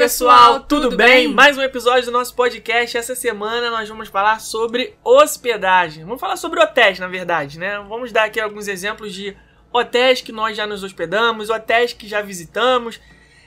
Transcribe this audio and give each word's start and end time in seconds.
pessoal, 0.00 0.60
tudo 0.60 0.96
bem? 0.96 1.28
Mais 1.28 1.58
um 1.58 1.62
episódio 1.62 2.06
do 2.06 2.10
nosso 2.10 2.34
podcast. 2.34 2.96
Essa 2.96 3.14
semana 3.14 3.70
nós 3.70 3.86
vamos 3.86 4.08
falar 4.08 4.40
sobre 4.40 4.94
hospedagem. 5.04 6.04
Vamos 6.04 6.18
falar 6.18 6.38
sobre 6.38 6.58
hotéis, 6.58 6.98
na 6.98 7.06
verdade, 7.06 7.58
né? 7.58 7.78
Vamos 7.86 8.10
dar 8.10 8.24
aqui 8.24 8.40
alguns 8.40 8.66
exemplos 8.66 9.12
de 9.12 9.36
hotéis 9.70 10.22
que 10.22 10.32
nós 10.32 10.56
já 10.56 10.66
nos 10.66 10.82
hospedamos, 10.82 11.50
hotéis 11.50 11.92
que 11.92 12.08
já 12.08 12.22
visitamos 12.22 12.98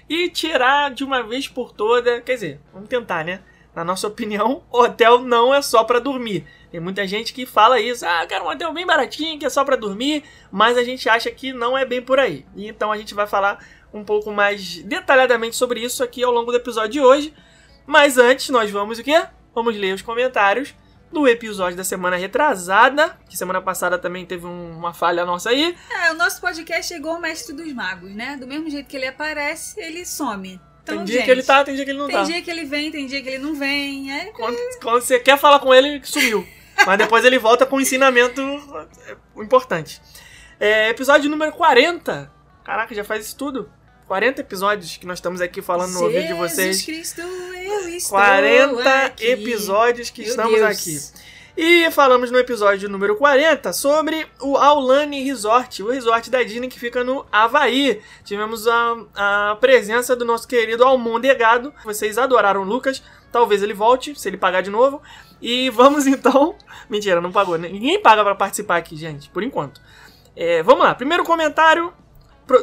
e 0.08 0.30
tirar 0.30 0.92
de 0.92 1.04
uma 1.04 1.24
vez 1.24 1.48
por 1.48 1.72
toda, 1.72 2.22
quer 2.22 2.36
dizer, 2.36 2.60
vamos 2.72 2.88
tentar, 2.88 3.26
né? 3.26 3.40
Na 3.74 3.84
nossa 3.84 4.08
opinião, 4.08 4.62
hotel 4.72 5.22
não 5.22 5.52
é 5.52 5.60
só 5.60 5.84
para 5.84 5.98
dormir. 5.98 6.46
Tem 6.72 6.80
muita 6.80 7.08
gente 7.08 7.34
que 7.34 7.48
fala 7.48 7.80
isso, 7.80 8.06
ah, 8.06 8.22
eu 8.22 8.28
quero 8.28 8.46
um 8.46 8.50
hotel 8.50 8.72
bem 8.72 8.86
baratinho, 8.86 9.40
que 9.40 9.46
é 9.48 9.50
só 9.50 9.66
para 9.66 9.76
dormir, 9.76 10.24
mas 10.52 10.78
a 10.78 10.84
gente 10.84 11.10
acha 11.10 11.32
que 11.32 11.52
não 11.52 11.76
é 11.76 11.84
bem 11.84 12.00
por 12.02 12.20
aí. 12.20 12.46
E 12.56 12.68
então 12.68 12.92
a 12.92 12.98
gente 12.98 13.16
vai 13.16 13.26
falar 13.26 13.58
um 13.94 14.04
pouco 14.04 14.32
mais 14.32 14.78
detalhadamente 14.84 15.56
sobre 15.56 15.80
isso 15.82 16.04
aqui 16.04 16.24
ao 16.24 16.32
longo 16.32 16.52
do 16.52 16.58
episódio 16.58 16.90
de 16.92 17.00
hoje. 17.02 17.34
Mas 17.86 18.18
antes, 18.18 18.50
nós 18.50 18.72
vamos 18.72 19.00
o 19.00 19.04
quê? 19.04 19.24
Vamos 19.54 19.76
ler 19.76 19.94
os 19.94 20.02
comentários 20.02 20.74
do 21.12 21.28
episódio 21.28 21.78
da 21.78 21.84
semana 21.84 22.16
retrasada, 22.16 23.18
que 23.30 23.38
semana 23.38 23.62
passada 23.62 24.00
também 24.00 24.26
teve 24.26 24.48
um- 24.48 24.72
uma 24.78 24.94
falha 24.94 25.24
nossa 25.26 25.52
aí. 25.52 25.76
É, 25.92 26.12
o 26.12 26.16
nosso 26.16 26.42
podcast 26.42 26.88
chegou 26.92 27.12
ao 27.12 27.20
mestre 27.22 27.54
dos 27.54 27.72
magos, 27.72 28.12
né? 28.16 28.36
Do 28.36 28.48
mesmo 28.48 28.68
jeito 28.70 28.88
que 28.88 28.98
ele 28.98 29.06
aparece, 29.08 29.80
ele 29.80 30.06
some. 30.06 30.60
Então, 30.82 30.98
tem 30.98 31.06
dia 31.06 31.16
gente, 31.18 31.26
que 31.26 31.32
ele 31.32 31.44
tá, 31.44 31.64
tem 31.64 31.76
dia 31.76 31.86
que 31.86 31.92
ele 31.92 32.00
não 32.00 32.08
Tem 32.08 32.16
tá. 32.18 32.24
dia 32.24 32.42
que 32.42 32.50
ele 32.50 32.66
vem, 32.66 32.92
tem 32.92 33.06
dia 33.06 33.22
que 33.22 33.30
ele 33.30 33.38
não 33.38 33.54
vem. 33.54 34.12
É, 34.12 34.26
Quando, 34.32 34.58
quando 34.82 35.02
você 35.02 35.20
quer 35.20 35.38
falar 35.38 35.60
com 35.60 35.74
ele, 35.74 35.88
ele 35.88 36.06
sumiu. 36.06 36.46
Mas 36.86 36.98
depois 36.98 37.24
ele 37.24 37.38
volta 37.38 37.66
com 37.66 37.76
um 37.78 37.80
ensinamento 37.82 38.42
é, 39.08 39.16
importante. 39.42 40.02
É, 40.60 40.90
episódio 40.90 41.30
número 41.30 41.52
40. 41.54 42.30
Caraca, 42.64 42.94
já 42.96 43.04
faz 43.04 43.26
isso 43.28 43.38
tudo. 43.38 43.70
40 44.14 44.42
episódios 44.42 44.96
que 44.96 45.08
nós 45.08 45.18
estamos 45.18 45.42
aqui 45.42 45.60
falando 45.60 45.94
no 45.94 46.04
ouvido 46.04 46.28
de 46.28 46.34
vocês. 46.36 46.82
Jesus 46.82 47.14
Cristo, 47.14 47.22
eu 47.22 47.90
estou 47.90 48.20
40 48.20 49.06
aqui. 49.06 49.26
episódios 49.26 50.12
que 50.12 50.22
Meu 50.22 50.30
estamos 50.30 50.54
Deus. 50.54 50.70
aqui. 50.70 51.00
E 51.58 51.90
falamos 51.90 52.30
no 52.30 52.38
episódio 52.38 52.88
número 52.88 53.16
40 53.16 53.74
sobre 53.74 54.28
o 54.40 54.56
Aulani 54.56 55.24
Resort, 55.24 55.82
o 55.82 55.90
resort 55.90 56.30
da 56.30 56.44
Disney 56.44 56.68
que 56.68 56.80
fica 56.80 57.04
no 57.04 57.26
Havaí. 57.32 58.04
Tivemos 58.24 58.68
a, 58.68 58.98
a 59.16 59.58
presença 59.60 60.16
do 60.16 60.24
nosso 60.24 60.48
querido 60.48 60.84
Almondegado. 60.84 61.74
Vocês 61.84 62.20
adoraram 62.20 62.62
o 62.62 62.66
Lucas. 62.66 63.02
Talvez 63.32 63.64
ele 63.64 63.74
volte, 63.74 64.14
se 64.14 64.28
ele 64.28 64.38
pagar 64.38 64.62
de 64.62 64.70
novo. 64.70 65.02
E 65.42 65.72
vamos 65.72 66.06
então. 66.06 66.56
Mentira, 66.88 67.20
não 67.20 67.32
pagou. 67.32 67.58
Ninguém 67.58 68.00
paga 68.00 68.24
pra 68.24 68.36
participar 68.36 68.78
aqui, 68.78 68.96
gente, 68.96 69.28
por 69.30 69.42
enquanto. 69.42 69.82
É, 70.36 70.62
vamos 70.62 70.84
lá, 70.84 70.94
primeiro 70.94 71.24
comentário 71.24 71.92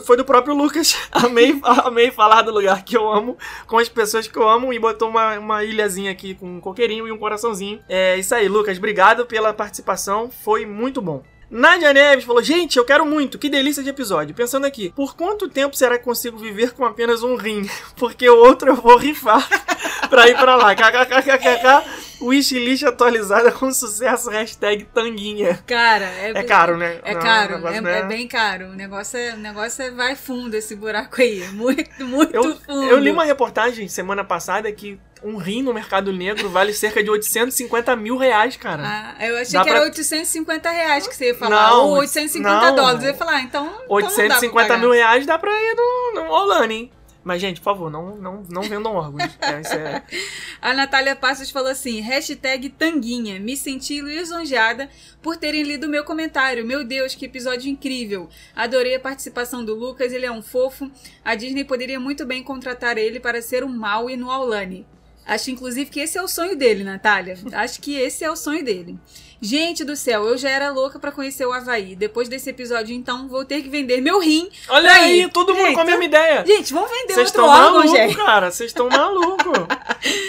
foi 0.05 0.17
do 0.17 0.25
próprio 0.25 0.55
Lucas. 0.55 0.97
Amei, 1.13 1.59
amei 1.63 2.11
falar 2.11 2.43
do 2.43 2.53
lugar 2.53 2.85
que 2.85 2.97
eu 2.97 3.11
amo, 3.11 3.37
com 3.67 3.79
as 3.79 3.89
pessoas 3.89 4.27
que 4.27 4.37
eu 4.37 4.49
amo, 4.49 4.73
e 4.73 4.79
botou 4.79 5.09
uma, 5.09 5.39
uma 5.39 5.65
ilhazinha 5.65 6.11
aqui 6.11 6.35
com 6.35 6.57
um 6.57 6.61
coqueirinho 6.61 7.07
e 7.07 7.13
um 7.13 7.19
coraçãozinho. 7.19 7.81
É 7.89 8.17
isso 8.17 8.35
aí, 8.35 8.49
Lucas, 8.49 8.79
obrigado 8.79 9.27
pela 9.27 9.53
participação, 9.53 10.31
foi 10.31 10.67
muito 10.67 11.01
bom. 11.01 11.23
Nádia 11.51 11.93
Neves 11.93 12.25
falou: 12.25 12.43
Gente, 12.43 12.79
eu 12.79 12.85
quero 12.85 13.05
muito, 13.05 13.39
que 13.39 13.49
delícia 13.49 13.83
de 13.83 13.91
episódio. 13.91 14.35
Pensando 14.35 14.67
aqui, 14.67 14.93
por 14.95 15.17
quanto 15.17 15.49
tempo 15.49 15.77
será 15.77 15.99
que 15.99 16.05
consigo 16.05 16.39
viver 16.39 16.73
com 16.73 16.85
apenas 16.85 17.25
um 17.25 17.35
rim? 17.35 17.69
Porque 17.99 18.29
o 18.29 18.39
outro 18.39 18.71
eu 18.71 18.77
vou 18.77 18.97
rifar 18.97 19.47
pra 20.09 20.29
ir 20.29 20.37
pra 20.37 20.55
lá. 20.55 20.75
KKKKKK, 20.77 22.10
wishlist 22.21 22.85
atualizada 22.85 23.51
com 23.53 23.73
sucesso, 23.73 24.31
hashtag 24.31 24.85
tanguinha. 24.95 25.59
Cara, 25.67 26.05
é, 26.07 26.31
É 26.35 26.43
caro, 26.43 26.77
né? 26.77 26.99
É 27.03 27.15
Não, 27.15 27.21
caro, 27.21 27.55
negócio 27.57 27.87
é, 27.89 27.93
é- 27.95 27.99
é 28.01 28.03
bem 28.05 28.29
caro. 28.29 28.67
O 28.67 28.75
negócio 28.75 29.19
é, 29.19 29.35
o 29.35 29.37
negócio 29.39 29.83
é 29.83 29.91
vai 29.91 30.15
fundo 30.17 30.55
esse 30.55 30.75
buraco 30.77 31.21
aí. 31.21 31.41
Muito, 31.53 32.05
muito 32.05 32.35
Eu, 32.35 32.57
fundo. 32.57 32.85
eu 32.85 32.99
li 32.99 33.11
uma 33.11 33.25
reportagem 33.25 33.87
semana 33.89 34.23
passada 34.25 34.71
que 34.73 34.99
um 35.23 35.37
rim 35.37 35.63
no 35.63 35.75
mercado 35.75 36.13
negro 36.13 36.49
vale 36.49 36.73
cerca 36.73 37.03
de 37.03 37.11
850 37.11 37.95
mil 37.97 38.17
reais, 38.17 38.57
cara. 38.57 38.83
Ah, 38.85 39.27
eu 39.27 39.37
achei 39.37 39.53
Dá 39.53 39.63
que 39.63 39.69
era 39.69 39.79
pra- 39.81 39.89
850 39.89 40.71
reais 40.71 41.07
que 41.07 41.15
você 41.15 41.27
ia 41.27 41.35
falar. 41.35 41.71
Não, 41.71 41.87
ou 41.89 41.99
850 41.99 42.67
não. 42.69 42.75
dólares. 42.77 43.03
Eu 43.03 43.09
ia 43.11 43.15
falar, 43.15 43.41
então. 43.43 43.67
então 43.67 43.73
não 43.75 43.83
dá 43.83 43.87
pra 43.87 43.97
850 43.97 44.69
pagar. 44.69 44.79
mil 44.81 44.91
reais 44.93 45.27
dá 45.27 45.39
pra 45.39 45.51
ir 45.53 45.75
no, 45.77 46.23
no 46.23 46.31
Olane, 46.31 46.75
hein? 46.75 46.93
Mas, 47.23 47.41
gente, 47.41 47.61
por 47.61 47.65
favor, 47.65 47.91
não, 47.91 48.17
não, 48.17 48.43
não 48.49 48.63
vendam 48.63 48.95
órgãos. 48.95 49.37
É, 49.43 49.61
isso 49.61 49.75
é- 49.75 50.03
A 50.61 50.73
Natália 50.73 51.15
Passos 51.15 51.51
falou 51.51 51.71
assim: 51.71 52.01
hashtag 52.01 52.71
Tanguinha. 52.71 53.39
Me 53.39 53.57
senti 53.57 54.01
lisonjeada 54.01 54.89
por 55.21 55.37
terem 55.37 55.63
lido 55.63 55.87
meu 55.89 56.03
comentário. 56.05 56.65
Meu 56.65 56.83
Deus, 56.83 57.15
que 57.15 57.27
episódio 57.27 57.71
incrível. 57.71 58.29
Adorei 58.57 58.95
a 58.95 59.01
participação 59.01 59.63
do 59.65 59.75
Lucas, 59.75 60.13
ele 60.13 60.25
é 60.25 60.33
um 60.33 60.41
fofo. 60.43 60.91
A 61.23 61.35
Disney 61.35 61.65
poderia 61.65 62.01
muito 62.01 62.25
bem 62.25 62.43
contratar 62.43 62.97
ele 62.97 63.21
para 63.21 63.43
ser 63.43 63.63
um 63.65 63.69
Maui 63.69 64.17
no 64.17 64.31
Aulane. 64.31 64.87
Acho, 65.27 65.51
inclusive, 65.51 65.91
que 65.91 66.01
esse 66.01 66.17
é 66.19 66.23
o 66.23 66.27
sonho 66.27 66.57
dele, 66.57 66.83
Natália. 66.83 67.39
Acho 67.53 67.81
que 67.81 67.95
esse 67.95 68.25
é 68.25 68.31
o 68.31 68.35
sonho 68.35 68.65
dele. 68.65 68.99
Gente 69.43 69.85
do 69.85 69.97
céu, 69.97 70.25
eu 70.29 70.37
já 70.37 70.51
era 70.51 70.71
louca 70.71 70.99
pra 70.99 71.11
conhecer 71.11 71.47
o 71.47 71.53
Havaí. 71.53 71.97
Depois 71.97 72.29
desse 72.29 72.51
episódio, 72.51 72.95
então, 72.95 73.27
vou 73.27 73.45
ter 73.45 73.63
que 73.63 73.69
vender 73.71 74.01
meu 74.03 74.21
rim. 74.21 74.49
Olha 74.69 74.93
aí, 74.93 75.23
ir. 75.23 75.31
todo 75.31 75.55
mundo 75.55 75.65
Gente, 75.67 75.75
com 75.75 75.81
a 75.81 75.85
mesma 75.85 76.05
ideia. 76.05 76.45
Gente, 76.47 76.73
vamos 76.75 76.91
vender 76.91 77.15
Vocês 77.15 77.29
outro 77.29 77.45
órgão, 77.47 77.73
malucos, 77.73 77.91
gente. 77.91 78.17
cara. 78.17 78.51
Vocês 78.51 78.71
estão 78.71 78.89
malucos. 78.91 79.59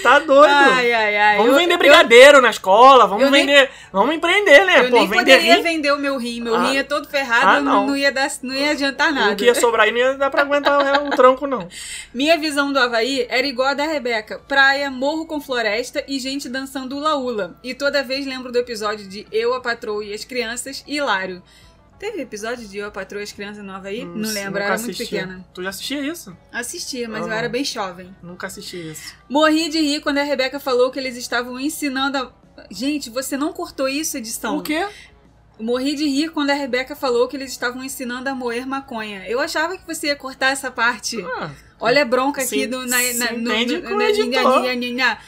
Tá 0.01 0.19
doido. 0.19 0.49
Ai, 0.53 0.93
ai, 0.93 1.17
ai. 1.17 1.37
Vamos 1.37 1.51
Eu- 1.53 1.57
vender 1.59 1.73
eu- 1.73 1.77
brigadeiro 1.77 2.41
na 2.41 2.49
escola, 2.49 3.05
vamos 3.05 3.23
eu 3.25 3.31
nem- 3.31 3.45
vender. 3.45 3.69
Vamos 3.91 4.15
empreender, 4.15 4.65
né? 4.65 4.79
Eu 4.79 4.89
Pô, 4.89 4.95
nem 4.95 5.07
vender 5.07 5.17
poderia 5.17 5.55
rim. 5.57 5.61
vender 5.61 5.91
o 5.91 5.97
meu 5.97 6.17
rim. 6.17 6.39
Meu 6.41 6.55
Ah. 6.55 6.63
rim 6.69 6.77
é 6.77 6.83
todo 6.83 7.07
ferrado, 7.09 7.45
Ah, 7.47 7.59
não. 7.59 7.87
não. 7.87 7.97
Ia 7.97 8.11
dar, 8.11 8.31
não 8.41 8.55
ia 8.55 8.71
adiantar 8.71 9.11
nada. 9.13 9.33
O 9.33 9.35
que 9.35 9.43
ia 9.45 9.55
sobrar 9.55 9.85
aí 9.85 9.91
não 9.91 9.97
ia 9.99 10.13
dar 10.13 10.29
pra 10.29 10.41
aguentar 10.43 11.01
o, 11.03 11.07
o 11.07 11.09
tronco, 11.11 11.45
não. 11.45 11.67
Minha 12.13 12.37
visão 12.37 12.71
do 12.71 12.79
Havaí 12.79 13.25
era 13.29 13.45
igual 13.45 13.67
a 13.69 13.73
da 13.73 13.83
Rebeca. 13.85 14.39
Praia, 14.47 14.89
morro 14.89 15.25
com 15.25 15.41
floresta 15.41 16.01
e 16.07 16.17
gente 16.19 16.47
dançando 16.47 16.95
ula-ula. 16.97 17.55
E 17.61 17.73
toda 17.73 18.01
vez 18.03 18.25
lembro 18.25 18.51
do 18.53 18.57
episódio 18.59 19.00
de 19.07 19.27
Eu, 19.31 19.53
a 19.53 19.61
Patroa 19.61 20.03
e 20.03 20.13
as 20.13 20.23
Crianças, 20.25 20.83
hilário. 20.87 21.41
Teve 21.99 22.21
episódio 22.21 22.67
de 22.67 22.77
Eu, 22.79 22.87
a 22.87 22.91
Patroa 22.91 23.21
e 23.21 23.23
as 23.23 23.31
Crianças 23.31 23.63
no 23.63 23.71
Havaí? 23.71 24.03
não 24.03 24.29
lembro, 24.29 24.59
era 24.59 24.75
muito 24.77 24.89
assisti. 24.91 25.03
pequena. 25.03 25.45
Tu 25.53 25.61
já 25.61 25.69
assistia 25.69 26.01
isso? 26.01 26.35
Assistia, 26.51 27.07
mas 27.07 27.21
eu 27.21 27.27
não. 27.27 27.35
era 27.35 27.47
bem 27.47 27.63
jovem. 27.63 28.15
Nunca 28.23 28.47
assisti 28.47 28.91
isso. 28.91 29.13
Morri 29.29 29.69
de 29.69 29.79
rir 29.79 30.01
quando 30.01 30.17
a 30.17 30.23
Rebeca 30.23 30.59
falou 30.59 30.89
que 30.89 30.97
eles 30.97 31.15
estavam 31.15 31.59
ensinando 31.59 32.17
a... 32.17 32.33
Gente, 32.71 33.09
você 33.09 33.37
não 33.37 33.53
cortou 33.53 33.87
isso, 33.87 34.17
edição? 34.17 34.57
O 34.57 34.63
quê? 34.63 34.87
Morri 35.59 35.95
de 35.95 36.07
rir 36.07 36.31
quando 36.31 36.49
a 36.49 36.55
Rebeca 36.55 36.95
falou 36.95 37.27
que 37.27 37.37
eles 37.37 37.51
estavam 37.51 37.83
ensinando 37.83 38.27
a 38.29 38.33
moer 38.33 38.65
maconha. 38.65 39.27
Eu 39.27 39.39
achava 39.39 39.77
que 39.77 39.85
você 39.85 40.07
ia 40.07 40.15
cortar 40.15 40.47
essa 40.49 40.71
parte. 40.71 41.23
Ah, 41.23 41.51
Olha 41.81 42.03
a 42.03 42.05
bronca 42.05 42.41
Se- 42.41 42.55
aqui 42.55 42.67
do, 42.67 42.85
na, 42.85 42.97
se 42.99 43.17
na, 43.17 43.31
no, 43.31 43.37
no- 43.39 43.81
com 43.81 43.97
na- 43.97 44.05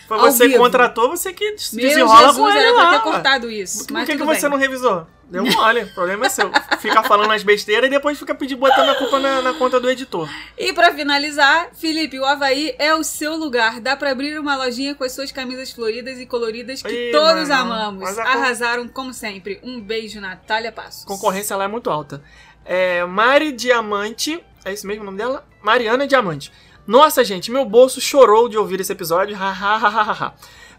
foi 0.07 0.17
você 0.19 0.47
vivo. 0.47 0.59
contratou, 0.59 1.09
você 1.09 1.33
que 1.33 1.43
Meu 1.73 1.89
desenrola 1.89 2.27
Jesus, 2.27 2.37
com 2.37 2.49
ele 2.49 2.71
lá. 2.71 2.87
pra 2.89 2.91
ter 2.99 3.03
cortado 3.03 3.49
isso. 3.51 3.87
Por 3.87 4.05
que, 4.05 4.17
que 4.17 4.23
você 4.23 4.41
bem. 4.41 4.49
não 4.51 4.57
revisou? 4.57 5.07
Deu 5.29 5.43
mole, 5.45 5.81
o 5.81 5.93
problema 5.95 6.27
é 6.27 6.29
seu. 6.29 6.51
Fica 6.79 7.01
falando 7.01 7.31
as 7.31 7.41
besteiras 7.41 7.87
e 7.87 7.89
depois 7.89 8.19
fica 8.19 8.35
pedindo, 8.35 8.59
botando 8.59 8.89
a 8.89 8.95
culpa 8.95 9.17
na, 9.19 9.41
na 9.41 9.53
conta 9.53 9.79
do 9.79 9.89
editor. 9.89 10.29
E 10.55 10.71
pra 10.73 10.93
finalizar, 10.93 11.69
Felipe, 11.73 12.19
o 12.19 12.25
Havaí 12.25 12.75
é 12.77 12.93
o 12.93 13.03
seu 13.03 13.35
lugar. 13.35 13.79
Dá 13.79 13.95
pra 13.95 14.11
abrir 14.11 14.37
uma 14.37 14.55
lojinha 14.55 14.93
com 14.93 15.03
as 15.03 15.11
suas 15.11 15.31
camisas 15.31 15.71
floridas 15.71 16.19
e 16.19 16.27
coloridas 16.27 16.83
que 16.83 17.09
Ih, 17.09 17.11
todos 17.11 17.49
mano, 17.49 17.73
amamos. 17.73 18.19
Arrasaram 18.19 18.87
como 18.87 19.11
sempre. 19.11 19.59
Um 19.63 19.81
beijo, 19.81 20.21
Natália 20.21 20.71
Passos. 20.71 21.03
Concorrência 21.05 21.55
lá 21.55 21.63
é 21.63 21.67
muito 21.67 21.89
alta. 21.89 22.21
É, 22.63 23.03
Mari 23.05 23.53
Diamante, 23.53 24.39
é 24.65 24.73
esse 24.73 24.85
mesmo 24.85 25.03
o 25.03 25.05
nome 25.05 25.17
dela? 25.17 25.45
Mariana 25.61 26.07
Diamante. 26.07 26.51
Nossa, 26.85 27.23
gente, 27.23 27.51
meu 27.51 27.65
bolso 27.65 28.01
chorou 28.01 28.49
de 28.49 28.57
ouvir 28.57 28.79
esse 28.79 28.91
episódio. 28.91 29.35
Ha, 29.35 29.49
ha, 29.49 29.75
ha, 29.75 29.87
ha, 29.87 30.11
ha. 30.11 30.33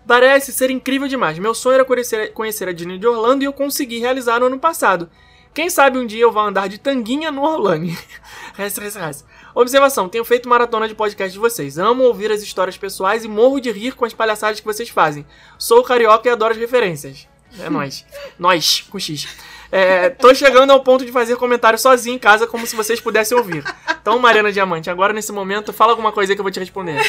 Parece 0.06 0.52
ser 0.52 0.70
incrível 0.70 1.08
demais. 1.08 1.38
Meu 1.38 1.54
sonho 1.54 1.76
era 1.76 1.84
conhecer, 1.84 2.32
conhecer 2.32 2.68
a 2.68 2.72
Disney 2.72 2.98
de 2.98 3.06
Orlando 3.06 3.42
e 3.42 3.46
eu 3.46 3.52
consegui 3.52 3.98
realizar 3.98 4.38
no 4.38 4.46
ano 4.46 4.58
passado. 4.58 5.08
Quem 5.54 5.70
sabe 5.70 5.98
um 5.98 6.06
dia 6.06 6.22
eu 6.22 6.32
vou 6.32 6.42
andar 6.42 6.68
de 6.68 6.78
tanguinha 6.78 7.30
no 7.30 7.42
Orlando. 7.42 7.86
Observação: 9.54 10.08
tenho 10.08 10.24
feito 10.24 10.48
maratona 10.48 10.88
de 10.88 10.94
podcast 10.94 11.32
de 11.32 11.38
vocês. 11.38 11.78
Amo 11.78 12.02
ouvir 12.02 12.30
as 12.32 12.42
histórias 12.42 12.76
pessoais 12.76 13.24
e 13.24 13.28
morro 13.28 13.60
de 13.60 13.70
rir 13.70 13.94
com 13.94 14.04
as 14.04 14.12
palhaçadas 14.12 14.60
que 14.60 14.66
vocês 14.66 14.88
fazem. 14.88 15.24
Sou 15.56 15.82
carioca 15.84 16.28
e 16.28 16.32
adoro 16.32 16.52
as 16.52 16.58
referências. 16.58 17.28
É 17.60 17.70
nóis. 17.70 18.04
Nós, 18.38 18.84
com 18.90 18.98
X. 18.98 19.28
É, 19.76 20.08
tô 20.08 20.32
chegando 20.32 20.70
ao 20.70 20.84
ponto 20.84 21.04
de 21.04 21.10
fazer 21.10 21.34
comentário 21.34 21.76
sozinho 21.76 22.14
em 22.14 22.18
casa, 22.18 22.46
como 22.46 22.64
se 22.64 22.76
vocês 22.76 23.00
pudessem 23.00 23.36
ouvir. 23.36 23.64
Então, 24.00 24.20
Mariana 24.20 24.52
Diamante, 24.52 24.88
agora 24.88 25.12
nesse 25.12 25.32
momento, 25.32 25.72
fala 25.72 25.90
alguma 25.90 26.12
coisa 26.12 26.30
aí 26.30 26.36
que 26.36 26.40
eu 26.40 26.44
vou 26.44 26.52
te 26.52 26.60
responder. 26.60 27.02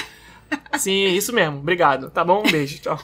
Sim, 0.75 1.09
isso 1.09 1.31
mesmo. 1.31 1.59
Obrigado. 1.59 2.09
Tá 2.09 2.23
bom? 2.23 2.41
Um 2.43 2.51
beijo. 2.51 2.79
Tchau. 2.79 2.99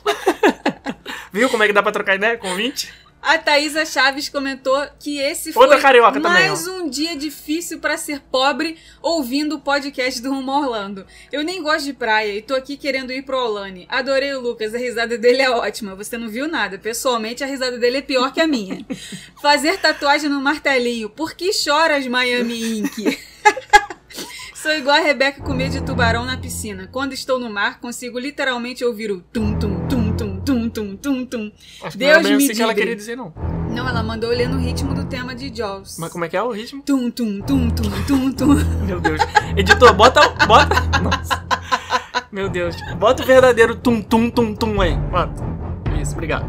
Viu 1.32 1.48
como 1.48 1.62
é 1.62 1.68
que 1.68 1.74
dá 1.74 1.84
pra 1.84 1.92
trocar 1.92 2.16
ideia 2.16 2.40
com 2.40 2.56
20? 2.56 2.92
A 3.22 3.38
Thaisa 3.38 3.86
Chaves 3.86 4.30
comentou 4.30 4.84
que 5.00 5.20
esse 5.20 5.54
foi 5.54 5.68
também, 6.22 6.48
mais 6.50 6.68
ó. 6.68 6.72
um 6.72 6.90
dia 6.90 7.16
difícil 7.16 7.80
pra 7.80 7.96
ser 7.96 8.20
pobre 8.20 8.78
ouvindo 9.02 9.56
o 9.56 9.60
podcast 9.60 10.20
do 10.22 10.32
Rumo 10.32 10.52
Orlando. 10.52 11.06
Eu 11.32 11.44
nem 11.44 11.62
gosto 11.62 11.86
de 11.86 11.94
praia 11.94 12.36
e 12.36 12.42
tô 12.42 12.56
aqui 12.56 12.76
querendo 12.76 13.14
ir 13.14 13.22
pro 13.22 13.38
Olane. 13.38 13.86
Adorei 13.90 14.34
o 14.34 14.42
Lucas, 14.42 14.74
a 14.74 14.78
risada 14.80 15.18
dele 15.20 15.42
é 15.42 15.50
ótima. 15.52 15.96
Você 15.96 16.18
não 16.18 16.30
viu 16.30 16.48
nada. 16.48 16.80
Pessoalmente, 16.80 17.44
a 17.44 17.48
risada 17.48 17.78
dele 17.78 17.98
é 17.98 18.02
pior 18.02 18.34
que 18.34 18.42
a 18.42 18.48
minha. 18.48 18.84
Fazer 19.40 19.78
tatuagem 19.78 20.30
no 20.30 20.42
martelinho. 20.42 21.10
Por 21.10 21.34
que 21.34 21.54
choras, 21.54 22.08
Miami 22.08 22.80
Ink? 22.80 23.20
Sou 24.56 24.72
igual 24.74 24.98
a 24.98 25.00
Rebeca 25.00 25.42
com 25.42 25.54
medo 25.54 25.72
de 25.72 25.84
tubarão 25.84 26.24
na 26.24 26.38
piscina. 26.38 26.88
Quando 26.92 27.14
estou 27.14 27.40
no 27.40 27.50
mar, 27.50 27.80
consigo 27.80 28.20
literalmente 28.20 28.86
ouvir 28.86 29.12
o 29.12 29.20
tum 29.20 29.58
tum 29.60 29.60
tum 29.60 29.60
tum 29.60 29.71
tum 31.02 31.26
tum. 31.26 31.52
Acho 31.84 31.98
que 31.98 32.04
não 32.04 32.10
era 32.10 32.20
Deus 32.20 32.30
bem 32.30 32.38
me 32.38 32.44
assim 32.44 32.54
que 32.54 32.62
ela 32.62 32.74
queria 32.74 32.96
dizer, 32.96 33.18
não. 33.18 33.34
Não, 33.70 33.88
ela 33.88 34.04
mandou 34.04 34.30
ler 34.30 34.50
no 34.50 34.58
ritmo 34.58 34.94
do 34.94 35.06
tema 35.06 35.34
de 35.34 35.54
Jaws. 35.56 35.98
Mas 35.98 36.12
como 36.12 36.26
é 36.26 36.30
que 36.30 36.36
é 36.36 36.44
o 36.44 36.52
ritmo? 36.52 36.82
Tum 36.84 37.10
tum 37.10 37.42
tum 37.42 37.70
tum 37.70 37.90
tum 38.06 38.32
tum. 38.32 38.56
Meu 38.86 39.00
Deus. 39.00 39.22
Editor, 39.56 39.94
bota 39.94 40.22
o. 40.22 40.48
Bota. 40.48 41.00
Nossa. 41.02 41.46
Meu 42.32 42.50
Deus. 42.50 42.76
Bota 43.00 43.24
o 43.24 43.26
verdadeiro 43.26 43.76
tum 43.76 44.02
tum 44.02 44.30
tum 44.30 44.54
tum 44.54 44.82
aí. 44.82 44.96
Bota. 44.96 45.44
Isso, 46.02 46.14
obrigado. 46.14 46.48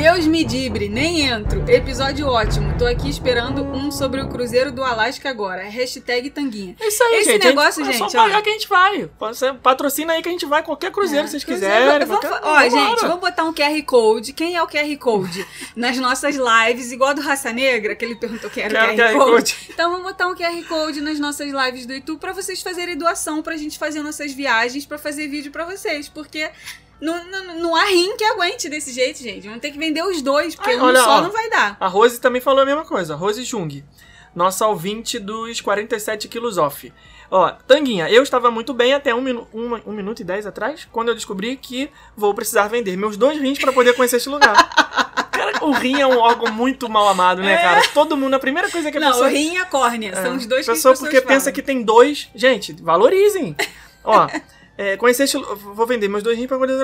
Deus 0.00 0.26
me 0.28 0.44
dibre, 0.44 0.88
nem 0.88 1.22
entro. 1.26 1.68
Episódio 1.68 2.28
ótimo. 2.28 2.72
Tô 2.78 2.86
aqui 2.86 3.10
esperando 3.10 3.64
um 3.64 3.90
sobre 3.90 4.20
o 4.20 4.28
Cruzeiro 4.28 4.70
do 4.70 4.84
Alasca 4.84 5.28
agora. 5.28 5.64
Hashtag 5.64 6.30
Tanguinha. 6.30 6.76
É 6.78 6.86
isso 6.86 7.02
aí, 7.02 7.14
Esse 7.16 7.32
gente. 7.32 7.44
negócio, 7.46 7.84
gente, 7.84 7.96
É 7.96 7.98
só 8.08 8.08
pagar 8.08 8.38
ó. 8.38 8.42
que 8.42 8.48
a 8.48 8.52
gente 8.52 8.68
vai. 8.68 9.10
Você 9.18 9.52
patrocina 9.54 10.12
aí 10.12 10.22
que 10.22 10.28
a 10.28 10.32
gente 10.32 10.46
vai 10.46 10.62
qualquer 10.62 10.92
cruzeiro 10.92 11.24
que 11.24 11.30
vocês 11.32 11.42
Cruzeiro, 11.42 11.74
quiserem. 11.74 12.06
Vamos, 12.06 12.24
qualquer- 12.24 12.46
ó, 12.46 12.54
Vambora. 12.54 12.70
gente, 12.70 13.00
vamos 13.00 13.20
botar 13.20 13.44
um 13.44 13.52
QR 13.52 13.82
Code. 13.84 14.32
Quem 14.32 14.54
é 14.54 14.62
o 14.62 14.68
QR 14.68 14.96
Code? 14.98 15.44
Nas 15.74 15.96
nossas 15.98 16.36
lives, 16.36 16.92
igual 16.92 17.12
do 17.12 17.20
Raça 17.20 17.52
Negra, 17.52 17.96
que 17.96 18.04
ele 18.04 18.14
perguntou 18.14 18.48
quem 18.50 18.62
era 18.62 18.72
o 18.84 18.86
QR, 18.86 18.96
QR 18.96 19.12
Code. 19.18 19.30
Code. 19.32 19.56
Então 19.70 19.90
vamos 19.90 20.06
botar 20.06 20.28
um 20.28 20.34
QR 20.36 20.62
Code 20.68 21.00
nas 21.00 21.18
nossas 21.18 21.50
lives 21.52 21.86
do 21.86 21.92
YouTube 21.92 22.20
pra 22.20 22.32
vocês 22.32 22.62
fazerem 22.62 22.96
doação 22.96 23.42
pra 23.42 23.56
gente 23.56 23.76
fazer 23.76 24.00
nossas 24.02 24.32
viagens 24.32 24.86
pra 24.86 24.96
fazer 24.96 25.26
vídeo 25.26 25.50
pra 25.50 25.64
vocês. 25.64 26.08
Porque 26.08 26.48
não, 27.00 27.24
não, 27.24 27.54
não 27.60 27.76
há 27.76 27.84
rim 27.84 28.16
que 28.16 28.24
aguente 28.24 28.68
desse 28.68 28.92
jeito, 28.92 29.22
gente. 29.22 29.46
Vamos 29.46 29.60
ter 29.60 29.70
que 29.70 29.78
vender 29.78 30.02
os 30.02 30.20
dois, 30.22 30.54
porque 30.54 30.74
um 30.76 30.82
olha, 30.82 31.00
só 31.00 31.18
ó. 31.18 31.20
não 31.22 31.30
vai 31.30 31.48
dar. 31.50 31.76
A 31.78 31.86
Rose 31.86 32.20
também 32.20 32.40
falou 32.40 32.62
a 32.62 32.66
mesma 32.66 32.84
coisa. 32.84 33.14
Rose 33.14 33.42
Jung. 33.44 33.84
Nossa 34.34 34.66
ouvinte 34.66 35.18
dos 35.18 35.60
47 35.60 36.28
quilos 36.28 36.58
off. 36.58 36.92
Ó, 37.30 37.50
Tanguinha, 37.66 38.08
eu 38.08 38.22
estava 38.22 38.50
muito 38.50 38.72
bem 38.72 38.94
até 38.94 39.14
um, 39.14 39.20
minu 39.20 39.46
um, 39.52 39.74
um 39.86 39.92
minuto 39.92 40.20
e 40.20 40.24
dez 40.24 40.46
atrás, 40.46 40.88
quando 40.90 41.08
eu 41.08 41.14
descobri 41.14 41.56
que 41.56 41.90
vou 42.16 42.32
precisar 42.32 42.68
vender 42.68 42.96
meus 42.96 43.16
dois 43.16 43.38
rins 43.38 43.58
para 43.58 43.72
poder 43.72 43.94
conhecer 43.94 44.16
este 44.16 44.28
lugar. 44.28 44.54
O 45.60 45.72
rim 45.72 46.00
é 46.00 46.06
um 46.06 46.18
órgão 46.18 46.52
muito 46.52 46.88
mal 46.88 47.08
amado, 47.08 47.42
né, 47.42 47.56
cara? 47.56 47.82
Todo 47.92 48.16
mundo, 48.16 48.34
a 48.34 48.38
primeira 48.38 48.70
coisa 48.70 48.90
que 48.90 48.96
a 48.96 49.00
Não, 49.00 49.08
pessoa... 49.08 49.26
o 49.26 49.30
rim 49.30 49.54
e 49.54 49.56
a 49.56 49.64
córnea. 49.64 50.14
São 50.14 50.36
os 50.36 50.46
dois 50.46 50.64
que 50.64 50.70
as 50.70 50.78
pessoa 50.78 50.92
pessoas 50.92 50.98
porque 51.00 51.20
falam. 51.20 51.28
pensa 51.36 51.50
que 51.52 51.62
tem 51.62 51.82
dois. 51.82 52.28
Gente, 52.34 52.72
valorizem. 52.80 53.56
Ó, 54.04 54.28
é. 54.78 54.96
Vou 55.74 55.86
vender 55.86 56.08
meus 56.08 56.22
dois 56.22 56.38
rins 56.38 56.46
pra 56.46 56.56
poder... 56.56 56.78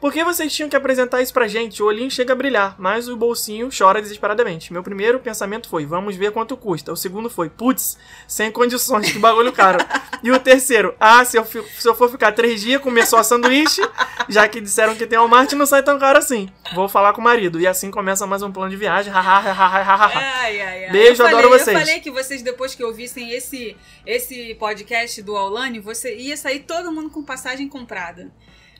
Por 0.00 0.12
que 0.12 0.22
vocês 0.22 0.52
tinham 0.54 0.68
que 0.68 0.76
apresentar 0.76 1.20
isso 1.20 1.32
pra 1.32 1.48
gente? 1.48 1.82
O 1.82 1.86
olhinho 1.86 2.10
chega 2.10 2.32
a 2.32 2.36
brilhar, 2.36 2.76
mas 2.78 3.08
o 3.08 3.16
bolsinho 3.16 3.68
chora 3.76 4.00
desesperadamente. 4.00 4.72
Meu 4.72 4.82
primeiro 4.82 5.18
pensamento 5.18 5.68
foi, 5.68 5.84
vamos 5.84 6.14
ver 6.14 6.30
quanto 6.30 6.56
custa. 6.56 6.92
O 6.92 6.96
segundo 6.96 7.28
foi, 7.28 7.50
putz, 7.50 7.98
sem 8.28 8.52
condições, 8.52 9.10
que 9.10 9.18
bagulho 9.18 9.52
caro. 9.52 9.78
E 10.22 10.30
o 10.30 10.38
terceiro, 10.38 10.94
ah, 11.00 11.24
se 11.24 11.36
eu, 11.36 11.44
se 11.44 11.88
eu 11.88 11.94
for 11.94 12.08
ficar 12.08 12.32
três 12.32 12.60
dias, 12.60 12.80
comer 12.80 13.06
só 13.06 13.22
sanduíche, 13.22 13.82
já 14.28 14.46
que 14.46 14.60
disseram 14.60 14.94
que 14.94 15.06
tem 15.06 15.18
Walmart, 15.18 15.52
não 15.52 15.66
sai 15.66 15.82
tão 15.82 15.98
caro 15.98 16.18
assim. 16.18 16.48
Vou 16.74 16.88
falar 16.88 17.12
com 17.12 17.20
o 17.20 17.24
marido. 17.24 17.60
E 17.60 17.66
assim 17.66 17.90
começa 17.90 18.26
mais 18.26 18.42
um 18.42 18.52
plano 18.52 18.70
de 18.70 18.76
viagem. 18.76 19.12
Ai, 19.12 20.60
ai, 20.60 20.84
ai. 20.84 20.92
Beijo, 20.92 21.22
eu 21.22 21.26
adoro 21.26 21.48
falei, 21.48 21.58
vocês. 21.58 21.76
Eu 21.76 21.86
falei 21.86 22.00
que 22.00 22.10
vocês, 22.10 22.42
depois 22.42 22.74
que 22.74 22.84
ouvissem 22.84 23.32
esse, 23.32 23.76
esse 24.06 24.54
podcast 24.54 25.20
do 25.22 25.36
Aulane, 25.36 25.80
você 25.80 26.14
ia 26.14 26.36
sair 26.36 26.60
todo 26.60 26.92
mundo 26.92 27.10
com 27.10 27.23
passagem 27.24 27.68
comprada. 27.68 28.30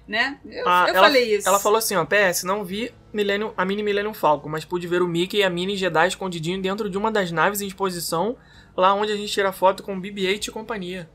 Né? 0.06 0.38
Eu, 0.44 0.68
Ah, 0.68 0.84
eu 0.88 0.94
ela, 0.96 1.06
falei 1.06 1.34
isso. 1.36 1.48
Ela 1.48 1.58
falou 1.58 1.78
assim, 1.78 1.96
ó, 1.96 2.04
PS, 2.04 2.42
não 2.44 2.62
vi 2.62 2.92
Millennium, 3.12 3.52
a 3.56 3.64
mini 3.64 3.82
Millennium 3.82 4.12
Falcon, 4.12 4.50
mas 4.50 4.62
pude 4.64 4.86
ver 4.86 5.00
o 5.00 5.08
Mickey 5.08 5.38
e 5.38 5.42
a 5.42 5.48
mini 5.48 5.76
Jedi 5.76 6.08
escondidinho 6.08 6.60
dentro 6.60 6.90
de 6.90 6.98
uma 6.98 7.10
das 7.10 7.32
naves 7.32 7.62
em 7.62 7.66
exposição, 7.66 8.36
lá 8.76 8.92
onde 8.92 9.12
a 9.12 9.16
gente 9.16 9.32
tira 9.32 9.50
foto 9.50 9.82
com 9.82 9.96
o 9.96 10.00
BB-8 10.00 10.48
e 10.48 10.50
companhia. 10.50 11.08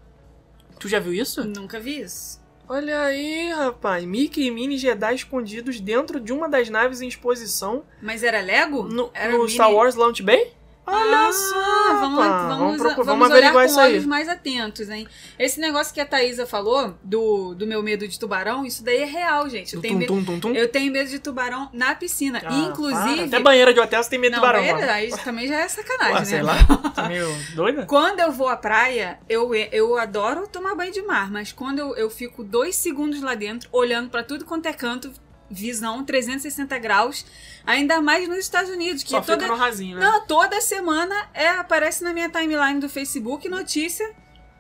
Tu 0.80 0.88
já 0.88 1.00
viu 1.00 1.14
isso? 1.14 1.44
Nunca 1.46 1.80
vi 1.80 2.00
isso. 2.02 2.40
Olha 2.68 3.02
aí, 3.02 3.52
rapaz. 3.52 4.04
Mickey 4.06 4.46
e 4.48 4.52
mini 4.52 4.78
Jedi 4.78 5.14
escondidos 5.16 5.80
dentro 5.80 6.20
de 6.20 6.32
uma 6.34 6.48
das 6.50 6.68
naves 6.70 7.02
em 7.02 7.08
exposição 7.08 7.84
Mas 8.02 8.24
era 8.24 8.42
Lego? 8.42 8.84
no, 8.84 9.12
era 9.14 9.32
no 9.34 9.40
mini- 9.40 9.50
Star 9.52 9.72
Wars 9.72 9.94
Launch 9.96 10.24
Bay? 10.24 10.52
Olha 10.92 11.28
Ah, 11.28 11.32
só, 11.34 11.94
vamos, 12.00 12.18
vamos, 12.18 12.78
procu- 12.78 13.04
vamos, 13.04 13.28
vamos 13.30 13.32
olhar 13.32 13.54
com 13.54 13.76
olhos 13.82 14.06
mais 14.06 14.28
atentos, 14.28 14.90
hein? 14.90 15.08
Esse 15.38 15.60
negócio 15.60 15.94
que 15.94 16.02
a 16.02 16.06
Thaisa 16.06 16.46
falou, 16.48 16.98
do, 17.04 17.54
do 17.54 17.68
meu 17.68 17.82
medo 17.84 18.08
de 18.08 18.20
tubarão, 18.20 18.66
isso 18.66 18.84
daí 18.84 19.04
é 19.04 19.06
real, 19.06 19.48
gente. 19.50 19.76
Eu 19.76 19.82
tenho, 19.82 19.94
tum, 20.06 20.16
medo, 20.16 20.26
tum, 20.26 20.40
tum, 20.40 20.54
eu 20.54 20.68
tenho 20.68 20.92
medo 20.92 21.10
de 21.10 21.20
tubarão 21.20 21.70
na 21.74 21.94
piscina. 21.96 22.42
Ah, 22.44 22.54
Inclusive. 22.70 23.16
para. 23.16 23.26
Até 23.26 23.40
banheira 23.40 23.74
de 23.74 23.80
hotel 23.80 24.04
você 24.04 24.10
tem 24.10 24.20
medo 24.20 24.32
de 24.34 24.38
não, 24.38 24.48
tubarão, 24.48 24.66
banheira, 24.66 24.94
aí 24.94 25.10
também 25.24 25.48
já 25.48 25.60
é 25.60 25.68
sacanagem, 25.68 26.14
Pô, 26.14 26.20
né? 26.20 26.26
sei 26.26 26.42
lá. 26.42 26.56
Tá 26.96 27.08
meio 27.08 27.28
doida? 27.56 27.86
Quando 27.86 28.20
eu 28.20 28.32
vou 28.32 28.48
à 28.48 28.56
praia, 28.58 29.20
eu, 29.30 29.54
eu 29.54 29.98
adoro 29.98 30.48
tomar 30.48 30.76
banho 30.76 30.92
de 30.92 31.02
mar, 31.02 31.30
mas 31.32 31.52
quando 31.52 31.80
eu, 31.80 31.96
eu 31.96 32.10
fico 32.10 32.44
dois 32.44 32.76
segundos 32.76 33.22
lá 33.22 33.36
dentro, 33.36 33.70
olhando 33.72 34.10
pra 34.10 34.24
tudo 34.24 34.46
quanto 34.46 34.66
é 34.68 34.74
canto, 34.74 35.12
visão 35.52 36.04
360 36.04 36.78
graus, 36.78 37.26
ainda 37.70 38.02
mais 38.02 38.28
nos 38.28 38.38
Estados 38.40 38.70
Unidos, 38.70 39.04
que 39.04 39.10
Só 39.10 39.22
toda, 39.22 39.44
fica 39.44 39.48
no 39.54 39.58
rasinho, 39.60 39.98
né? 39.98 40.06
não, 40.06 40.26
toda 40.26 40.60
semana 40.62 41.16
é, 41.34 41.48
aparece 41.50 42.04
na 42.04 42.14
minha 42.14 42.30
timeline 42.30 42.80
do 42.80 42.90
Facebook 42.90 43.48
notícia 43.50 44.10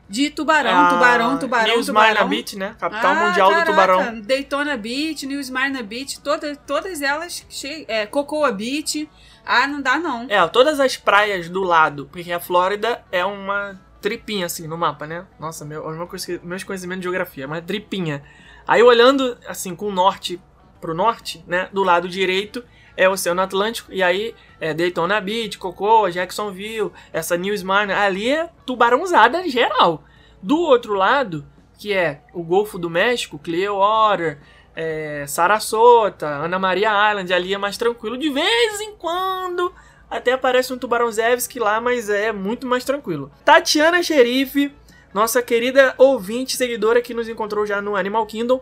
de 0.07 0.29
tubarão, 0.31 0.71
Ah, 0.71 0.89
tubarão, 0.89 1.37
tubarão, 1.37 1.73
News 1.75 1.85
tubarão. 1.85 2.07
Marina 2.15 2.25
Beach, 2.25 2.57
né? 2.57 2.75
Capital 2.79 3.11
Ah, 3.11 3.27
mundial 3.27 3.49
caraca, 3.49 3.65
do 3.65 3.71
tubarão. 3.71 4.21
Daytona 4.21 4.75
Beach, 4.77 5.25
New 5.27 5.39
Smyrna 5.39 5.83
Beach, 5.83 6.19
toda, 6.21 6.55
todas 6.55 7.01
elas, 7.01 7.45
che- 7.47 7.85
é, 7.87 8.05
Cocoa 8.07 8.51
Beach. 8.51 9.07
Ah, 9.45 9.67
não 9.67 9.81
dá 9.81 9.97
não. 9.99 10.25
É, 10.29 10.45
todas 10.47 10.79
as 10.79 10.97
praias 10.97 11.47
do 11.47 11.61
lado, 11.63 12.09
porque 12.11 12.31
a 12.31 12.39
Flórida 12.39 13.03
é 13.11 13.23
uma 13.23 13.79
tripinha 14.01 14.45
assim 14.47 14.65
no 14.67 14.77
mapa, 14.77 15.05
né? 15.05 15.25
Nossa, 15.39 15.63
meu, 15.63 15.87
meus 15.91 16.09
conheci- 16.09 16.39
meus 16.43 16.63
conhecimentos 16.63 17.01
de 17.01 17.03
geografia, 17.03 17.45
uma 17.45 17.61
tripinha. 17.61 18.23
Aí 18.67 18.81
olhando 18.81 19.37
assim 19.47 19.75
com 19.75 19.87
o 19.87 19.91
norte 19.91 20.41
pro 20.81 20.93
norte, 20.95 21.43
né? 21.47 21.69
Do 21.71 21.83
lado 21.83 22.07
direito 22.09 22.63
é 22.99 23.07
o 23.07 23.13
Oceano 23.13 23.41
Atlântico 23.41 23.93
e 23.93 24.03
aí 24.03 24.35
é 24.59 24.73
Daytona 24.73 25.21
Beach, 25.21 25.57
Cocoa, 25.57 26.11
Jacksonville, 26.11 26.91
essa 27.13 27.37
New 27.37 27.53
Smyrna, 27.53 27.97
ali 27.97 28.29
é 28.29 28.49
tubarãozada 28.65 29.47
geral. 29.47 30.03
Do 30.43 30.59
outro 30.59 30.93
lado, 30.95 31.45
que 31.77 31.93
é 31.93 32.19
o 32.33 32.43
Golfo 32.43 32.77
do 32.77 32.89
México, 32.89 33.39
Clearwater, 33.39 34.39
é, 34.75 35.23
Sarasota, 35.25 36.27
Ana 36.27 36.59
Maria 36.59 36.89
Island, 37.09 37.33
ali 37.33 37.53
é 37.53 37.57
mais 37.57 37.77
tranquilo. 37.77 38.17
De 38.17 38.29
vez 38.29 38.81
em 38.81 38.93
quando 38.97 39.73
até 40.09 40.33
aparece 40.33 40.73
um 40.73 40.77
tubarão 40.77 41.09
Zevski 41.09 41.57
lá, 41.57 41.79
mas 41.79 42.09
é 42.09 42.33
muito 42.33 42.67
mais 42.67 42.83
tranquilo. 42.83 43.31
Tatiana 43.45 44.03
Xerife, 44.03 44.75
nossa 45.13 45.41
querida 45.41 45.93
ouvinte, 45.97 46.57
seguidora 46.57 47.01
que 47.01 47.13
nos 47.13 47.29
encontrou 47.29 47.65
já 47.65 47.81
no 47.81 47.95
Animal 47.95 48.25
Kingdom, 48.25 48.61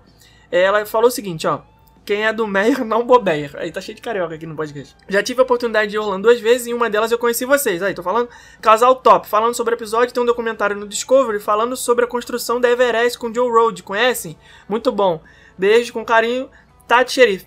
ela 0.51 0.85
falou 0.85 1.07
o 1.07 1.11
seguinte, 1.11 1.47
ó. 1.47 1.61
Quem 2.07 2.25
é 2.25 2.31
do 2.31 2.47
Meyer 2.47 2.85
não 2.85 3.05
bobeia. 3.05 3.51
Aí 3.55 3.69
tá 3.69 3.81
cheio 3.81 3.93
de 3.93 4.01
carioca 4.01 4.33
aqui 4.33 4.45
no 4.45 4.55
podcast. 4.55 4.95
Já 5.09 5.21
tive 5.21 5.41
a 5.41 5.43
oportunidade 5.43 5.91
de 5.91 5.97
ir 5.97 5.99
a 5.99 6.01
Orlando 6.01 6.23
duas 6.23 6.39
vezes 6.39 6.65
e 6.65 6.69
em 6.69 6.73
uma 6.73 6.89
delas 6.89 7.11
eu 7.11 7.19
conheci 7.19 7.43
vocês. 7.43 7.83
Aí, 7.83 7.93
tô 7.93 8.01
falando. 8.01 8.29
Casal 8.61 8.95
top. 8.95 9.27
Falando 9.27 9.53
sobre 9.53 9.73
o 9.73 9.77
episódio, 9.77 10.13
tem 10.13 10.23
um 10.23 10.25
documentário 10.25 10.73
no 10.73 10.87
Discovery 10.87 11.37
falando 11.41 11.75
sobre 11.75 12.05
a 12.05 12.07
construção 12.07 12.61
da 12.61 12.69
Everest 12.69 13.19
com 13.19 13.33
Joe 13.33 13.51
Road. 13.51 13.83
Conhecem? 13.83 14.37
Muito 14.69 14.89
bom. 14.89 15.21
Beijo 15.57 15.91
com 15.91 16.05
carinho, 16.05 16.49
Tati 16.87 17.11
Xerife. 17.11 17.45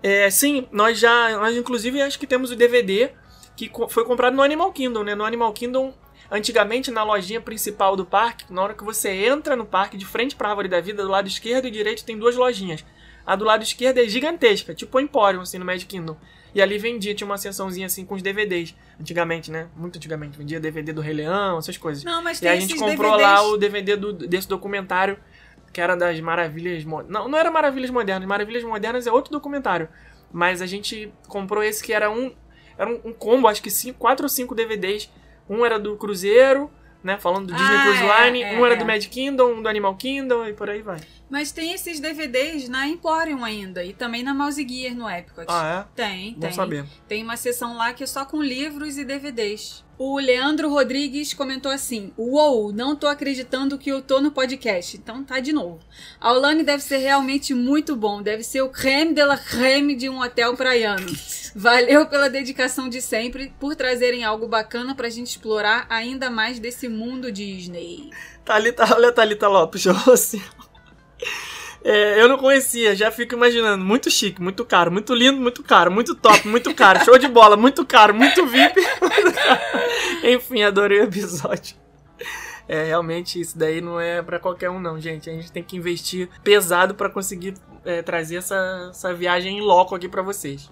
É, 0.00 0.30
sim, 0.30 0.68
nós 0.70 1.00
já. 1.00 1.36
Nós, 1.40 1.56
inclusive, 1.56 2.00
acho 2.00 2.16
que 2.16 2.28
temos 2.28 2.52
o 2.52 2.54
DVD 2.54 3.10
que 3.56 3.68
foi 3.88 4.04
comprado 4.04 4.36
no 4.36 4.42
Animal 4.42 4.72
Kingdom, 4.72 5.02
né? 5.02 5.16
No 5.16 5.24
Animal 5.24 5.52
Kingdom, 5.52 5.92
antigamente, 6.30 6.92
na 6.92 7.02
lojinha 7.02 7.40
principal 7.40 7.96
do 7.96 8.06
parque, 8.06 8.44
na 8.52 8.62
hora 8.62 8.74
que 8.74 8.84
você 8.84 9.08
entra 9.08 9.56
no 9.56 9.66
parque, 9.66 9.96
de 9.96 10.06
frente 10.06 10.36
pra 10.36 10.50
árvore 10.50 10.68
da 10.68 10.80
vida, 10.80 11.02
do 11.02 11.08
lado 11.08 11.26
esquerdo 11.26 11.66
e 11.66 11.72
direito 11.72 12.04
tem 12.04 12.16
duas 12.16 12.36
lojinhas. 12.36 12.84
A 13.26 13.34
do 13.34 13.44
lado 13.44 13.62
esquerdo 13.62 13.98
é 13.98 14.04
gigantesca, 14.08 14.72
tipo 14.74 14.96
o 14.96 15.00
Emporium, 15.00 15.40
assim, 15.40 15.58
no 15.58 15.64
Magic 15.64 15.86
Kingdom. 15.86 16.16
E 16.54 16.62
ali 16.62 16.78
vendia, 16.78 17.14
tinha 17.14 17.26
uma 17.26 17.36
seçãozinha 17.36 17.86
assim 17.86 18.04
com 18.06 18.14
os 18.14 18.22
DVDs. 18.22 18.74
Antigamente, 18.98 19.50
né? 19.50 19.68
Muito 19.76 19.96
antigamente. 19.96 20.38
Vendia 20.38 20.58
DVD 20.58 20.92
do 20.92 21.00
Rei 21.02 21.12
Leão, 21.12 21.58
essas 21.58 21.76
coisas. 21.76 22.02
Não, 22.04 22.22
mas 22.22 22.38
E 22.38 22.42
tem 22.42 22.50
aí 22.50 22.58
a 22.58 22.60
gente 22.60 22.74
comprou 22.76 23.10
DVDs. 23.12 23.22
lá 23.22 23.42
o 23.42 23.56
DVD 23.58 23.96
do- 23.96 24.12
desse 24.12 24.48
documentário, 24.48 25.18
que 25.72 25.80
era 25.80 25.94
das 25.94 26.18
Maravilhas 26.20 26.82
Modernas. 26.84 27.12
Não, 27.12 27.28
não 27.28 27.38
era 27.38 27.50
Maravilhas 27.50 27.90
Modernas. 27.90 28.26
Maravilhas 28.26 28.62
Modernas 28.64 29.06
é 29.06 29.12
outro 29.12 29.30
documentário. 29.32 29.88
Mas 30.32 30.62
a 30.62 30.66
gente 30.66 31.12
comprou 31.28 31.62
esse 31.62 31.82
que 31.84 31.92
era 31.92 32.10
um. 32.10 32.32
Era 32.78 32.88
um, 32.90 33.00
um 33.06 33.12
combo, 33.12 33.48
acho 33.48 33.60
que 33.62 33.70
cinco, 33.70 33.98
quatro 33.98 34.24
ou 34.24 34.28
cinco 34.28 34.54
DVDs. 34.54 35.10
Um 35.50 35.64
era 35.64 35.78
do 35.78 35.96
Cruzeiro, 35.96 36.70
né? 37.04 37.18
Falando 37.18 37.48
do 37.48 37.54
Disney 37.54 37.76
Ah, 37.76 37.82
Cruise 37.82 38.02
é, 38.02 38.24
Line. 38.30 38.42
é, 38.42 38.58
um 38.58 38.64
era 38.64 38.74
é. 38.74 38.78
do 38.78 38.84
Mad 38.86 39.04
Kingdom, 39.06 39.52
um 39.54 39.62
do 39.62 39.68
Animal 39.68 39.94
Kingdom 39.96 40.46
e 40.46 40.52
por 40.54 40.70
aí 40.70 40.80
vai. 40.80 41.00
Mas 41.28 41.50
tem 41.50 41.72
esses 41.72 41.98
DVDs 41.98 42.68
na 42.68 42.86
Emporium 42.86 43.44
ainda. 43.44 43.84
E 43.84 43.92
também 43.92 44.22
na 44.22 44.32
Mouse 44.32 44.64
Gear 44.66 44.94
no 44.94 45.10
Epcot. 45.10 45.46
Ah, 45.48 45.86
é? 45.90 45.96
Tem, 45.96 46.34
Bom 46.34 46.40
tem. 46.40 46.52
saber. 46.52 46.84
Tem 47.08 47.22
uma 47.22 47.36
seção 47.36 47.76
lá 47.76 47.92
que 47.92 48.04
é 48.04 48.06
só 48.06 48.24
com 48.24 48.40
livros 48.40 48.96
e 48.96 49.04
DVDs. 49.04 49.84
O 49.98 50.18
Leandro 50.18 50.68
Rodrigues 50.68 51.32
comentou 51.32 51.72
assim: 51.72 52.12
Uou, 52.18 52.70
não 52.70 52.94
tô 52.94 53.06
acreditando 53.06 53.78
que 53.78 53.90
eu 53.90 54.02
tô 54.02 54.20
no 54.20 54.30
podcast. 54.30 54.96
Então 54.96 55.24
tá 55.24 55.40
de 55.40 55.52
novo. 55.52 55.80
A 56.20 56.28
Aulane 56.28 56.62
deve 56.62 56.82
ser 56.82 56.98
realmente 56.98 57.54
muito 57.54 57.96
bom. 57.96 58.20
Deve 58.20 58.42
ser 58.42 58.60
o 58.60 58.68
creme 58.68 59.14
de 59.14 59.24
la 59.24 59.38
creme 59.38 59.96
de 59.96 60.08
um 60.08 60.20
hotel 60.20 60.54
praiano. 60.54 61.06
Valeu 61.54 62.06
pela 62.06 62.28
dedicação 62.28 62.88
de 62.90 63.00
sempre, 63.00 63.54
por 63.58 63.74
trazerem 63.74 64.22
algo 64.22 64.46
bacana 64.46 64.94
pra 64.94 65.08
gente 65.08 65.28
explorar 65.28 65.86
ainda 65.88 66.28
mais 66.28 66.58
desse 66.58 66.86
mundo 66.86 67.32
Disney. 67.32 68.10
Thalita, 68.44 68.94
olha 68.94 69.08
a 69.08 69.12
Thalita 69.12 69.48
Lopes, 69.48 69.86
assim. 70.12 70.42
É, 71.84 72.20
eu 72.20 72.28
não 72.28 72.36
conhecia, 72.36 72.96
já 72.96 73.10
fico 73.10 73.34
imaginando. 73.34 73.84
Muito 73.84 74.10
chique, 74.10 74.42
muito 74.42 74.64
caro, 74.64 74.90
muito 74.90 75.14
lindo, 75.14 75.40
muito 75.40 75.62
caro, 75.62 75.90
muito 75.90 76.14
top, 76.14 76.48
muito 76.48 76.74
caro, 76.74 77.04
show 77.04 77.16
de 77.16 77.28
bola, 77.28 77.56
muito 77.56 77.86
caro, 77.86 78.12
muito 78.12 78.44
VIP. 78.46 78.80
Enfim, 80.24 80.62
adorei 80.62 81.00
o 81.00 81.04
episódio. 81.04 81.76
É, 82.68 82.84
realmente, 82.84 83.40
isso 83.40 83.56
daí 83.56 83.80
não 83.80 84.00
é 84.00 84.20
para 84.20 84.40
qualquer 84.40 84.68
um, 84.68 84.80
não, 84.80 85.00
gente. 85.00 85.30
A 85.30 85.32
gente 85.32 85.52
tem 85.52 85.62
que 85.62 85.76
investir 85.76 86.28
pesado 86.42 86.94
para 86.94 87.08
conseguir 87.08 87.54
é, 87.84 88.02
trazer 88.02 88.36
essa, 88.36 88.88
essa 88.90 89.14
viagem 89.14 89.58
em 89.58 89.60
loco 89.60 89.94
aqui 89.94 90.08
para 90.08 90.22
vocês. 90.22 90.68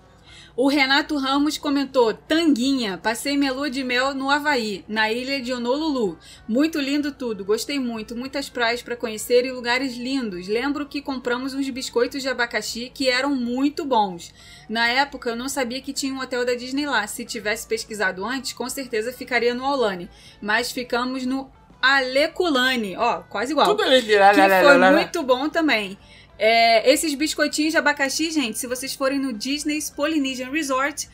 O 0.56 0.68
Renato 0.68 1.16
Ramos 1.16 1.58
comentou: 1.58 2.14
Tanguinha, 2.14 2.96
passei 2.96 3.36
lua 3.50 3.68
de 3.68 3.82
mel 3.82 4.14
no 4.14 4.30
Havaí, 4.30 4.84
na 4.86 5.10
ilha 5.10 5.40
de 5.40 5.52
Honolulu. 5.52 6.16
Muito 6.46 6.78
lindo 6.78 7.10
tudo, 7.10 7.44
gostei 7.44 7.80
muito. 7.80 8.14
Muitas 8.14 8.48
praias 8.48 8.80
para 8.80 8.94
conhecer 8.94 9.44
e 9.44 9.50
lugares 9.50 9.96
lindos. 9.96 10.46
Lembro 10.46 10.86
que 10.86 11.02
compramos 11.02 11.54
uns 11.54 11.68
biscoitos 11.70 12.22
de 12.22 12.28
abacaxi 12.28 12.88
que 12.94 13.08
eram 13.08 13.34
muito 13.34 13.84
bons. 13.84 14.32
Na 14.68 14.88
época 14.88 15.30
eu 15.30 15.36
não 15.36 15.48
sabia 15.48 15.82
que 15.82 15.92
tinha 15.92 16.14
um 16.14 16.20
hotel 16.20 16.44
da 16.44 16.54
Disney 16.54 16.86
lá. 16.86 17.04
Se 17.08 17.24
tivesse 17.24 17.66
pesquisado 17.66 18.24
antes, 18.24 18.52
com 18.52 18.68
certeza 18.68 19.12
ficaria 19.12 19.54
no 19.54 19.64
Aulane. 19.64 20.08
Mas 20.40 20.70
ficamos 20.70 21.26
no 21.26 21.50
Aleculane, 21.82 22.96
ó, 22.96 23.22
quase 23.28 23.52
igual. 23.52 23.66
Tudo 23.66 23.82
ali, 23.82 24.02
que 24.02 24.16
foi 24.62 24.78
muito 24.78 25.22
bom 25.24 25.48
também. 25.48 25.98
É, 26.38 26.90
esses 26.90 27.14
biscoitinhos 27.14 27.72
de 27.72 27.78
abacaxi, 27.78 28.30
gente, 28.30 28.58
se 28.58 28.66
vocês 28.66 28.94
forem 28.94 29.18
no 29.18 29.32
Disney's 29.32 29.88
Polynesian 29.90 30.50
Resort, 30.50 31.08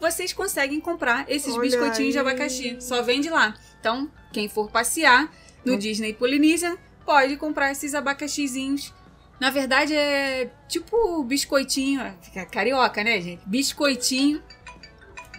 vocês 0.00 0.32
conseguem 0.32 0.80
comprar 0.80 1.24
esses 1.28 1.52
Olha 1.54 1.62
biscoitinhos 1.62 1.98
aí. 1.98 2.12
de 2.12 2.18
abacaxi. 2.18 2.76
Só 2.80 3.02
vende 3.02 3.28
lá. 3.28 3.54
Então, 3.78 4.10
quem 4.32 4.48
for 4.48 4.70
passear 4.70 5.30
no 5.64 5.76
Disney 5.76 6.12
Polynesian, 6.12 6.76
pode 7.04 7.36
comprar 7.36 7.70
esses 7.70 7.94
abacaxizinhos. 7.94 8.92
Na 9.38 9.50
verdade, 9.50 9.94
é 9.94 10.50
tipo 10.68 11.22
biscoitinho. 11.24 12.00
Carioca, 12.50 13.02
né, 13.04 13.20
gente? 13.20 13.42
Biscoitinho. 13.46 14.42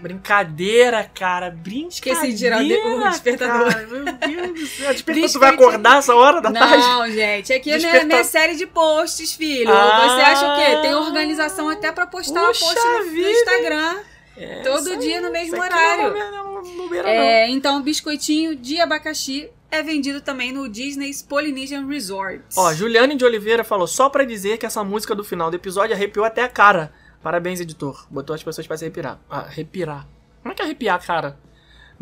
Brincadeira, 0.04 1.10
cara. 1.16 1.50
Brincadeira. 1.50 1.90
Esqueci 1.90 2.28
de 2.34 2.38
tirar 2.38 2.62
o 2.62 2.68
de- 2.68 2.74
o 2.76 3.10
despertador. 3.10 3.72
Cara, 3.74 3.88
meu 3.88 4.04
Deus 4.06 4.60
do 4.60 4.68
céu. 4.68 4.92
Despertador, 4.94 5.32
tu 5.32 5.40
vai 5.40 5.50
acordar 5.52 5.98
essa 6.00 6.14
hora 6.16 6.42
da 6.42 6.52
tarde? 6.52 6.78
Não, 6.78 7.10
gente, 7.10 7.54
aqui 7.54 7.72
é 7.72 7.78
minha, 7.78 8.04
minha 8.06 8.24
série 8.24 8.56
de 8.56 8.68
posts, 8.68 9.34
filho. 9.34 9.72
Ah. 9.72 10.08
Você 10.10 10.22
acha 10.22 10.54
o 10.54 10.56
quê? 10.58 10.82
Tem 10.82 10.94
organização 10.96 11.70
até 11.70 11.92
pra 11.92 12.06
postar 12.06 12.46
Puxa 12.48 12.66
post 12.66 12.80
no, 12.88 13.12
no? 13.12 13.30
Instagram. 13.30 13.96
É, 14.36 14.62
Todo 14.62 14.98
dia 14.98 15.22
no 15.22 15.32
mesmo 15.32 15.62
horário. 15.62 16.12
Não 16.12 16.18
é 16.18 16.32
não 16.32 16.96
é 17.06 17.44
É, 17.44 17.50
então, 17.50 17.78
o 17.78 17.82
biscoitinho 17.84 18.56
de 18.56 18.80
abacaxi 18.80 19.50
é 19.70 19.82
vendido 19.84 20.22
também 20.22 20.52
no 20.52 20.68
Disney's 20.68 21.22
Polynesian 21.22 21.86
Resort. 21.88 22.42
não. 22.56 22.64
Ó, 22.64 22.74
Juliane 22.74 23.16
de 23.16 23.24
Oliveira 23.26 23.64
falou 23.64 23.86
só 23.88 24.10
pra 24.10 24.24
dizer 24.24 24.58
que 24.58 24.66
essa 24.66 24.84
música 24.84 25.14
do 25.16 25.24
final 25.24 25.50
do 25.52 25.56
episódio 25.56 25.96
arrepiou 25.96 26.26
até 26.26 26.42
a 26.44 26.50
cara. 26.50 26.92
Parabéns, 27.24 27.62
editor. 27.62 28.06
Botou 28.10 28.36
as 28.36 28.44
pessoas 28.44 28.68
pra 28.68 28.76
se 28.76 28.84
arrepiar. 28.84 29.18
Ah, 29.30 29.40
arrepiar. 29.40 30.06
Como 30.42 30.52
é 30.52 30.56
que 30.56 30.62
é 30.62 30.66
arrepiar, 30.66 31.04
cara? 31.04 31.40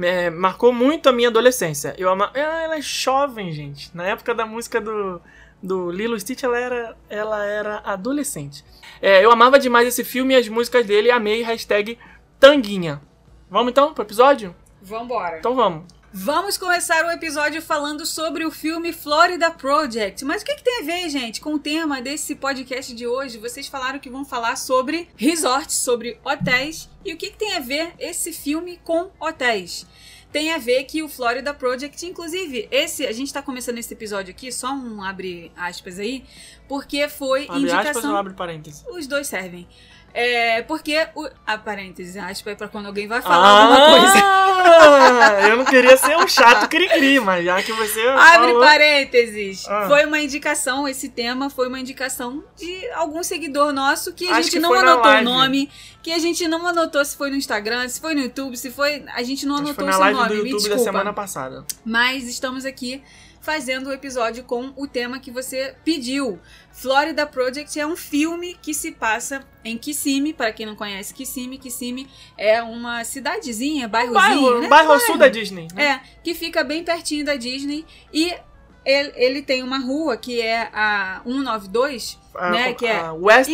É, 0.02 0.32
marcou 0.32 0.74
muito 0.74 1.08
a 1.08 1.12
minha 1.12 1.30
adolescência. 1.30 1.94
Eu 1.98 2.10
ama... 2.10 2.32
Ah, 2.34 2.64
ela 2.64 2.78
é 2.78 2.82
jovem, 2.82 3.52
gente. 3.52 3.96
Na 3.96 4.04
época 4.04 4.34
da 4.34 4.48
música 4.48 4.82
do, 4.82 5.22
do 5.62 5.92
Lilo 5.92 6.20
Stitch, 6.20 6.42
ela 6.42 6.58
era, 6.58 6.98
ela 7.08 7.46
era 7.46 7.78
adolescente. 7.86 8.66
É, 9.00 9.24
eu 9.24 9.32
amava 9.32 9.60
demais 9.60 9.88
esse 9.88 10.04
filme 10.04 10.34
e 10.34 10.38
as 10.38 10.48
músicas 10.48 10.88
dele. 10.88 11.12
Amei. 11.12 11.44
Hashtag 11.44 12.00
Tanguinha. 12.40 13.00
Vamos 13.48 13.72
então 13.72 13.94
pro 13.94 14.04
episódio? 14.04 14.56
Vambora. 14.82 15.38
Então 15.38 15.56
vamos. 15.56 15.84
Vamos 16.14 16.58
começar 16.58 17.06
o 17.06 17.12
episódio 17.12 17.62
falando 17.62 18.06
sobre 18.06 18.44
o 18.46 18.52
filme 18.52 18.92
Florida 18.92 19.50
Project. 19.50 20.26
Mas 20.26 20.42
o 20.42 20.46
que, 20.46 20.56
que 20.56 20.64
tem 20.64 20.82
a 20.82 20.84
ver, 20.84 21.10
gente, 21.10 21.40
com 21.40 21.54
o 21.54 21.60
tema 21.60 22.02
desse 22.02 22.36
podcast 22.36 22.94
de 22.94 23.08
hoje? 23.08 23.38
Vocês 23.38 23.68
falaram 23.68 23.98
que 23.98 24.10
vão 24.10 24.26
falar 24.26 24.58
sobre 24.58 25.08
resorts, 25.16 25.76
sobre 25.76 26.20
hotéis. 26.22 26.90
E 27.06 27.14
o 27.14 27.18
que, 27.18 27.32
que 27.32 27.38
tem 27.38 27.54
a 27.56 27.62
ver 27.62 27.94
esse 27.98 28.34
filme 28.34 28.78
com 28.84 29.10
hotéis? 29.22 29.86
Tem 30.34 30.52
a 30.52 30.58
ver 30.58 30.84
que 30.84 31.02
o 31.02 31.08
Florida 31.08 31.54
Project, 31.54 32.06
inclusive, 32.06 32.68
esse 32.72 33.06
a 33.06 33.12
gente 33.14 33.32
tá 33.32 33.42
começando 33.42 33.78
esse 33.78 33.94
episódio 33.94 34.32
aqui, 34.32 34.52
só 34.52 34.72
um 34.74 35.02
abre 35.04 35.52
aspas 35.58 36.00
aí, 36.00 36.24
porque 36.68 37.08
foi 37.08 37.44
Abre 37.44 37.62
indicação. 37.64 37.90
aspas 37.92 38.06
ou 38.06 38.16
abre 38.16 38.34
parênteses? 38.34 38.84
Os 38.90 39.08
dois 39.08 39.28
servem. 39.28 39.68
É, 40.14 40.62
porque 40.64 41.08
o. 41.16 41.28
A 41.46 41.58
parênteses, 41.58 42.18
aspas, 42.18 42.54
é 42.54 42.56
pra 42.56 42.68
quando 42.68 42.88
alguém 42.88 43.08
vai 43.08 43.22
falar 43.22 43.48
alguma 43.48 44.00
coisa. 44.00 44.24
Ah, 44.24 45.48
eu 45.50 45.58
não 45.58 45.66
queria 45.66 45.96
ser 45.98 46.18
um 46.18 46.28
chato 46.28 46.68
cri-cri, 46.68 47.20
mas 47.20 47.46
já 47.46 47.62
que 47.64 47.72
você 47.74 48.02
Abre 48.08 48.48
falou... 48.48 48.62
parênteses. 48.62 49.66
Ah. 49.68 49.88
Foi 49.88 50.06
uma 50.06 50.20
indicação, 50.20 50.88
esse 50.88 51.10
tema 51.10 51.50
foi 51.50 51.68
uma 51.68 51.80
indicação 51.80 52.44
de 52.58 52.90
algum 52.92 53.24
seguidor 53.24 53.72
nosso 53.72 54.14
que 54.14 54.28
a 54.28 54.32
Acho 54.32 54.44
gente 54.44 54.52
que 54.54 54.60
não 54.60 54.70
foi 54.70 54.80
anotou 54.80 55.12
o 55.12 55.22
nome, 55.22 55.70
que 56.04 56.12
a 56.12 56.20
gente 56.20 56.48
não 56.48 56.66
anotou 56.68 57.04
se 57.06 57.16
foi 57.16 57.30
no 57.30 57.36
Instagram, 57.36 57.88
se 57.88 58.00
foi 58.02 58.14
no 58.14 58.22
YouTube, 58.22 58.58
se 58.58 58.70
foi. 58.70 59.06
A 59.14 59.24
gente 59.24 59.46
não 59.46 59.56
Acho 59.56 59.64
que 59.64 59.70
anotou 59.70 59.76
foi 59.76 59.84
o 59.84 59.88
na 59.88 59.94
seu 59.94 60.02
live 60.02 60.18
nome, 60.18 60.30
do 60.30 60.44
me 60.44 60.50
YouTube 60.50 60.70
da 60.70 60.76
desculpa. 60.76 60.84
semana 60.92 61.14
passada. 61.14 61.66
Mas 61.86 62.28
estamos 62.28 62.66
aqui 62.66 63.02
fazendo 63.42 63.88
o 63.88 63.92
episódio 63.92 64.44
com 64.44 64.72
o 64.76 64.88
tema 64.88 65.20
que 65.20 65.32
você 65.32 65.76
pediu. 65.84 66.40
Florida 66.72 67.26
Project 67.26 67.80
é 67.80 67.86
um 67.86 67.96
filme 67.98 68.56
que 68.62 68.74
se 68.74 68.92
passa 68.92 69.44
em 69.66 69.78
Kissimmee, 69.78 70.32
para 70.34 70.52
quem 70.54 70.66
não 70.66 70.76
conhece 70.76 71.14
Kissimmee, 71.14 71.58
Kissimmee 71.58 72.08
é 72.38 72.62
uma 72.62 73.04
cidadezinha, 73.04 73.88
bairrozinho, 73.88 74.42
Bairro, 74.42 74.62
né? 74.62 74.68
bairro 74.68 74.92
ao 74.94 75.00
sul 75.00 75.18
da 75.18 75.28
Disney. 75.28 75.68
né? 75.74 75.84
É, 75.84 76.02
que 76.24 76.34
fica 76.36 76.64
bem 76.64 76.84
pertinho 76.84 77.26
da 77.26 77.36
Disney 77.36 77.86
e 78.14 78.34
ele, 78.86 79.12
ele 79.16 79.42
tem 79.42 79.62
uma 79.64 79.78
rua 79.78 80.18
que 80.18 80.40
é 80.42 80.70
a 80.74 81.22
192, 81.26 82.20
A- 82.34 82.50
né, 82.52 82.74
que 82.74 82.86
é 82.86 83.00
a 83.00 83.14
West. 83.14 83.50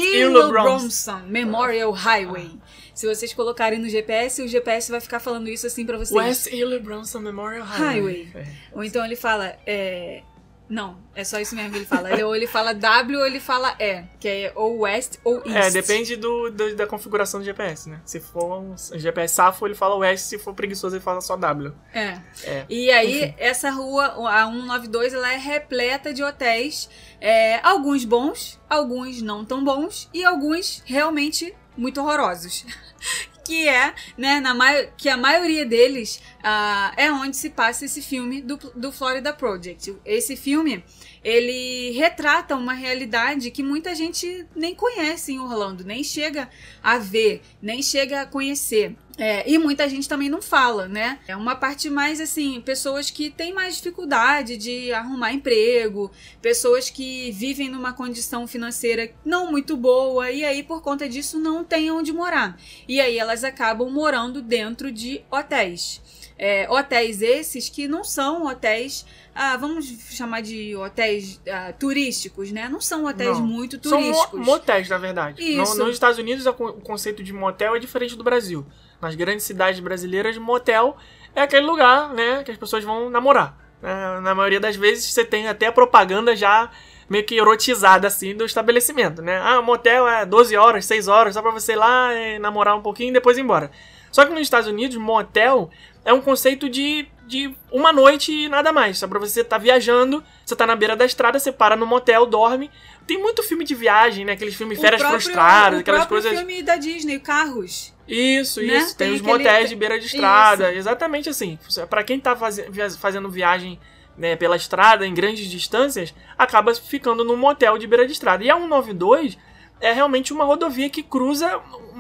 Bromson 0.50 1.20
Memorial 1.28 1.92
Highway. 1.92 2.52
Se 2.98 3.06
vocês 3.06 3.32
colocarem 3.32 3.78
no 3.78 3.88
GPS, 3.88 4.42
o 4.42 4.48
GPS 4.48 4.90
vai 4.90 5.00
ficar 5.00 5.20
falando 5.20 5.48
isso 5.50 5.68
assim 5.68 5.86
pra 5.86 5.98
vocês. 6.00 6.12
West 6.12 6.48
Illo 6.48 6.80
Bronson 6.80 7.20
Memorial 7.20 7.64
Highway. 7.64 8.24
Highway. 8.34 8.48
Ou 8.74 8.84
então 8.84 9.06
ele 9.06 9.16
fala, 9.16 9.56
é... 9.68 10.24
Não, 10.68 10.98
é 11.16 11.24
só 11.24 11.40
isso 11.40 11.56
mesmo 11.56 11.70
que 11.72 11.78
ele 11.78 11.86
fala. 11.86 12.12
Ele, 12.12 12.24
ou 12.24 12.36
ele 12.36 12.48
fala 12.48 12.74
W 12.74 13.20
ou 13.20 13.26
ele 13.26 13.40
fala 13.40 13.74
E, 13.80 14.04
que 14.20 14.28
é 14.28 14.52
ou 14.56 14.80
West 14.80 15.18
ou 15.24 15.38
East. 15.46 15.56
É, 15.56 15.70
depende 15.70 16.16
do, 16.18 16.50
do- 16.50 16.76
da 16.76 16.88
configuração 16.88 17.40
do 17.40 17.46
GPS, 17.46 17.88
né? 17.88 18.02
Se 18.04 18.20
for 18.20 18.60
um 18.60 18.76
GPS 18.76 19.34
safo, 19.36 19.66
ele 19.68 19.76
fala 19.76 19.96
West, 19.96 20.26
se 20.26 20.38
for 20.40 20.54
preguiçoso, 20.56 20.96
ele 20.96 21.04
fala 21.04 21.22
só 21.22 21.38
W. 21.38 21.72
É. 21.94 22.20
É. 22.44 22.66
E 22.68 22.92
aí, 22.92 23.34
essa 23.38 23.70
rua, 23.70 24.08
a 24.28 24.46
192, 24.48 25.14
ela 25.14 25.32
é 25.32 25.38
repleta 25.38 26.12
de 26.14 26.22
hotéis. 26.24 26.90
é, 27.22 27.60
alguns 27.66 28.04
bons, 28.04 28.60
alguns 28.70 29.22
não 29.22 29.46
tão 29.46 29.64
bons 29.64 30.10
e 30.14 30.26
alguns 30.26 30.82
realmente 30.86 31.56
muito 31.78 32.02
horrorosos. 32.02 32.66
que 33.48 33.68
é, 33.70 33.94
né, 34.18 34.42
na 34.42 34.54
que 34.98 35.08
a 35.08 35.16
maioria 35.16 35.66
deles 35.66 36.22
ah, 36.44 36.92
é 36.98 37.10
onde 37.10 37.38
se 37.38 37.50
passa 37.50 37.86
esse 37.86 38.02
filme 38.02 38.42
do, 38.42 38.58
do 38.76 38.92
Florida 38.92 39.32
Project. 39.32 39.96
Esse 40.04 40.36
filme, 40.36 40.84
ele 41.24 41.92
retrata 41.92 42.56
uma 42.56 42.74
realidade 42.74 43.52
que 43.52 43.64
muita 43.64 43.94
gente 43.96 44.46
nem 44.56 44.76
conhece 44.76 45.34
em 45.34 45.40
Orlando, 45.40 45.84
nem 45.84 46.04
chega 46.04 46.50
a 46.82 46.98
ver, 46.98 47.42
nem 47.62 47.82
chega 47.82 48.22
a 48.22 48.26
conhecer. 48.26 48.96
É, 49.20 49.50
e 49.50 49.58
muita 49.58 49.90
gente 49.90 50.08
também 50.08 50.30
não 50.30 50.44
fala, 50.44 50.88
né? 50.88 51.20
É 51.28 51.36
uma 51.36 51.56
parte 51.56 51.90
mais 51.90 52.22
assim, 52.22 52.62
pessoas 52.62 53.10
que 53.10 53.32
têm 53.32 53.52
mais 53.52 53.78
dificuldade 53.78 54.56
de 54.58 54.94
arrumar 54.94 55.34
emprego, 55.34 56.12
pessoas 56.40 56.92
que 56.92 57.32
vivem 57.32 57.68
numa 57.68 57.94
condição 57.94 58.46
financeira 58.46 59.12
não 59.26 59.50
muito 59.50 59.76
boa 59.76 60.30
e 60.30 60.46
aí 60.46 60.62
por 60.62 60.84
conta 60.84 61.10
disso 61.10 61.40
não 61.40 61.64
têm 61.64 61.90
onde 61.90 62.14
morar. 62.14 62.60
E 62.88 63.02
aí 63.02 63.18
elas 63.18 63.44
acabam 63.44 63.90
morando 63.90 64.40
dentro 64.40 64.92
de 64.92 65.24
hotéis. 65.32 66.00
É, 66.38 66.70
hotéis 66.70 67.24
esses 67.24 67.68
que 67.68 67.88
não 67.88 68.04
são 68.04 68.46
hotéis, 68.46 69.04
ah, 69.38 69.56
vamos 69.58 69.86
chamar 70.10 70.42
de 70.42 70.76
hotéis 70.76 71.40
ah, 71.50 71.72
turísticos, 71.78 72.52
né? 72.52 72.68
Não 72.70 72.82
são 72.82 73.06
hotéis 73.06 73.38
Não. 73.38 73.46
muito 73.46 73.80
São 73.88 74.00
mo- 74.02 74.06
turísticos. 74.12 74.40
motéis, 74.46 74.90
na 74.90 74.98
verdade. 74.98 75.42
Isso. 75.42 75.78
No- 75.78 75.86
nos 75.86 75.94
Estados 75.94 76.18
Unidos, 76.18 76.46
o 76.46 76.54
conceito 76.54 77.24
de 77.24 77.32
motel 77.32 77.76
é 77.76 77.80
diferente 77.80 78.16
do 78.16 78.24
Brasil. 78.24 78.66
Nas 79.02 79.14
grandes 79.16 79.46
cidades 79.46 79.80
brasileiras, 79.80 80.38
motel 80.38 80.98
é 81.36 81.42
aquele 81.42 81.66
lugar, 81.66 82.14
né, 82.14 82.44
que 82.44 82.52
as 82.52 82.58
pessoas 82.58 82.84
vão 82.84 83.10
namorar. 83.10 83.56
né? 83.82 84.20
na 84.22 84.34
maioria 84.34 84.60
das 84.60 84.76
vezes, 84.76 85.14
você 85.14 85.24
tem 85.24 85.48
até 85.48 85.68
a 85.68 85.72
propaganda 85.72 86.36
já 86.36 86.70
meio 87.08 87.24
que 87.24 87.36
erotizada, 87.36 88.08
assim, 88.08 88.36
do 88.36 88.44
estabelecimento, 88.44 89.22
né? 89.22 89.40
Ah, 89.40 89.62
motel 89.62 90.08
é 90.08 90.26
12 90.26 90.58
horas, 90.58 90.84
6 90.86 91.08
horas, 91.08 91.36
só 91.36 91.42
pra 91.44 91.52
você 91.52 91.74
ir 91.74 91.76
lá 91.76 92.12
e 92.14 92.40
namorar 92.40 92.76
um 92.76 92.82
pouquinho 92.82 93.10
e 93.12 93.14
depois 93.14 93.38
ir 93.38 93.42
embora. 93.42 93.70
Só 94.12 94.26
que 94.26 94.32
nos 94.32 94.42
Estados 94.42 94.68
Unidos, 94.68 94.98
motel 94.98 95.70
é 96.04 96.12
um 96.12 96.20
conceito 96.22 96.68
de, 96.68 97.08
de 97.28 97.54
uma 97.72 97.92
noite 97.92 98.32
e 98.32 98.50
nada 98.50 98.72
mais. 98.72 98.98
Só 98.98 99.08
pra 99.08 99.20
você 99.20 99.42
estar 99.42 99.58
tá 99.58 99.62
viajando, 99.62 100.24
você 100.46 100.56
tá 100.56 100.66
na 100.66 100.76
beira 100.76 100.96
da 100.96 101.06
estrada, 101.06 101.38
você 101.38 101.52
para 101.52 101.76
no 101.76 101.86
motel, 101.86 102.26
dorme. 102.26 102.72
Tem 103.06 103.18
muito 103.22 103.44
filme 103.44 103.64
de 103.64 103.76
viagem, 103.76 104.26
né? 104.26 104.34
Aqueles 104.34 104.56
filmes 104.56 104.80
Férias 104.80 105.02
próprio, 105.02 105.22
Frustradas, 105.22 105.80
aquelas 105.80 106.06
coisas. 106.06 106.32
filme 106.38 106.64
da 106.64 106.76
Disney, 106.78 107.20
Carros. 107.20 107.94
Isso, 108.08 108.62
né? 108.62 108.78
isso. 108.78 108.96
Tem, 108.98 109.08
Tem 109.08 109.16
os 109.16 109.22
aquele- 109.22 109.38
motéis 109.44 109.70
de 109.70 109.76
beira 109.76 110.00
de 110.00 110.06
estrada. 110.06 110.70
Isso. 110.72 110.80
Exatamente 110.80 111.30
assim. 111.30 111.60
Pra 111.90 112.04
quem 112.04 112.20
tá 112.20 112.36
faze- 112.36 112.66
fazendo 113.00 113.30
viagem 113.30 113.80
né, 114.18 114.36
pela 114.36 114.56
estrada 114.56 115.06
em 115.06 115.14
grandes 115.14 115.48
distâncias, 115.48 116.14
acaba 116.38 116.74
ficando 116.74 117.24
num 117.24 117.36
motel 117.38 117.78
de 117.78 117.86
beira 117.86 118.06
de 118.06 118.14
estrada. 118.14 118.44
E 118.44 118.50
a 118.50 118.56
192 118.56 119.38
é 119.80 119.94
realmente 119.94 120.34
uma 120.34 120.44
rodovia 120.44 120.90
que 120.90 121.04
cruza. 121.04 121.46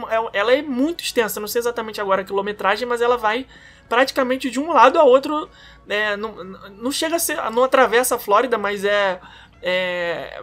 é- 0.09 0.39
Ela 0.39 0.53
é 0.53 0.61
muito 0.61 1.03
extensa, 1.03 1.39
não 1.39 1.47
sei 1.47 1.59
exatamente 1.59 1.99
agora 2.01 2.21
a 2.21 2.25
quilometragem, 2.25 2.87
mas 2.87 3.01
ela 3.01 3.17
vai 3.17 3.45
praticamente 3.89 4.49
de 4.49 4.59
um 4.59 4.71
lado 4.71 4.97
a 4.99 5.03
outro. 5.03 5.49
né, 5.85 6.15
não, 6.17 6.43
não 6.43 6.91
chega 6.91 7.15
a 7.15 7.19
ser. 7.19 7.37
Não 7.51 7.63
atravessa 7.63 8.15
a 8.15 8.19
Flórida, 8.19 8.57
mas 8.57 8.83
é. 8.85 9.19
é, 9.61 10.39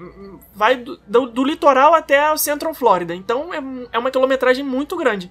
vai 0.55 0.77
do, 0.77 0.99
do- 1.07 1.27
do 1.29 1.45
litoral 1.45 1.95
até 1.95 2.31
o 2.33 2.37
Central 2.39 2.75
Florida. 2.75 3.15
Então 3.15 3.53
é, 3.55 3.59
é 3.93 3.99
uma 3.99 4.11
quilometragem 4.11 4.65
muito 4.65 4.97
grande. 4.97 5.31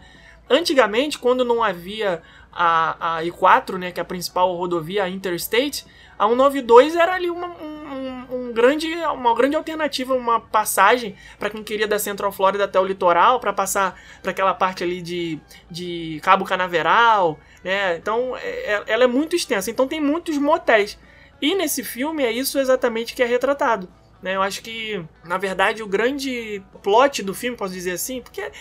Antigamente, 0.50 1.18
quando 1.18 1.46
não 1.46 1.64
havia 1.64 2.22
a, 2.52 3.18
a 3.18 3.24
I4, 3.24 3.78
né, 3.78 3.92
que 3.92 4.00
é 4.00 4.04
a 4.04 4.06
principal 4.06 4.54
rodovia 4.56 5.04
a 5.06 5.10
Interstate, 5.10 5.86
a 6.20 6.28
192 6.28 6.96
era 6.96 7.14
ali 7.16 7.30
uma, 7.30 7.48
um, 7.48 7.94
um- 7.94 8.48
um 8.50 8.54
grande, 8.54 8.88
uma 9.06 9.34
grande 9.36 9.56
alternativa, 9.56 10.14
uma 10.14 10.40
passagem 10.40 11.16
para 11.40 11.50
quem 11.50 11.64
queria 11.64 11.88
da 11.88 11.98
Central 12.00 12.32
Florida 12.32 12.66
até 12.66 12.80
o 12.80 12.86
litoral, 12.86 13.40
para 13.40 13.54
passar 13.54 14.00
para 14.22 14.32
aquela 14.32 14.54
parte 14.54 14.84
ali 14.84 15.02
de, 15.02 15.40
de 15.70 16.20
Cabo 16.24 16.46
Canaveral, 16.46 17.40
né? 17.64 17.96
Então, 17.96 18.36
é- 18.38 18.74
é- 18.74 18.84
ela 18.88 19.04
é 19.04 19.08
muito 19.08 19.36
extensa. 19.36 19.70
Então, 19.72 19.88
tem 19.88 20.02
muitos 20.02 20.38
motéis. 20.38 20.98
E 21.42 21.56
nesse 21.56 21.84
filme 21.84 22.24
é 22.24 22.32
isso 22.32 22.60
exatamente 22.60 23.14
que 23.14 23.22
é 23.24 23.26
retratado. 23.26 23.88
Né? 24.22 24.38
Eu 24.38 24.42
acho 24.42 24.62
que, 24.62 25.04
na 25.26 25.38
verdade, 25.38 25.84
o 25.84 25.88
grande 25.88 26.64
plot 26.82 27.22
do 27.22 27.34
filme, 27.34 27.58
posso 27.58 27.74
dizer 27.74 27.92
assim, 27.92 28.22
porque 28.22 28.40
é, 28.40 28.52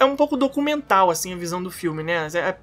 é 0.00 0.04
um 0.04 0.16
pouco 0.16 0.36
documental 0.36 1.08
assim 1.08 1.32
a 1.32 1.36
visão 1.36 1.62
do 1.62 1.70
filme, 1.70 2.02
né? 2.02 2.26
É- 2.34 2.56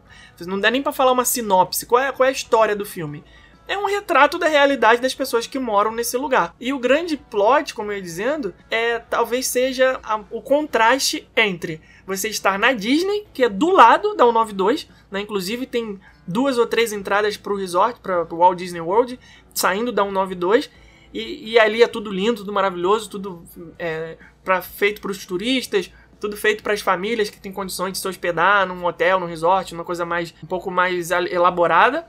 não 0.46 0.60
dá 0.60 0.70
nem 0.70 0.82
pra 0.84 0.92
falar 0.92 1.14
uma 1.14 1.24
sinopse. 1.24 1.86
Qual 1.86 2.02
é, 2.02 2.12
qual 2.12 2.26
é 2.26 2.30
a 2.30 2.34
história 2.34 2.76
do 2.76 2.86
filme? 2.86 3.24
É 3.72 3.78
um 3.78 3.86
retrato 3.86 4.38
da 4.38 4.48
realidade 4.48 5.02
das 5.02 5.16
pessoas 5.16 5.48
que 5.48 5.58
moram 5.58 5.92
nesse 5.92 6.18
lugar. 6.18 6.54
E 6.60 6.74
o 6.74 6.80
grande 6.80 7.16
plot, 7.16 7.74
como 7.74 7.90
eu 7.92 7.96
ia 7.96 8.02
dizendo, 8.02 8.54
é 8.70 9.00
talvez 9.00 9.48
seja 9.48 9.98
a- 10.04 10.20
o 10.30 10.42
contraste 10.42 11.26
entre 11.38 11.80
você 12.06 12.28
estar 12.28 12.60
na 12.60 12.74
Disney, 12.74 13.26
que 13.34 13.46
é 13.46 13.48
do 13.50 13.70
lado 13.70 14.14
da 14.16 14.26
192, 14.26 14.90
né? 15.10 15.22
Inclusive 15.22 15.66
tem 15.66 15.98
duas 16.28 16.58
ou 16.58 16.68
três 16.68 16.92
entradas 16.92 17.38
pro 17.38 17.56
resort, 17.56 18.02
para 18.02 18.24
o 18.30 18.38
Walt 18.40 18.58
Disney 18.58 18.82
World, 18.82 19.18
saindo 19.54 19.92
da 19.94 20.04
192. 20.04 20.70
E, 21.14 21.52
e 21.52 21.60
ali 21.60 21.82
é 21.82 21.88
tudo 21.88 22.12
lindo, 22.12 22.38
tudo 22.42 22.52
maravilhoso, 22.52 23.10
tudo 23.10 23.44
é, 23.80 24.18
pra, 24.44 24.62
feito 24.62 25.00
para 25.00 25.12
os 25.12 25.26
turistas, 25.26 25.90
tudo 26.20 26.36
feito 26.36 26.62
para 26.62 26.74
as 26.74 26.82
famílias 26.82 27.30
que 27.30 27.40
têm 27.40 27.54
condições 27.54 27.94
de 27.94 28.00
se 28.00 28.08
hospedar 28.08 28.66
num 28.68 28.84
hotel, 28.86 29.18
num 29.20 29.26
resort, 29.28 29.74
uma 29.74 29.86
coisa 29.86 30.06
mais 30.06 30.34
um 30.44 30.48
pouco 30.48 30.70
mais 30.70 31.10
elaborada, 31.10 32.06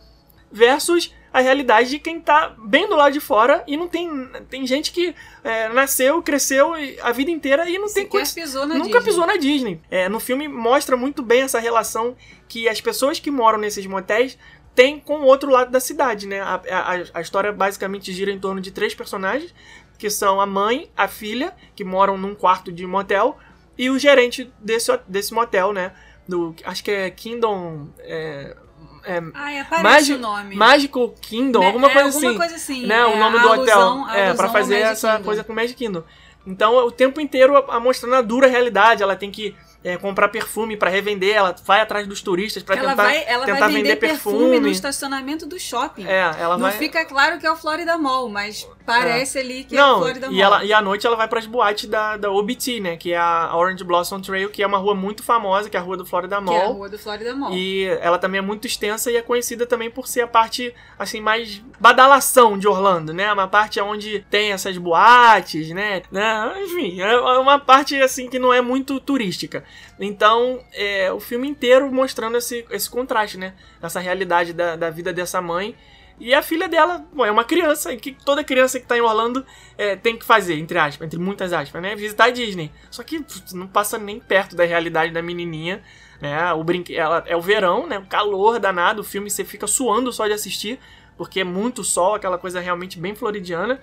versus 0.53 1.15
a 1.33 1.41
realidade 1.41 1.89
de 1.89 1.99
quem 1.99 2.21
tá 2.21 2.55
bem 2.59 2.87
do 2.87 2.95
lado 2.95 3.13
de 3.15 3.21
fora 3.21 3.65
e 3.67 3.75
não 3.75 3.89
tem 3.89 4.29
tem 4.51 4.67
gente 4.67 4.93
que 4.93 5.15
é, 5.43 5.69
nasceu, 5.71 6.23
cresceu 6.23 6.75
a 7.03 7.11
vida 7.11 7.31
inteira 7.31 7.67
e 7.69 7.79
não 7.79 7.87
tem 7.87 8.05
Sequer 8.05 8.21
condi- 8.21 8.35
pisou 8.35 8.67
nunca 8.67 8.83
Disney. 8.85 9.01
pisou 9.03 9.27
na 9.27 9.37
Disney. 9.39 9.81
É, 9.91 10.09
no 10.11 10.21
filme 10.21 10.47
mostra 10.47 10.95
muito 10.97 11.23
bem 11.23 11.41
essa 11.43 11.59
relação 11.59 12.15
que 12.49 12.69
as 12.69 12.81
pessoas 12.83 13.19
que 13.19 13.31
moram 13.31 13.59
nesses 13.59 13.87
motéis 13.87 14.37
têm 14.75 15.01
com 15.01 15.21
o 15.21 15.25
outro 15.25 15.51
lado 15.51 15.71
da 15.71 15.81
cidade, 15.81 16.27
né? 16.27 16.41
A, 16.41 16.55
a, 16.55 16.93
a 17.15 17.21
história 17.23 17.51
basicamente 17.51 18.13
gira 18.13 18.31
em 18.31 18.39
torno 18.39 18.61
de 18.61 18.71
três 18.71 18.95
personagens, 18.95 19.55
que 19.99 20.09
são 20.11 20.39
a 20.41 20.47
mãe, 20.47 20.91
a 20.97 21.09
filha, 21.09 21.55
que 21.75 21.83
moram 21.85 22.17
num 22.19 22.35
quarto 22.35 22.71
de 22.73 22.87
motel, 22.87 23.39
e 23.77 23.89
o 23.91 23.99
gerente 23.99 24.51
desse, 24.59 24.91
desse 25.09 25.33
motel, 25.33 25.73
né? 25.73 25.93
Do, 26.29 26.55
acho 26.65 26.85
que 26.85 26.91
é 26.91 27.11
Kingdom. 27.11 27.89
É, 28.01 28.57
é, 29.05 29.21
Ai, 29.35 29.59
aparece 29.61 29.83
Magi- 29.83 30.13
o 30.15 30.19
nome. 30.19 30.57
Magical 30.57 31.15
Kingdom, 31.21 31.61
Né? 31.61 31.67
alguma 31.67 31.89
É, 31.89 31.93
coisa 31.93 32.09
alguma 32.09 32.29
assim 32.31 32.39
coisa 32.39 32.55
assim. 32.57 32.87
né, 32.87 32.97
é 32.99 33.05
o 33.07 33.17
nome 33.19 33.39
do 33.41 33.49
alusão- 33.49 34.03
hotel. 34.03 34.15
É, 34.17 34.29
ao 34.31 34.37
fazer 34.53 34.77
essa 34.81 35.13
Kingdom. 35.13 35.25
coisa 35.25 35.45
com 35.45 35.53
Magic 35.53 35.75
Kingdom. 35.75 36.03
Então, 36.47 36.75
o 36.87 36.91
tempo 36.91 37.21
inteiro 37.21 37.57
a- 37.57 37.77
a 37.77 37.81
mostrando 37.81 38.15
a 38.17 38.21
dura 38.23 38.49
realidade, 38.49 39.03
ela 39.03 39.15
tem 39.17 39.31
que 39.31 39.55
é, 39.85 39.97
comprar 39.97 40.29
perfume 40.29 40.77
para 40.77 40.89
revender, 40.89 41.35
ela 41.35 41.57
vai 41.65 41.81
atrás 41.81 42.07
dos 42.07 42.23
turistas 42.23 42.63
para 42.63 42.77
tentar, 42.77 42.95
vai, 42.95 43.25
ela 43.27 43.45
tentar 43.45 43.59
vai 43.67 43.73
vender 43.73 43.97
perfume, 43.97 44.39
perfume. 44.39 44.61
no 44.61 44.69
estacionamento 44.69 45.45
do 45.45 45.59
shopping. 45.59 46.07
É, 46.07 46.21
ela 46.39 46.57
Não 46.57 46.69
vai 46.69 46.79
fica 46.79 47.05
claro 47.05 47.41
que 47.41 47.45
é 47.47 47.51
o 47.51 47.57
Florida 47.57 47.99
Mall, 47.99 48.29
mas 48.29 48.65
parece 48.85 49.39
ali 49.39 49.65
que 49.65 49.77
é 49.77 49.79
Não, 49.81 49.99
o 49.99 50.03
Florida 50.03 50.27
Mall. 50.27 50.37
e, 50.37 50.43
ela, 50.43 50.65
e 50.65 50.73
à 50.73 50.81
noite 50.81 51.07
ela 51.07 51.17
vai 51.17 51.29
pras 51.29 51.47
boates 51.47 51.89
da, 51.89 52.17
da 52.17 52.31
OBT, 52.31 52.81
né? 52.81 52.97
Que 52.97 53.13
é 53.13 53.19
a 53.19 53.55
Orange 53.57 53.85
Blossom 53.85 54.21
Trail, 54.21 54.51
que 54.51 54.63
é 54.63 54.67
uma 54.67 54.79
rua 54.79 54.95
muito 54.95 55.23
famosa, 55.23 55.69
que 55.71 55.77
é 55.77 55.81
a 55.81 55.83
rua 55.83 55.97
do 55.97 56.05
Florida 56.07 56.37
Que 56.43 56.51
é 56.53 56.61
a 56.61 56.65
Mall. 56.65 56.73
rua 56.75 56.89
do 56.89 56.99
Florida 56.99 57.35
Mall. 57.35 57.53
E 57.53 57.85
ela 58.01 58.19
também 58.19 58.39
é 58.39 58.43
muito 58.43 58.67
extensa 58.67 59.11
e 59.11 59.17
é 59.17 59.23
conhecida 59.23 59.67
também 59.67 59.91
por 59.91 60.07
ser 60.07 60.23
a 60.23 60.27
parte, 60.27 60.75
assim, 60.99 61.21
mais 61.21 61.63
badalação 61.79 62.59
de 62.59 62.67
Orlando, 62.69 63.13
né? 63.13 63.33
Uma 63.33 63.49
parte 63.49 63.81
onde 63.81 64.25
tem 64.31 64.53
essas 64.53 64.77
boates, 64.79 65.71
né? 65.71 66.03
né? 66.11 66.53
Enfim, 66.63 67.01
é 67.01 67.17
uma 67.39 67.59
parte, 67.59 68.01
assim, 68.01 68.29
que 68.29 68.39
não 68.39 68.53
é 68.53 68.61
muito 68.61 68.99
turística. 69.01 69.65
Então, 70.01 70.61
é, 70.73 71.13
o 71.13 71.21
filme 71.21 71.49
inteiro 71.49 71.91
mostrando 71.93 72.37
esse, 72.37 72.65
esse 72.71 72.89
contraste, 72.91 73.39
né? 73.39 73.55
Essa 73.81 74.01
realidade 74.01 74.53
da, 74.53 74.77
da 74.77 74.91
vida 74.91 75.13
dessa 75.13 75.41
mãe. 75.41 75.75
E 76.23 76.33
a 76.33 76.41
filha 76.41 76.69
dela, 76.69 77.05
bom, 77.13 77.27
é 77.27 77.33
uma 77.33 77.43
criança, 77.43 77.97
que 77.97 78.13
toda 78.13 78.45
criança 78.45 78.79
que 78.79 78.87
tá 78.87 78.97
em 78.97 79.01
Orlando 79.01 79.45
é, 79.77 79.97
tem 79.97 80.17
que 80.17 80.25
fazer, 80.25 80.55
entre 80.55 80.79
aspas, 80.79 81.05
entre 81.05 81.19
muitas 81.19 81.53
aspas, 81.53 81.83
né? 81.83 81.97
Visitar 81.97 82.27
a 82.27 82.31
Disney. 82.31 82.71
Só 82.93 83.03
que 83.03 83.25
não 83.53 83.67
passa 83.67 83.99
nem 83.99 84.21
perto 84.21 84.55
da 84.55 84.65
realidade 84.65 85.13
da 85.13 85.21
menininha, 85.21 85.83
né? 86.21 86.53
O 86.53 86.63
brinque... 86.63 86.95
ela, 86.95 87.25
é 87.27 87.37
o 87.37 87.41
verão, 87.41 87.89
né? 87.89 87.99
O 87.99 88.07
calor 88.07 88.61
danado, 88.61 89.01
o 89.01 89.05
filme 89.05 89.29
você 89.29 89.45
fica 89.45 89.67
suando 89.67 90.13
só 90.13 90.29
de 90.29 90.33
assistir, 90.33 90.79
porque 91.17 91.41
é 91.41 91.45
muito 91.45 91.83
sol, 91.83 92.15
aquela 92.15 92.39
coisa 92.39 92.61
realmente 92.61 93.01
bem 93.01 93.17
floridiana. 93.17 93.81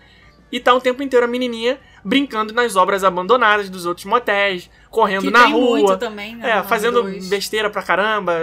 E 0.51 0.59
tá 0.59 0.73
o 0.73 0.81
tempo 0.81 1.03
inteiro 1.03 1.25
a 1.25 1.27
menininha 1.27 1.79
brincando 2.03 2.53
nas 2.53 2.75
obras 2.75 3.03
abandonadas 3.03 3.69
dos 3.69 3.85
outros 3.85 4.05
motéis, 4.05 4.69
correndo 4.89 5.23
que 5.23 5.29
na 5.29 5.43
tem 5.43 5.51
rua. 5.53 5.77
muito 5.79 5.97
também, 5.97 6.35
né? 6.35 6.57
É, 6.59 6.63
fazendo 6.63 7.03
dois. 7.03 7.27
besteira 7.29 7.69
pra 7.69 7.83
caramba, 7.83 8.33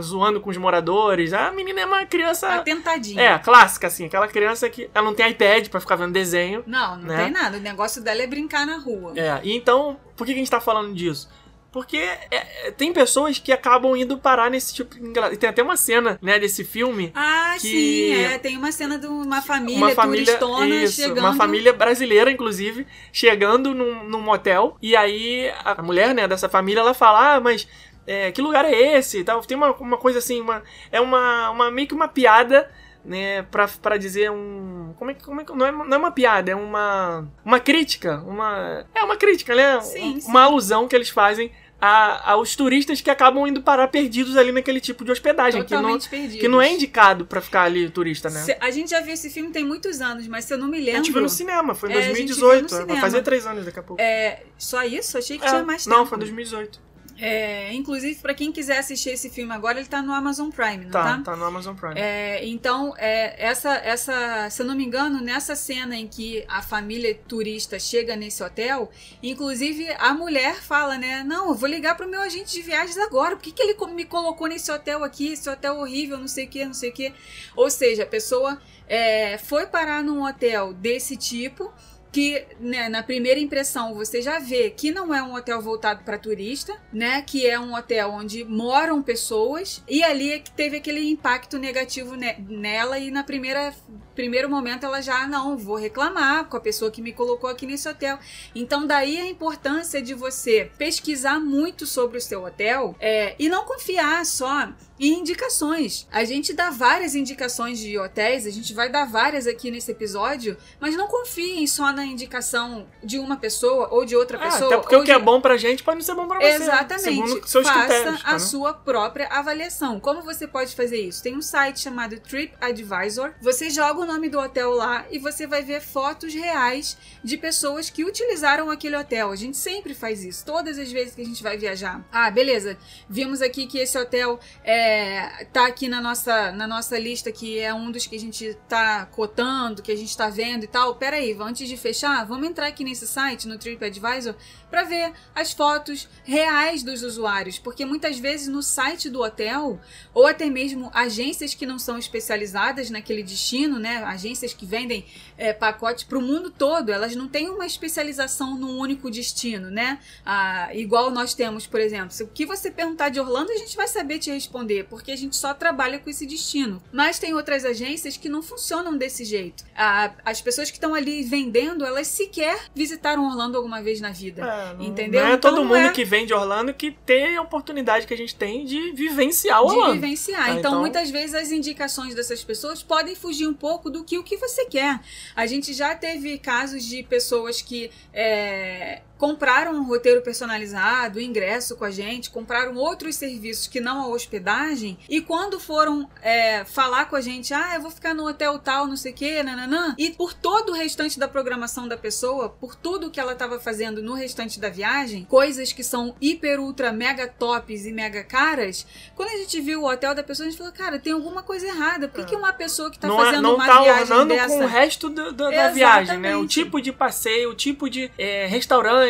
zoando 0.00 0.40
com 0.40 0.50
os 0.50 0.56
moradores. 0.56 1.32
A 1.32 1.50
menina 1.50 1.80
é 1.80 1.86
uma 1.86 2.04
criança. 2.06 2.46
Atentadinha. 2.54 3.20
É, 3.20 3.38
clássica, 3.38 3.86
assim. 3.86 4.06
Aquela 4.06 4.28
criança 4.28 4.68
que 4.68 4.88
ela 4.94 5.04
não 5.06 5.14
tem 5.14 5.28
iPad 5.30 5.68
pra 5.68 5.80
ficar 5.80 5.96
vendo 5.96 6.12
desenho. 6.12 6.62
Não, 6.66 6.96
não 6.96 7.04
Né? 7.08 7.24
tem 7.24 7.32
nada. 7.32 7.56
O 7.56 7.60
negócio 7.60 8.02
dela 8.02 8.22
é 8.22 8.26
brincar 8.26 8.66
na 8.66 8.76
rua. 8.78 9.12
É, 9.16 9.40
e 9.42 9.56
então, 9.56 9.96
por 10.16 10.26
que 10.26 10.32
que 10.32 10.38
a 10.38 10.42
gente 10.42 10.50
tá 10.50 10.60
falando 10.60 10.94
disso? 10.94 11.28
Porque 11.76 11.98
é, 11.98 12.18
é, 12.30 12.70
tem 12.70 12.90
pessoas 12.90 13.38
que 13.38 13.52
acabam 13.52 13.94
indo 13.94 14.16
parar 14.16 14.50
nesse 14.50 14.72
tipo. 14.72 14.96
engra- 14.96 15.30
e 15.30 15.36
Tem 15.36 15.50
até 15.50 15.62
uma 15.62 15.76
cena, 15.76 16.18
né, 16.22 16.38
desse 16.38 16.64
filme. 16.64 17.12
Ah, 17.14 17.52
Que- 17.60 17.68
sim, 17.68 18.12
é. 18.14 18.38
Tem 18.38 18.56
uma 18.56 18.72
cena 18.72 18.98
de 18.98 19.06
uma 19.06 19.42
família, 19.42 19.76
Uma 19.76 19.90
família, 19.90 20.38
isso, 20.82 21.02
chegando. 21.02 21.18
uma 21.18 21.34
família 21.34 21.74
brasileira, 21.74 22.30
inclusive, 22.30 22.86
chegando 23.12 23.74
num, 23.74 24.04
num 24.04 24.22
motel. 24.22 24.78
E 24.80 24.96
aí 24.96 25.52
a 25.62 25.82
mulher, 25.82 26.14
né, 26.14 26.26
dessa 26.26 26.48
família, 26.48 26.80
ela 26.80 26.94
fala: 26.94 27.34
Ah, 27.34 27.40
mas 27.40 27.68
é, 28.06 28.32
que 28.32 28.40
lugar 28.40 28.64
é 28.64 28.96
esse? 28.96 29.22
Tal. 29.22 29.42
Tem 29.42 29.54
uma, 29.54 29.72
uma 29.74 29.98
coisa 29.98 30.18
assim, 30.18 30.40
uma, 30.40 30.62
é 30.90 30.98
uma, 30.98 31.50
uma 31.50 31.70
meio 31.70 31.86
que 31.86 31.92
uma 31.94 32.08
piada 32.08 32.70
né, 33.04 33.42
pra, 33.50 33.68
pra 33.68 33.96
dizer 33.96 34.30
um. 34.32 34.94
Como 34.98 35.10
é 35.10 35.14
que. 35.14 35.22
Como 35.22 35.40
é 35.40 35.44
não, 35.54 35.66
é, 35.66 35.70
não 35.72 35.94
é 35.94 35.98
uma 35.98 36.10
piada, 36.10 36.50
é 36.50 36.56
uma. 36.56 37.28
Uma 37.44 37.60
crítica. 37.60 38.18
Uma. 38.26 38.84
É 38.94 39.02
uma 39.04 39.16
crítica, 39.16 39.54
né? 39.54 39.80
Sim, 39.82 40.16
Um- 40.16 40.20
sim. 40.22 40.28
Uma 40.30 40.42
alusão 40.42 40.88
que 40.88 40.96
eles 40.96 41.10
fazem 41.10 41.52
a- 41.80 42.32
aos 42.32 42.56
turistas 42.56 43.00
que 43.00 43.10
acabam 43.10 43.46
indo 43.46 43.62
parar 43.62 43.88
perdidos 43.88 44.36
ali 44.36 44.50
naquele 44.52 44.80
tipo 44.80 45.04
de 45.04 45.10
hospedagem. 45.12 45.62
Que 45.64 45.74
não, 45.74 45.82
totalmente 45.82 46.08
perdidos. 46.08 46.40
que 46.40 46.48
não 46.48 46.60
é 46.60 46.72
indicado 46.72 47.26
pra 47.26 47.40
ficar 47.40 47.62
ali 47.62 47.88
turista, 47.90 48.30
né? 48.30 48.40
Se- 48.40 48.56
A 48.60 48.70
gente 48.70 48.90
já 48.90 49.00
viu 49.00 49.12
esse 49.12 49.28
filme 49.30 49.50
tem 49.50 49.64
muitos 49.64 50.00
anos, 50.00 50.26
mas 50.26 50.44
se 50.46 50.54
eu 50.54 50.58
não 50.58 50.68
me 50.68 50.78
A 50.78 50.80
lembro. 50.80 50.96
gente 51.04 51.12
viu 51.12 51.20
no 51.22 51.28
cinema, 51.28 51.74
foi 51.74 51.90
em 51.90 51.92
É, 51.92 51.96
a 51.98 52.00
gente 52.00 52.14
viu 52.14 52.24
no 52.24 52.28
2018. 52.40 52.70
Vai 52.70 52.80
cinema. 52.82 53.00
fazer 53.00 53.22
três 53.22 53.46
anos 53.46 53.64
daqui 53.64 53.78
a 53.78 53.82
pouco. 53.82 54.00
É, 54.02 54.42
só 54.56 54.82
isso? 54.84 55.18
Achei 55.18 55.38
que 55.38 55.44
É, 55.44 55.48
tinha 55.48 55.62
mais 55.62 55.84
tempo. 55.84 55.96
não, 55.96 56.06
foi 56.06 56.16
em 56.16 56.20
2018. 56.20 56.85
É, 57.18 57.72
inclusive, 57.72 58.14
pra 58.20 58.34
quem 58.34 58.52
quiser 58.52 58.78
assistir 58.78 59.10
esse 59.10 59.30
filme 59.30 59.52
agora, 59.52 59.78
ele 59.78 59.88
tá 59.88 60.02
no 60.02 60.12
Amazon 60.12 60.50
Prime, 60.50 60.84
não 60.84 60.90
Tá, 60.90 61.04
tá? 61.04 61.22
tá, 61.24 61.36
no 61.36 61.44
Amazon 61.44 61.74
Prime. 61.74 61.94
É, 61.98 62.46
então, 62.46 62.94
é, 62.98 63.34
essa, 63.42 63.74
essa, 63.76 64.48
se 64.50 64.60
eu 64.62 64.66
não 64.66 64.74
me 64.74 64.84
engano, 64.84 65.20
nessa 65.20 65.54
cena 65.56 65.96
em 65.96 66.06
que 66.06 66.44
a 66.48 66.60
família 66.62 67.18
turista 67.26 67.78
chega 67.78 68.16
nesse 68.16 68.42
hotel, 68.42 68.90
inclusive 69.22 69.88
a 69.98 70.12
mulher 70.14 70.56
fala, 70.56 70.98
né? 70.98 71.24
Não, 71.24 71.48
eu 71.48 71.54
vou 71.54 71.68
ligar 71.68 71.96
pro 71.96 72.08
meu 72.08 72.20
agente 72.20 72.52
de 72.52 72.62
viagens 72.62 72.98
agora. 72.98 73.36
Por 73.36 73.42
que, 73.42 73.52
que 73.52 73.62
ele 73.62 73.76
me 73.94 74.04
colocou 74.04 74.46
nesse 74.46 74.70
hotel 74.70 75.02
aqui? 75.02 75.32
Esse 75.32 75.48
hotel 75.48 75.76
horrível, 75.78 76.18
não 76.18 76.28
sei 76.28 76.46
o 76.46 76.48
que, 76.48 76.64
não 76.64 76.74
sei 76.74 76.90
o 76.90 76.92
que. 76.92 77.12
Ou 77.56 77.70
seja, 77.70 78.02
a 78.02 78.06
pessoa 78.06 78.60
é, 78.88 79.38
foi 79.38 79.66
parar 79.66 80.02
num 80.02 80.24
hotel 80.24 80.72
desse 80.72 81.16
tipo. 81.16 81.72
Que 82.16 82.46
né, 82.58 82.88
na 82.88 83.02
primeira 83.02 83.38
impressão 83.38 83.92
você 83.92 84.22
já 84.22 84.38
vê 84.38 84.70
que 84.70 84.90
não 84.90 85.14
é 85.14 85.22
um 85.22 85.34
hotel 85.34 85.60
voltado 85.60 86.02
para 86.02 86.16
turista, 86.16 86.74
né? 86.90 87.20
Que 87.20 87.46
é 87.46 87.60
um 87.60 87.74
hotel 87.74 88.10
onde 88.10 88.42
moram 88.42 89.02
pessoas 89.02 89.84
e 89.86 90.02
ali 90.02 90.32
é 90.32 90.38
que 90.38 90.50
teve 90.50 90.78
aquele 90.78 91.10
impacto 91.10 91.58
negativo 91.58 92.14
ne 92.14 92.34
nela 92.48 92.98
e 92.98 93.10
na 93.10 93.22
primeira 93.22 93.74
primeiro 94.16 94.48
momento 94.50 94.84
ela 94.84 95.00
já 95.00 95.26
não 95.28 95.56
vou 95.56 95.76
reclamar 95.76 96.46
com 96.46 96.56
a 96.56 96.60
pessoa 96.60 96.90
que 96.90 97.00
me 97.00 97.12
colocou 97.12 97.48
aqui 97.48 97.66
nesse 97.66 97.88
hotel. 97.88 98.18
Então 98.54 98.84
daí 98.86 99.18
a 99.18 99.26
importância 99.26 100.02
de 100.02 100.14
você 100.14 100.70
pesquisar 100.76 101.38
muito 101.38 101.86
sobre 101.86 102.18
o 102.18 102.20
seu 102.20 102.44
hotel 102.44 102.96
é, 102.98 103.36
e 103.38 103.48
não 103.48 103.64
confiar 103.64 104.26
só 104.26 104.70
em 104.98 105.20
indicações. 105.20 106.08
A 106.10 106.24
gente 106.24 106.54
dá 106.54 106.70
várias 106.70 107.14
indicações 107.14 107.78
de 107.78 107.98
hotéis, 107.98 108.46
a 108.46 108.50
gente 108.50 108.72
vai 108.72 108.88
dar 108.90 109.04
várias 109.06 109.46
aqui 109.46 109.70
nesse 109.70 109.90
episódio, 109.92 110.56
mas 110.80 110.96
não 110.96 111.06
confiem 111.06 111.66
só 111.66 111.92
na 111.92 112.04
indicação 112.06 112.86
de 113.04 113.18
uma 113.18 113.36
pessoa 113.36 113.88
ou 113.90 114.06
de 114.06 114.16
outra 114.16 114.38
Ah, 114.38 114.40
pessoa. 114.50 114.66
até 114.72 114.78
porque 114.78 114.96
o 114.96 115.04
que 115.04 115.12
é 115.12 115.18
de- 115.18 115.24
bom 115.24 115.38
pra 115.38 115.58
gente 115.58 115.82
pode 115.84 115.98
não 115.98 116.04
ser 116.04 116.14
bom 116.14 116.26
pra 116.26 116.38
você. 116.40 116.46
né? 116.48 116.54
Exatamente. 116.64 117.02
Segundo 117.02 117.46
seus 117.46 117.66
Faça 117.68 117.80
critérios. 117.86 118.20
a 118.24 118.32
né? 118.32 118.38
sua 118.38 118.72
própria 118.72 119.26
avaliação. 119.28 120.00
Como 120.00 120.22
você 120.22 120.46
pode 120.48 120.74
fazer 120.74 120.96
isso? 120.98 121.22
Tem 121.22 121.36
um 121.36 121.42
site 121.42 121.80
chamado 121.80 122.18
TripAdvisor. 122.18 123.32
Você 123.42 123.68
joga 123.68 124.00
o 124.00 124.05
nome 124.06 124.28
do 124.28 124.38
hotel 124.38 124.70
lá 124.72 125.04
e 125.10 125.18
você 125.18 125.46
vai 125.46 125.62
ver 125.62 125.80
fotos 125.80 126.32
reais 126.32 126.96
de 127.22 127.36
pessoas 127.36 127.90
que 127.90 128.04
utilizaram 128.04 128.70
aquele 128.70 128.96
hotel. 128.96 129.30
A 129.30 129.36
gente 129.36 129.56
sempre 129.56 129.94
faz 129.94 130.24
isso, 130.24 130.44
todas 130.44 130.78
as 130.78 130.90
vezes 130.90 131.14
que 131.14 131.22
a 131.22 131.24
gente 131.24 131.42
vai 131.42 131.58
viajar. 131.58 132.04
Ah, 132.10 132.30
beleza. 132.30 132.78
Vimos 133.08 133.42
aqui 133.42 133.66
que 133.66 133.78
esse 133.78 133.98
hotel 133.98 134.38
é, 134.64 135.46
tá 135.52 135.66
aqui 135.66 135.88
na 135.88 136.00
nossa, 136.00 136.52
na 136.52 136.66
nossa 136.66 136.98
lista, 136.98 137.32
que 137.32 137.58
é 137.58 137.74
um 137.74 137.90
dos 137.90 138.06
que 138.06 138.16
a 138.16 138.20
gente 138.20 138.56
tá 138.68 139.06
cotando, 139.06 139.82
que 139.82 139.92
a 139.92 139.96
gente 139.96 140.16
tá 140.16 140.28
vendo 140.28 140.64
e 140.64 140.68
tal. 140.68 140.94
Pera 140.94 141.16
aí, 141.16 141.36
antes 141.40 141.68
de 141.68 141.76
fechar, 141.76 142.24
vamos 142.24 142.48
entrar 142.48 142.66
aqui 142.66 142.84
nesse 142.84 143.06
site, 143.06 143.48
no 143.48 143.58
TripAdvisor, 143.58 144.34
para 144.70 144.84
ver 144.84 145.12
as 145.34 145.52
fotos 145.52 146.08
reais 146.24 146.82
dos 146.82 147.02
usuários, 147.02 147.58
porque 147.58 147.84
muitas 147.84 148.18
vezes 148.18 148.48
no 148.48 148.62
site 148.62 149.08
do 149.08 149.22
hotel 149.22 149.80
ou 150.12 150.26
até 150.26 150.48
mesmo 150.50 150.90
agências 150.92 151.54
que 151.54 151.66
não 151.66 151.78
são 151.78 151.98
especializadas 151.98 152.90
naquele 152.90 153.22
destino, 153.22 153.78
né, 153.78 153.95
agências 154.04 154.52
que 154.52 154.66
vendem 154.66 155.04
é, 155.38 155.52
pacotes 155.52 156.04
para 156.04 156.18
o 156.18 156.22
mundo 156.22 156.50
todo, 156.50 156.90
elas 156.90 157.14
não 157.14 157.28
têm 157.28 157.48
uma 157.48 157.66
especialização 157.66 158.56
num 158.58 158.78
único 158.78 159.10
destino, 159.10 159.70
né? 159.70 159.98
Ah, 160.24 160.68
igual 160.74 161.10
nós 161.10 161.34
temos, 161.34 161.66
por 161.66 161.80
exemplo, 161.80 162.10
se 162.10 162.22
o 162.22 162.28
que 162.28 162.44
você 162.46 162.70
perguntar 162.70 163.08
de 163.08 163.20
Orlando 163.20 163.52
a 163.52 163.56
gente 163.56 163.76
vai 163.76 163.86
saber 163.88 164.18
te 164.18 164.30
responder, 164.30 164.84
porque 164.84 165.12
a 165.12 165.16
gente 165.16 165.36
só 165.36 165.54
trabalha 165.54 165.98
com 165.98 166.10
esse 166.10 166.26
destino. 166.26 166.82
Mas 166.92 167.18
tem 167.18 167.34
outras 167.34 167.64
agências 167.64 168.16
que 168.16 168.28
não 168.28 168.42
funcionam 168.42 168.96
desse 168.96 169.24
jeito. 169.24 169.64
Ah, 169.76 170.12
as 170.24 170.40
pessoas 170.40 170.70
que 170.70 170.76
estão 170.76 170.94
ali 170.94 171.22
vendendo, 171.22 171.84
elas 171.84 172.06
sequer 172.06 172.58
visitaram 172.74 173.26
Orlando 173.26 173.56
alguma 173.56 173.82
vez 173.82 174.00
na 174.00 174.10
vida. 174.10 174.42
É, 174.42 174.74
não, 174.74 174.84
Entendeu? 174.84 175.20
Não 175.22 175.30
é 175.30 175.34
Então 175.34 175.50
todo 175.50 175.60
não 175.62 175.68
mundo 175.68 175.86
é- 175.88 175.92
que 175.92 176.04
vem 176.04 176.26
de 176.26 176.34
Orlando 176.34 176.72
que 176.74 176.90
tem 176.90 177.36
a 177.36 177.42
oportunidade 177.42 178.06
que 178.06 178.14
a 178.14 178.16
gente 178.16 178.34
tem 178.34 178.64
de 178.64 178.92
vivenciar 178.92 179.58
de 179.60 179.64
Orlando. 179.72 179.92
vivenciar. 179.94 180.42
Ah, 180.42 180.50
então, 180.50 180.58
então- 180.58 180.80
muitas 180.80 181.10
vezes 181.10 181.34
as 181.34 181.50
indicações 181.50 182.14
dessas 182.14 182.42
pessoas 182.44 182.82
podem 182.82 183.14
fugir 183.14 183.46
um 183.46 183.54
pouco 183.86 183.90
do 183.90 184.04
que 184.04 184.18
o 184.18 184.22
que 184.22 184.36
você 184.36 184.66
quer. 184.66 185.00
A 185.34 185.46
gente 185.46 185.72
já 185.72 185.94
teve 185.94 186.38
casos 186.38 186.84
de 186.84 187.02
pessoas 187.02 187.62
que 187.62 187.90
é, 188.12 189.00
compraram 189.18 189.72
um 189.74 189.84
roteiro 189.84 190.20
personalizado, 190.22 191.20
ingresso 191.20 191.76
com 191.76 191.84
a 191.84 191.90
gente, 191.90 192.30
compraram 192.30 192.74
outros 192.76 193.16
serviços 193.16 193.66
que 193.66 193.80
não 193.80 194.00
a 194.02 194.06
hospedagem, 194.08 194.98
e 195.08 195.20
quando 195.20 195.58
foram 195.58 196.08
é, 196.22 196.64
falar 196.64 197.06
com 197.06 197.16
a 197.16 197.20
gente, 197.20 197.52
ah, 197.54 197.72
eu 197.74 197.80
vou 197.82 197.90
ficar 197.90 198.14
no 198.14 198.26
hotel 198.28 198.58
tal, 198.58 198.86
não 198.86 198.96
sei 198.96 199.12
o 199.12 199.14
que, 199.14 199.42
nananã, 199.42 199.94
e 199.98 200.10
por 200.10 200.32
todo 200.34 200.70
o 200.70 200.74
restante 200.74 201.18
da 201.18 201.28
programação 201.28 201.88
da 201.88 201.96
pessoa, 201.96 202.48
por 202.48 202.74
tudo 202.74 203.10
que 203.10 203.20
ela 203.20 203.32
estava 203.32 203.58
fazendo 203.58 204.02
no 204.02 204.14
restante 204.14 204.58
da 204.60 204.68
viagem, 204.68 205.24
coisas 205.24 205.72
que 205.72 205.82
são 205.84 206.14
hiper, 206.20 206.60
ultra, 206.60 206.92
mega 206.92 207.26
tops 207.26 207.86
e 207.86 207.92
mega 207.92 208.22
caras, 208.24 208.86
quando 209.14 209.30
a 209.30 209.36
gente 209.36 209.60
viu 209.60 209.82
o 209.82 209.90
hotel 209.90 210.14
da 210.14 210.22
pessoa, 210.22 210.46
a 210.46 210.50
gente 210.50 210.58
falou, 210.58 210.72
cara, 210.72 210.98
tem 210.98 211.12
alguma 211.12 211.42
coisa 211.42 211.66
errada. 211.66 212.08
Por 212.08 212.24
que, 212.24 212.30
que 212.30 212.36
uma 212.36 212.52
pessoa 212.52 212.90
que 212.90 212.98
tá 212.98 213.06
não 213.08 213.20
é- 213.20 213.24
fazendo 213.26 213.42
não 213.42 213.54
uma 213.54 213.66
tá 213.66 213.82
viagem 213.82 214.26
dessa... 214.26 214.48
com 214.48 214.64
o 214.64 214.66
resto 214.66 215.08
do- 215.08 215.32
do- 215.32 215.50
da 215.50 215.68
viagem, 215.68 216.18
né? 216.18 216.36
O 216.36 216.46
tipo 216.46 216.80
de 216.80 216.92
passeio, 216.92 217.50
o 217.50 217.54
tipo 217.54 217.88
de 217.88 218.10
é, 218.18 218.46
restaurante, 218.46 219.05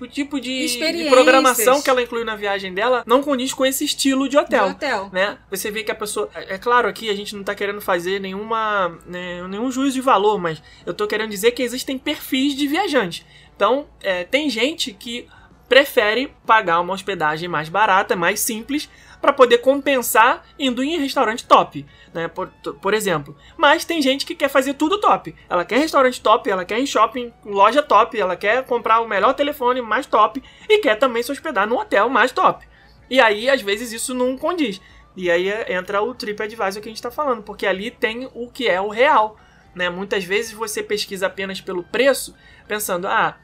o 0.00 0.06
tipo 0.06 0.40
de, 0.40 0.66
de 0.66 1.08
programação 1.08 1.80
que 1.80 1.88
ela 1.88 2.02
inclui 2.02 2.24
na 2.24 2.34
viagem 2.34 2.74
dela 2.74 3.04
não 3.06 3.22
condiz 3.22 3.52
com 3.54 3.64
esse 3.64 3.84
estilo 3.84 4.28
de 4.28 4.32
de 4.32 4.38
hotel. 4.38 4.68
hotel. 4.68 5.10
Né? 5.12 5.38
Você 5.50 5.70
vê 5.70 5.82
que 5.84 5.90
a 5.90 5.94
pessoa. 5.94 6.28
É 6.34 6.52
é 6.54 6.58
claro 6.58 6.88
aqui 6.88 7.08
a 7.08 7.14
gente 7.14 7.34
não 7.34 7.42
tá 7.42 7.54
querendo 7.54 7.80
fazer 7.80 8.20
nenhuma, 8.20 8.98
né, 9.06 9.46
nenhum 9.48 9.70
juízo 9.70 9.94
de 9.94 10.00
valor, 10.00 10.38
mas 10.38 10.62
eu 10.84 10.92
tô 10.92 11.06
querendo 11.06 11.30
dizer 11.30 11.52
que 11.52 11.62
existem 11.62 11.98
perfis 11.98 12.54
de 12.54 12.66
viajante. 12.66 13.26
Então, 13.56 13.86
é, 14.02 14.24
tem 14.24 14.50
gente 14.50 14.92
que 14.92 15.26
prefere 15.68 16.32
pagar 16.46 16.80
uma 16.80 16.92
hospedagem 16.92 17.48
mais 17.48 17.68
barata, 17.68 18.14
mais 18.14 18.40
simples, 18.40 18.88
para 19.22 19.32
poder 19.32 19.58
compensar 19.58 20.44
indo 20.58 20.82
em 20.82 20.98
restaurante 20.98 21.46
top, 21.46 21.86
né? 22.12 22.26
Por, 22.26 22.48
por 22.82 22.92
exemplo. 22.92 23.36
Mas 23.56 23.84
tem 23.84 24.02
gente 24.02 24.26
que 24.26 24.34
quer 24.34 24.48
fazer 24.48 24.74
tudo 24.74 25.00
top. 25.00 25.32
Ela 25.48 25.64
quer 25.64 25.78
restaurante 25.78 26.20
top, 26.20 26.50
ela 26.50 26.64
quer 26.64 26.80
em 26.80 26.86
shopping, 26.86 27.32
loja 27.44 27.80
top, 27.80 28.18
ela 28.18 28.34
quer 28.34 28.64
comprar 28.64 29.00
o 29.00 29.06
melhor 29.06 29.32
telefone 29.32 29.80
mais 29.80 30.06
top 30.06 30.42
e 30.68 30.78
quer 30.80 30.96
também 30.96 31.22
se 31.22 31.30
hospedar 31.30 31.68
no 31.68 31.78
hotel 31.78 32.08
mais 32.08 32.32
top. 32.32 32.66
E 33.08 33.20
aí, 33.20 33.48
às 33.48 33.62
vezes, 33.62 33.92
isso 33.92 34.12
não 34.12 34.36
condiz. 34.36 34.80
E 35.16 35.30
aí 35.30 35.48
é- 35.48 35.72
entra 35.72 36.02
o 36.02 36.12
TripAdvisor 36.12 36.82
que 36.82 36.88
a 36.88 36.90
gente 36.90 36.96
está 36.96 37.10
falando, 37.10 37.42
porque 37.42 37.66
ali 37.66 37.92
tem 37.92 38.28
o 38.34 38.50
que 38.50 38.68
é 38.68 38.80
o 38.80 38.88
real. 38.88 39.36
Né? 39.72 39.88
Muitas 39.88 40.24
vezes 40.24 40.52
você 40.52 40.82
pesquisa 40.82 41.28
apenas 41.28 41.60
pelo 41.60 41.84
preço, 41.84 42.34
pensando, 42.66 43.06
ah, 43.06 43.36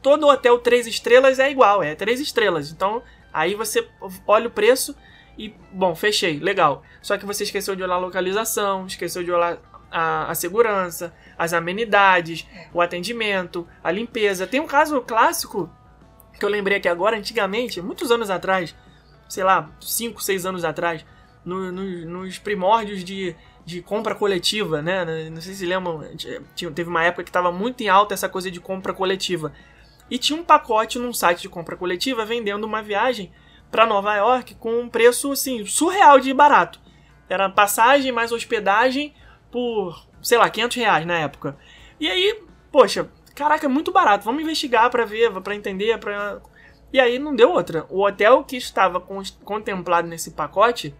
todo 0.00 0.28
hotel 0.28 0.58
3 0.60 0.86
estrelas 0.86 1.40
é 1.40 1.50
igual, 1.50 1.82
é 1.82 1.96
3 1.96 2.20
estrelas. 2.20 2.70
Então, 2.70 3.02
aí 3.32 3.56
você 3.56 3.86
olha 4.26 4.46
o 4.46 4.50
preço 4.50 4.94
e, 5.38 5.54
bom, 5.72 5.94
fechei, 5.94 6.38
legal. 6.40 6.82
Só 7.00 7.16
que 7.16 7.24
você 7.24 7.44
esqueceu 7.44 7.76
de 7.76 7.82
olhar 7.82 7.94
a 7.94 7.98
localização, 7.98 8.86
esqueceu 8.86 9.22
de 9.22 9.30
olhar 9.30 9.58
a, 9.90 10.30
a 10.30 10.34
segurança, 10.34 11.14
as 11.38 11.52
amenidades, 11.52 12.46
o 12.74 12.80
atendimento, 12.82 13.66
a 13.82 13.90
limpeza. 13.92 14.46
Tem 14.46 14.60
um 14.60 14.66
caso 14.66 15.00
clássico 15.00 15.70
que 16.38 16.44
eu 16.44 16.48
lembrei 16.48 16.78
aqui 16.78 16.88
agora, 16.88 17.16
antigamente, 17.16 17.80
muitos 17.80 18.10
anos 18.10 18.30
atrás, 18.30 18.74
sei 19.28 19.44
lá, 19.44 19.70
5, 19.80 20.22
6 20.22 20.44
anos 20.44 20.64
atrás, 20.64 21.04
no- 21.44 21.70
no- 21.72 22.06
nos 22.06 22.38
primórdios 22.38 23.02
de, 23.04 23.34
de 23.64 23.80
compra 23.80 24.14
coletiva, 24.14 24.82
né? 24.82 25.30
Não 25.30 25.40
sei 25.40 25.54
se 25.54 25.64
lembram, 25.66 26.04
tinha- 26.54 26.70
teve 26.72 26.88
uma 26.90 27.04
época 27.04 27.22
que 27.24 27.30
estava 27.30 27.50
muito 27.52 27.80
em 27.82 27.88
alta 27.88 28.12
essa 28.14 28.28
coisa 28.28 28.50
de 28.50 28.60
compra 28.60 28.92
coletiva. 28.92 29.52
E 30.10 30.18
tinha 30.18 30.38
um 30.38 30.44
pacote 30.44 30.98
num 30.98 31.12
site 31.12 31.42
de 31.42 31.48
compra 31.48 31.76
coletiva 31.76 32.24
vendendo 32.24 32.64
uma 32.64 32.82
viagem 32.82 33.30
para 33.70 33.86
Nova 33.86 34.14
York 34.16 34.54
com 34.56 34.80
um 34.80 34.88
preço 34.88 35.32
assim 35.32 35.64
surreal 35.66 36.18
de 36.20 36.32
barato. 36.32 36.80
Era 37.28 37.48
passagem 37.48 38.10
mais 38.12 38.32
hospedagem 38.32 39.14
por, 39.50 40.06
sei 40.22 40.38
lá, 40.38 40.48
500 40.48 40.76
reais 40.76 41.06
na 41.06 41.18
época. 41.18 41.56
E 42.00 42.08
aí, 42.08 42.42
poxa, 42.72 43.10
caraca, 43.34 43.66
é 43.66 43.68
muito 43.68 43.92
barato. 43.92 44.24
Vamos 44.24 44.42
investigar 44.42 44.90
para 44.90 45.04
ver, 45.04 45.30
para 45.40 45.54
entender, 45.54 45.98
para 45.98 46.40
E 46.92 46.98
aí 46.98 47.18
não 47.18 47.34
deu 47.36 47.50
outra. 47.50 47.84
O 47.90 48.04
hotel 48.06 48.42
que 48.44 48.56
estava 48.56 48.98
con- 49.00 49.22
contemplado 49.44 50.08
nesse 50.08 50.30
pacote 50.30 50.94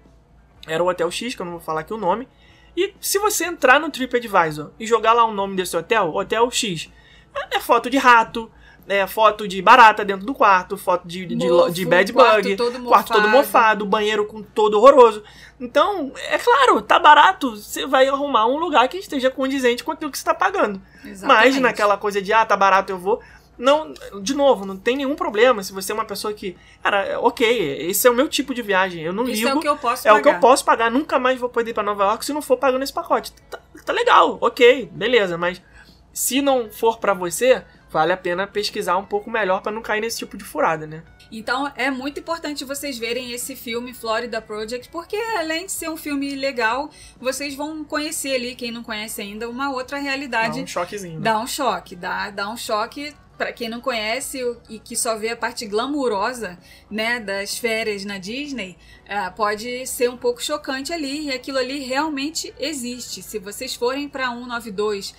era 0.66 0.82
o 0.82 0.88
Hotel 0.88 1.10
X, 1.10 1.34
que 1.34 1.40
eu 1.40 1.46
não 1.46 1.52
vou 1.52 1.60
falar 1.62 1.80
aqui 1.80 1.94
o 1.94 1.98
nome. 1.98 2.28
E 2.76 2.94
se 3.00 3.18
você 3.18 3.44
entrar 3.46 3.80
no 3.80 3.90
TripAdvisor 3.90 4.70
e 4.78 4.86
jogar 4.86 5.14
lá 5.14 5.24
o 5.24 5.32
nome 5.32 5.56
desse 5.56 5.76
hotel, 5.76 6.14
Hotel 6.14 6.50
X, 6.50 6.90
é 7.34 7.56
é 7.56 7.60
foto 7.60 7.88
de 7.88 7.96
rato, 7.96 8.50
é 8.88 9.06
foto 9.06 9.46
de 9.46 9.60
barata 9.60 10.04
dentro 10.04 10.24
do 10.26 10.34
quarto, 10.34 10.76
foto 10.76 11.06
de, 11.06 11.26
de, 11.26 11.36
Mofo, 11.36 11.70
de 11.70 11.84
bad 11.84 12.12
quarto 12.12 12.42
bug, 12.42 12.56
todo 12.56 12.82
quarto 12.84 13.12
todo 13.12 13.28
mofado. 13.28 13.84
banheiro 13.86 14.24
com 14.26 14.42
todo 14.42 14.78
horroroso. 14.78 15.22
Então, 15.60 16.12
é 16.28 16.38
claro, 16.38 16.80
tá 16.80 16.98
barato, 16.98 17.56
você 17.56 17.86
vai 17.86 18.08
arrumar 18.08 18.46
um 18.46 18.58
lugar 18.58 18.88
que 18.88 18.96
esteja 18.96 19.30
condizente 19.30 19.84
com 19.84 19.92
aquilo 19.92 20.10
que 20.10 20.18
você 20.18 20.24
tá 20.24 20.34
pagando. 20.34 20.80
Mas 21.02 21.12
Exatamente. 21.12 21.60
naquela 21.60 21.96
coisa 21.96 22.22
de, 22.22 22.32
ah, 22.32 22.46
tá 22.46 22.56
barato, 22.56 22.90
eu 22.92 22.98
vou. 22.98 23.20
Não, 23.58 23.92
de 24.22 24.34
novo, 24.34 24.64
não 24.64 24.76
tem 24.76 24.96
nenhum 24.96 25.16
problema 25.16 25.64
se 25.64 25.72
você 25.72 25.90
é 25.90 25.94
uma 25.94 26.04
pessoa 26.04 26.32
que. 26.32 26.56
Cara, 26.80 27.18
ok, 27.20 27.88
esse 27.90 28.06
é 28.06 28.10
o 28.10 28.14
meu 28.14 28.28
tipo 28.28 28.54
de 28.54 28.62
viagem. 28.62 29.02
Eu 29.02 29.12
não 29.12 29.24
Isso 29.24 29.32
ligo. 29.32 29.48
é 29.48 29.54
o 29.54 29.60
que 29.60 29.68
eu 29.68 29.76
posso 29.76 30.06
É 30.06 30.12
pagar. 30.12 30.20
o 30.20 30.22
que 30.22 30.28
eu 30.28 30.40
posso 30.40 30.64
pagar. 30.64 30.90
Nunca 30.92 31.18
mais 31.18 31.40
vou 31.40 31.48
poder 31.48 31.72
ir 31.72 31.74
pra 31.74 31.82
Nova 31.82 32.04
York 32.04 32.24
se 32.24 32.32
não 32.32 32.40
for 32.40 32.56
pagando 32.56 32.84
esse 32.84 32.92
pacote. 32.92 33.32
Tá, 33.50 33.58
tá 33.84 33.92
legal, 33.92 34.38
ok, 34.40 34.88
beleza. 34.92 35.36
Mas 35.36 35.60
se 36.12 36.40
não 36.40 36.70
for 36.70 36.98
pra 36.98 37.12
você, 37.14 37.64
vale 37.90 38.12
a 38.12 38.16
pena 38.16 38.46
pesquisar 38.46 38.96
um 38.96 39.04
pouco 39.04 39.30
melhor 39.30 39.62
pra 39.62 39.72
não 39.72 39.82
cair 39.82 40.00
nesse 40.00 40.18
tipo 40.18 40.36
de 40.36 40.44
furada, 40.44 40.86
né? 40.86 41.02
Então 41.30 41.70
é 41.76 41.90
muito 41.90 42.20
importante 42.20 42.64
vocês 42.64 42.98
verem 42.98 43.32
esse 43.32 43.54
filme 43.54 43.92
Florida 43.92 44.40
Project, 44.40 44.88
porque 44.88 45.16
além 45.38 45.66
de 45.66 45.72
ser 45.72 45.90
um 45.90 45.96
filme 45.96 46.34
legal, 46.34 46.90
vocês 47.20 47.54
vão 47.54 47.84
conhecer 47.84 48.34
ali, 48.34 48.54
quem 48.54 48.70
não 48.70 48.82
conhece 48.82 49.20
ainda, 49.20 49.48
uma 49.48 49.70
outra 49.70 49.98
Dá 49.98 50.02
realidade. 50.02 50.60
um 50.60 50.66
choquezinho. 50.66 51.18
né? 51.18 51.24
Dá 51.24 51.38
um 51.38 51.46
choque, 51.46 51.94
dá, 51.94 52.30
dá 52.30 52.48
um 52.48 52.56
choque 52.56 53.14
Pra 53.38 53.52
quem 53.52 53.68
não 53.68 53.80
conhece 53.80 54.40
e 54.68 54.80
que 54.80 54.96
só 54.96 55.16
vê 55.16 55.28
a 55.28 55.36
parte 55.36 55.64
glamurosa, 55.64 56.58
né, 56.90 57.20
das 57.20 57.56
férias 57.56 58.04
na 58.04 58.18
Disney, 58.18 58.76
ah, 59.08 59.30
pode 59.30 59.86
ser 59.86 60.10
um 60.10 60.16
pouco 60.16 60.42
chocante 60.42 60.92
ali. 60.92 61.26
E 61.26 61.30
aquilo 61.30 61.56
ali 61.56 61.78
realmente 61.78 62.52
existe. 62.58 63.22
Se 63.22 63.38
vocês 63.38 63.76
forem 63.76 64.08
pra 64.08 64.26
192 64.30 65.14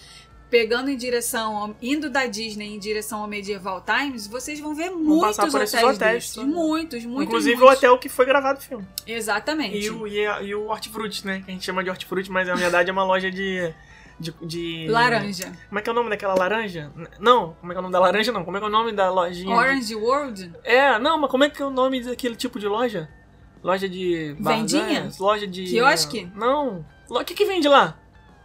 pegando 0.50 0.90
em 0.90 0.98
direção, 0.98 1.56
ao- 1.58 1.76
indo 1.82 2.10
da 2.10 2.26
Disney 2.26 2.74
em 2.76 2.80
direção 2.80 3.22
ao 3.22 3.28
Medieval 3.28 3.82
Times, 3.82 4.26
vocês 4.28 4.60
vão 4.60 4.74
ver 4.74 4.90
passar 4.90 4.98
muitos 4.98 5.38
por 5.38 5.62
hotéis, 5.62 5.74
hotéis, 5.84 5.98
desses. 6.00 6.36
Muitos, 6.38 7.06
muitos, 7.06 7.24
Inclusive 7.28 7.56
muitos. 7.56 7.74
o 7.76 7.78
hotel 7.78 7.98
que 7.98 8.10
foi 8.10 8.26
gravado 8.26 8.60
o 8.60 8.62
filme. 8.62 8.88
Exatamente. 9.06 9.78
E 9.78 9.90
o, 9.90 10.08
e, 10.08 10.26
a- 10.26 10.42
e 10.42 10.56
o 10.56 10.68
Hortifruti, 10.68 11.26
né? 11.26 11.42
Que 11.46 11.52
a 11.52 11.54
gente 11.54 11.66
chama 11.66 11.84
de 11.84 11.90
Hortifruti, 11.90 12.32
mas 12.32 12.48
na 12.48 12.56
verdade 12.56 12.90
é 12.90 12.94
uma 12.94 13.04
loja 13.04 13.30
de. 13.32 13.74
de, 14.20 14.34
de- 14.42 14.88
Laranja. 14.90 15.52
Como 15.70 15.80
é 15.80 15.82
que 15.82 15.90
é 15.90 15.92
o 15.92 15.96
nome 15.96 16.10
daquela 16.10 16.34
laranja? 16.36 16.92
Não, 17.20 17.54
como 17.60 17.72
é 17.72 17.76
que 17.76 17.78
é 17.78 17.80
o 17.80 17.84
nome 17.84 17.94
da 17.94 18.00
laranja? 18.00 18.32
Não, 18.32 18.44
como 18.44 18.58
é 18.58 18.60
que 18.60 18.66
é 18.66 18.68
o 18.70 18.72
nome 18.72 18.92
da 18.92 19.10
lojinha? 19.10 19.56
Orange 19.56 19.96
World? 19.96 20.52
É, 20.64 20.98
não, 21.00 21.18
mas 21.20 21.30
como 21.32 21.44
é 21.44 21.50
que 21.50 21.62
é 21.62 21.66
o 21.66 21.70
nome 21.70 22.02
daquele 22.04 22.36
tipo 22.36 22.60
de 22.60 22.68
loja? 22.68 23.08
Loja 23.64 23.88
de. 23.88 24.36
Vendinha? 24.40 25.10
Loja 25.20 25.46
de. 25.48 25.66
Quiosque? 25.66 26.30
Não. 26.36 26.86
O 27.10 27.24
que, 27.24 27.34
que 27.34 27.46
vende 27.46 27.68
lá? 27.68 27.98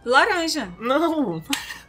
Laranja. 0.05 0.69
Não. 0.79 1.41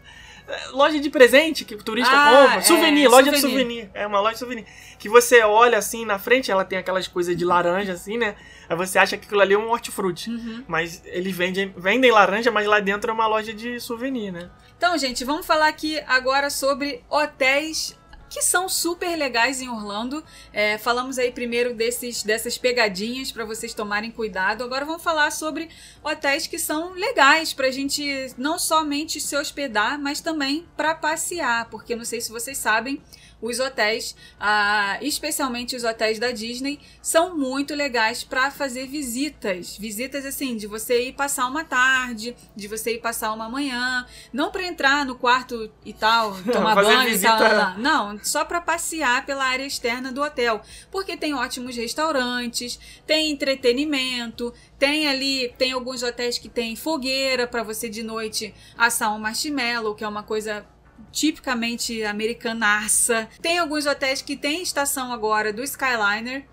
Loja 0.70 1.00
de 1.00 1.10
presente 1.10 1.64
que 1.64 1.74
o 1.74 1.82
turista 1.82 2.12
Ah, 2.12 2.30
compra. 2.30 2.58
é, 2.58 2.60
Souvenir, 2.60 3.08
loja 3.10 3.30
de 3.32 3.40
souvenir. 3.40 3.64
souvenir. 3.64 3.90
É 3.94 4.06
uma 4.06 4.20
loja 4.20 4.34
de 4.34 4.38
souvenir. 4.38 4.64
Que 4.98 5.08
você 5.08 5.42
olha 5.42 5.76
assim 5.78 6.04
na 6.04 6.18
frente, 6.18 6.50
ela 6.50 6.64
tem 6.64 6.78
aquelas 6.78 7.08
coisas 7.08 7.36
de 7.36 7.44
laranja 7.44 7.92
assim, 7.92 8.16
né? 8.16 8.36
Aí 8.68 8.76
você 8.76 8.98
acha 8.98 9.16
que 9.16 9.26
aquilo 9.26 9.40
ali 9.40 9.54
é 9.54 9.58
um 9.58 9.68
hortifruti. 9.70 10.30
Uhum. 10.30 10.64
Mas 10.68 11.02
eles 11.06 11.34
vendem, 11.36 11.74
vendem 11.76 12.10
laranja, 12.12 12.50
mas 12.50 12.66
lá 12.66 12.78
dentro 12.80 13.10
é 13.10 13.14
uma 13.14 13.26
loja 13.26 13.52
de 13.52 13.80
souvenir, 13.80 14.32
né? 14.32 14.48
Então, 14.76 14.96
gente, 14.98 15.24
vamos 15.24 15.44
falar 15.46 15.68
aqui 15.68 15.98
agora 16.06 16.48
sobre 16.50 17.02
hotéis 17.10 17.98
que 18.28 18.42
são 18.42 18.68
super 18.68 19.16
legais 19.16 19.60
em 19.60 19.68
Orlando. 19.68 20.22
É, 20.52 20.78
falamos 20.78 21.18
aí 21.18 21.30
primeiro 21.30 21.74
desses, 21.74 22.22
dessas 22.22 22.58
pegadinhas 22.58 23.32
para 23.32 23.44
vocês 23.44 23.74
tomarem 23.74 24.10
cuidado. 24.10 24.64
Agora 24.64 24.84
vamos 24.84 25.02
falar 25.02 25.30
sobre 25.30 25.68
hotéis 26.02 26.46
que 26.46 26.58
são 26.58 26.92
legais 26.92 27.52
pra 27.52 27.70
gente 27.70 28.32
não 28.36 28.58
somente 28.58 29.20
se 29.20 29.36
hospedar, 29.36 29.98
mas 29.98 30.20
também 30.20 30.66
para 30.76 30.94
passear, 30.94 31.68
porque 31.70 31.96
não 31.96 32.04
sei 32.04 32.20
se 32.20 32.30
vocês 32.30 32.58
sabem, 32.58 33.00
os 33.40 33.60
hotéis, 33.60 34.16
ah, 34.40 34.98
especialmente 35.02 35.76
os 35.76 35.84
hotéis 35.84 36.18
da 36.18 36.30
Disney, 36.30 36.80
são 37.02 37.36
muito 37.36 37.74
legais 37.74 38.24
para 38.24 38.50
fazer 38.50 38.86
visitas. 38.86 39.76
Visitas 39.76 40.24
assim, 40.24 40.56
de 40.56 40.66
você 40.66 41.08
ir 41.08 41.12
passar 41.12 41.46
uma 41.46 41.64
tarde, 41.64 42.34
de 42.54 42.66
você 42.66 42.94
ir 42.94 42.98
passar 42.98 43.32
uma 43.32 43.48
manhã, 43.48 44.06
não 44.32 44.50
para 44.50 44.64
entrar 44.64 45.04
no 45.04 45.14
quarto 45.16 45.70
e 45.84 45.92
tal, 45.92 46.36
tomar 46.50 46.74
banho 46.74 47.10
visita. 47.10 47.34
e 47.34 47.38
tal, 47.38 47.40
lá, 47.40 47.48
lá. 47.48 47.74
não, 47.78 48.18
só 48.24 48.44
para 48.44 48.60
passear 48.60 49.26
pela 49.26 49.44
área 49.44 49.66
externa 49.66 50.10
do 50.10 50.22
hotel, 50.22 50.62
porque 50.90 51.16
tem 51.16 51.34
ótimos 51.34 51.76
restaurantes, 51.76 52.78
tem 53.06 53.30
entretenimento, 53.30 54.52
tem 54.78 55.08
ali, 55.08 55.52
tem 55.58 55.72
alguns 55.72 56.02
hotéis 56.02 56.38
que 56.38 56.48
tem 56.48 56.74
fogueira 56.74 57.46
para 57.46 57.62
você 57.62 57.88
de 57.88 58.02
noite 58.02 58.54
assar 58.76 59.14
um 59.14 59.18
marshmallow, 59.18 59.94
que 59.94 60.04
é 60.04 60.08
uma 60.08 60.22
coisa 60.22 60.64
tipicamente 61.12 62.02
americanaça. 62.04 63.28
Tem 63.40 63.58
alguns 63.58 63.86
hotéis 63.86 64.22
que 64.22 64.36
tem 64.36 64.62
estação 64.62 65.12
agora 65.12 65.52
do 65.52 65.62
Skyliner, 65.62 66.44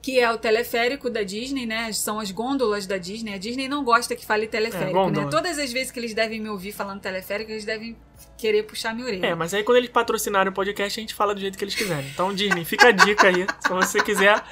que 0.00 0.18
é 0.18 0.30
o 0.30 0.36
teleférico 0.36 1.08
da 1.08 1.22
Disney, 1.22 1.64
né? 1.64 1.92
São 1.92 2.18
as 2.18 2.30
gôndolas 2.32 2.86
da 2.86 2.98
Disney. 2.98 3.34
A 3.34 3.38
Disney 3.38 3.68
não 3.68 3.84
gosta 3.84 4.16
que 4.16 4.26
fale 4.26 4.46
teleférico, 4.48 4.98
É, 4.98 5.10
né? 5.12 5.28
Todas 5.30 5.58
as 5.58 5.72
vezes 5.72 5.92
que 5.92 6.00
eles 6.00 6.12
devem 6.12 6.40
me 6.40 6.48
ouvir 6.48 6.72
falando 6.72 7.00
teleférico, 7.00 7.52
eles 7.52 7.64
devem 7.64 7.96
querer 8.36 8.64
puxar 8.64 8.92
minha 8.94 9.06
orelha. 9.06 9.26
É, 9.26 9.34
mas 9.36 9.54
aí 9.54 9.62
quando 9.62 9.78
eles 9.78 9.90
patrocinarem 9.90 10.50
o 10.50 10.54
podcast, 10.54 10.98
a 10.98 11.02
gente 11.02 11.14
fala 11.14 11.34
do 11.34 11.40
jeito 11.40 11.56
que 11.56 11.62
eles 11.62 11.74
quiserem. 11.76 12.08
Então, 12.12 12.34
Disney, 12.34 12.64
fica 12.64 12.88
a 12.88 12.90
dica 12.90 13.28
aí. 13.28 13.46
Se 13.60 13.68
você 13.68 14.02
quiser 14.02 14.42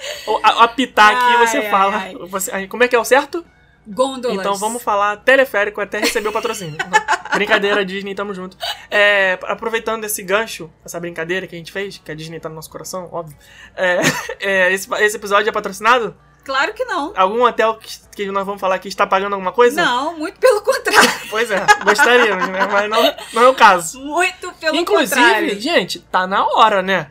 apitar 0.59 1.09
aqui, 1.17 1.35
Ai, 1.37 1.47
você 1.47 1.57
ai, 1.59 1.71
fala. 1.71 1.97
ai. 1.97 2.15
Você, 2.15 2.67
como 2.69 2.85
é 2.85 2.89
que 2.89 2.95
é 2.95 2.99
o 2.99 3.05
certo? 3.05 3.45
Gôndolas. 3.87 4.39
Então 4.39 4.55
vamos 4.55 4.83
falar 4.83 5.17
teleférico 5.19 5.81
até 5.81 5.99
receber 5.99 6.29
o 6.29 6.33
patrocínio. 6.33 6.77
brincadeira, 7.35 7.85
Disney, 7.85 8.15
tamo 8.15 8.35
junto. 8.35 8.57
É, 8.91 9.39
aproveitando 9.43 10.05
esse 10.05 10.23
gancho, 10.23 10.71
essa 10.85 11.01
brincadeira 11.01 11.47
que 11.47 11.55
a 11.55 11.59
gente 11.59 11.73
fez, 11.73 11.99
que 11.99 12.11
a 12.11 12.15
Disney 12.15 12.41
tá 12.41 12.49
no 12.49 12.55
nosso 12.55 12.71
coração, 12.71 13.09
óbvio. 13.13 13.37
É, 13.77 14.01
é, 14.41 14.73
esse, 14.73 14.93
esse 14.95 15.17
episódio 15.17 15.49
é 15.49 15.53
patrocinado? 15.53 16.17
Claro 16.45 16.73
que 16.73 16.85
não. 16.85 17.13
Algum 17.17 17.45
hotel 17.45 17.77
que, 17.77 17.99
que 18.17 18.27
nós 18.31 18.47
vamos 18.47 18.61
falar 18.61 18.79
que 18.79 18.89
está 18.89 19.07
pagando 19.07 19.35
alguma 19.35 19.53
coisa? 19.53 19.83
Não, 19.83 20.19
muito 20.19 20.41
pelo 20.41 20.63
contrário. 20.63 21.11
Pois 21.29 21.51
é, 21.51 21.65
gostaríamos, 21.85 22.49
né? 22.49 22.67
Mas 22.67 22.91
não, 22.91 23.15
não 23.35 23.43
é 23.43 23.49
o 23.49 23.55
caso. 23.55 24.01
Muito 24.01 24.51
pelo 24.55 24.77
Inclusive, 24.77 25.21
contrário. 25.21 25.61
gente, 25.61 26.01
tá 26.01 26.27
na 26.27 26.45
hora, 26.47 26.83
né? 26.83 27.11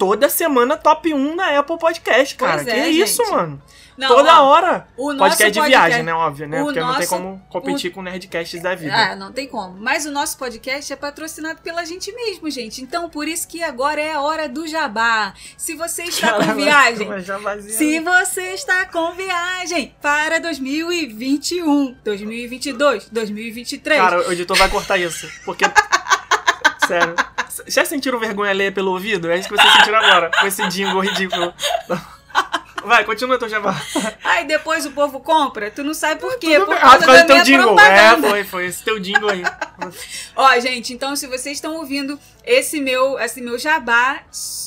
Toda 0.00 0.30
semana 0.30 0.78
top 0.78 1.12
1 1.12 1.34
na 1.36 1.58
Apple 1.58 1.78
Podcast, 1.78 2.34
cara. 2.34 2.62
Pois 2.62 2.64
que 2.64 2.70
é, 2.70 2.88
isso, 2.88 3.22
gente. 3.22 3.32
mano? 3.34 3.62
Não, 3.98 4.08
Toda 4.08 4.40
ó, 4.40 4.46
hora. 4.46 4.88
O 4.96 5.08
nosso 5.12 5.18
Podcast 5.18 5.52
de 5.52 5.58
podcast- 5.60 5.88
viagem, 5.88 6.02
né? 6.02 6.14
Óbvio, 6.14 6.48
né? 6.48 6.62
o 6.62 6.64
Porque 6.64 6.80
não 6.80 6.86
tem 6.92 6.96
nosso- 7.00 7.08
como 7.10 7.42
competir 7.50 7.92
com 7.92 8.00
nerdcasts 8.00 8.62
da 8.62 8.74
vida. 8.74 8.94
Ah, 8.96 9.14
não 9.14 9.30
tem 9.30 9.46
como. 9.46 9.76
Mas 9.78 10.06
o 10.06 10.10
nosso 10.10 10.38
podcast 10.38 10.90
é 10.90 10.96
patrocinado 10.96 11.60
pela 11.60 11.84
gente 11.84 12.10
mesmo, 12.12 12.48
gente. 12.50 12.80
Então, 12.80 13.10
por 13.10 13.28
isso 13.28 13.46
que 13.46 13.62
agora 13.62 14.00
é 14.00 14.14
a 14.14 14.22
hora 14.22 14.48
do 14.48 14.66
jabá. 14.66 15.34
Se 15.58 15.74
você 15.74 16.04
está 16.04 16.32
com 16.32 16.54
viagem, 16.54 17.06
vazia. 17.42 17.72
se 17.76 18.00
você 18.00 18.54
está 18.54 18.86
com 18.86 19.12
viagem 19.12 19.94
para 20.00 20.40
2021, 20.40 21.94
2022, 22.02 23.06
2023. 23.12 24.00
Cara, 24.00 24.26
o 24.26 24.32
editor 24.32 24.56
vai 24.56 24.70
cortar 24.70 24.96
isso. 24.96 25.28
Porque. 25.44 25.66
Sério. 26.88 27.14
Já 27.66 27.84
sentiram 27.84 28.18
vergonha 28.18 28.52
ler 28.52 28.72
pelo 28.72 28.92
ouvido? 28.92 29.30
É 29.30 29.38
isso 29.38 29.48
que 29.48 29.56
vocês 29.56 29.72
sentiram 29.74 29.98
agora. 29.98 30.30
Com 30.40 30.46
esse 30.46 30.66
jingle 30.68 31.00
ridículo. 31.00 31.52
Vai, 32.82 33.04
continua 33.04 33.38
teu 33.38 33.48
jabá. 33.48 33.78
Aí 34.24 34.46
depois 34.46 34.86
o 34.86 34.90
povo 34.92 35.20
compra, 35.20 35.70
tu 35.70 35.84
não 35.84 35.92
sabe 35.92 36.18
por 36.18 36.38
quê. 36.38 36.54
Tudo 36.58 36.66
Por 36.66 36.78
causa 36.78 36.96
Ah, 36.96 37.06
causa 37.06 37.20
da 37.20 37.24
teu 37.24 37.34
minha 37.34 37.44
jingle. 37.44 37.74
propaganda. 37.74 38.26
É, 38.28 38.30
foi, 38.30 38.44
foi. 38.44 38.66
Esse 38.66 38.82
teu 38.82 38.98
jingle 38.98 39.28
aí. 39.28 39.42
Ó, 40.34 40.58
gente, 40.60 40.94
então 40.94 41.14
se 41.14 41.26
vocês 41.26 41.58
estão 41.58 41.74
ouvindo 41.76 42.18
esse 42.42 42.80
meu, 42.80 43.18
esse 43.18 43.42
meu 43.42 43.58
jabá 43.58 44.22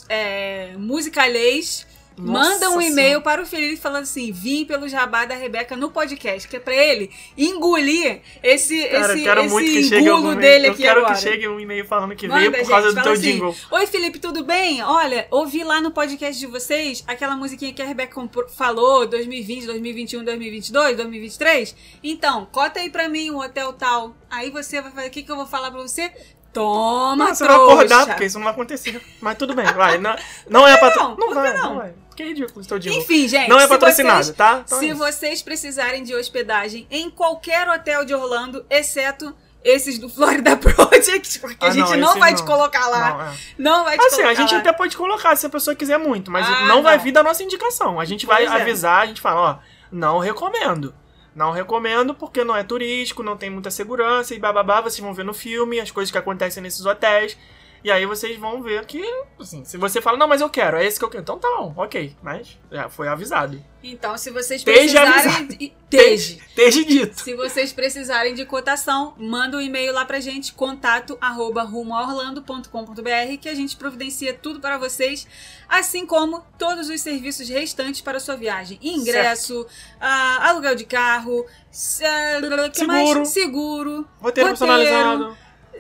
é, 0.08 0.74
musicalês, 0.78 1.88
Nossa 2.18 2.50
manda 2.50 2.70
um 2.72 2.82
e-mail 2.82 3.22
para 3.22 3.42
o 3.42 3.46
Felipe 3.46 3.78
falando 3.78 4.04
assim: 4.04 4.32
vim 4.32 4.66
pelo 4.66 4.88
jabá 4.88 5.26
da 5.26 5.36
Rebeca 5.36 5.76
no 5.76 5.90
podcast, 5.92 6.48
que 6.48 6.56
é 6.56 6.60
pra 6.60 6.74
ele 6.76 7.10
engolir 7.38 8.22
esse, 8.42 8.86
Cara, 8.86 9.14
esse, 9.14 9.24
quero 9.24 9.42
esse 9.42 9.96
engulo 9.96 10.36
dele 10.36 10.68
Eu 10.68 10.72
aqui 10.74 10.84
quero 10.84 11.00
agora. 11.00 11.16
que 11.16 11.22
chegue 11.22 11.48
um 11.48 11.60
e-mail 11.60 11.86
falando 11.86 12.16
que 12.16 12.28
Manda, 12.28 12.40
veio 12.40 12.52
por 12.52 12.58
gente, 12.60 12.70
causa 12.70 12.94
do 12.94 13.02
teu 13.02 13.12
assim, 13.14 13.22
jingle. 13.22 13.56
Oi, 13.72 13.88
Felipe, 13.88 14.20
tudo 14.20 14.44
bem? 14.44 14.84
Olha, 14.84 15.28
ouvi 15.32 15.64
lá 15.64 15.82
no 15.82 15.92
podcast 15.92 16.40
de 16.40 16.48
vocês 16.48 17.04
aquela 17.08 17.36
musiquinha 17.36 17.74
que 17.74 17.82
a 17.82 17.86
Rebeca 17.86 18.22
falou, 18.56 19.08
2020, 19.08 19.66
2021, 19.66 20.24
2022, 20.24 20.98
2023. 20.98 21.76
Então, 22.04 22.48
cota 22.52 22.80
aí 22.80 22.90
pra 22.90 23.10
mim 23.10 23.32
um 23.32 23.40
hotel 23.40 23.74
tal. 23.74 24.16
Aí 24.30 24.50
você 24.52 24.82
vai 24.82 24.92
fazer, 24.92 25.08
o 25.08 25.12
que, 25.12 25.24
que 25.24 25.32
eu 25.32 25.36
vou 25.36 25.46
falar 25.46 25.72
pra 25.72 25.82
você? 25.82 26.12
Toma, 26.54 27.16
Não, 27.16 27.36
você 27.36 27.46
vai 27.48 27.56
acordar, 27.56 28.06
porque 28.06 28.26
isso 28.26 28.38
não 28.38 28.44
vai 28.46 28.54
acontecer. 28.54 29.02
Mas 29.20 29.38
tudo 29.38 29.54
bem, 29.56 29.66
vai. 29.74 29.98
Não, 29.98 30.16
não 30.48 30.68
é 30.68 30.78
patro... 30.78 31.00
não? 31.02 31.16
Não 31.18 31.34
vai, 31.34 31.54
não? 31.58 31.64
não? 31.64 31.76
vai. 31.78 31.94
Que 32.16 32.24
ridículo 32.24 32.64
teu 32.64 32.78
jingle. 32.78 33.00
Enfim, 33.02 33.28
gente. 33.28 33.50
Não 33.50 33.60
é 33.60 33.68
patrocinado, 33.68 34.24
vocês- 34.24 34.38
tá? 34.38 34.62
Então 34.66 34.78
é 34.78 34.82
se 34.82 34.88
isso. 34.90 34.98
vocês 34.98 35.42
precisarem 35.42 36.04
de 36.04 36.14
hospedagem 36.16 36.86
em 36.92 37.10
qualquer 37.10 37.68
hotel 37.68 38.06
de 38.06 38.14
Orlando, 38.14 38.64
exceto 38.70 39.36
esses 39.64 39.98
do 39.98 40.08
Florida 40.08 40.56
Project, 40.58 41.40
porque 41.40 41.66
Ah, 41.66 41.70
a 41.70 41.72
gente 41.72 41.90
não, 41.98 42.12
não, 42.14 42.20
vai 42.20 42.32
não. 42.32 42.38
te 42.38 42.44
colocar 42.44 42.88
lá. 42.88 43.10
Não, 43.10 43.22
é. 43.22 43.34
Não, 43.58 43.84
vai 43.86 43.98
te 43.98 44.06
Assim, 44.06 44.16
colocar 44.18 44.30
a 44.32 44.34
gente 44.36 44.54
lá. 44.54 44.60
até 44.60 44.74
pode 44.74 44.96
colocar 44.96 45.36
se 45.36 45.46
a 45.48 45.50
pessoa 45.50 45.76
quiser 45.76 45.98
muito, 45.98 46.30
mas 46.30 46.46
Ah, 46.48 46.66
não, 46.68 46.84
vai 46.84 47.00
vir 47.00 47.12
da 47.14 47.24
nossa 47.24 47.42
indicação. 47.42 48.00
A 48.00 48.06
gente 48.06 48.26
vai 48.28 48.46
Pois 48.46 48.60
é. 48.60 48.62
avisar, 48.62 49.02
a 49.02 49.06
gente 49.08 49.20
fala, 49.22 49.42
ó, 49.42 49.58
não 49.92 50.20
recomendo. 50.20 50.94
Não 51.36 51.52
recomendo 51.52 52.14
porque 52.14 52.44
não 52.44 52.56
é 52.56 52.64
turístico, 52.64 53.24
não 53.24 53.36
tem 53.36 53.50
muita 53.50 53.72
segurança 53.72 54.36
e 54.36 54.40
bababá, 54.40 54.82
vocês 54.82 55.00
vão 55.00 55.14
ver 55.14 55.26
no 55.26 55.34
filme 55.34 55.80
as 55.80 55.90
coisas 55.90 56.12
que 56.12 56.18
acontecem 56.18 56.62
nesses 56.62 56.86
hotéis. 56.86 57.38
E 57.84 57.92
aí 57.92 58.06
vocês 58.06 58.38
vão 58.40 58.62
ver 58.64 58.86
que, 58.86 59.04
assim, 59.38 59.66
se 59.66 59.76
você 59.78 60.00
fala, 60.00 60.18
não, 60.18 60.28
mas 60.28 60.40
eu 60.40 60.50
quero, 60.50 60.78
é 60.78 60.86
esse 60.86 60.98
que 60.98 61.04
eu 61.04 61.10
quero. 61.10 61.22
Então 61.24 61.38
tá 61.38 61.50
bom, 61.58 61.74
ok. 61.76 62.16
Mas 62.24 62.58
já 62.72 62.88
foi 62.88 63.10
avisado. 63.10 63.62
Então, 63.84 64.18
se 64.18 64.32
vocês 64.32 64.62
Esteja 64.62 65.02
precisarem. 65.06 65.74
Esteja. 65.92 66.38
Esteja 66.48 66.86
dito. 66.86 67.20
Se 67.22 67.36
vocês 67.36 67.74
precisarem 67.74 68.34
de 68.34 68.46
cotação, 68.46 69.14
manda 69.18 69.58
um 69.58 69.62
e-mail 69.62 69.92
lá 69.94 70.06
pra 70.06 70.22
gente, 70.22 70.54
contato 70.54 71.18
arroba 71.20 71.64
rumoaorlando.com.br, 71.64 73.38
que 73.42 73.50
a 73.50 73.54
gente 73.54 73.76
providencia 73.76 74.34
tudo 74.34 74.60
para 74.60 74.78
vocês, 74.78 75.28
assim 75.68 76.06
como 76.06 76.42
todos 76.58 76.90
os 76.90 77.02
serviços 77.02 77.50
restantes 77.50 78.02
para 78.02 78.18
a 78.18 78.22
sua 78.22 78.36
viagem. 78.36 78.80
Ingresso, 78.82 79.66
ah, 80.00 80.50
aluguel 80.50 80.76
de 80.76 80.86
carro, 80.86 81.46
s- 81.72 82.04
ah, 82.06 82.40
que 82.74 82.86
mais? 82.86 83.10
Seguro. 83.10 83.26
seguro, 83.26 84.08
Roteiro, 84.22 84.50
personalizado. 84.50 85.38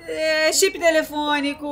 É, 0.07 0.51
chip 0.53 0.77
telefônico, 0.79 1.67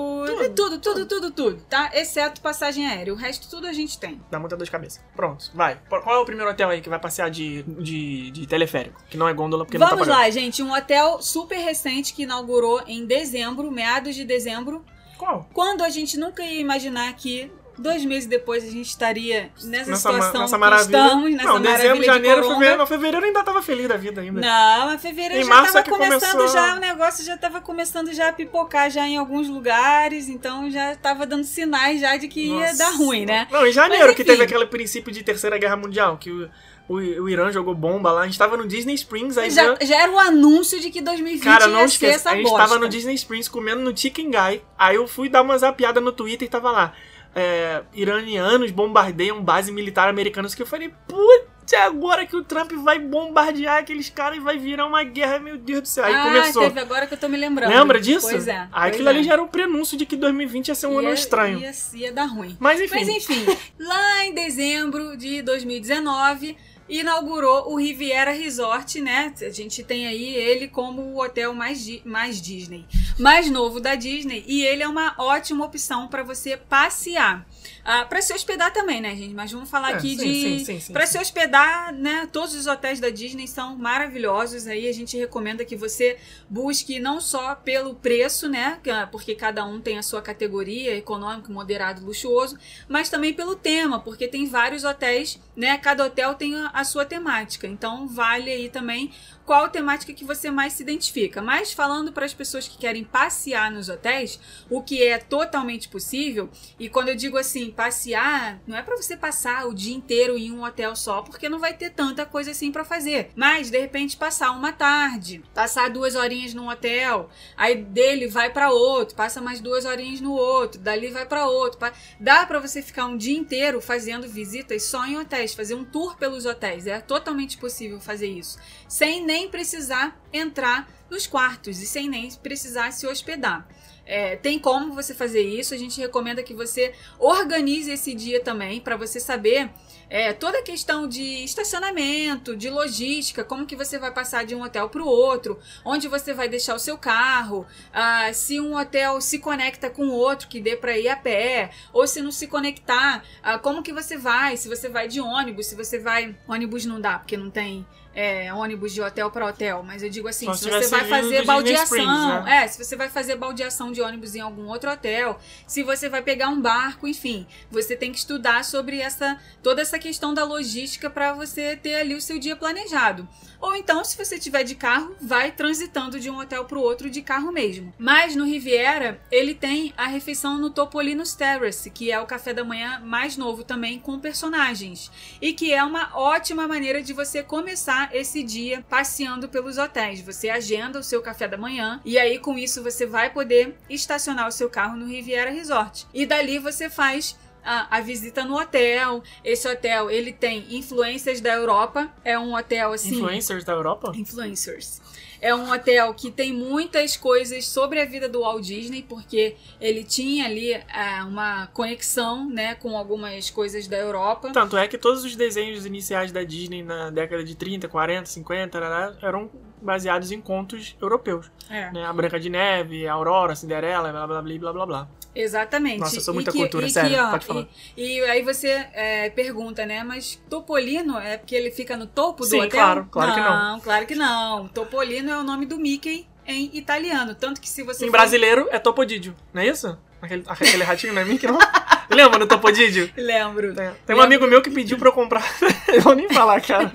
tudo. 0.54 0.80
tudo, 0.80 1.06
tudo, 1.06 1.32
tudo, 1.32 1.62
tá? 1.70 1.92
Exceto 1.94 2.42
passagem 2.42 2.88
aérea. 2.88 3.14
O 3.14 3.16
resto 3.16 3.50
tudo 3.50 3.68
a 3.68 3.74
gente 3.74 3.98
tem. 4.00 4.22
Dá 4.30 4.40
muita 4.40 4.56
dor 4.58 4.66
de 4.66 4.72
cabeça. 4.72 5.02
Pronto, 5.16 5.52
vai. 5.54 5.80
Qual 5.90 6.16
é 6.16 6.20
o 6.20 6.26
primeiro 6.26 6.50
hotel 6.52 6.70
aí 6.70 6.82
que 6.82 6.90
vai 6.90 7.00
passear 7.00 7.30
de, 7.30 7.64
de, 7.64 8.32
de 8.32 8.48
teleférico? 8.48 9.02
Que 9.10 9.18
não 9.18 9.28
é 9.28 9.34
gôndola 9.34 9.66
porque 9.66 9.78
não 9.78 9.88
Vamos 9.88 10.08
tá 10.08 10.14
pagando. 10.14 10.26
lá, 10.26 10.30
gente. 10.30 10.64
Um 10.64 10.74
hotel 10.74 11.22
super 11.22 11.58
recente 11.58 12.14
que 12.14 12.24
inaugurou 12.24 12.82
em 12.88 13.06
dezembro, 13.06 13.72
meados 13.72 14.16
de 14.16 14.24
dezembro, 14.26 14.84
Qual? 15.18 15.50
quando 15.54 15.84
a 15.84 15.90
gente 15.90 16.18
nunca 16.18 16.44
ia 16.44 16.60
imaginar 16.60 17.14
que 17.16 17.52
Dois 17.82 18.06
meses 18.06 18.28
depois 18.30 18.64
a 18.64 18.68
gente 18.70 18.88
estaria 18.88 19.50
nessa, 19.64 19.90
Nessa, 19.92 20.12
ma- 20.12 20.18
situação 20.18 20.42
nessa 20.42 20.58
maravilha. 20.58 20.98
estamos, 20.98 21.32
nessa 21.32 21.44
não, 21.44 21.54
maravilha 21.54 21.78
dezembro, 21.78 22.00
de 22.00 22.06
janeiro, 22.06 22.36
coronga. 22.42 22.54
fevereiro. 22.56 22.78
Não, 22.80 22.88
fevereiro 22.88 23.26
ainda 23.26 23.44
tava 23.44 23.62
feliz 23.62 23.88
da 23.88 23.98
vida 23.98 24.22
ainda. 24.22 24.40
Não, 24.42 24.86
mas 24.88 25.02
fevereiro 25.02 25.36
Em 25.36 25.44
já 25.44 25.50
março 25.50 25.74
tava 25.74 25.88
é 25.88 25.90
começando 25.90 26.32
começou- 26.38 26.48
já, 26.54 26.76
o 26.76 26.80
negócio 26.80 27.26
já 27.26 27.38
tava 27.38 27.62
começando 27.62 28.14
já 28.14 28.30
a 28.30 28.34
pipocar 28.34 28.90
já 28.90 29.08
em 29.08 29.18
alguns 29.18 29.48
lugares, 29.50 30.30
então 30.30 30.70
já 30.70 30.96
tava 30.96 31.26
dando 31.26 31.44
sinais 31.44 32.00
já 32.02 32.16
de 32.18 32.28
que 32.28 32.48
ia 32.48 32.68
Nossa. 32.68 32.78
dar 32.78 32.92
ruim, 32.92 33.26
né? 33.26 33.48
Não, 33.52 33.66
em 33.66 33.72
janeiro 33.72 34.08
Mas, 34.08 34.16
que 34.16 34.24
teve 34.24 34.44
aquele 34.44 34.66
princípio 34.68 35.12
de 35.12 35.24
Terceira 35.24 35.58
Guerra 35.58 35.76
Mundial, 35.78 36.18
que 36.18 36.30
o, 36.30 36.50
o, 36.88 36.94
o 36.96 37.30
Irã 37.30 37.52
jogou 37.52 37.74
bomba 37.74 38.12
lá. 38.12 38.22
A 38.22 38.26
gente 38.26 38.38
tava 38.38 38.56
no 38.58 38.68
Disney 38.68 38.94
Springs, 38.96 39.38
aí 39.38 39.50
Já, 39.50 39.76
já- 39.76 39.86
já 39.86 40.02
era 40.04 40.12
o 40.12 40.20
anúncio 40.20 40.80
de 40.80 40.90
que 40.92 41.02
2020 41.02 41.44
Cara, 41.44 41.68
não 41.68 41.80
ia 41.80 41.88
ser 41.88 41.94
esqueça. 41.94 42.16
essa 42.16 42.30
A 42.32 42.36
gente 42.36 42.44
bosta. 42.44 42.58
tava 42.60 42.80
no 42.80 42.88
Disney 42.90 43.16
Springs 43.16 43.48
comendo 43.48 43.82
no 43.82 43.96
Chicken 43.98 44.30
Guy. 44.30 44.62
Aí 44.78 44.96
eu 44.96 45.08
fui 45.08 45.30
dar 45.30 45.42
uma 45.42 45.58
zapiada 45.58 46.00
no 46.02 46.12
Twitter 46.12 46.48
e 46.48 46.52
tava 46.52 46.70
lá. 46.72 46.94
É, 47.34 47.84
iranianos 47.94 48.72
bombardeiam 48.72 49.42
base 49.42 49.72
militar 49.72 50.10
americanas. 50.10 50.54
Que 50.54 50.62
eu 50.62 50.66
falei, 50.66 50.94
putz, 51.08 51.74
é 51.74 51.82
agora 51.82 52.26
que 52.26 52.36
o 52.36 52.44
Trump 52.44 52.72
vai 52.74 53.00
bombardear 53.00 53.80
aqueles 53.80 54.10
caras 54.10 54.38
e 54.38 54.42
vai 54.42 54.58
virar 54.58 54.86
uma 54.86 55.04
guerra, 55.04 55.40
meu 55.40 55.58
Deus 55.58 55.82
do 55.82 55.88
céu. 55.88 56.04
Aí 56.04 56.14
ah, 56.14 56.24
começou. 56.24 56.64
teve 56.64 56.80
agora 56.80 57.08
que 57.08 57.14
eu 57.14 57.18
tô 57.18 57.30
me 57.30 57.38
lembrando. 57.38 57.70
Lembra 57.70 58.00
disso? 58.00 58.28
Pois 58.30 58.48
é. 58.48 58.68
Aí 58.72 58.92
aquilo 58.92 59.08
é. 59.08 59.12
ali 59.12 59.24
já 59.24 59.34
era 59.34 59.42
um 59.42 59.48
prenúncio 59.48 59.98
de 59.98 60.06
que 60.06 60.16
2020 60.16 60.68
ia 60.68 60.76
ser 60.76 60.88
um 60.88 61.00
ano 61.00 61.10
Ia- 61.10 61.14
estranho. 61.14 61.60
Ia, 61.60 61.72
ia 61.94 62.12
dar 62.12 62.26
ruim. 62.26 62.58
Mas 62.60 62.82
enfim. 62.82 62.96
Mas 62.96 63.08
enfim, 63.08 63.46
lá 63.80 64.26
em 64.26 64.34
dezembro 64.34 65.16
de 65.16 65.42
2019 65.42 66.58
inaugurou 66.92 67.72
o 67.72 67.78
Riviera 67.78 68.32
Resort, 68.32 69.00
né? 69.00 69.34
A 69.42 69.50
gente 69.50 69.82
tem 69.82 70.06
aí 70.06 70.36
ele 70.36 70.68
como 70.68 71.02
o 71.02 71.24
hotel 71.24 71.54
mais, 71.54 71.88
mais 72.04 72.42
Disney, 72.42 72.86
mais 73.18 73.50
novo 73.50 73.80
da 73.80 73.96
Disney, 73.96 74.44
e 74.46 74.64
ele 74.64 74.84
é 74.84 74.88
uma 74.88 75.16
ótima 75.18 75.66
opção 75.66 76.10
para 76.10 76.22
você 76.22 76.58
passear. 76.58 77.48
Ah, 77.84 78.06
para 78.06 78.22
se 78.22 78.34
hospedar 78.34 78.72
também, 78.72 79.02
né, 79.02 79.16
gente? 79.16 79.34
Mas 79.34 79.52
vamos 79.52 79.70
falar 79.70 79.92
É, 79.92 79.94
aqui 79.96 80.10
sim, 80.16 80.18
de 80.18 80.60
sim, 80.60 80.60
sim, 80.66 80.80
sim, 80.80 80.94
para 80.94 81.06
se 81.08 81.18
hospedar, 81.18 81.92
né? 81.94 82.28
Todos 82.32 82.54
os 82.56 82.68
hotéis 82.68 83.00
da 83.00 83.10
Disney 83.10 83.48
são 83.48 83.76
maravilhosos. 83.76 84.68
Aí 84.68 84.88
a 84.88 84.94
gente 84.94 85.18
recomenda 85.18 85.66
que 85.66 85.76
você 85.76 86.18
busque 86.50 87.00
não 87.00 87.20
só 87.20 87.56
pelo 87.56 87.96
preço, 87.96 88.48
né? 88.48 88.80
que- 88.84 88.92
Porque 89.12 89.34
cada 89.36 89.66
um 89.66 89.82
tem 89.82 89.98
a 89.98 90.04
sua 90.04 90.22
categoria, 90.22 90.96
econômico, 90.96 91.52
moderado, 91.52 92.06
luxuoso, 92.06 92.58
mas 92.88 93.10
também 93.10 93.34
pelo 93.34 93.56
tema, 93.56 94.00
porque 94.00 94.28
tem 94.28 94.46
vários 94.46 94.84
hotéis, 94.84 95.40
né? 95.56 95.78
Cada 95.78 96.06
hotel 96.06 96.36
tem 96.36 96.56
a, 96.56 96.68
a 96.74 96.84
sua 96.84 97.06
temática. 97.06 97.68
Então 97.68 98.08
vale 98.08 98.52
aí 98.52 98.70
também 98.70 99.12
qual 99.46 99.70
temática 99.70 100.14
que 100.14 100.26
você 100.26 100.50
mais 100.52 100.74
se 100.74 100.84
identifica. 100.84 101.42
Mas 101.42 101.74
falando 101.74 102.12
para 102.12 102.26
as 102.26 102.34
pessoas 102.34 102.68
que 102.68 102.78
querem 102.78 103.04
passear 103.04 103.72
nos 103.72 103.90
hotéis, 103.90 104.40
o 104.70 104.82
que 104.82 105.04
é 105.04 105.18
totalmente 105.18 105.90
possível, 105.90 106.50
e 106.80 106.90
quando 106.90 107.10
eu 107.10 107.16
digo 107.16 107.38
assim, 107.38 107.72
passear, 107.72 108.62
não 108.66 108.78
é 108.78 108.82
para 108.82 108.96
você 108.96 109.18
passar 109.18 109.68
o 109.68 109.74
dia 109.74 109.96
inteiro 109.96 110.38
em 110.38 110.52
um 110.52 110.64
hotel 110.64 110.96
só, 110.96 111.22
porque 111.22 111.50
não 111.50 111.60
vai 111.60 111.74
ter 111.74 111.92
tanta 111.92 112.26
coisa 112.26 112.52
assim 112.52 112.72
para 112.72 112.86
fazer. 112.86 113.32
Mas 113.36 113.70
de 113.70 113.80
repente 113.80 114.18
passar 114.18 114.52
uma 114.52 114.72
tarde, 114.72 115.44
passar 115.54 115.90
duas 115.90 116.16
horinhas 116.16 116.54
num 116.54 116.70
hotel, 116.70 117.30
aí 117.58 117.76
dele 117.76 118.28
vai 118.28 118.52
para 118.52 118.72
outro, 118.72 119.16
passa 119.16 119.42
mais 119.42 119.60
duas 119.60 119.86
horinhas 119.86 120.22
no 120.22 120.34
outro, 120.34 120.80
dali 120.80 121.10
vai 121.10 121.26
para 121.26 121.48
outro. 121.48 121.80
Dá 122.20 122.46
para 122.46 122.60
você 122.60 122.82
ficar 122.82 123.06
um 123.06 123.18
dia 123.18 123.38
inteiro 123.38 123.82
fazendo 123.82 124.28
visitas 124.28 124.84
só 124.84 125.06
em 125.06 125.18
hotéis, 125.18 125.54
fazer 125.54 125.76
um 125.76 125.84
tour 125.84 126.18
pelos 126.18 126.46
hotéis. 126.46 126.88
É 126.88 127.00
totalmente 127.00 127.58
possível 127.58 128.00
fazer 128.00 128.28
isso, 128.28 128.58
sem 128.88 129.26
nem 129.32 129.48
precisar 129.48 130.22
entrar 130.34 130.92
nos 131.10 131.26
quartos 131.26 131.82
e 131.82 131.86
sem 131.86 132.10
nem 132.10 132.30
precisar 132.32 132.92
se 132.92 133.08
hospedar. 133.08 133.66
É, 134.06 134.36
tem 134.36 134.60
como 134.60 134.94
você 134.94 135.14
fazer 135.14 135.42
isso. 135.42 135.74
A 135.74 135.78
gente 135.78 136.02
recomenda 136.02 136.44
que 136.44 136.54
você 136.54 136.94
organize 137.18 137.90
esse 137.90 138.14
dia 138.14 138.42
também 138.44 138.82
para 138.82 138.98
você 138.98 139.22
saber 139.22 139.70
é, 140.10 140.34
toda 140.34 140.60
a 140.60 140.64
questão 140.64 141.08
de 141.08 141.46
estacionamento, 141.46 142.58
de 142.58 142.70
logística, 142.70 143.46
como 143.46 143.66
que 143.66 143.78
você 143.78 143.98
vai 143.98 144.12
passar 144.12 144.44
de 144.46 144.54
um 144.54 144.64
hotel 144.64 144.90
para 144.90 145.02
o 145.02 145.08
outro, 145.08 145.58
onde 145.86 146.10
você 146.10 146.34
vai 146.34 146.50
deixar 146.50 146.76
o 146.76 146.80
seu 146.80 146.98
carro, 146.98 147.66
ah, 147.94 148.34
se 148.34 148.60
um 148.60 148.76
hotel 148.76 149.22
se 149.22 149.40
conecta 149.40 149.90
com 149.90 150.10
outro 150.10 150.50
que 150.50 150.60
dê 150.60 150.76
para 150.76 150.98
ir 150.98 151.08
a 151.08 151.16
pé, 151.16 151.72
ou 151.94 152.06
se 152.06 152.22
não 152.22 152.32
se 152.34 152.48
conectar, 152.48 153.24
ah, 153.42 153.58
como 153.58 153.82
que 153.82 153.94
você 153.94 154.18
vai, 154.18 154.58
se 154.58 154.68
você 154.68 154.90
vai 154.90 155.08
de 155.08 155.22
ônibus, 155.22 155.68
se 155.68 155.76
você 155.76 155.98
vai 155.98 156.36
ônibus 156.46 156.86
não 156.86 157.00
dá 157.00 157.18
porque 157.18 157.38
não 157.38 157.50
tem 157.50 157.88
é, 158.14 158.54
ônibus 158.54 158.94
de 158.94 159.02
hotel 159.02 159.32
para 159.32 159.46
hotel, 159.46 159.84
mas 159.84 160.04
eu 160.04 160.10
digo 160.10 160.28
assim, 160.28 160.46
Só 160.46 160.54
se 160.54 160.70
você 160.70 160.88
vai 160.88 161.06
fazer 161.06 161.46
baldeação, 161.46 161.98
Springs, 161.98 162.46
né? 162.46 162.64
é, 162.64 162.68
se 162.68 162.84
você 162.84 162.96
vai 162.96 163.10
fazer 163.10 163.36
baldeação 163.36 163.92
de 163.92 164.02
ônibus 164.02 164.36
em 164.36 164.42
algum 164.42 164.68
outro 164.68 164.92
hotel, 164.92 165.40
se 165.66 165.84
você 165.84 166.10
vai 166.10 166.22
pegar 166.22 166.50
um 166.50 166.60
barco, 166.60 167.08
enfim, 167.08 167.48
você 167.70 167.96
tem 167.96 168.12
que 168.12 168.18
estudar 168.18 168.66
sobre 168.66 169.00
essa 169.00 169.40
toda 169.64 169.82
essa 169.82 169.98
questão 169.98 170.34
da 170.34 170.44
logística 170.44 171.10
para 171.10 171.34
você 171.34 171.76
ter 171.76 171.96
ali 171.96 172.16
o 172.16 172.22
seu 172.22 172.38
dia 172.38 172.56
planejado. 172.56 173.28
Ou 173.62 173.76
então, 173.76 174.04
se 174.04 174.18
você 174.18 174.40
tiver 174.40 174.64
de 174.64 174.74
carro, 174.74 175.16
vai 175.22 175.52
transitando 175.52 176.20
de 176.20 176.32
um 176.32 176.40
hotel 176.40 176.66
para 176.66 176.80
o 176.80 176.82
outro 176.82 177.12
de 177.12 177.22
carro 177.22 177.52
mesmo. 177.52 177.94
Mas 177.98 178.36
no 178.36 178.44
Riviera, 178.44 179.22
ele 179.30 179.54
tem 179.54 179.94
a 179.96 180.08
refeição 180.08 180.58
no 180.58 180.72
Topolino's 180.72 181.36
Terrace, 181.36 181.92
que 181.92 182.12
é 182.12 182.20
o 182.20 182.26
café 182.26 182.56
da 182.56 182.64
manhã 182.64 183.00
mais 183.06 183.38
novo 183.38 183.64
também 183.64 184.00
com 184.00 184.20
personagens, 184.20 185.12
e 185.40 185.54
que 185.54 185.72
é 185.72 185.84
uma 185.84 186.10
ótima 186.18 186.68
maneira 186.68 187.04
de 187.04 187.14
você 187.14 187.44
começar 187.44 188.01
esse 188.14 188.44
dia 188.44 188.84
passeando 188.90 189.50
pelos 189.50 189.78
hotéis. 189.78 190.22
Você 190.22 190.50
agenda 190.50 191.00
o 191.00 191.04
seu 191.04 191.22
café 191.22 191.48
da 191.48 191.58
manhã 191.58 192.00
e 192.04 192.18
aí 192.18 192.40
com 192.40 192.58
isso 192.58 192.84
você 192.84 193.06
vai 193.06 193.30
poder 193.32 193.76
estacionar 193.90 194.48
o 194.48 194.52
seu 194.52 194.70
carro 194.70 194.96
no 194.96 195.06
Riviera 195.06 195.52
Resort. 195.52 196.08
E 196.14 196.26
dali 196.26 196.60
você 196.60 196.90
faz 196.90 197.38
a, 197.64 197.98
a 197.98 198.02
visita 198.02 198.44
no 198.44 198.60
hotel. 198.60 199.24
Esse 199.44 199.68
hotel, 199.68 200.10
ele 200.10 200.32
tem 200.32 200.66
influências 200.76 201.42
da 201.42 201.54
Europa. 201.54 202.12
É 202.24 202.38
um 202.38 202.56
hotel 202.56 202.94
assim. 202.94 203.16
Influencers 203.16 203.64
da 203.64 203.74
Europa? 203.74 204.12
Influencers. 204.16 205.02
É 205.42 205.56
um 205.56 205.72
hotel 205.72 206.14
que 206.14 206.30
tem 206.30 206.54
muitas 206.54 207.18
coisas 207.18 207.68
sobre 207.68 208.00
a 208.00 208.06
vida 208.06 208.30
do 208.30 208.42
Walt 208.42 208.64
Disney, 208.64 209.02
porque 209.02 209.56
ele 209.80 210.04
tinha 210.04 210.46
ali 210.46 210.76
ah, 210.94 211.26
uma 211.28 211.68
conexão, 211.68 212.48
né, 212.48 212.76
com 212.76 212.96
algumas 212.96 213.50
coisas 213.50 213.88
da 213.88 213.98
Europa. 213.98 214.52
Tanto 214.54 214.78
é 214.78 214.88
que 214.88 215.00
todos 215.00 215.24
os 215.24 215.36
desenhos 215.36 215.86
iniciais 215.86 216.32
da 216.32 216.44
Disney 216.44 216.84
na 216.84 217.10
década 217.10 217.44
de 217.44 217.56
30, 217.56 217.88
40, 217.88 218.28
50 218.28 218.80
né, 218.80 219.18
eram 219.22 219.50
baseados 219.82 220.32
em 220.32 220.40
contos 220.40 220.96
europeus. 221.02 221.52
É. 221.70 221.92
Né? 221.92 222.06
A 222.06 222.14
Branca 222.14 222.40
de 222.40 222.50
Neve, 222.50 223.08
a 223.08 223.14
Aurora, 223.14 223.54
a 223.54 223.56
Cinderela, 223.56 224.12
blá 224.12 224.28
blá 224.28 224.42
blá 224.42 224.58
blá 224.60 224.74
blá 224.74 224.86
blá. 224.86 225.10
Exatamente. 225.34 226.00
Nossa, 226.00 226.18
eu 226.18 226.22
sou 226.22 226.34
E 226.34 226.36
muita 226.36 226.52
que- 226.52 226.58
cultura, 226.58 226.84
e 226.84 226.88
que, 226.88 226.94
sério, 226.94 227.18
ó, 227.24 227.32
pode 227.32 227.46
falar. 227.46 227.66
E, 227.96 228.18
e 228.20 228.24
aí 228.26 228.42
você 228.42 228.68
é, 228.94 229.30
pergunta, 229.30 229.86
né? 229.86 230.04
Mas 230.04 230.42
Topolino 230.50 231.18
é 231.18 231.38
porque 231.38 231.56
ele 231.56 231.72
fica 231.72 231.96
no 231.96 232.06
topo 232.06 232.44
do 232.44 232.50
Sim, 232.50 232.58
hotel? 232.58 232.70
claro, 232.70 233.08
claro 233.10 233.34
que 233.34 233.40
não. 233.40 233.72
Não, 233.72 233.80
claro 233.80 234.06
que 234.06 234.16
não. 234.16 234.68
Topolino 234.68 235.32
é 235.32 235.38
o 235.38 235.44
nome 235.44 235.66
do 235.66 235.78
Mickey 235.78 236.28
em 236.46 236.70
italiano. 236.74 237.34
Tanto 237.34 237.62
que 237.62 237.70
se 237.70 237.82
você 237.84 238.06
Em 238.06 238.08
for- 238.10 238.18
brasileiro 238.18 238.68
é 238.72 238.78
Topodídio, 238.80 239.36
não 239.54 239.62
é 239.62 239.68
isso? 239.68 239.98
Aquele, 240.22 240.44
aquele 240.48 240.84
ratinho 240.84 241.14
não 241.14 241.22
é 241.22 241.26
Mickey, 241.26 241.48
não? 241.48 241.58
Lembra 242.12 242.38
do 242.40 242.46
Topodídio? 242.48 243.10
Lembro. 243.16 243.74
Tem, 243.74 243.90
tem 244.06 244.16
um 244.16 244.22
amigo 244.22 244.46
meu 244.46 244.62
que 244.62 244.70
pediu 244.70 244.98
pra 244.98 245.08
eu 245.08 245.14
comprar, 245.14 245.44
eu 245.88 246.02
vou 246.02 246.14
nem 246.14 246.28
falar, 246.30 246.60
cara, 246.62 246.92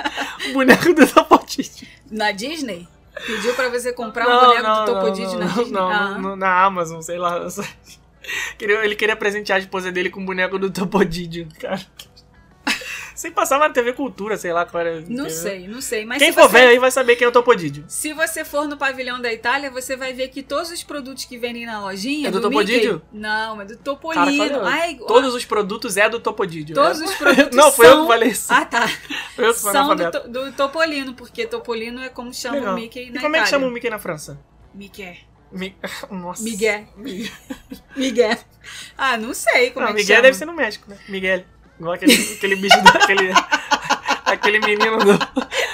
o 0.50 0.52
boneco 0.52 0.92
do 0.92 1.06
Topodídio. 1.06 1.88
Na 2.10 2.32
Disney? 2.32 2.86
Pediu 3.26 3.54
pra 3.54 3.70
você 3.70 3.94
comprar 3.94 4.28
um 4.28 4.46
boneco 4.46 4.68
do 4.80 4.84
Topodídio 4.84 5.38
não, 5.38 5.46
na 5.46 5.46
Disney? 5.54 5.70
Não, 5.72 5.88
Ah. 5.90 6.18
no- 6.18 6.36
na 6.36 6.62
Amazon, 6.64 7.00
sei 7.00 7.16
lá. 7.16 7.46
eu 8.60 8.82
Ele 8.82 8.94
queria 8.96 9.16
presentear 9.16 9.56
a 9.56 9.60
esposa 9.60 9.90
dele 9.92 10.10
com 10.10 10.20
um 10.20 10.26
boneco 10.26 10.58
do 10.58 10.70
Topodídio, 10.70 11.48
cara. 11.60 11.80
Sem 13.14 13.32
passar 13.32 13.58
na 13.58 13.70
TV 13.70 13.94
Cultura, 13.94 14.36
sei 14.36 14.52
lá 14.52 14.66
qual 14.66 14.82
era. 14.84 15.00
Não 15.08 15.30
sei, 15.30 15.66
não 15.66 15.80
sei. 15.80 16.04
Mas 16.04 16.18
Quem 16.18 16.28
se 16.32 16.34
for 16.38 16.42
você... 16.50 16.58
velho 16.58 16.68
aí 16.72 16.78
vai 16.78 16.90
saber 16.90 17.16
quem 17.16 17.24
é 17.24 17.28
o 17.28 17.32
Topodídio. 17.32 17.82
Se 17.88 18.12
você 18.12 18.44
for 18.44 18.68
no 18.68 18.76
pavilhão 18.76 19.18
da 19.22 19.32
Itália, 19.32 19.70
você 19.70 19.96
vai 19.96 20.12
ver 20.12 20.28
que 20.28 20.42
todos 20.42 20.70
os 20.70 20.82
produtos 20.84 21.24
que 21.24 21.38
vendem 21.38 21.64
na 21.64 21.80
lojinha 21.80 22.28
É 22.28 22.30
do 22.30 22.36
Mickey- 22.36 22.50
Topodídio? 22.50 23.02
Não, 23.10 23.58
é 23.62 23.64
do 23.64 23.70
Cara, 23.72 23.82
Topolino. 23.84 24.42
olha, 24.42 24.62
Ai, 24.64 24.96
todos 25.06 25.34
os 25.34 25.46
produtos 25.46 25.96
é 25.96 26.10
do 26.10 26.20
Topodídio. 26.20 26.74
Todos 26.74 27.00
É. 27.00 27.04
os 27.06 27.14
produtos 27.16 27.56
Não, 27.56 27.72
foi 27.72 27.86
eu 27.86 27.90
são- 27.92 28.02
que 28.02 28.06
falei 28.08 28.28
isso. 28.28 28.52
Ah, 28.52 28.64
tá. 28.66 28.86
eu 29.38 29.54
que 29.54 29.60
São 29.60 29.96
do, 29.96 30.10
to- 30.10 30.28
do 30.28 30.52
Topolino, 30.52 31.14
porque 31.14 31.46
Topolino 31.46 32.02
é 32.02 32.10
como 32.10 32.34
chama 32.34 32.56
Legal. 32.56 32.72
o 32.74 32.76
Mickey 32.76 33.06
E 33.06 33.10
na 33.12 33.22
como 33.22 33.34
é 33.34 33.38
que 33.38 33.44
Itália. 33.46 33.46
chama 33.46 33.66
o 33.66 33.70
Mickey 33.70 33.88
na 33.88 33.98
França? 33.98 34.38
Mickey. 34.74 35.16
Mi... 35.52 35.76
Nossa. 36.10 36.42
Miguel. 36.42 36.86
Miguel. 36.96 37.32
Miguel. 37.96 38.38
Ah, 38.96 39.16
não 39.16 39.32
sei 39.32 39.70
como 39.70 39.84
Não, 39.86 39.92
é 39.92 39.94
que 39.94 40.00
Miguel 40.00 40.16
chama. 40.16 40.22
deve 40.22 40.36
ser 40.36 40.44
no 40.46 40.52
México, 40.54 40.90
né? 40.90 40.98
Miguel. 41.08 41.44
Igual 41.78 41.94
aquele, 41.94 42.14
aquele 42.34 42.56
bicho 42.56 42.82
daquele. 42.82 43.32
Aquele 44.46 44.60
menino 44.60 44.98
do, 44.98 45.18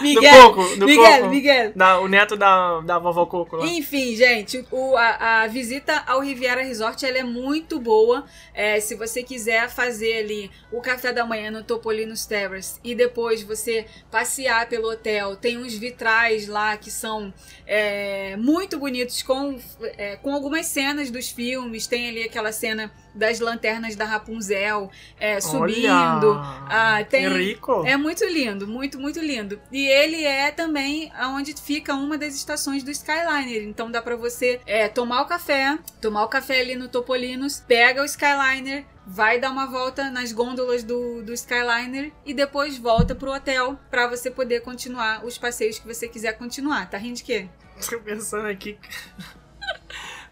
Miguel, 0.01 0.42
Coco, 0.55 0.76
do 0.76 0.86
Miguel, 0.86 1.18
Coco. 1.18 1.28
Miguel. 1.28 1.72
Da- 1.76 2.01
o 2.01 2.09
neto 2.09 2.36
da, 2.36 2.80
da 2.80 2.99
vovó 2.99 3.26
Coco 3.26 3.57
lá. 3.57 3.66
Enfim, 3.66 4.16
gente, 4.16 4.64
o, 4.70 4.96
a, 4.96 5.42
a 5.42 5.46
visita 5.46 6.03
ao 6.07 6.20
Riviera 6.20 6.62
Resort 6.62 7.05
ela 7.05 7.18
é 7.18 7.22
muito 7.22 7.78
boa. 7.78 8.24
É, 8.55 8.80
se 8.80 8.94
você 8.94 9.22
quiser 9.22 9.68
fazer 9.68 10.18
ali 10.18 10.51
o 10.70 10.80
café 10.80 11.12
da 11.12 11.24
manhã 11.24 11.51
no 11.51 11.62
Topolino's 11.62 12.26
Terrace 12.26 12.80
e 12.82 12.94
depois 12.94 13.42
você 13.42 13.86
passear 14.11 14.68
pelo 14.68 14.90
hotel, 14.90 15.36
tem 15.36 15.59
uns 15.59 15.74
vitrais 15.74 16.49
lá 16.49 16.76
que 16.76 16.90
são 16.90 17.32
é, 17.66 18.36
muito 18.36 18.78
bonitos 18.78 19.22
com, 19.22 19.59
é, 19.96 20.16
com 20.16 20.32
algumas 20.34 20.66
cenas 20.66 21.11
dos 21.11 21.28
filmes. 21.28 21.86
Tem 21.86 22.09
ali 22.09 22.22
aquela 22.24 22.53
cena 22.53 22.92
das 23.14 23.40
lanternas 23.40 23.94
da 23.96 24.04
Rapunzel 24.04 24.90
é, 25.18 25.40
subindo. 25.40 26.32
Ah, 26.68 27.04
tem- 27.08 27.28
que 27.28 27.36
rico. 27.36 27.84
É 27.86 27.96
muito 27.96 28.24
lindo, 28.24 28.66
muito, 28.66 28.98
muito 28.98 29.20
lindo. 29.20 29.60
E 29.70 29.86
ele 29.86 30.24
é 30.24 30.50
também 30.50 31.12
onde 31.34 31.54
fica 31.54 31.94
uma 31.94 32.16
das 32.16 32.34
estações 32.34 32.82
do 32.82 32.90
Skyliner. 32.90 33.62
Então 33.64 33.90
dá 33.90 34.00
pra 34.00 34.16
você 34.16 34.60
é, 34.66 34.88
tomar 34.88 35.22
o 35.22 35.26
café, 35.26 35.78
tomar 36.00 36.24
o 36.24 36.28
café 36.28 36.60
ali 36.60 36.74
no 36.74 36.88
Topolinos, 36.88 37.60
pega 37.66 38.02
o 38.02 38.04
Skyliner, 38.04 38.84
vai 39.06 39.38
dar 39.40 39.50
uma 39.50 39.66
volta 39.66 40.10
nas 40.10 40.32
gôndolas 40.32 40.82
do, 40.82 41.22
do 41.22 41.32
Skyliner 41.32 42.12
e 42.24 42.32
depois 42.32 42.78
volta 42.78 43.14
pro 43.14 43.32
hotel 43.32 43.78
pra 43.90 44.06
você 44.06 44.30
poder 44.30 44.60
continuar 44.60 45.24
os 45.24 45.36
passeios 45.36 45.78
que 45.78 45.86
você 45.86 46.08
quiser 46.08 46.32
continuar. 46.38 46.88
Tá 46.88 46.98
rindo 46.98 47.16
de 47.16 47.24
quê? 47.24 47.48
Tô 47.90 47.98
pensando 48.00 48.46
aqui. 48.46 48.78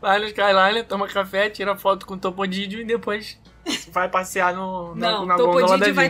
Vai 0.00 0.18
no 0.18 0.26
Skyliner, 0.26 0.86
toma 0.86 1.06
café, 1.06 1.50
tira 1.50 1.76
foto 1.76 2.06
com 2.06 2.14
o 2.14 2.18
Topodídio 2.18 2.80
e 2.80 2.84
depois 2.84 3.38
vai 3.92 4.08
passear 4.08 4.54
no, 4.54 4.94
na, 4.94 5.10
Não, 5.12 5.26
na 5.26 5.36
gôndola 5.36 5.78
da 5.78 5.92
vai, 5.92 6.08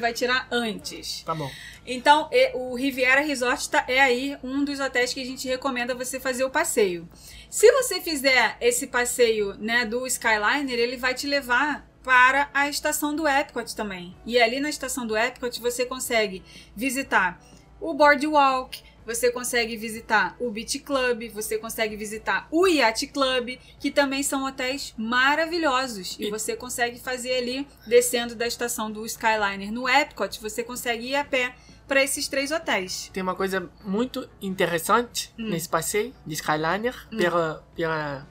vai 0.00 0.12
tirar 0.12 0.46
antes. 0.50 1.22
Tá 1.22 1.34
bom. 1.34 1.50
Então, 1.86 2.28
o 2.54 2.74
Riviera 2.74 3.20
Resort 3.20 3.68
tá, 3.68 3.84
é 3.86 4.00
aí 4.00 4.36
um 4.42 4.64
dos 4.64 4.80
hotéis 4.80 5.12
que 5.12 5.20
a 5.20 5.24
gente 5.24 5.46
recomenda 5.46 5.94
você 5.94 6.18
fazer 6.18 6.44
o 6.44 6.50
passeio. 6.50 7.08
Se 7.50 7.70
você 7.72 8.00
fizer 8.00 8.56
esse 8.60 8.86
passeio 8.86 9.54
né, 9.58 9.84
do 9.84 10.06
Skyliner, 10.06 10.78
ele 10.78 10.96
vai 10.96 11.14
te 11.14 11.26
levar 11.26 11.86
para 12.02 12.48
a 12.52 12.68
estação 12.68 13.14
do 13.14 13.26
Epcot 13.26 13.74
também. 13.74 14.14
E 14.26 14.40
ali 14.40 14.60
na 14.60 14.68
estação 14.68 15.06
do 15.06 15.16
Epcot 15.16 15.60
você 15.60 15.86
consegue 15.86 16.42
visitar 16.76 17.40
o 17.80 17.94
Boardwalk, 17.94 18.82
você 19.06 19.30
consegue 19.30 19.76
visitar 19.76 20.36
o 20.40 20.50
Beach 20.50 20.78
Club, 20.80 21.30
você 21.32 21.58
consegue 21.58 21.96
visitar 21.96 22.46
o 22.50 22.66
Yacht 22.66 23.06
Club, 23.08 23.58
que 23.78 23.90
também 23.90 24.22
são 24.22 24.44
hotéis 24.44 24.94
maravilhosos. 24.96 26.16
E 26.18 26.26
E- 26.26 26.30
você 26.30 26.56
consegue 26.56 26.98
fazer 26.98 27.34
ali, 27.36 27.66
descendo 27.86 28.34
da 28.34 28.46
estação 28.46 28.90
do 28.90 29.04
Skyliner 29.06 29.70
no 29.72 29.88
Epcot, 29.88 30.40
você 30.40 30.62
consegue 30.62 31.08
ir 31.08 31.16
a 31.16 31.24
pé 31.24 31.54
para 31.86 32.02
esses 32.02 32.28
três 32.28 32.50
hotéis. 32.50 33.10
Tem 33.12 33.22
uma 33.22 33.34
coisa 33.34 33.70
muito 33.84 34.28
interessante 34.40 35.32
Hum. 35.38 35.50
nesse 35.50 35.68
passeio 35.68 36.14
de 36.26 36.34
Skyliner 36.34 36.94
pela, 37.10 37.62
pela 37.76 38.26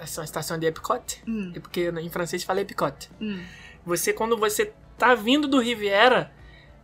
essa 0.00 0.24
estação 0.24 0.58
de 0.58 0.66
Epcot. 0.66 1.22
Hum, 1.28 1.52
É 1.54 1.60
porque 1.60 1.88
em 1.90 2.08
francês 2.08 2.42
fala 2.42 2.60
Epcot. 2.62 3.10
hum. 3.20 3.42
Você, 3.84 4.12
quando 4.12 4.36
você 4.36 4.72
tá 4.98 5.14
vindo 5.14 5.46
do 5.46 5.60
Riviera 5.60 6.32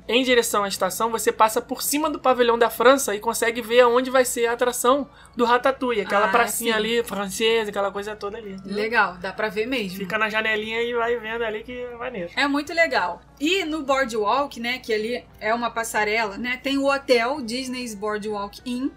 em 0.09 0.23
direção 0.25 0.65
à 0.65 0.69
estação, 0.69 1.11
você 1.11 1.31
passa 1.33 1.61
por 1.61 1.83
cima 1.83 2.11
do 2.11 2.19
pavilhão 2.19 2.59
da 2.59 2.69
França 2.69 3.15
e 3.15 3.21
consegue 3.21 3.63
ver 3.63 3.81
aonde 3.81 4.11
vai 4.11 4.25
ser 4.25 4.47
a 4.47 4.53
atração 4.53 5.09
do 5.37 5.45
Ratatouille. 5.45 6.01
Aquela 6.03 6.27
Ah, 6.27 6.31
pracinha 6.31 6.73
sim. 6.75 6.79
ali, 6.79 7.05
francesa, 7.05 7.71
aquela 7.71 7.91
coisa 7.91 8.17
toda 8.17 8.37
ali. 8.39 8.57
Legal, 8.65 9.17
dá 9.19 9.33
pra 9.33 9.49
ver 9.49 9.67
mesmo. 9.67 9.99
Fica 9.99 10.19
na 10.19 10.29
janelinha 10.29 10.83
e 10.83 10.93
vai 10.95 11.17
vendo 11.19 11.43
ali 11.45 11.63
que 11.63 11.73
é 11.83 11.95
maneiro. 11.97 12.31
É 12.37 12.47
muito 12.49 12.73
legal. 12.75 13.23
E 13.41 13.65
no 13.65 13.83
Boardwalk, 13.83 14.59
né, 14.61 14.79
que 14.79 14.93
ali 14.93 15.25
é 15.41 15.55
uma 15.55 15.71
passarela, 15.71 16.37
né, 16.37 16.59
tem 16.63 16.79
o 16.79 16.87
hotel 16.93 17.41
Disney's 17.41 17.95
Boardwalk 17.95 18.61
Inn. 18.65 18.91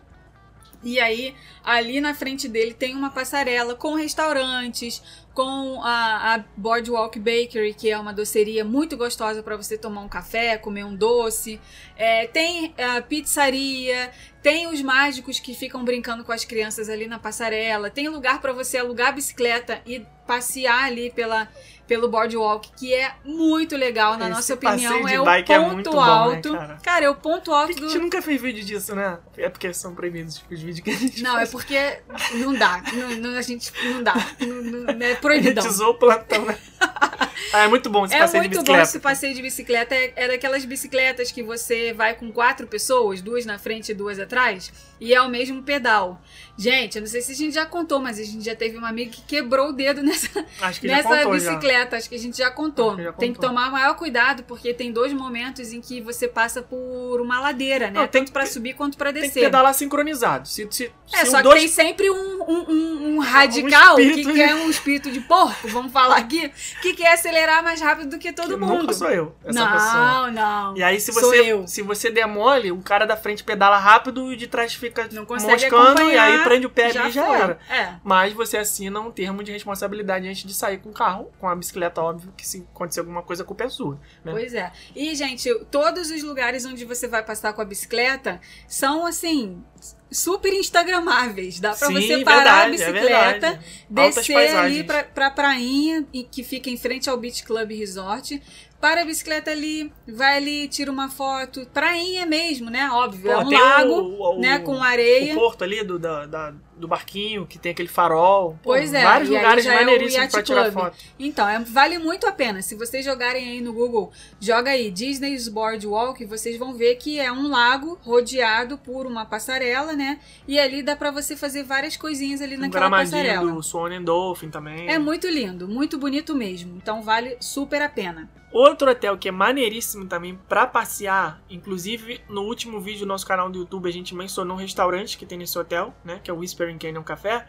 E 0.85 0.99
aí, 0.99 1.33
ali 1.63 1.99
na 1.99 2.13
frente 2.13 2.47
dele 2.47 2.71
tem 2.71 2.95
uma 2.95 3.09
passarela 3.09 3.73
com 3.73 3.95
restaurantes, 3.95 5.01
com 5.33 5.81
a, 5.81 6.35
a 6.35 6.43
Boardwalk 6.55 7.17
Bakery, 7.19 7.73
que 7.73 7.89
é 7.89 7.97
uma 7.97 8.13
doceria 8.13 8.63
muito 8.63 8.95
gostosa 8.95 9.41
para 9.41 9.57
você 9.57 9.79
tomar 9.79 10.01
um 10.01 10.07
café, 10.07 10.57
comer 10.57 10.85
um 10.85 10.95
doce. 10.95 11.59
É, 11.97 12.27
tem 12.27 12.75
a 12.77 13.01
pizzaria, 13.01 14.11
tem 14.43 14.67
os 14.67 14.79
mágicos 14.83 15.39
que 15.39 15.55
ficam 15.55 15.83
brincando 15.83 16.23
com 16.23 16.31
as 16.31 16.45
crianças 16.45 16.87
ali 16.87 17.07
na 17.07 17.17
passarela. 17.17 17.89
Tem 17.89 18.07
lugar 18.07 18.39
para 18.39 18.53
você 18.53 18.77
alugar 18.77 19.15
bicicleta 19.15 19.81
e 19.87 20.05
passear 20.27 20.83
ali 20.83 21.09
pela, 21.09 21.49
pelo 21.87 22.09
boardwalk, 22.09 22.69
que 22.77 22.93
é 22.93 23.13
muito 23.23 23.75
legal, 23.77 24.17
na 24.17 24.25
Esse 24.25 24.33
nossa 24.35 24.53
opinião. 24.55 25.07
É 25.07 25.19
o 25.19 25.23
bike 25.25 25.53
ponto 25.53 25.89
é 25.89 25.93
bom, 25.93 25.95
né, 26.05 26.11
alto. 26.11 26.51
cara? 26.53 26.77
cara, 26.83 27.05
é 27.05 27.09
o 27.09 27.15
ponto 27.15 27.53
alto 27.53 27.73
que 27.73 27.79
a 27.79 27.85
do. 27.85 27.89
gente 27.89 28.01
nunca 28.01 28.21
fez 28.21 28.41
vídeo 28.41 28.63
disso, 28.63 28.95
né? 28.95 29.19
É 29.37 29.49
porque 29.49 29.73
são 29.73 29.93
proibidos 29.93 30.43
os 30.49 30.59
vídeos 30.61 30.79
que 30.79 30.91
a 30.91 30.95
gente 30.95 31.21
Não, 31.23 31.37
é 31.37 31.45
porque 31.45 31.99
não 32.35 32.53
dá. 32.53 32.81
Não, 32.93 33.09
não- 33.31 33.37
a 33.37 33.41
gente 33.41 33.71
não 33.83 34.03
dá. 34.03 34.13
Não, 34.39 34.61
não- 34.93 35.05
é 35.05 35.15
proibidão. 35.15 35.63
monetizou 35.63 35.91
o 35.91 35.93
plantão, 35.95 36.45
né? 36.45 36.57
ah, 37.53 37.63
é 37.63 37.67
muito 37.67 37.89
bom 37.89 38.05
esse 38.05 38.15
É 38.15 38.19
passeio 38.19 38.43
de 38.43 38.49
muito 38.49 38.57
bom 38.59 38.63
bicicleta. 38.63 38.83
esse 38.89 38.99
passeio 38.99 39.33
de 39.35 39.41
bicicleta. 39.41 39.95
É, 39.95 40.13
é 40.15 40.27
daquelas 40.27 40.63
bicicletas 40.65 41.31
que 41.31 41.43
você 41.43 41.93
vai 41.93 42.15
com 42.15 42.31
quatro 42.31 42.67
pessoas, 42.67 43.21
duas 43.21 43.45
na 43.45 43.57
frente 43.59 43.89
e 43.91 43.93
duas 43.95 44.19
atrás, 44.19 44.71
e 44.99 45.13
é 45.13 45.21
o 45.21 45.29
mesmo 45.29 45.61
pedal. 45.63 46.21
Gente, 46.57 46.95
eu 46.95 47.01
não 47.01 47.07
sei 47.09 47.21
se 47.21 47.33
a 47.33 47.35
gente 47.35 47.53
já 47.53 47.65
contou, 47.65 47.99
mas 47.99 48.17
a 48.19 48.23
gente 48.23 48.43
já 48.45 48.55
teve 48.55 48.77
uma 48.77 48.87
amiga 48.89 49.11
que 49.11 49.21
quebrou 49.23 49.69
o 49.69 49.73
dedo 49.73 50.01
nessa, 50.01 50.29
já 50.59 50.71
nessa 50.87 51.09
contou 51.09 51.37
já. 51.39 51.49
bicicleta. 51.51 51.97
Acho 51.97 52.07
que 52.09 52.15
a 52.15 52.19
gente 52.19 52.37
já 52.37 52.49
contou. 52.49 52.95
Que 52.95 53.03
já 53.03 53.11
Tem 53.13 53.29
que 53.31 53.35
contou. 53.35 53.49
tomar 53.49 53.69
maior 53.71 53.95
cuidado, 53.95 54.43
porque 54.43 54.73
tem 54.73 54.91
dois 54.91 55.11
momentos 55.11 55.73
em 55.73 55.81
que 55.81 55.99
você 56.01 56.27
passa 56.27 56.61
por 56.61 57.19
uma 57.19 57.39
ladeira, 57.41 57.87
né? 57.91 57.99
Não, 57.99 58.07
Tanto 58.07 58.31
pe- 58.31 58.45
subir 58.45 58.73
quanto 58.73 58.97
pra 58.97 59.11
Tem 59.11 59.23
que 59.23 59.27
descer. 59.27 59.41
pedalar 59.41 59.73
sincronizado. 59.73 60.47
Se, 60.47 60.65
se, 60.71 60.91
É, 61.13 61.25
se 61.25 61.31
só 61.31 61.37
um 61.37 61.41
que 61.41 61.43
dois... 61.43 61.59
tem 61.59 61.67
sempre 61.67 62.09
um, 62.09 62.43
um, 62.43 62.65
um- 62.71 63.15
um 63.15 63.19
radical 63.19 63.99
espírito 63.99 64.27
que 64.29 64.33
de- 64.33 64.39
quer 64.39 64.55
um 64.55 64.69
espírito 64.69 65.11
de 65.11 65.19
porco, 65.21 65.67
vamos 65.67 65.91
falar 65.91 66.15
aqui, 66.17 66.49
que 66.81 66.93
quer 66.93 67.17
acelerar 67.25 67.63
mais 67.63 67.81
rápido 67.81 68.11
do 68.11 68.19
que 68.19 68.31
todo 68.31 68.49
que 68.49 68.55
mundo. 68.55 68.81
Nunca 68.83 68.93
sou 68.93 69.09
eu, 69.09 69.35
essa 69.43 69.59
não, 69.59 69.71
pessoa. 69.71 70.31
não. 70.31 70.77
E 70.77 70.83
aí, 70.83 70.99
se 70.99 71.11
você, 71.11 71.67
se 71.67 71.81
você 71.81 72.11
demole, 72.11 72.71
o 72.71 72.81
cara 72.81 73.05
da 73.05 73.17
frente 73.17 73.43
pedala 73.43 73.77
rápido 73.77 74.31
e 74.31 74.35
o 74.35 74.37
de 74.37 74.47
trás 74.47 74.73
fica 74.75 75.07
Não 75.11 75.25
moscando 75.25 76.01
e 76.03 76.17
aí 76.17 76.43
prende 76.43 76.65
o 76.65 76.69
pé 76.69 76.85
ali 76.85 77.09
e 77.09 77.11
já 77.11 77.25
foi. 77.25 77.35
era. 77.35 77.59
É. 77.69 77.95
Mas 78.03 78.33
você 78.33 78.57
assina 78.57 78.99
um 78.99 79.11
termo 79.11 79.43
de 79.43 79.51
responsabilidade 79.51 80.27
antes 80.27 80.43
de 80.43 80.53
sair 80.53 80.77
com 80.77 80.89
o 80.89 80.93
carro, 80.93 81.31
com 81.39 81.49
a 81.49 81.55
bicicleta, 81.55 82.01
óbvio, 82.01 82.31
que 82.37 82.47
se 82.47 82.65
acontecer 82.73 82.99
alguma 82.99 83.23
coisa, 83.23 83.43
a 83.43 83.45
culpa 83.45 83.63
é 83.63 83.69
sua. 83.69 83.99
Né? 84.23 84.31
Pois 84.31 84.53
é. 84.53 84.71
E, 84.95 85.15
gente, 85.15 85.53
todos 85.71 86.11
os 86.11 86.21
lugares 86.21 86.65
onde 86.65 86.85
você 86.85 87.07
vai 87.07 87.23
passar 87.23 87.53
com 87.53 87.61
a 87.61 87.65
bicicleta 87.65 88.39
são, 88.67 89.05
assim, 89.05 89.63
super 90.11 90.53
instagramáveis. 90.53 91.59
Dá 91.59 91.73
pra 91.73 91.87
Sim, 91.87 91.93
você 91.93 92.23
parar 92.23 92.63
a 92.63 92.69
verdade, 92.69 92.83
é 92.83 92.91
bicicleta. 92.91 93.59
Altas 93.95 94.15
descer 94.15 94.55
ali 94.55 94.83
pra, 94.83 95.03
pra 95.03 95.29
prainha, 95.29 96.05
e 96.13 96.23
que 96.23 96.43
fica 96.43 96.69
em 96.69 96.77
frente 96.77 97.09
ao 97.09 97.17
Beach 97.17 97.43
Club 97.43 97.71
Resort. 97.71 98.41
Para 98.85 99.01
a 99.01 99.05
bicicleta 99.05 99.49
ali, 99.49 99.91
vai 100.07 100.37
ali, 100.37 100.67
tira 100.67 100.91
uma 100.91 101.09
foto. 101.09 101.65
Prainha 101.73 102.23
mesmo, 102.23 102.69
né? 102.69 102.87
Óbvio. 102.91 103.31
é 103.31 103.33
Pô, 103.33 103.41
um 103.41 103.49
tem 103.49 103.59
lago, 103.59 103.91
o- 103.93 104.35
o- 104.37 104.39
né? 104.39 104.59
Com 104.59 104.83
areia. 104.83 105.33
O 105.33 105.39
porto 105.39 105.63
ali 105.63 105.83
do, 105.83 105.97
da, 105.97 106.27
da- 106.27 106.53
do 106.77 106.87
barquinho, 106.87 107.47
que 107.47 107.57
tem 107.57 107.71
aquele 107.71 107.87
farol. 107.87 108.51
Pô, 108.61 108.71
Pois 108.75 108.93
é, 108.93 109.01
Vários 109.01 109.29
lugares 109.29 109.65
é 109.65 109.73
maneiríssimos 109.73 110.13
Yacht 110.15 110.31
pra 110.33 110.43
tirar 110.43 110.71
foto. 110.71 110.97
Então, 111.17 111.49
é- 111.49 111.57
vale 111.61 111.97
muito 111.97 112.27
a 112.27 112.31
pena. 112.31 112.61
Se 112.61 112.75
vocês 112.75 113.03
jogarem 113.03 113.47
aí 113.49 113.59
no 113.61 113.73
Google, 113.73 114.11
joga 114.39 114.69
aí 114.69 114.91
Disney's 114.91 115.47
Boardwalk, 115.47 116.23
vocês 116.25 116.55
vão 116.59 116.75
ver 116.75 116.95
que 116.97 117.19
é 117.19 117.31
um 117.31 117.47
lago 117.47 117.97
rodeado 118.03 118.77
por 118.77 119.07
uma 119.07 119.25
passarela, 119.25 119.93
né? 119.93 120.19
E 120.47 120.59
ali 120.59 120.83
dá 120.83 120.95
pra 120.95 121.09
você 121.09 121.35
fazer 121.35 121.63
várias 121.63 121.97
coisinhas 121.97 122.39
ali 122.39 122.55
Um 122.55 122.59
naquela 122.59 122.81
gramadinho 122.89 123.17
passarela. 123.23 123.51
do 123.51 123.63
Swan 123.63 123.97
and 123.97 124.03
Dolphin 124.03 124.49
também. 124.51 124.87
É 124.87 124.99
muito 124.99 125.27
lindo, 125.27 125.67
muito 125.67 125.97
bonito 125.97 126.35
mesmo. 126.35 126.77
Então 126.77 127.01
vale 127.01 127.35
super 127.39 127.81
a 127.81 127.89
pena. 127.89 128.29
Outro 128.51 128.89
hotel 128.89 129.17
que 129.17 129.27
é 129.27 129.31
maneiríssimo 129.31 130.05
também 130.05 130.39
pra 130.47 130.65
passear, 130.65 131.41
inclusive 131.49 132.21
no 132.29 132.43
último 132.43 132.79
vídeo 132.79 133.01
do 133.01 133.07
nosso 133.07 133.25
canal 133.25 133.49
do 133.49 133.59
YouTube 133.59 133.89
a 133.89 133.91
gente 133.91 134.15
mencionou 134.15 134.55
um 134.55 134.59
restaurante 134.59 135.17
que 135.17 135.25
tem 135.25 135.37
nesse 135.37 135.57
hotel, 135.59 135.93
né, 136.05 136.21
que 136.23 136.31
é 136.31 136.33
o 136.33 136.37
Whispering 136.37 136.77
Canyon 136.77 137.03
Café, 137.03 137.47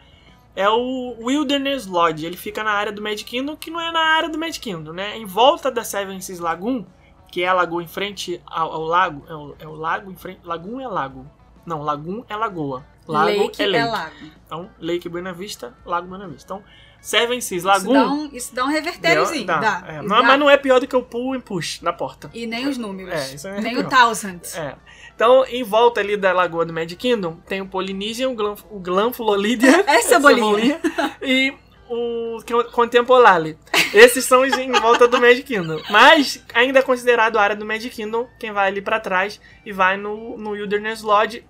é 0.55 0.67
o 0.67 1.15
Wilderness 1.19 1.85
Lodge. 1.85 2.25
Ele 2.25 2.35
fica 2.35 2.63
na 2.63 2.71
área 2.71 2.91
do 2.91 3.01
Magic 3.01 3.23
Kingdom, 3.25 3.55
que 3.55 3.69
não 3.69 3.79
é 3.79 3.91
na 3.91 3.99
área 3.99 4.27
do 4.27 4.39
Magic 4.39 4.59
Kingdom, 4.59 4.91
né? 4.91 5.15
Em 5.15 5.25
volta 5.25 5.69
da 5.69 5.83
Seven 5.83 6.19
Seas 6.19 6.39
Lagoon, 6.39 6.83
que 7.31 7.43
é 7.43 7.47
a 7.47 7.53
lagoa 7.53 7.83
em 7.83 7.87
frente 7.87 8.41
ao, 8.43 8.71
ao 8.71 8.81
lago, 8.81 9.23
é 9.29 9.35
o, 9.35 9.55
é 9.59 9.67
o 9.67 9.75
lago 9.75 10.11
em 10.11 10.15
frente, 10.15 10.39
Lagoon 10.43 10.81
é 10.81 10.87
lago. 10.87 11.29
Não, 11.63 11.83
Lagoon 11.83 12.23
é 12.27 12.35
lagoa. 12.35 12.83
Lago 13.07 13.43
lake 13.43 13.61
é 13.61 13.67
lake. 13.67 13.91
lago. 13.91 14.15
Então, 14.45 14.69
Lake 14.79 15.07
Buena 15.07 15.31
Vista, 15.31 15.77
Lago 15.85 16.07
Buena 16.07 16.27
Vista. 16.27 16.55
Então, 16.55 16.63
Seven 17.01 17.39
Seas 17.41 17.59
Isso 17.63 17.67
Lagoon 17.67 17.93
dá, 17.93 18.07
um, 18.07 18.29
isso 18.33 18.55
dá 18.55 18.65
um 18.65 18.67
revertériozinho. 18.67 19.45
Dá, 19.45 19.57
Dá. 19.59 19.83
é. 19.87 19.99
Isso 19.99 20.07
Não, 20.07 20.17
dá. 20.17 20.23
Mas 20.23 20.39
não 20.39 20.49
é 20.49 20.57
pior 20.57 20.79
do 20.79 20.87
que 20.87 20.95
o 20.95 21.03
pull 21.03 21.33
and 21.33 21.41
push 21.41 21.81
na 21.81 21.93
porta. 21.93 22.29
E 22.33 22.45
nem 22.45 22.67
os 22.67 22.77
números. 22.77 23.13
É, 23.13 23.35
isso 23.35 23.47
é 23.47 23.61
nem 23.61 23.75
pior. 23.75 23.85
o 23.85 23.89
thousand. 23.89 24.39
É. 24.55 24.75
Então, 25.15 25.45
em 25.47 25.63
volta 25.63 25.99
ali 25.99 26.15
da 26.15 26.31
lagoa 26.31 26.63
do 26.65 26.71
Magic 26.73 26.95
Kingdom, 26.95 27.37
tem 27.47 27.59
o 27.61 27.67
Polynesian, 27.67 28.29
o, 28.29 28.35
Glanf, 28.35 28.63
o 28.69 28.79
Glanflolidia, 28.79 29.83
Essa 29.87 30.19
bolinha. 30.19 30.79
e 31.21 31.53
o 31.89 32.39
Contempolale. 32.71 33.57
Esses 33.93 34.25
são 34.25 34.41
os 34.41 34.53
em 34.57 34.71
volta 34.73 35.07
do 35.07 35.19
Magic 35.19 35.43
Kingdom. 35.43 35.81
Mas 35.89 36.43
ainda 36.53 36.79
é 36.79 36.81
considerado 36.81 37.37
a 37.37 37.41
área 37.41 37.55
do 37.55 37.65
Magic 37.65 37.95
Kingdom 37.95 38.27
quem 38.39 38.51
vai 38.51 38.67
ali 38.67 38.81
pra 38.81 38.99
trás 38.99 39.39
e 39.65 39.71
vai 39.71 39.97
no, 39.97 40.37
no 40.37 40.51
Wilderness 40.51 41.01
Lodge 41.01 41.43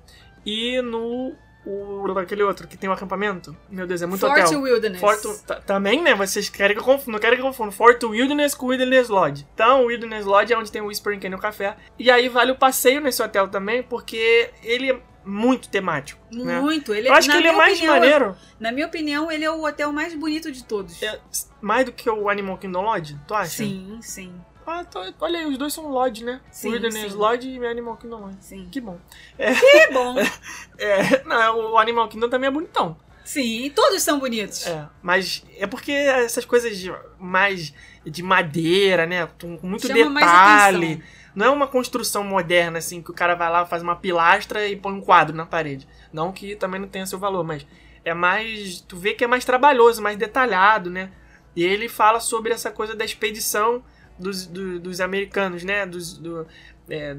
e 0.46 0.82
no. 0.82 1.36
O, 1.68 2.18
aquele 2.18 2.42
outro 2.44 2.68
que 2.68 2.78
tem 2.78 2.90
um 2.90 2.94
acampamento. 2.94 3.56
Meu 3.70 3.86
Deus, 3.86 4.02
é 4.02 4.06
muito 4.06 4.22
Fort 4.22 4.40
hotel. 4.46 4.62
Wilderness. 4.62 5.02
Fort, 5.02 5.22
ta- 5.46 5.60
também, 5.62 6.02
né? 6.02 6.16
Vocês 6.16 6.48
querem 6.50 6.76
que 6.76 6.80
eu 6.82 6.86
confunda, 6.86 7.12
não 7.12 7.20
querem 7.20 7.38
que 7.38 7.42
eu 7.44 7.48
confunda 7.48 7.72
Fort 7.72 8.02
Wilderness 8.04 8.56
com 8.56 8.68
Wilderness 8.68 9.10
Lodge. 9.10 9.46
Então, 9.54 9.84
o 9.84 9.88
Wilderness 9.88 10.26
Lodge 10.26 10.54
é 10.54 10.58
onde 10.58 10.72
tem 10.72 10.82
o 10.82 10.86
Whispering 10.88 11.20
Canyon 11.20 11.40
Café. 11.40 11.76
E 12.00 12.10
aí 12.10 12.30
vale 12.30 12.52
o 12.52 12.56
passeio 12.56 13.02
nesse 13.02 13.22
hotel 13.22 13.48
também, 13.50 13.84
porque 13.84 14.50
ele 14.64 14.92
é 14.92 15.00
muito 15.26 15.68
temático. 15.68 16.22
né? 16.32 16.62
Muito. 16.62 16.94
Ele, 16.94 17.10
Eu 17.10 17.14
acho 17.14 17.30
que 17.30 17.36
ele 17.36 17.48
é 17.50 17.52
mais 17.52 17.74
opinião, 17.74 17.94
maneiro, 17.96 18.36
Na 18.60 18.72
minha 18.72 18.88
opinião, 18.88 19.30
ele 19.30 19.44
é 19.44 19.52
o 19.52 19.62
hotel 19.66 19.92
mais 19.92 20.14
bonito 20.16 20.50
de 20.52 20.64
todos. 20.64 21.04
é, 21.04 21.20
mais 21.62 21.86
do 21.86 21.92
que 21.92 22.10
o 22.10 22.30
Animal 22.30 22.58
Kingdom 22.58 22.82
Lodge, 22.84 23.20
tu 23.28 23.34
acha? 23.34 23.50
Sim, 23.58 24.00
sim, 24.02 24.34
Ah, 24.70 24.84
tô- 24.84 25.02
olha 25.22 25.40
aí, 25.40 25.46
os 25.46 25.58
dois 25.58 25.72
são 25.74 25.88
Lodge, 25.90 26.26
né? 26.26 26.42
Sim, 26.52 26.72
Wilderness 26.72 27.12
sim. 27.14 27.18
Lodge 27.18 27.50
e 27.50 27.66
Animal 27.66 27.96
Kingdom 27.96 28.18
Lodge. 28.20 28.38
sim. 28.42 28.68
Que 28.70 28.82
bom. 28.82 29.00
Que 29.38 29.94
bom. 29.94 30.16
É, 30.78 31.24
não, 31.24 31.72
o 31.72 31.78
Animal 31.78 32.08
Kingdom 32.08 32.30
também 32.30 32.48
é 32.50 32.52
bonitão. 32.52 32.96
Sim, 33.24 33.72
todos 33.76 34.02
são 34.04 34.20
bonitos. 34.20 34.68
É, 34.68 34.88
mas 35.02 35.44
é 35.58 35.66
porque 35.66 35.92
essas 35.92 36.46
coisas 36.46 36.78
de- 36.78 36.94
mais 37.20 37.74
de 38.06 38.22
madeira, 38.24 39.06
né? 39.06 39.28
Com 39.42 39.58
muito 39.64 39.88
Chama 39.88 40.20
detalhe. 40.20 41.04
Não 41.36 41.46
é 41.46 41.50
uma 41.50 41.68
construção 41.68 42.24
moderna, 42.24 42.78
assim, 42.80 43.02
que 43.02 43.12
o 43.12 43.14
cara 43.14 43.36
vai 43.36 43.50
lá, 43.50 43.66
faz 43.66 43.82
uma 43.84 43.96
pilastra 43.96 44.68
e 44.68 44.76
põe 44.76 44.94
um 44.94 45.02
quadro 45.02 45.36
na 45.36 45.46
parede. 45.46 45.88
Não 46.12 46.32
que 46.32 46.56
também 46.56 46.80
não 46.80 46.88
tenha 46.88 47.06
seu 47.06 47.20
valor, 47.20 47.44
mas 47.44 47.66
é 48.06 48.14
mais. 48.14 48.82
Tu 48.82 48.96
vê 48.98 49.14
que 49.14 49.24
é 49.24 49.28
mais 49.28 49.44
trabalhoso, 49.46 50.02
mais 50.02 50.18
detalhado, 50.18 50.90
né? 50.90 51.12
E 51.56 51.64
ele 51.64 51.90
fala 51.90 52.20
sobre 52.20 52.54
essa 52.54 52.72
coisa 52.72 52.96
da 52.96 53.04
expedição 53.04 53.84
dos, 54.20 54.46
do- 54.48 54.80
dos 54.80 55.00
americanos, 55.02 55.64
né? 55.64 55.86
Dos, 55.86 56.18
do, 56.18 56.46
é, 56.90 57.18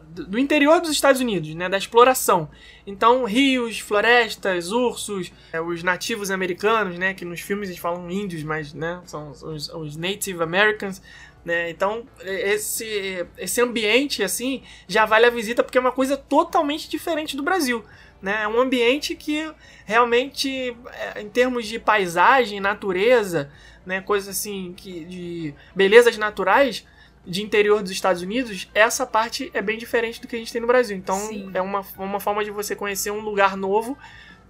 do 0.00 0.38
interior 0.38 0.80
dos 0.80 0.90
Estados 0.90 1.20
Unidos, 1.20 1.54
né? 1.54 1.68
Da 1.68 1.76
exploração. 1.78 2.48
Então, 2.86 3.24
rios, 3.24 3.78
florestas, 3.78 4.72
ursos, 4.72 5.32
é, 5.52 5.60
os 5.60 5.82
nativos 5.82 6.30
americanos, 6.30 6.98
né? 6.98 7.14
Que 7.14 7.24
nos 7.24 7.40
filmes 7.40 7.68
eles 7.68 7.80
falam 7.80 8.10
índios, 8.10 8.42
mas, 8.42 8.72
né? 8.72 9.00
São 9.04 9.30
os, 9.30 9.68
os 9.68 9.96
Native 9.96 10.42
Americans, 10.42 11.02
né? 11.44 11.70
Então, 11.70 12.04
é, 12.20 12.52
esse, 12.54 13.26
esse 13.36 13.60
ambiente, 13.60 14.22
assim, 14.22 14.62
já 14.88 15.04
vale 15.04 15.26
a 15.26 15.30
visita 15.30 15.62
porque 15.62 15.78
é 15.78 15.80
uma 15.80 15.92
coisa 15.92 16.16
totalmente 16.16 16.88
diferente 16.88 17.36
do 17.36 17.42
Brasil. 17.42 17.84
Né? 18.22 18.42
É 18.44 18.48
um 18.48 18.60
ambiente 18.60 19.16
que 19.16 19.52
realmente, 19.84 20.76
é, 20.92 21.20
em 21.20 21.28
termos 21.28 21.66
de 21.66 21.78
paisagem, 21.78 22.60
natureza, 22.60 23.50
né? 23.84 24.00
Coisas 24.00 24.36
assim, 24.36 24.72
que, 24.76 25.04
de 25.04 25.54
belezas 25.74 26.16
naturais 26.16 26.86
de 27.26 27.42
interior 27.42 27.82
dos 27.82 27.90
Estados 27.90 28.22
Unidos, 28.22 28.68
essa 28.74 29.04
parte 29.06 29.50
é 29.52 29.60
bem 29.60 29.78
diferente 29.78 30.20
do 30.20 30.26
que 30.26 30.36
a 30.36 30.38
gente 30.38 30.52
tem 30.52 30.60
no 30.60 30.66
Brasil. 30.66 30.96
Então, 30.96 31.18
Sim. 31.18 31.50
é 31.54 31.60
uma, 31.60 31.84
uma 31.98 32.20
forma 32.20 32.44
de 32.44 32.50
você 32.50 32.74
conhecer 32.74 33.10
um 33.10 33.20
lugar 33.20 33.56
novo, 33.56 33.98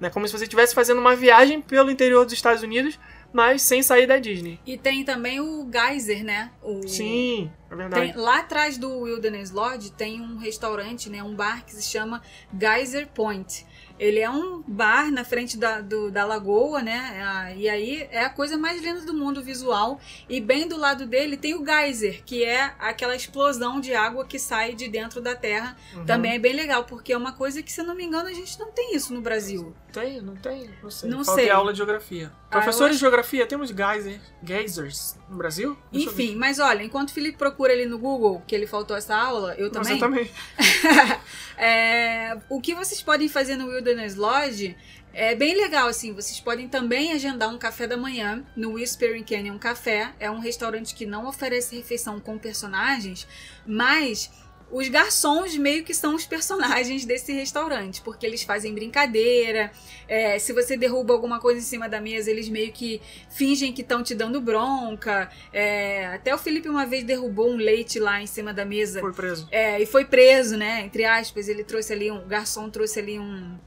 né? 0.01 0.11
Como 0.11 0.27
se 0.27 0.37
você 0.37 0.45
estivesse 0.45 0.75
fazendo 0.75 1.01
uma 1.01 1.15
viagem 1.17 1.61
pelo 1.61 1.91
interior 1.91 2.25
dos 2.25 2.35
Estados 2.35 2.63
Unidos, 2.63 2.99
mas 3.33 3.63
sem 3.63 3.83
sair 3.83 4.07
da 4.07 4.19
Disney. 4.19 4.61
E 4.67 4.77
tem 4.77 5.05
também 5.05 5.41
o 5.41 5.69
Geyser, 5.71 6.25
né? 6.25 6.51
O... 6.63 6.87
Sim, 6.87 7.51
é 7.71 7.75
verdade. 7.75 8.13
Tem- 8.13 8.23
lá 8.23 8.41
atrás 8.41 8.77
do 8.77 9.01
Wilderness 9.01 9.51
Lodge 9.51 9.91
tem 9.93 10.21
um 10.21 10.37
restaurante, 10.37 11.09
né, 11.09 11.23
um 11.23 11.35
bar 11.35 11.65
que 11.65 11.73
se 11.73 11.83
chama 11.83 12.23
Geyser 12.59 13.09
Point. 13.09 13.67
Ele 14.03 14.19
é 14.19 14.29
um 14.29 14.63
bar 14.67 15.11
na 15.13 15.25
frente 15.25 15.57
da, 15.57 15.81
do- 15.81 16.11
da 16.11 16.25
lagoa, 16.25 16.83
né? 16.83 17.23
ah, 17.25 17.53
E 17.55 17.69
aí 17.69 18.09
é 18.11 18.25
a 18.25 18.31
coisa 18.31 18.57
mais 18.59 18.83
linda 18.83 19.03
do 19.03 19.15
mundo 19.15 19.43
visual. 19.43 20.01
E 20.29 20.41
bem 20.41 20.67
do 20.67 20.77
lado 20.77 21.07
dele 21.07 21.37
tem 21.37 21.55
o 21.55 21.65
geyser, 21.65 22.23
que 22.25 22.43
é 22.45 22.75
aquela 22.81 23.15
explosão 23.15 23.81
de 23.81 23.95
água 23.95 24.25
que 24.27 24.39
sai 24.39 24.75
de 24.75 24.89
dentro 24.89 25.21
da 25.21 25.37
terra. 25.37 25.77
Uhum. 25.95 26.05
Também 26.05 26.33
é 26.35 26.39
bem 26.39 26.53
legal, 26.53 26.85
porque 26.85 27.13
é 27.13 27.17
uma 27.17 27.33
coisa 27.33 27.63
que, 27.63 27.71
se 27.73 27.83
não 27.83 27.95
me 27.95 28.05
engano, 28.05 28.29
a 28.29 28.33
gente 28.33 28.59
não 28.59 28.73
tem 28.73 28.95
isso 28.97 29.15
no 29.15 29.21
Brasil. 29.21 29.73
Tem, 29.93 30.21
não 30.21 30.35
tem? 30.35 30.69
Não 30.83 30.91
sei. 30.91 31.09
Não 31.11 31.25
Faltei 31.25 31.45
sei. 31.45 31.53
aula 31.53 31.71
de 31.73 31.77
geografia. 31.77 32.33
Ah, 32.51 32.57
Professores 32.59 32.91
acho- 32.91 32.95
de 32.95 33.01
geografia, 33.01 33.47
temos 33.47 33.69
geyser, 33.71 34.21
geysers 34.43 35.17
no 35.33 35.39
Brasil? 35.39 35.77
Deixa. 35.91 36.11
Enfim, 36.11 36.37
mas 36.37 36.59
olha, 36.59 36.83
enquanto 36.83 37.09
o 37.09 37.13
Felipe 37.13 37.37
procura 37.37 37.73
ali 37.73 37.87
no 37.87 37.99
Google 37.99 38.43
que 38.47 38.55
ele 38.55 38.67
faltou 38.67 38.97
essa 38.97 39.17
aula, 39.17 39.55
eu 39.57 39.71
Mas 39.75 39.89
também. 39.89 39.95
eu 39.95 39.99
também. 39.99 40.31
É, 41.57 42.37
o 42.49 42.61
que 42.61 42.75
vocês 42.75 43.03
podem 43.03 43.29
fazer 43.29 43.57
no 43.57 43.67
Wilderness 43.67 44.17
Lodge 44.17 44.77
é 45.13 45.35
bem 45.35 45.55
legal, 45.55 45.89
assim. 45.89 46.13
Vocês 46.13 46.41
podem 46.41 46.69
também 46.69 47.13
agendar 47.13 47.49
um 47.51 47.59
café 47.59 47.87
da 47.87 47.97
manhã 47.97 48.45
no 48.57 48.73
Whispering 48.73 49.23
Canyon 49.23 49.59
Café. 49.59 50.13
É 50.19 50.31
um 50.31 50.39
restaurante 50.39 50.95
que 50.95 51.05
não 51.05 51.27
oferece 51.29 51.77
refeição 51.77 52.19
com 52.19 52.39
personagens, 52.39 53.27
mas 53.67 54.31
os 54.73 54.89
garçons 54.89 55.57
meio 55.57 55.85
que 55.85 55.93
são 55.93 56.15
os 56.15 56.25
personagens 56.25 57.05
desse 57.05 57.31
restaurante, 57.33 58.01
porque 58.01 58.25
eles 58.25 58.43
fazem 58.43 58.75
brincadeira. 58.75 59.71
é, 60.09 60.39
se 60.39 60.53
você 60.53 60.77
derruba 60.77 61.13
alguma 61.13 61.39
coisa 61.39 61.61
em 61.61 61.63
cima 61.63 61.89
da 61.89 62.01
mesa, 62.01 62.31
eles 62.31 62.49
meio 62.49 62.73
que 62.73 63.01
fingem 63.31 63.73
que 63.73 63.83
estão 63.83 64.03
te 64.03 64.15
dando 64.15 64.41
bronca. 64.41 65.31
É, 65.53 66.07
até 66.07 66.35
o 66.35 66.39
Felipe 66.39 66.69
uma 66.69 66.87
vez 66.87 67.05
derrubou 67.05 67.51
um 67.51 67.57
leite 67.57 68.01
lá 68.01 68.23
em 68.23 68.27
cima 68.27 68.55
da 68.55 68.65
mesa. 68.65 69.01
Foi 69.01 69.13
preso. 69.13 69.47
É, 69.51 69.81
e 69.81 69.85
foi 69.85 70.07
preso, 70.07 70.57
né? 70.57 70.81
Entre 70.81 71.05
aspas, 71.05 71.49
ele 71.49 71.63
trouxe 71.63 71.93
ali 71.93 72.11
um. 72.11 72.23
O 72.23 72.27
garçom 72.27 72.71
trouxe 72.71 72.99
ali 72.99 73.19
um. 73.19 73.59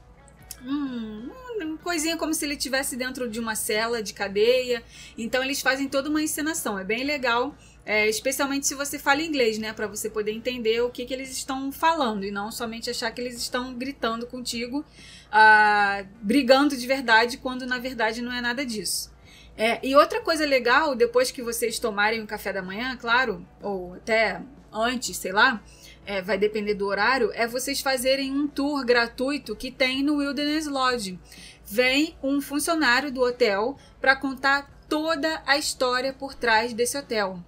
Um, 0.64 1.30
uma 1.60 1.78
coisinha 1.78 2.16
como 2.16 2.34
se 2.34 2.44
ele 2.44 2.54
estivesse 2.54 2.96
dentro 2.96 3.28
de 3.28 3.38
uma 3.38 3.54
cela 3.54 4.02
de 4.02 4.12
cadeia. 4.12 4.82
Então 5.16 5.44
eles 5.44 5.60
fazem 5.60 5.88
toda 5.88 6.10
uma 6.10 6.20
encenação. 6.20 6.76
É 6.76 6.82
bem 6.82 7.04
legal. 7.04 7.54
É, 7.86 8.08
especialmente 8.08 8.66
se 8.66 8.74
você 8.74 8.98
fala 8.98 9.22
inglês, 9.22 9.58
né? 9.58 9.72
Pra 9.72 9.86
você 9.86 10.10
poder 10.10 10.32
entender 10.32 10.80
o 10.80 10.90
que, 10.90 11.06
que 11.06 11.14
eles 11.14 11.30
estão 11.30 11.70
falando. 11.70 12.24
E 12.24 12.32
não 12.32 12.50
somente 12.50 12.90
achar 12.90 13.12
que 13.12 13.20
eles 13.20 13.36
estão 13.36 13.72
gritando 13.74 14.26
contigo, 14.26 14.84
ah, 15.30 16.04
brigando 16.20 16.76
de 16.76 16.84
verdade, 16.84 17.38
quando 17.38 17.64
na 17.64 17.78
verdade 17.78 18.20
não 18.20 18.32
é 18.32 18.40
nada 18.40 18.66
disso. 18.66 19.14
É, 19.56 19.78
e 19.86 19.94
outra 19.94 20.20
coisa 20.20 20.44
legal, 20.44 20.96
depois 20.96 21.30
que 21.30 21.40
vocês 21.40 21.78
tomarem 21.78 22.20
o 22.20 22.26
café 22.26 22.52
da 22.52 22.60
manhã, 22.60 22.96
claro, 22.96 23.46
ou 23.62 23.94
até 23.94 24.42
antes, 24.72 25.16
sei 25.16 25.30
lá, 25.30 25.62
é, 26.04 26.20
vai 26.20 26.36
depender 26.36 26.74
do 26.74 26.86
horário, 26.86 27.30
é 27.34 27.46
vocês 27.46 27.80
fazerem 27.80 28.32
um 28.32 28.48
tour 28.48 28.84
gratuito 28.84 29.54
que 29.54 29.70
tem 29.70 30.02
no 30.02 30.16
Wilderness 30.16 30.66
Lodge. 30.66 31.20
Vem 31.64 32.16
um 32.20 32.40
funcionário 32.40 33.12
do 33.12 33.22
hotel 33.22 33.78
para 34.00 34.16
contar 34.16 34.68
toda 34.88 35.40
a 35.46 35.56
história 35.56 36.12
por 36.12 36.34
trás 36.34 36.72
desse 36.72 36.98
hotel. 36.98 37.42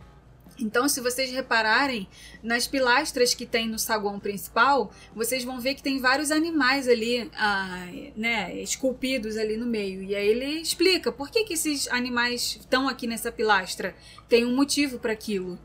Então, 0.60 0.88
se 0.88 1.00
vocês 1.00 1.30
repararem 1.30 2.08
nas 2.42 2.66
pilastras 2.66 3.32
que 3.34 3.46
tem 3.46 3.68
no 3.68 3.78
saguão 3.78 4.18
principal, 4.18 4.90
vocês 5.14 5.44
vão 5.44 5.60
ver 5.60 5.74
que 5.74 5.82
tem 5.82 6.00
vários 6.00 6.30
animais 6.30 6.88
ali, 6.88 7.30
ah, 7.36 7.86
né, 8.16 8.60
esculpidos 8.60 9.36
ali 9.36 9.56
no 9.56 9.66
meio. 9.66 10.02
E 10.02 10.14
aí 10.14 10.26
ele 10.26 10.60
explica 10.60 11.12
por 11.12 11.30
que, 11.30 11.44
que 11.44 11.54
esses 11.54 11.86
animais 11.88 12.56
estão 12.60 12.88
aqui 12.88 13.06
nessa 13.06 13.30
pilastra. 13.30 13.94
Tem 14.28 14.44
um 14.44 14.54
motivo 14.54 14.98
para 14.98 15.12
aquilo. 15.12 15.58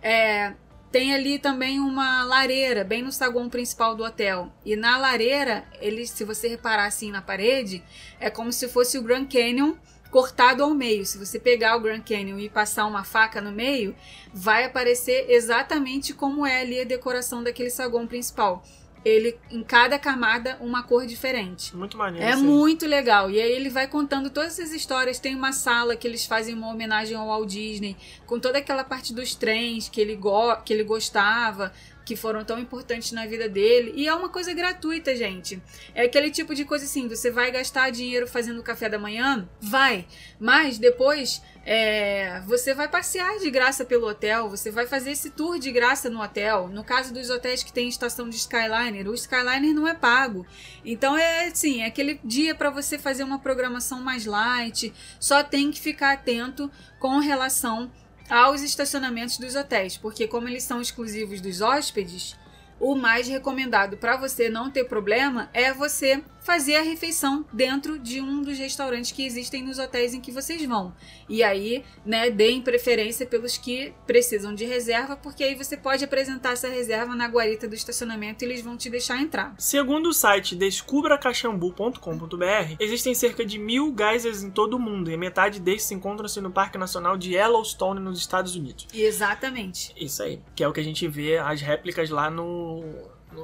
É, 0.00 0.54
tem 0.92 1.12
ali 1.12 1.38
também 1.38 1.80
uma 1.80 2.24
lareira, 2.24 2.84
bem 2.84 3.02
no 3.02 3.10
saguão 3.10 3.48
principal 3.48 3.94
do 3.94 4.04
hotel. 4.04 4.52
E 4.64 4.76
na 4.76 4.96
lareira, 4.96 5.64
ele, 5.80 6.06
se 6.06 6.24
você 6.24 6.48
reparar 6.48 6.86
assim 6.86 7.10
na 7.10 7.20
parede, 7.20 7.82
é 8.20 8.30
como 8.30 8.52
se 8.52 8.68
fosse 8.68 8.96
o 8.96 9.02
Grand 9.02 9.26
Canyon 9.26 9.74
cortado 10.10 10.62
ao 10.62 10.74
meio. 10.74 11.04
Se 11.04 11.18
você 11.18 11.38
pegar 11.38 11.76
o 11.76 11.80
Grand 11.80 12.00
Canyon 12.00 12.38
e 12.38 12.48
passar 12.48 12.86
uma 12.86 13.04
faca 13.04 13.40
no 13.40 13.52
meio, 13.52 13.94
vai 14.32 14.64
aparecer 14.64 15.26
exatamente 15.28 16.12
como 16.12 16.46
é 16.46 16.60
ali 16.60 16.80
a 16.80 16.84
decoração 16.84 17.42
daquele 17.42 17.70
saguão 17.70 18.06
principal. 18.06 18.62
Ele, 19.04 19.38
em 19.52 19.62
cada 19.62 20.00
camada, 20.00 20.58
uma 20.60 20.82
cor 20.82 21.06
diferente. 21.06 21.76
Muito 21.76 21.96
maneiro. 21.96 22.26
É 22.26 22.34
muito 22.34 22.86
legal. 22.86 23.30
E 23.30 23.40
aí 23.40 23.52
ele 23.52 23.70
vai 23.70 23.86
contando 23.86 24.30
todas 24.30 24.58
essas 24.58 24.74
histórias. 24.74 25.20
Tem 25.20 25.32
uma 25.32 25.52
sala 25.52 25.94
que 25.94 26.08
eles 26.08 26.26
fazem 26.26 26.56
uma 26.56 26.68
homenagem 26.68 27.16
ao 27.16 27.28
Walt 27.28 27.48
Disney, 27.48 27.96
com 28.26 28.40
toda 28.40 28.58
aquela 28.58 28.82
parte 28.82 29.14
dos 29.14 29.32
trens 29.36 29.88
que 29.88 30.00
ele, 30.00 30.16
go 30.16 30.56
que 30.64 30.72
ele 30.72 30.82
gostava, 30.82 31.72
que 32.06 32.14
foram 32.14 32.44
tão 32.44 32.56
importantes 32.56 33.10
na 33.10 33.26
vida 33.26 33.48
dele. 33.48 33.92
E 33.96 34.06
é 34.06 34.14
uma 34.14 34.28
coisa 34.28 34.54
gratuita, 34.54 35.14
gente. 35.16 35.60
É 35.92 36.04
aquele 36.04 36.30
tipo 36.30 36.54
de 36.54 36.64
coisa 36.64 36.84
assim: 36.84 37.08
você 37.08 37.32
vai 37.32 37.50
gastar 37.50 37.90
dinheiro 37.90 38.28
fazendo 38.28 38.62
café 38.62 38.88
da 38.88 38.98
manhã? 38.98 39.46
Vai. 39.60 40.06
Mas 40.38 40.78
depois 40.78 41.42
é, 41.64 42.40
você 42.46 42.72
vai 42.72 42.86
passear 42.86 43.40
de 43.40 43.50
graça 43.50 43.84
pelo 43.84 44.06
hotel, 44.06 44.48
você 44.48 44.70
vai 44.70 44.86
fazer 44.86 45.10
esse 45.10 45.30
tour 45.30 45.58
de 45.58 45.72
graça 45.72 46.08
no 46.08 46.22
hotel. 46.22 46.68
No 46.68 46.84
caso 46.84 47.12
dos 47.12 47.28
hotéis 47.28 47.64
que 47.64 47.72
tem 47.72 47.88
estação 47.88 48.28
de 48.28 48.36
Skyliner, 48.36 49.08
o 49.08 49.14
Skyliner 49.14 49.74
não 49.74 49.88
é 49.88 49.94
pago. 49.94 50.46
Então 50.84 51.18
é 51.18 51.48
assim, 51.48 51.82
é 51.82 51.86
aquele 51.86 52.20
dia 52.22 52.54
para 52.54 52.70
você 52.70 52.96
fazer 52.96 53.24
uma 53.24 53.40
programação 53.40 54.00
mais 54.00 54.24
light. 54.24 54.94
Só 55.18 55.42
tem 55.42 55.72
que 55.72 55.80
ficar 55.80 56.12
atento 56.12 56.70
com 57.00 57.18
relação 57.18 57.90
aos 58.28 58.62
estacionamentos 58.62 59.38
dos 59.38 59.54
hotéis, 59.54 59.96
porque 59.96 60.26
como 60.26 60.48
eles 60.48 60.64
são 60.64 60.80
exclusivos 60.80 61.40
dos 61.40 61.60
hóspedes, 61.60 62.36
o 62.78 62.94
mais 62.94 63.28
recomendado 63.28 63.96
para 63.96 64.16
você 64.16 64.48
não 64.48 64.70
ter 64.70 64.84
problema 64.84 65.48
é 65.52 65.72
você 65.72 66.22
fazer 66.46 66.76
a 66.76 66.82
refeição 66.82 67.44
dentro 67.52 67.98
de 67.98 68.20
um 68.20 68.40
dos 68.40 68.56
restaurantes 68.56 69.10
que 69.10 69.26
existem 69.26 69.64
nos 69.64 69.80
hotéis 69.80 70.14
em 70.14 70.20
que 70.20 70.30
vocês 70.30 70.64
vão. 70.64 70.94
E 71.28 71.42
aí, 71.42 71.82
né, 72.04 72.30
deem 72.30 72.62
preferência 72.62 73.26
pelos 73.26 73.58
que 73.58 73.92
precisam 74.06 74.54
de 74.54 74.64
reserva, 74.64 75.16
porque 75.16 75.42
aí 75.42 75.56
você 75.56 75.76
pode 75.76 76.04
apresentar 76.04 76.52
essa 76.52 76.68
reserva 76.68 77.16
na 77.16 77.26
guarita 77.26 77.66
do 77.66 77.74
estacionamento 77.74 78.44
e 78.44 78.46
eles 78.46 78.62
vão 78.62 78.76
te 78.76 78.88
deixar 78.88 79.20
entrar. 79.20 79.56
Segundo 79.58 80.10
o 80.10 80.12
site 80.12 80.54
descubracachambu.com.br, 80.54 82.76
existem 82.78 83.12
cerca 83.12 83.44
de 83.44 83.58
mil 83.58 83.92
geysers 83.98 84.44
em 84.44 84.50
todo 84.50 84.74
o 84.74 84.78
mundo 84.78 85.10
e 85.10 85.16
metade 85.16 85.58
desses 85.58 85.90
encontram-se 85.90 86.40
no 86.40 86.52
Parque 86.52 86.78
Nacional 86.78 87.16
de 87.16 87.34
Yellowstone, 87.34 87.98
nos 87.98 88.20
Estados 88.20 88.54
Unidos. 88.54 88.86
Exatamente. 88.94 89.92
Isso 89.96 90.22
aí, 90.22 90.40
que 90.54 90.62
é 90.62 90.68
o 90.68 90.72
que 90.72 90.78
a 90.78 90.84
gente 90.84 91.08
vê 91.08 91.38
as 91.38 91.60
réplicas 91.60 92.08
lá 92.08 92.30
no, 92.30 92.84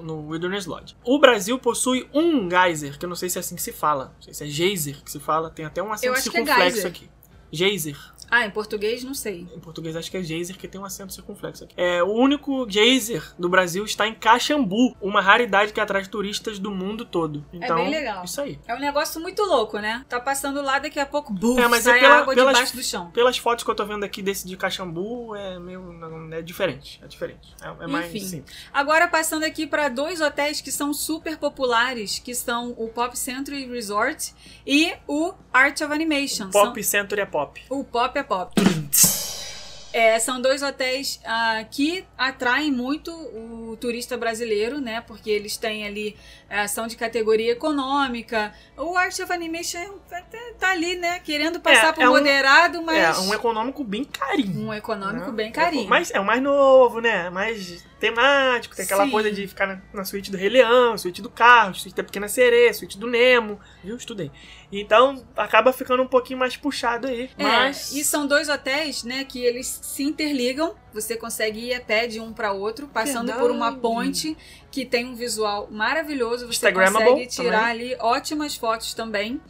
no, 0.01 0.29
Wilderness 0.29 0.67
Lodge. 0.67 0.97
O 1.05 1.19
Brasil 1.19 1.59
possui 1.59 2.09
um 2.15 2.49
geyser, 2.49 2.99
que 2.99 3.05
eu 3.05 3.09
não 3.09 3.17
sei 3.17 3.29
se 3.29 3.39
é 3.39 3.41
assim 3.41 3.57
que 3.57 3.63
se 3.63 3.73
fala, 3.73 4.13
não 4.15 4.23
sei 4.23 4.33
se 4.33 4.45
é 4.45 4.47
geyser 4.47 5.03
que 5.03 5.11
se 5.11 5.21
fala, 5.21 5.51
tem 5.51 5.65
até 5.65 5.83
um 5.83 5.93
acento 5.93 6.17
é 6.17 6.21
circunflexo 6.21 6.61
geyser. 6.61 6.87
aqui. 6.87 7.11
Geyser. 7.51 7.99
Ah, 8.35 8.47
em 8.47 8.51
português 8.51 9.05
não 9.05 9.13
sei. 9.13 9.47
Em 9.55 9.61
português 9.61 9.95
acho 9.95 10.11
que 10.11 10.17
é 10.17 10.23
geyser, 10.23 10.57
que 10.57 10.67
tem 10.67 10.81
um 10.81 10.85
acento 10.87 11.13
circunflexo 11.13 11.65
aqui. 11.65 11.75
É, 11.77 12.03
o 12.03 12.09
único 12.13 12.67
geyser 12.67 13.23
do 13.39 13.47
Brasil 13.47 13.85
está 13.85 14.09
em 14.09 14.15
Caxambu, 14.15 14.97
uma 15.03 15.21
raridade 15.21 15.71
que 15.71 15.79
atrai 15.79 16.07
turistas 16.07 16.59
do 16.59 16.71
mundo 16.71 17.05
todo. 17.05 17.45
Então, 17.53 17.77
bem 17.77 17.91
legal. 17.91 18.25
Isso 18.25 18.41
aí. 18.41 18.59
É 18.67 18.75
um 18.75 18.79
negócio 18.81 19.21
muito 19.21 19.43
louco, 19.43 19.79
né? 19.79 20.03
Tá 20.09 20.19
passando 20.19 20.63
lá, 20.63 20.79
daqui 20.79 20.99
a 20.99 21.05
pouco, 21.05 21.31
buf, 21.31 21.61
É, 21.61 21.69
mas 21.69 21.87
é 21.87 21.91
sai 21.91 22.01
pela- 22.01 22.15
água 22.21 22.35
pelas- 22.35 22.55
debaixo 22.55 22.75
do 22.77 22.83
chão. 22.83 23.11
Pelas 23.11 23.37
fotos 23.37 23.65
que 23.65 23.71
eu 23.71 23.75
tô 23.75 23.85
vendo 23.85 24.03
aqui 24.05 24.23
desse 24.23 24.49
de 24.49 24.57
Caxambu, 24.57 25.37
é 25.37 25.59
meio. 25.59 25.83
É 26.33 26.41
diferente. 26.41 26.99
É 27.05 27.07
diferente. 27.07 27.55
É, 27.61 27.85
é 27.85 27.87
mais 27.87 28.07
Enfim. 28.07 28.25
simples. 28.25 28.57
Agora 28.73 29.07
passando 29.09 29.45
aqui 29.45 29.67
para 29.67 29.89
dois 29.91 30.23
hotéis 30.23 30.63
que 30.63 30.73
são 30.73 30.95
super 30.95 31.37
populares, 31.37 32.19
que 32.19 32.35
são 32.35 32.71
o 32.79 32.89
Pop 32.89 33.19
Century 33.19 33.67
Resort 33.67 34.33
e 34.67 34.95
o 35.07 35.35
Art 35.53 35.81
of 35.83 35.93
Animation. 35.93 36.49
Pop 36.51 36.83
Century 36.83 37.21
é 37.21 37.27
pop. 37.27 37.61
São- 37.69 37.79
o 37.81 37.85
Pop 37.85 38.19
é 38.19 38.22
Pop. 38.23 38.53
É, 39.93 40.19
são 40.19 40.41
dois 40.41 40.63
hotéis 40.63 41.21
ah, 41.23 41.65
que 41.71 42.05
atraem 42.17 42.73
muito 42.73 43.13
o 43.13 43.77
turista 43.79 44.17
brasileiro, 44.17 44.81
né? 44.81 45.03
Porque 45.03 45.29
eles 45.29 45.59
têm 45.59 45.87
ali, 45.87 46.17
ah, 46.55 46.69
são 46.69 46.87
de 46.87 46.97
categoria 46.97 47.53
econômica. 47.53 48.53
O 48.77 48.97
Art 48.97 49.19
of 49.21 49.33
Animation 49.33 49.99
tá, 50.59 50.71
ali, 50.71 50.97
né? 50.97 51.19
Querendo 51.21 51.59
passar 51.61 51.89
É, 51.89 51.93
por 51.93 52.03
é 52.03 52.09
um- 52.09 52.13
moderado, 52.13 52.83
mas 52.83 53.19
É, 53.19 53.21
um 53.23 53.33
econômico 53.33 53.83
bem 53.83 54.05
carinho. 54.05 54.67
um 54.69 54.75
econômico 54.75 55.27
né? 55.31 55.33
bem 55.33 55.51
carinho. 55.51 55.89
Mas 55.89 56.11
é 56.11 56.21
o 56.21 56.25
mais 56.25 56.43
novo, 56.43 57.01
né? 57.01 57.31
Mais 57.31 57.83
temático. 57.99 58.77
Tem 58.77 58.85
aquela 58.85 59.05
Sim. 59.07 59.11
coisa 59.11 59.31
de 59.33 59.47
ficar 59.47 59.67
na, 59.67 59.81
na 59.95 60.05
suíte 60.05 60.31
do 60.31 60.37
Rei 60.37 60.49
Leão, 60.51 60.99
suíte 60.99 61.23
do 61.23 61.31
carro, 61.31 61.75
suíte 61.75 61.97
da 61.97 62.05
Pequena 62.05 62.29
Sereia, 62.29 62.75
suíte 62.75 62.99
do 62.99 63.07
Nemo. 63.07 63.59
Viu? 63.83 63.97
Estudei. 63.97 64.31
Então 64.71 65.25
acaba 65.37 65.73
ficando 65.73 66.03
um 66.03 66.07
pouquinho 66.09 66.39
mais 66.39 66.57
puxado 66.57 67.07
aí. 67.07 67.31
É, 67.39 67.43
mas. 67.45 67.93
e 67.93 68.03
são 68.05 68.27
dois 68.27 68.49
hotéis, 68.49 69.05
né, 69.05 69.25
que 69.25 69.43
eles 69.45 69.81
se 69.83 70.03
interligam. 70.03 70.75
Você 70.93 71.17
consegue 71.17 71.61
ir 71.61 71.75
a 71.75 71.81
pé 71.81 72.07
de 72.07 72.21
um 72.21 72.33
para 72.33 72.53
outro, 72.53 72.87
passando 72.87 73.27
Verdade. 73.27 73.41
por 73.41 73.51
uma 73.51 73.75
ponte 73.75 74.37
que 74.71 74.85
tem 74.85 75.07
um 75.07 75.15
visual 75.15 75.69
maravilhoso. 75.71 76.47
Você 76.47 76.73
consegue 76.73 77.27
tirar 77.27 77.67
ali 77.67 77.97
ótimas 77.99 78.55
fotos 78.57 78.95
também. 78.95 79.41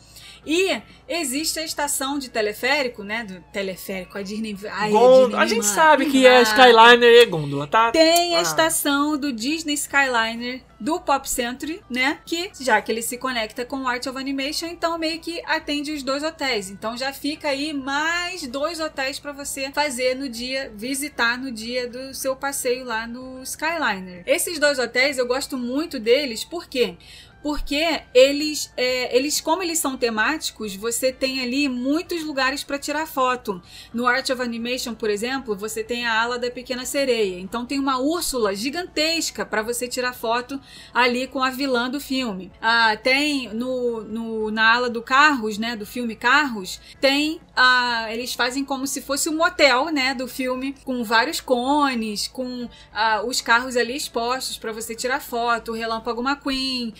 E 0.44 0.80
existe 1.08 1.58
a 1.58 1.64
estação 1.64 2.18
de 2.18 2.28
teleférico, 2.28 3.02
né? 3.04 3.24
Do 3.24 3.40
teleférico, 3.52 4.18
a 4.18 4.22
Disney. 4.22 4.56
Ai, 4.70 4.90
Gôndola. 4.90 5.26
Disney 5.26 5.36
A 5.42 5.46
gente 5.46 5.66
sabe 5.66 6.06
que 6.10 6.26
é 6.26 6.42
Skyliner 6.42 7.22
e 7.22 7.26
Gôndola, 7.26 7.66
tá? 7.66 7.90
Tem 7.92 8.34
a 8.34 8.38
Ah. 8.38 8.42
estação 8.42 9.16
do 9.16 9.32
Disney 9.32 9.74
Skyliner 9.74 10.60
do 10.80 11.00
Pop 11.00 11.30
Century, 11.30 11.80
né? 11.88 12.18
Que 12.26 12.50
já 12.60 12.82
que 12.82 12.90
ele 12.90 13.02
se 13.02 13.16
conecta 13.16 13.64
com 13.64 13.82
o 13.82 13.86
Art 13.88 14.04
of 14.06 14.18
Animation, 14.18 14.66
então 14.66 14.98
meio 14.98 15.20
que 15.20 15.40
atende 15.46 15.92
os 15.92 16.02
dois 16.02 16.24
hotéis. 16.24 16.70
Então 16.70 16.96
já 16.96 17.12
fica 17.12 17.48
aí 17.48 17.72
mais 17.72 18.44
dois 18.48 18.80
hotéis 18.80 19.20
para 19.20 19.30
você 19.30 19.70
fazer 19.72 20.16
no 20.16 20.28
dia, 20.28 20.72
visitar 20.74 21.38
no 21.38 21.52
dia 21.52 21.86
do 21.88 22.12
seu 22.12 22.34
passeio 22.34 22.84
lá 22.84 23.06
no 23.06 23.40
Skyliner. 23.44 24.24
Esses 24.26 24.58
dois 24.58 24.80
hotéis 24.80 25.18
eu 25.18 25.26
gosto 25.26 25.56
muito 25.56 26.00
deles, 26.00 26.42
por 26.44 26.66
quê? 26.66 26.96
Porque 27.42 28.02
eles, 28.14 28.72
é, 28.76 29.16
eles, 29.16 29.40
como 29.40 29.62
eles 29.62 29.78
são 29.78 29.96
temáticos, 29.96 30.76
você 30.76 31.12
tem 31.12 31.40
ali 31.40 31.68
muitos 31.68 32.22
lugares 32.22 32.62
para 32.62 32.78
tirar 32.78 33.06
foto. 33.06 33.60
No 33.92 34.06
Art 34.06 34.30
of 34.30 34.40
Animation, 34.40 34.94
por 34.94 35.10
exemplo, 35.10 35.56
você 35.56 35.82
tem 35.82 36.06
a 36.06 36.22
ala 36.22 36.38
da 36.38 36.50
Pequena 36.50 36.84
Sereia. 36.84 37.40
Então 37.40 37.66
tem 37.66 37.78
uma 37.78 37.98
Úrsula 37.98 38.54
gigantesca 38.54 39.44
para 39.44 39.62
você 39.62 39.88
tirar 39.88 40.12
foto 40.12 40.60
ali 40.94 41.26
com 41.26 41.42
a 41.42 41.50
vilã 41.50 41.90
do 41.90 42.00
filme. 42.00 42.50
Ah, 42.60 42.96
tem 42.96 43.48
no, 43.48 44.02
no, 44.02 44.50
na 44.50 44.74
ala 44.74 44.88
do 44.88 45.02
Carros, 45.02 45.58
né, 45.58 45.74
do 45.76 45.84
filme 45.84 46.14
Carros, 46.14 46.80
tem 47.00 47.40
ah, 47.54 48.06
eles 48.10 48.34
fazem 48.34 48.64
como 48.64 48.86
se 48.86 49.02
fosse 49.02 49.28
um 49.28 49.36
motel, 49.36 49.86
né, 49.86 50.14
do 50.14 50.26
filme, 50.26 50.74
com 50.84 51.04
vários 51.04 51.40
cones, 51.40 52.26
com 52.26 52.68
ah, 52.92 53.22
os 53.26 53.40
carros 53.40 53.76
ali 53.76 53.96
expostos 53.96 54.56
para 54.56 54.72
você 54.72 54.94
tirar 54.94 55.20
foto, 55.20 55.72
o 55.72 55.74
Relâmpago 55.74 56.22
McQueen, 56.22 56.94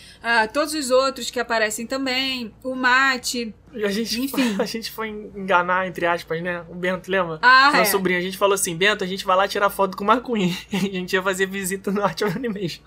todos 0.53 0.75
os 0.75 0.91
outros 0.91 1.31
que 1.31 1.39
aparecem 1.41 1.87
também, 1.87 2.53
o 2.63 2.75
Mate. 2.75 3.55
E 3.75 3.85
a 3.85 3.91
gente, 3.91 4.21
Enfim. 4.21 4.57
a 4.61 4.65
gente 4.65 4.91
foi 4.91 5.09
enganar, 5.09 5.87
entre 5.87 6.05
aspas, 6.07 6.43
né? 6.43 6.65
O 6.69 6.75
Bento, 6.75 7.11
lembra? 7.11 7.39
Ah, 7.43 7.71
Meu 7.73 7.83
é. 7.83 7.85
sobrinho, 7.85 8.19
a 8.19 8.23
gente 8.23 8.37
falou 8.37 8.55
assim, 8.55 8.77
Bento, 8.77 9.03
a 9.03 9.07
gente 9.07 9.25
vai 9.25 9.37
lá 9.37 9.49
tirar 9.49 9.71
foto 9.71 9.97
com 9.97 10.05
o 10.05 10.11
McQueen. 10.13 10.57
a 10.73 10.77
gente 10.77 11.13
ia 11.15 11.23
fazer 11.23 11.47
visita 11.47 11.91
no 11.91 12.05
Art 12.05 12.21
of 12.23 12.37
Animation. 12.37 12.83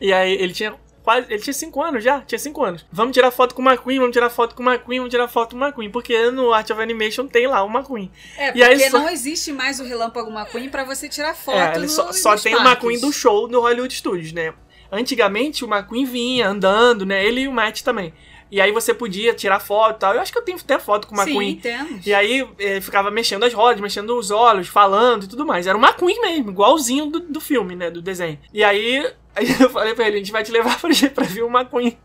E 0.00 0.12
aí 0.12 0.32
ele 0.32 0.52
tinha 0.52 0.74
quase. 1.02 1.26
Ele 1.32 1.40
tinha 1.40 1.54
5 1.54 1.82
anos 1.82 2.02
já? 2.02 2.20
Tinha 2.22 2.38
5 2.38 2.64
anos. 2.64 2.84
Vamos 2.90 3.14
tirar 3.14 3.30
foto 3.30 3.54
com 3.54 3.62
o 3.62 3.64
McQueen, 3.64 3.98
vamos 4.00 4.12
tirar 4.12 4.28
foto 4.28 4.56
com 4.56 4.62
o 4.64 4.66
McQueen, 4.66 4.98
vamos 4.98 5.12
tirar 5.12 5.28
foto 5.28 5.54
com 5.54 5.62
o 5.62 5.64
McQueen. 5.64 5.90
Porque 5.90 6.30
no 6.32 6.52
Art 6.52 6.68
of 6.70 6.82
Animation 6.82 7.28
tem 7.28 7.46
lá 7.46 7.62
o 7.62 7.70
McQueen. 7.70 8.10
É, 8.36 8.48
E 8.48 8.52
porque 8.52 8.90
só- 8.90 8.98
não 8.98 9.08
existe 9.08 9.52
mais 9.52 9.78
o 9.78 9.84
Relâmpago 9.84 10.28
McQueen 10.30 10.68
para 10.68 10.82
você 10.82 11.08
tirar 11.08 11.34
foto 11.34 11.56
é, 11.56 11.76
ele 11.76 11.86
no, 11.86 11.88
só, 11.88 12.12
só 12.12 12.36
tem 12.36 12.52
o 12.52 12.56
parques. 12.58 12.72
McQueen 12.72 12.98
do 13.00 13.12
show 13.12 13.46
do 13.46 13.60
Hollywood 13.60 13.94
Studios, 13.94 14.32
né? 14.32 14.52
Antigamente 14.90 15.64
o 15.64 15.68
McQueen 15.68 16.04
vinha 16.04 16.48
andando, 16.48 17.04
né? 17.04 17.24
Ele 17.24 17.42
e 17.42 17.48
o 17.48 17.52
Matt 17.52 17.82
também. 17.82 18.12
E 18.50 18.60
aí 18.60 18.70
você 18.70 18.94
podia 18.94 19.34
tirar 19.34 19.58
foto 19.58 19.96
e 19.96 19.98
tal. 19.98 20.14
Eu 20.14 20.20
acho 20.20 20.32
que 20.32 20.38
eu 20.38 20.42
tenho 20.42 20.58
até 20.58 20.78
foto 20.78 21.08
com 21.08 21.16
o 21.16 21.18
McQueen. 21.18 21.54
Sim, 21.54 21.60
temos. 21.60 22.06
E 22.06 22.14
aí 22.14 22.46
eh, 22.58 22.80
ficava 22.80 23.10
mexendo 23.10 23.44
as 23.44 23.52
rodas, 23.52 23.80
mexendo 23.80 24.16
os 24.16 24.30
olhos, 24.30 24.68
falando 24.68 25.24
e 25.24 25.28
tudo 25.28 25.44
mais. 25.44 25.66
Era 25.66 25.76
o 25.76 25.80
McQueen 25.80 26.20
mesmo, 26.20 26.50
igualzinho 26.50 27.06
do, 27.06 27.20
do 27.20 27.40
filme, 27.40 27.74
né? 27.74 27.90
Do 27.90 28.00
desenho. 28.00 28.38
E 28.52 28.62
aí, 28.62 28.98
aí 29.34 29.56
eu 29.60 29.68
falei 29.70 29.94
pra 29.94 30.06
ele, 30.06 30.16
a 30.16 30.18
gente 30.18 30.32
vai 30.32 30.44
te 30.44 30.52
levar 30.52 30.78
pra, 30.80 30.90
pra 31.14 31.24
ver 31.24 31.42
o 31.42 31.50
McQueen. 31.50 31.98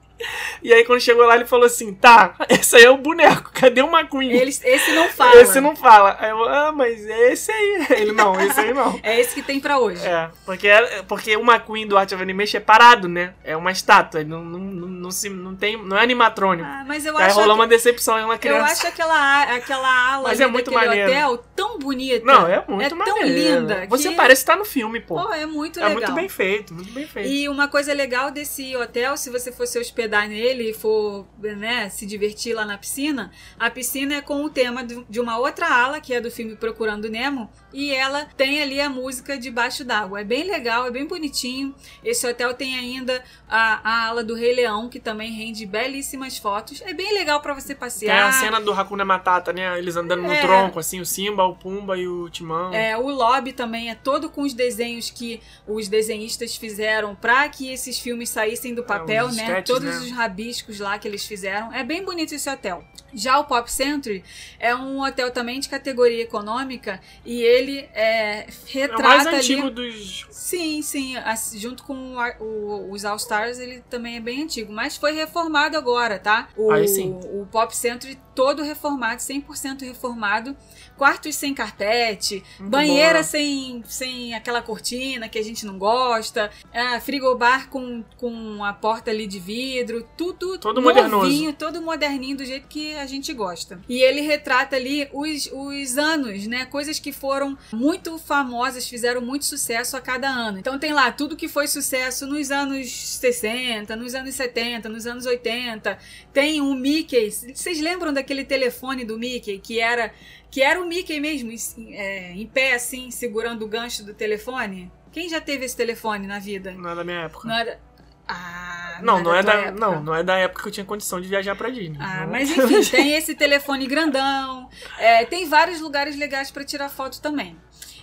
E 0.62 0.72
aí 0.72 0.84
quando 0.86 1.00
chegou 1.02 1.26
lá 1.26 1.36
ele 1.36 1.46
falou 1.46 1.66
assim, 1.66 1.94
tá, 1.94 2.36
esse 2.48 2.76
aí 2.76 2.84
é 2.84 2.90
o 2.92 2.98
boneco, 2.98 3.50
cadê 3.54 3.82
o 3.82 3.88
McQueen? 3.88 4.32
Eles, 4.32 4.62
esse 4.64 4.92
não 4.92 5.10
fala. 5.10 5.42
Esse 5.42 5.60
não 5.60 5.76
fala. 5.76 6.16
Aí 6.20 6.30
eu, 6.30 6.44
ah, 6.48 6.72
mas 6.72 7.04
é 7.08 7.34
esse 7.34 7.52
aí. 7.52 7.88
Ele, 8.02 8.12
não, 8.12 8.40
esse 8.40 8.60
aí 8.60 8.74
não. 8.74 9.00
É 9.02 9.20
esse 9.20 9.34
que 9.34 9.42
tem 9.42 9.60
pra 9.60 9.80
hoje. 9.80 10.06
É, 10.06 10.30
porque, 10.46 10.70
porque 11.08 11.36
o 11.36 11.42
McQueen 11.42 11.88
do 11.88 11.98
Art 11.98 12.12
of 12.12 12.22
Animation 12.22 12.58
é 12.58 12.60
parado, 12.60 13.08
né? 13.08 13.34
É 13.44 13.58
uma 13.58 13.72
estátua, 13.72 14.20
ele 14.22 14.30
não, 14.30 14.44
não, 14.44 14.60
não, 14.60 14.88
não 14.88 15.12
se, 15.12 15.30
não, 15.30 15.56
tem, 15.56 15.82
não 15.84 15.98
é 15.98 16.04
animatrônico. 16.04 16.70
Ah, 16.72 16.84
mas 16.88 17.06
eu 17.06 17.18
aí 17.18 17.26
acho, 17.26 17.36
rolou 17.36 17.56
que- 17.56 17.62
uma 17.62 17.68
decepção 17.68 18.20
em 18.20 18.24
uma 18.24 18.36
eu 18.36 18.40
criança. 18.40 18.74
acho 18.74 18.88
aquela, 18.88 19.42
aquela 19.56 20.14
ala 20.14 20.28
Mas 20.30 20.40
é 20.40 20.46
muito 20.48 20.72
maneiro. 20.72 21.10
hotel 21.10 21.38
tão 21.56 21.80
bonita. 21.80 22.24
Não, 22.26 22.48
é 22.48 22.64
muito 22.68 22.86
É 22.86 22.90
tão 22.90 22.98
maneiro. 23.18 23.62
linda 23.62 23.88
Você 23.90 24.10
que- 24.10 24.16
parece 24.16 24.42
estar 24.44 24.56
no 24.56 24.66
filme, 24.66 25.00
pô. 25.00 25.16
Pô, 25.16 25.34
é 25.34 25.46
muito 25.48 25.80
é 25.80 25.84
legal. 25.84 25.94
muito 25.98 26.12
bem 26.14 26.30
feito, 26.30 26.74
muito 26.74 26.92
bem 26.94 27.08
feito. 27.08 27.28
E 27.28 27.50
uma 27.50 27.68
coisa 27.68 27.92
legal 27.94 28.30
desse 28.30 28.76
hotel, 28.76 29.18
se 29.18 29.30
você 29.32 29.52
for 29.52 29.66
se 29.66 29.80
hospedar 30.12 30.28
nele 30.28 30.72
e 30.72 30.74
for 30.74 31.26
né, 31.40 31.90
se 31.90 32.06
divertir 32.06 32.54
lá 32.54 32.66
na 32.66 32.78
piscina, 32.78 33.32
a 33.58 33.70
piscina 33.70 34.16
é 34.16 34.22
com 34.22 34.44
o 34.44 34.50
tema 34.50 34.84
de 34.84 35.20
uma 35.20 35.38
outra 35.40 35.68
ala, 35.68 36.02
que 36.02 36.14
é 36.14 36.20
do 36.20 36.30
filme 36.30 36.56
Procurando 36.56 37.10
Nemo, 37.10 37.50
e 37.74 37.94
ela 37.94 38.26
tem 38.36 38.62
ali 38.62 38.82
a 38.82 38.90
música 38.90 39.38
Debaixo 39.38 39.86
d'Água. 39.86 40.20
É 40.22 40.24
bem 40.24 40.44
legal, 40.44 40.86
é 40.86 40.92
bem 40.92 41.08
bonitinho. 41.08 41.74
Esse 42.04 42.28
hotel 42.28 42.54
tem 42.54 42.78
ainda 42.78 43.24
a, 43.50 43.80
a 43.90 44.08
ala 44.08 44.24
do 44.24 44.36
Rei 44.36 44.54
Leão, 44.54 44.90
que 44.90 45.00
também 45.00 45.32
rende 45.32 45.66
belíssimas 45.66 46.38
fotos. 46.38 46.82
É 46.86 46.94
bem 46.94 47.14
legal 47.14 47.40
pra 47.40 47.54
você 47.54 47.74
passear. 47.74 48.28
a 48.28 48.32
cena 48.34 48.60
do 48.60 48.74
Hakuna 48.74 49.06
Matata, 49.06 49.54
né? 49.54 49.78
Eles 49.80 49.96
andando 49.96 50.24
no 50.24 50.32
É. 50.32 50.42
tronco, 50.42 50.80
assim, 50.80 51.00
o 51.00 51.06
Simba, 51.06 51.44
o 51.46 51.56
Pumba 51.56 51.98
e 51.98 52.08
o 52.08 52.30
Timão. 52.30 52.74
É, 52.74 52.98
o 52.98 53.10
lobby 53.10 53.54
também 53.54 53.90
é 53.90 53.96
todo 53.96 54.30
com 54.30 54.42
os 54.42 54.54
desenhos 54.54 55.10
que 55.10 55.40
os 55.66 55.88
desenhistas 55.88 56.56
fizeram 56.56 57.16
para 57.16 57.48
que 57.48 57.72
esses 57.72 57.98
filmes 58.00 58.30
saíssem 58.30 58.74
do 58.74 58.84
papel, 58.84 59.28
os 59.28 59.36
né? 59.38 59.44
sketches, 59.44 59.68
Todos 59.76 59.90
né? 59.90 59.91
Os 59.98 60.12
rabiscos 60.12 60.80
lá 60.80 60.98
que 61.00 61.08
eles 61.08 61.26
fizeram. 61.26 61.74
É 61.74 61.84
bem 61.84 62.04
bonito 62.04 62.34
esse 62.34 62.50
hotel. 62.50 62.84
Já 63.14 63.38
o 63.40 63.44
Pop 63.44 63.70
Century 63.70 64.24
é 64.58 64.74
um 64.74 65.02
hotel 65.04 65.32
também 65.32 65.60
de 65.60 65.68
categoria 65.68 66.22
econômica 66.24 67.02
e 67.26 67.42
ele 67.42 67.80
é, 67.94 68.42
É 68.42 68.48
retrata 68.68 69.02
o 69.04 69.08
mais 69.08 69.28
ali- 69.28 69.36
antigo 69.38 69.70
dos. 69.70 70.28
Sim, 70.32 70.82
sim. 70.82 71.16
junto 71.56 71.84
com 71.84 72.16
o 72.16 72.22
o- 72.40 72.92
os 72.92 73.04
All 73.04 73.18
Stars, 73.18 73.60
ele 73.60 73.82
também 73.90 74.16
é 74.16 74.20
bem 74.22 74.44
antigo. 74.44 74.72
Mas 74.72 74.96
foi 74.98 75.12
reformado 75.12 75.78
agora, 75.78 76.18
tá? 76.20 76.48
O, 76.56 76.72
Aí 76.72 76.88
sim. 76.88 77.20
o 77.34 77.46
Pop 77.46 77.76
Century 77.76 78.18
todo 78.34 78.64
reformado, 78.64 79.22
100% 79.22 79.82
reformado. 79.84 80.56
Quartos 80.98 81.36
sem 81.36 81.54
carpete, 81.54 82.44
Muito 82.60 82.70
banheira 82.72 83.14
boa. 83.20 83.24
sem, 83.24 83.84
sem 83.88 84.34
aquela 84.34 84.62
cortina 84.62 85.28
que 85.28 85.40
a 85.40 85.44
gente 85.44 85.66
não 85.66 85.78
gosta, 85.78 86.52
é, 86.72 87.00
frigobar 87.00 87.70
com, 87.70 88.04
com 88.18 88.64
a 88.64 88.72
porta 88.74 89.10
ali 89.12 89.26
de 89.26 89.40
vidro, 89.40 90.08
tudo 90.16 90.58
Todo 90.60 90.80
novinho, 90.82 91.06
modernoso. 91.10 91.54
todo 91.54 91.82
moderninho 91.82 92.38
do 92.38 92.46
jeito 92.46 92.68
que 92.68 92.96
a 92.96 93.06
gente 93.06 93.34
gosta. 93.34 93.80
E 93.90 94.00
ele 94.02 94.22
retrata 94.22 94.76
ali 94.76 95.10
os, 95.12 95.50
os 95.52 95.98
anos, 95.98 96.46
né? 96.48 96.66
Coisas 96.66 97.00
que 97.00 97.12
foram 97.12 97.58
muito 97.74 98.18
famosas, 98.20 98.88
fizeram 98.88 99.22
muito 99.22 99.46
sucesso 99.46 99.98
a 99.98 100.02
cada 100.02 100.30
ano. 100.30 100.60
Então 100.60 100.78
tem 100.78 100.94
lá 100.94 101.12
tudo 101.12 101.36
que 101.36 101.48
foi 101.48 101.68
sucesso 101.68 102.28
nos 102.28 102.52
anos 102.52 102.92
60, 102.92 103.96
nos 103.96 104.14
anos 104.14 104.36
70, 104.36 104.88
nos 104.90 105.08
anos 105.08 105.26
80. 105.26 105.98
Tem 106.34 106.62
um 106.62 106.74
Mickey. 106.76 107.32
Vocês 107.32 107.80
lembram 107.82 108.14
daquele 108.14 108.44
telefone 108.46 109.04
do 109.04 109.18
Mickey 109.18 109.58
que 109.60 109.80
era 109.80 110.14
que 110.52 110.62
era 110.62 110.80
o 110.80 110.86
Mickey 110.86 111.20
mesmo, 111.20 111.50
em- 111.52 111.96
é, 111.96 112.32
em 112.34 112.46
pé 112.46 112.74
assim, 112.74 113.10
segurando 113.10 113.64
o 113.66 113.68
gancho 113.68 114.04
do 114.06 114.14
telefone? 114.14 114.92
Quem 115.12 115.28
já 115.28 115.42
teve 115.42 115.66
esse 115.66 115.76
telefone 115.76 116.28
na 116.28 116.38
vida? 116.40 116.72
Não 116.74 116.92
é 116.92 116.96
da 116.96 117.04
minha 117.04 117.22
época. 117.22 117.48
Não 117.48 117.56
era. 117.56 117.80
Ah, 118.28 119.00
Não, 119.02 119.22
não, 119.22 119.34
é 119.36 119.42
tua 119.44 119.54
da, 119.54 119.60
época. 119.60 119.80
não, 119.80 120.04
não 120.04 120.16
é 120.16 120.24
da 120.24 120.38
época 120.38 120.62
que 120.62 120.68
eu 120.70 120.72
tinha 120.72 120.86
condição 120.86 121.20
de 121.20 121.28
viajar 121.28 121.54
pra 121.56 121.70
Disney. 121.70 121.98
Ah, 122.00 122.22
Não- 122.22 122.32
mas 122.32 122.50
enfim, 122.50 122.82
tem 122.90 123.12
esse 123.18 123.36
telefone 123.36 123.88
grandão. 123.88 124.70
é, 124.98 125.26
tem 125.26 125.48
vários 125.50 125.82
lugares 125.82 126.16
legais 126.16 126.50
pra 126.52 126.64
tirar 126.64 126.88
foto 126.88 127.20
também. 127.20 127.58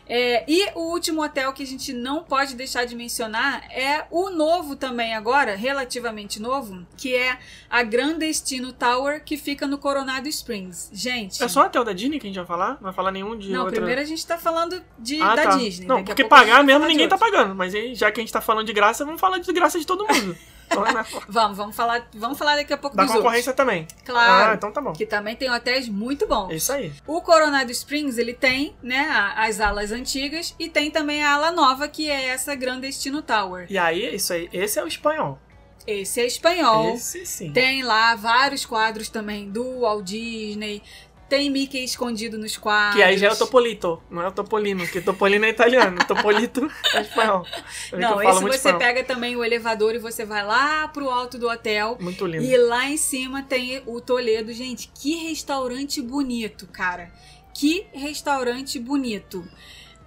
É, 0.08 0.44
e 0.48 0.70
o 0.74 0.90
último 0.92 1.22
hotel 1.22 1.52
que 1.52 1.62
a 1.62 1.66
gente 1.66 1.92
não 1.92 2.22
pode 2.22 2.54
deixar 2.54 2.84
de 2.86 2.96
mencionar 2.96 3.64
é 3.70 4.06
o 4.10 4.30
novo 4.30 4.74
também 4.74 5.14
agora, 5.14 5.54
relativamente 5.54 6.40
novo, 6.40 6.86
que 6.96 7.14
é 7.14 7.38
a 7.68 7.82
Grand 7.82 8.18
Destino 8.18 8.72
Tower, 8.72 9.22
que 9.22 9.36
fica 9.36 9.66
no 9.66 9.76
Coronado 9.76 10.28
Springs. 10.28 10.90
Gente, 10.92 11.42
É 11.42 11.48
só 11.48 11.62
o 11.62 11.66
hotel 11.66 11.84
da 11.84 11.92
Disney 11.92 12.18
que 12.18 12.26
a 12.26 12.30
gente 12.30 12.36
vai 12.36 12.46
falar? 12.46 12.70
Não 12.74 12.82
vai 12.82 12.92
falar 12.92 13.10
nenhum 13.10 13.36
de 13.36 13.50
não, 13.50 13.60
outra... 13.64 13.76
primeiro 13.76 14.00
a 14.00 14.04
gente 14.04 14.26
tá 14.26 14.38
falando 14.38 14.82
de, 14.98 15.20
Ah, 15.20 15.36
da 15.36 15.42
tá. 15.42 15.56
Disney. 15.56 15.86
Não, 15.86 16.02
porque 16.02 16.24
pagar 16.24 16.64
mesmo 16.64 16.86
ninguém 16.86 17.08
tá 17.08 17.18
pagando. 17.18 17.54
Mas 17.54 17.74
aí, 17.74 17.94
já 17.94 18.10
que 18.10 18.20
a 18.20 18.22
gente 18.22 18.32
tá 18.32 18.40
falando 18.40 18.66
de 18.66 18.72
graça, 18.72 19.04
vamos 19.04 19.20
falar 19.20 19.38
de 19.38 19.52
graça 19.52 19.78
de 19.78 19.86
todo 19.86 20.06
mundo. 20.06 20.36
Vamos, 21.28 21.56
vamos 21.56 21.76
falar, 21.76 22.08
vamos 22.14 22.38
falar 22.38 22.56
daqui 22.56 22.72
a 22.72 22.76
pouco 22.78 22.96
da 22.96 23.04
dos 23.04 23.12
concorrência 23.12 23.52
também. 23.52 23.82
outros. 23.82 24.02
Claro. 24.04 24.52
Ah, 24.52 24.54
então 24.54 24.72
tá 24.72 24.80
bom. 24.80 24.92
Que 24.92 25.06
também 25.06 25.36
tem 25.36 25.50
hotéis 25.50 25.88
muito 25.88 26.26
bons. 26.26 26.52
Isso 26.52 26.72
aí. 26.72 26.92
O 27.06 27.20
Coronado 27.20 27.70
Springs, 27.70 28.18
ele 28.18 28.34
tem, 28.34 28.76
né, 28.82 29.06
as 29.36 29.60
alas 29.60 29.92
antigas 29.92 30.54
e 30.58 30.68
tem 30.68 30.90
também 30.90 31.22
a 31.22 31.34
ala 31.34 31.52
nova, 31.52 31.88
que 31.88 32.10
é 32.10 32.26
essa 32.28 32.54
Grand 32.54 32.80
Destino 32.80 33.22
Tower. 33.22 33.66
E 33.68 33.78
aí, 33.78 34.14
isso 34.14 34.32
aí. 34.32 34.48
Esse 34.52 34.78
é 34.78 34.84
o 34.84 34.86
espanhol. 34.86 35.38
Esse 35.86 36.20
é 36.20 36.26
espanhol. 36.26 36.94
Esse 36.94 37.24
sim. 37.24 37.50
Tem 37.50 37.82
lá 37.82 38.14
vários 38.14 38.66
quadros 38.66 39.08
também 39.08 39.48
do 39.50 39.80
Walt 39.80 40.04
Disney. 40.04 40.82
Tem 41.28 41.50
Mickey 41.50 41.84
escondido 41.84 42.38
nos 42.38 42.56
quadros. 42.56 42.96
Que 42.96 43.02
aí 43.02 43.18
já 43.18 43.28
é 43.28 43.32
o 43.32 43.36
Topolito, 43.36 44.02
não 44.10 44.22
é 44.22 44.28
o 44.28 44.32
Topolino, 44.32 44.80
porque 44.80 45.00
Topolino 45.00 45.44
é 45.44 45.50
italiano, 45.50 45.98
Topolito 46.06 46.70
é 46.94 47.02
espanhol. 47.02 47.44
Eu 47.92 47.98
Não, 47.98 48.22
esse 48.22 48.40
você 48.40 48.56
espanhol. 48.56 48.78
pega 48.78 49.04
também 49.04 49.36
o 49.36 49.44
elevador 49.44 49.94
e 49.94 49.98
você 49.98 50.24
vai 50.24 50.44
lá 50.44 50.88
pro 50.88 51.10
alto 51.10 51.36
do 51.38 51.48
hotel. 51.48 51.98
Muito 52.00 52.26
lindo. 52.26 52.44
E 52.44 52.56
lá 52.56 52.86
em 52.88 52.96
cima 52.96 53.42
tem 53.42 53.82
o 53.86 54.00
Toledo. 54.00 54.52
Gente, 54.52 54.90
que 54.94 55.28
restaurante 55.28 56.00
bonito, 56.00 56.66
cara. 56.66 57.12
Que 57.52 57.86
restaurante 57.92 58.78
bonito. 58.78 59.46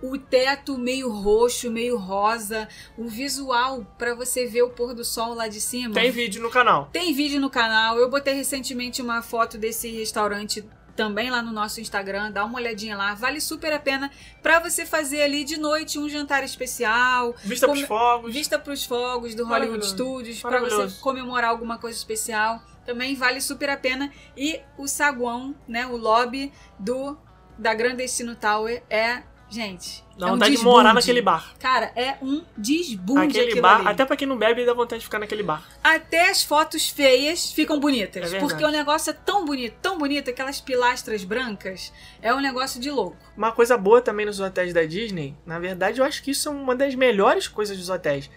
O 0.02 0.18
teto 0.18 0.80
meio 0.80 1.12
roxo, 1.12 1.70
meio 1.70 1.96
rosa. 1.98 2.68
O 2.98 3.08
visual 3.08 3.86
pra 4.00 4.16
você 4.16 4.48
ver 4.48 4.64
o 4.64 4.72
pôr 4.72 4.96
do 4.96 5.06
sol 5.06 5.36
lá 5.36 5.48
de 5.48 5.62
cima. 5.62 5.94
Tem 5.94 6.10
vídeo 6.10 6.42
no 6.42 6.50
canal. 6.50 6.90
Tem 6.92 7.14
vídeo 7.14 7.40
no 7.40 7.52
canal. 7.52 8.00
Eu 8.00 8.10
botei 8.10 8.34
recentemente 8.34 9.00
uma 9.02 9.22
foto 9.22 9.60
desse 9.60 9.90
restaurante 9.92 10.64
também 11.02 11.32
lá 11.32 11.42
no 11.42 11.52
nosso 11.52 11.82
Instagram. 11.82 12.32
Dá 12.32 12.46
uma 12.46 12.58
olhadinha 12.60 12.96
lá. 12.96 13.16
Vale 13.16 13.42
super 13.42 13.74
a 13.74 13.80
pena 13.80 14.12
pra 14.44 14.60
você 14.60 14.86
fazer 14.86 15.24
ali 15.24 15.44
de 15.44 15.58
noite 15.58 15.98
um 15.98 16.08
jantar 16.08 16.44
especial. 16.44 17.34
Vista 17.44 17.66
Como- 17.66 17.78
pros 17.80 17.88
fogos. 17.88 18.34
Vista 18.34 18.60
pros 18.60 18.86
fogos 18.86 19.34
do 19.34 19.46
Hollywood. 19.46 19.86
Studios 19.86 20.40
pra 20.42 20.60
você 20.60 21.00
comemorar 21.02 21.50
alguma 21.50 21.80
coisa 21.80 21.98
especial. 21.98 22.62
Também 22.86 23.16
vale 23.16 23.42
super 23.42 23.70
a 23.70 23.78
pena. 23.78 24.12
E 24.38 24.60
o 24.78 24.88
saguão, 24.88 25.56
né, 25.68 25.88
o 25.88 25.98
lobby 25.98 26.52
do 26.78 27.18
da 27.58 27.74
Grand 27.74 27.96
Destino 27.96 28.36
Tower 28.36 28.84
é, 28.90 29.24
gente, 29.52 30.04
Dá 30.18 30.28
é 30.28 30.30
um 30.30 30.34
vontade 30.34 30.52
de 30.52 30.58
desbunde. 30.58 30.76
morar 30.78 30.94
naquele 30.94 31.22
bar. 31.22 31.54
Cara, 31.60 31.92
é 31.96 32.16
um 32.22 32.42
desbunde 32.56 33.38
Aquele 33.40 33.60
bar, 33.62 33.80
ali. 33.82 33.88
até 33.90 34.06
pra 34.06 34.16
quem 34.16 34.28
não 34.28 34.38
bebe, 34.38 34.66
dá 34.66 34.74
vontade 34.74 35.00
de 35.00 35.06
ficar 35.06 35.20
naquele 35.20 35.44
bar. 35.44 35.64
Até 35.84 36.30
as 36.30 36.42
fotos 36.44 36.90
feias 36.90 37.52
ficam 37.52 37.76
É 37.76 37.80
bonitas. 37.80 38.32
verdade. 38.32 38.44
porque 38.54 38.64
o 38.64 38.72
negócio 38.72 39.10
é 39.10 39.14
tão 39.14 39.44
bonito, 39.46 39.76
tão 39.82 39.98
bonito, 39.98 40.30
aquelas 40.30 40.62
pilastras 40.62 41.24
brancas. 41.24 41.92
É 42.22 42.34
um 42.34 42.40
negócio 42.40 42.80
de 42.80 42.90
louco. 42.90 43.18
Uma 43.36 43.52
coisa 43.52 43.78
boa 43.78 44.02
também 44.02 44.26
nos 44.26 44.40
hotéis 44.40 44.74
da 44.74 44.84
Disney, 44.86 45.36
na 45.46 45.60
verdade, 45.60 46.00
eu 46.00 46.06
acho 46.06 46.24
que 46.24 46.32
isso 46.32 46.48
é 46.48 46.52
uma 46.52 46.76
das 46.76 46.96
melhores 46.96 47.48
coisas 47.48 47.78
dos 47.78 47.90
hotéis. 47.90 48.30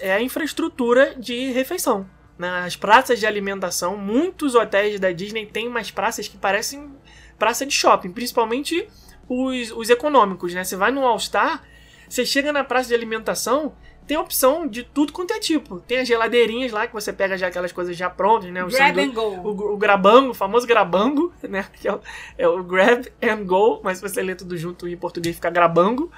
É 0.00 0.12
a 0.12 0.20
infraestrutura 0.20 1.14
de 1.16 1.52
refeição. 1.52 2.08
Nas 2.36 2.74
praças 2.76 3.18
de 3.20 3.26
alimentação, 3.26 3.96
muitos 3.96 4.54
hotéis 4.54 4.98
da 5.00 5.10
Disney 5.12 5.46
têm 5.46 5.68
umas 5.68 5.90
praças 5.90 6.26
que 6.28 6.36
parecem 6.36 6.90
praça 7.38 7.64
de 7.66 7.72
shopping, 7.74 8.10
principalmente 8.12 8.88
os, 9.28 9.70
os 9.72 9.90
econômicos, 9.90 10.54
né? 10.54 10.64
Você 10.64 10.76
vai 10.76 10.90
no 10.90 11.04
All 11.04 11.18
Star, 11.18 11.62
você 12.08 12.24
chega 12.24 12.52
na 12.52 12.64
praça 12.64 12.88
de 12.88 12.94
alimentação, 12.94 13.74
tem 14.06 14.16
opção 14.16 14.66
de 14.66 14.82
tudo 14.82 15.12
quanto 15.12 15.34
é 15.34 15.38
tipo. 15.38 15.80
Tem 15.80 15.98
as 15.98 16.08
geladeirinhas 16.08 16.72
lá 16.72 16.86
que 16.86 16.94
você 16.94 17.12
pega 17.12 17.36
já 17.36 17.48
aquelas 17.48 17.72
coisas 17.72 17.94
já 17.94 18.08
prontas, 18.08 18.50
né? 18.50 18.64
Os 18.64 18.72
Grab 18.72 18.98
and 18.98 19.10
go. 19.10 19.20
o, 19.20 19.74
o 19.74 19.76
grabango, 19.76 20.30
o 20.30 20.34
famoso 20.34 20.66
grabango, 20.66 21.32
né? 21.46 21.66
Que 21.74 21.88
é 21.88 21.92
o, 21.94 22.00
é 22.38 22.48
o 22.48 22.64
grab 22.64 23.06
and 23.22 23.44
go, 23.44 23.80
mas 23.84 23.98
se 23.98 24.08
você 24.08 24.22
lê 24.22 24.34
tudo 24.34 24.56
junto 24.56 24.88
em 24.88 24.96
português 24.96 25.36
fica 25.36 25.50
grabango. 25.50 26.10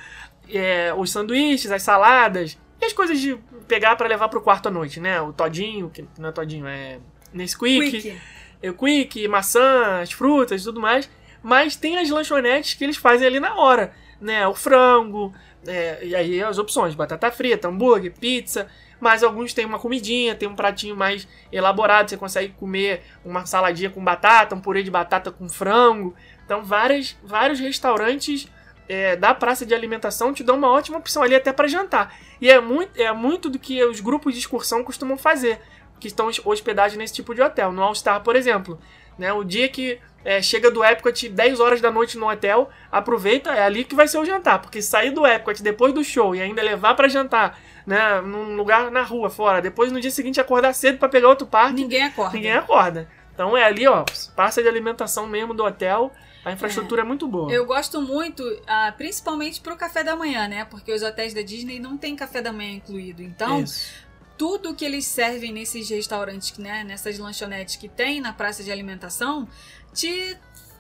É, 0.49 0.93
os 0.97 1.11
sanduíches, 1.11 1.71
as 1.71 1.83
saladas 1.83 2.59
e 2.81 2.85
as 2.85 2.93
coisas 2.93 3.21
de 3.21 3.37
pegar 3.69 3.95
pra 3.95 4.09
levar 4.09 4.29
pro 4.29 4.41
quarto 4.41 4.69
à 4.69 4.71
noite, 4.71 5.01
né? 5.01 5.21
O 5.21 5.33
todinho, 5.33 5.91
que 5.91 6.05
não 6.19 6.29
é 6.29 6.33
todinho, 6.33 6.67
é 6.67 6.99
Nesquik, 7.33 7.91
Quick. 7.91 8.19
é 8.63 8.71
o 8.71 8.75
quick, 8.75 9.29
maçã, 9.29 10.01
as 10.01 10.11
frutas 10.13 10.61
e 10.61 10.65
tudo 10.65 10.81
mais. 10.81 11.09
Mas 11.43 11.77
tem 11.77 11.99
as 11.99 12.11
lanchonetes 12.11 12.75
que 12.75 12.85
eles 12.85 12.97
fazem 12.97 13.27
ali 13.27 13.41
na 13.41 13.55
hora, 13.57 13.93
né? 14.21 14.47
O 14.47 14.55
frango, 14.55 15.33
é, 15.67 16.05
e 16.05 16.15
aí 16.15 16.43
as 16.43 16.59
opções, 16.59 16.95
batata 16.95 17.31
frita, 17.31 17.69
hambúrguer, 17.69 18.13
pizza. 18.13 18.69
Mas 19.01 19.23
alguns 19.23 19.55
têm 19.55 19.65
uma 19.65 19.79
comidinha, 19.79 20.35
tem 20.35 20.47
um 20.47 20.55
pratinho 20.55 20.95
mais 20.95 21.27
elaborado, 21.51 22.11
você 22.11 22.19
consegue 22.19 22.53
comer 22.53 23.03
uma 23.25 23.47
saladinha 23.47 23.89
com 23.89 24.05
batata, 24.05 24.55
um 24.55 24.61
purê 24.61 24.83
de 24.83 24.91
batata 24.91 25.31
com 25.31 25.49
frango. 25.49 26.15
Então 26.45 26.63
várias, 26.63 27.17
vários 27.23 27.59
restaurantes 27.59 28.47
é, 28.87 29.17
da 29.17 29.33
praça 29.33 29.65
de 29.65 29.73
alimentação 29.75 30.35
te 30.35 30.45
dão 30.45 30.57
uma 30.57 30.69
ótima 30.69 30.99
opção 30.99 31.23
ali 31.23 31.35
até 31.35 31.53
para 31.53 31.67
jantar. 31.67 32.15
E 32.41 32.51
é 32.51 32.61
muito, 32.61 33.01
é 33.01 33.11
muito 33.13 33.49
do 33.49 33.59
que 33.59 33.83
os 33.85 34.01
grupos 34.01 34.35
de 34.35 34.41
excursão 34.41 34.85
costumam 34.85 35.17
fazer, 35.17 35.61
que 35.99 36.09
estão 36.09 36.29
hospedados 36.45 36.97
nesse 36.97 37.15
tipo 37.15 37.35
de 37.35 37.41
hotel. 37.41 37.73
No 37.73 37.83
All 37.83 37.95
Star, 37.95 38.21
por 38.23 38.37
exemplo. 38.37 38.79
Né, 39.21 39.31
o 39.35 39.45
dia 39.45 39.69
que 39.69 39.99
é, 40.25 40.41
chega 40.41 40.71
do 40.71 40.83
Epcot 40.83 41.29
10 41.29 41.61
horas 41.61 41.79
da 41.83 41.91
noite 41.91 42.17
no 42.17 42.27
hotel, 42.27 42.71
aproveita, 42.91 43.51
é 43.51 43.63
ali 43.63 43.85
que 43.85 43.95
vai 43.95 44.09
ser 44.09 44.17
o 44.17 44.25
jantar. 44.25 44.63
Porque 44.63 44.81
sair 44.81 45.11
do 45.11 45.27
Epcot 45.27 45.63
depois 45.63 45.93
do 45.93 46.03
show 46.03 46.35
e 46.35 46.41
ainda 46.41 46.63
levar 46.63 46.95
para 46.95 47.07
jantar 47.07 47.61
né, 47.87 48.19
num 48.23 48.57
lugar 48.57 48.91
na 48.91 49.03
rua, 49.03 49.29
fora, 49.29 49.61
depois 49.61 49.93
no 49.93 50.01
dia 50.01 50.11
seguinte 50.11 50.41
acordar 50.41 50.73
cedo 50.73 50.97
para 50.97 51.11
pegar 51.11 51.29
outro 51.29 51.47
parque, 51.47 51.83
Ninguém 51.83 52.05
acorda. 52.05 52.33
ninguém 52.35 52.53
acorda. 52.53 53.09
Então 53.35 53.55
é 53.55 53.63
ali, 53.63 53.87
ó, 53.87 54.07
praça 54.35 54.63
de 54.63 54.69
alimentação 54.69 55.27
mesmo 55.27 55.53
do 55.53 55.65
hotel, 55.65 56.11
a 56.43 56.53
infraestrutura 56.53 57.03
é, 57.03 57.05
muito 57.05 57.29
boa. 57.29 57.53
Eu 57.53 57.67
gosto 57.67 58.01
muito, 58.01 58.43
ah, 58.67 58.95
principalmente 58.97 59.61
pro 59.61 59.77
café 59.77 60.03
da 60.03 60.17
manhã, 60.17 60.49
né? 60.49 60.65
Porque 60.65 60.91
os 60.91 61.03
hotéis 61.03 61.35
da 61.35 61.43
Disney 61.43 61.79
não 61.79 61.99
tem 61.99 62.17
café 62.17 62.41
da 62.41 62.53
manhã 62.53 62.73
incluído. 62.73 63.23
Então, 63.23 63.61
Isso. 63.61 63.93
Tudo 64.41 64.75
que 64.75 64.87
eles 64.87 65.05
servem 65.05 65.53
nesses 65.53 65.91
restaurantes, 65.91 66.57
né, 66.57 66.83
nessas 66.83 67.19
lanchonetes 67.19 67.77
que 67.77 67.91
tem 67.91 68.23
na 68.23 68.33
praça 68.33 68.65
de 68.65 68.73
alimentação, 68.73 69.47
te 69.93 70.35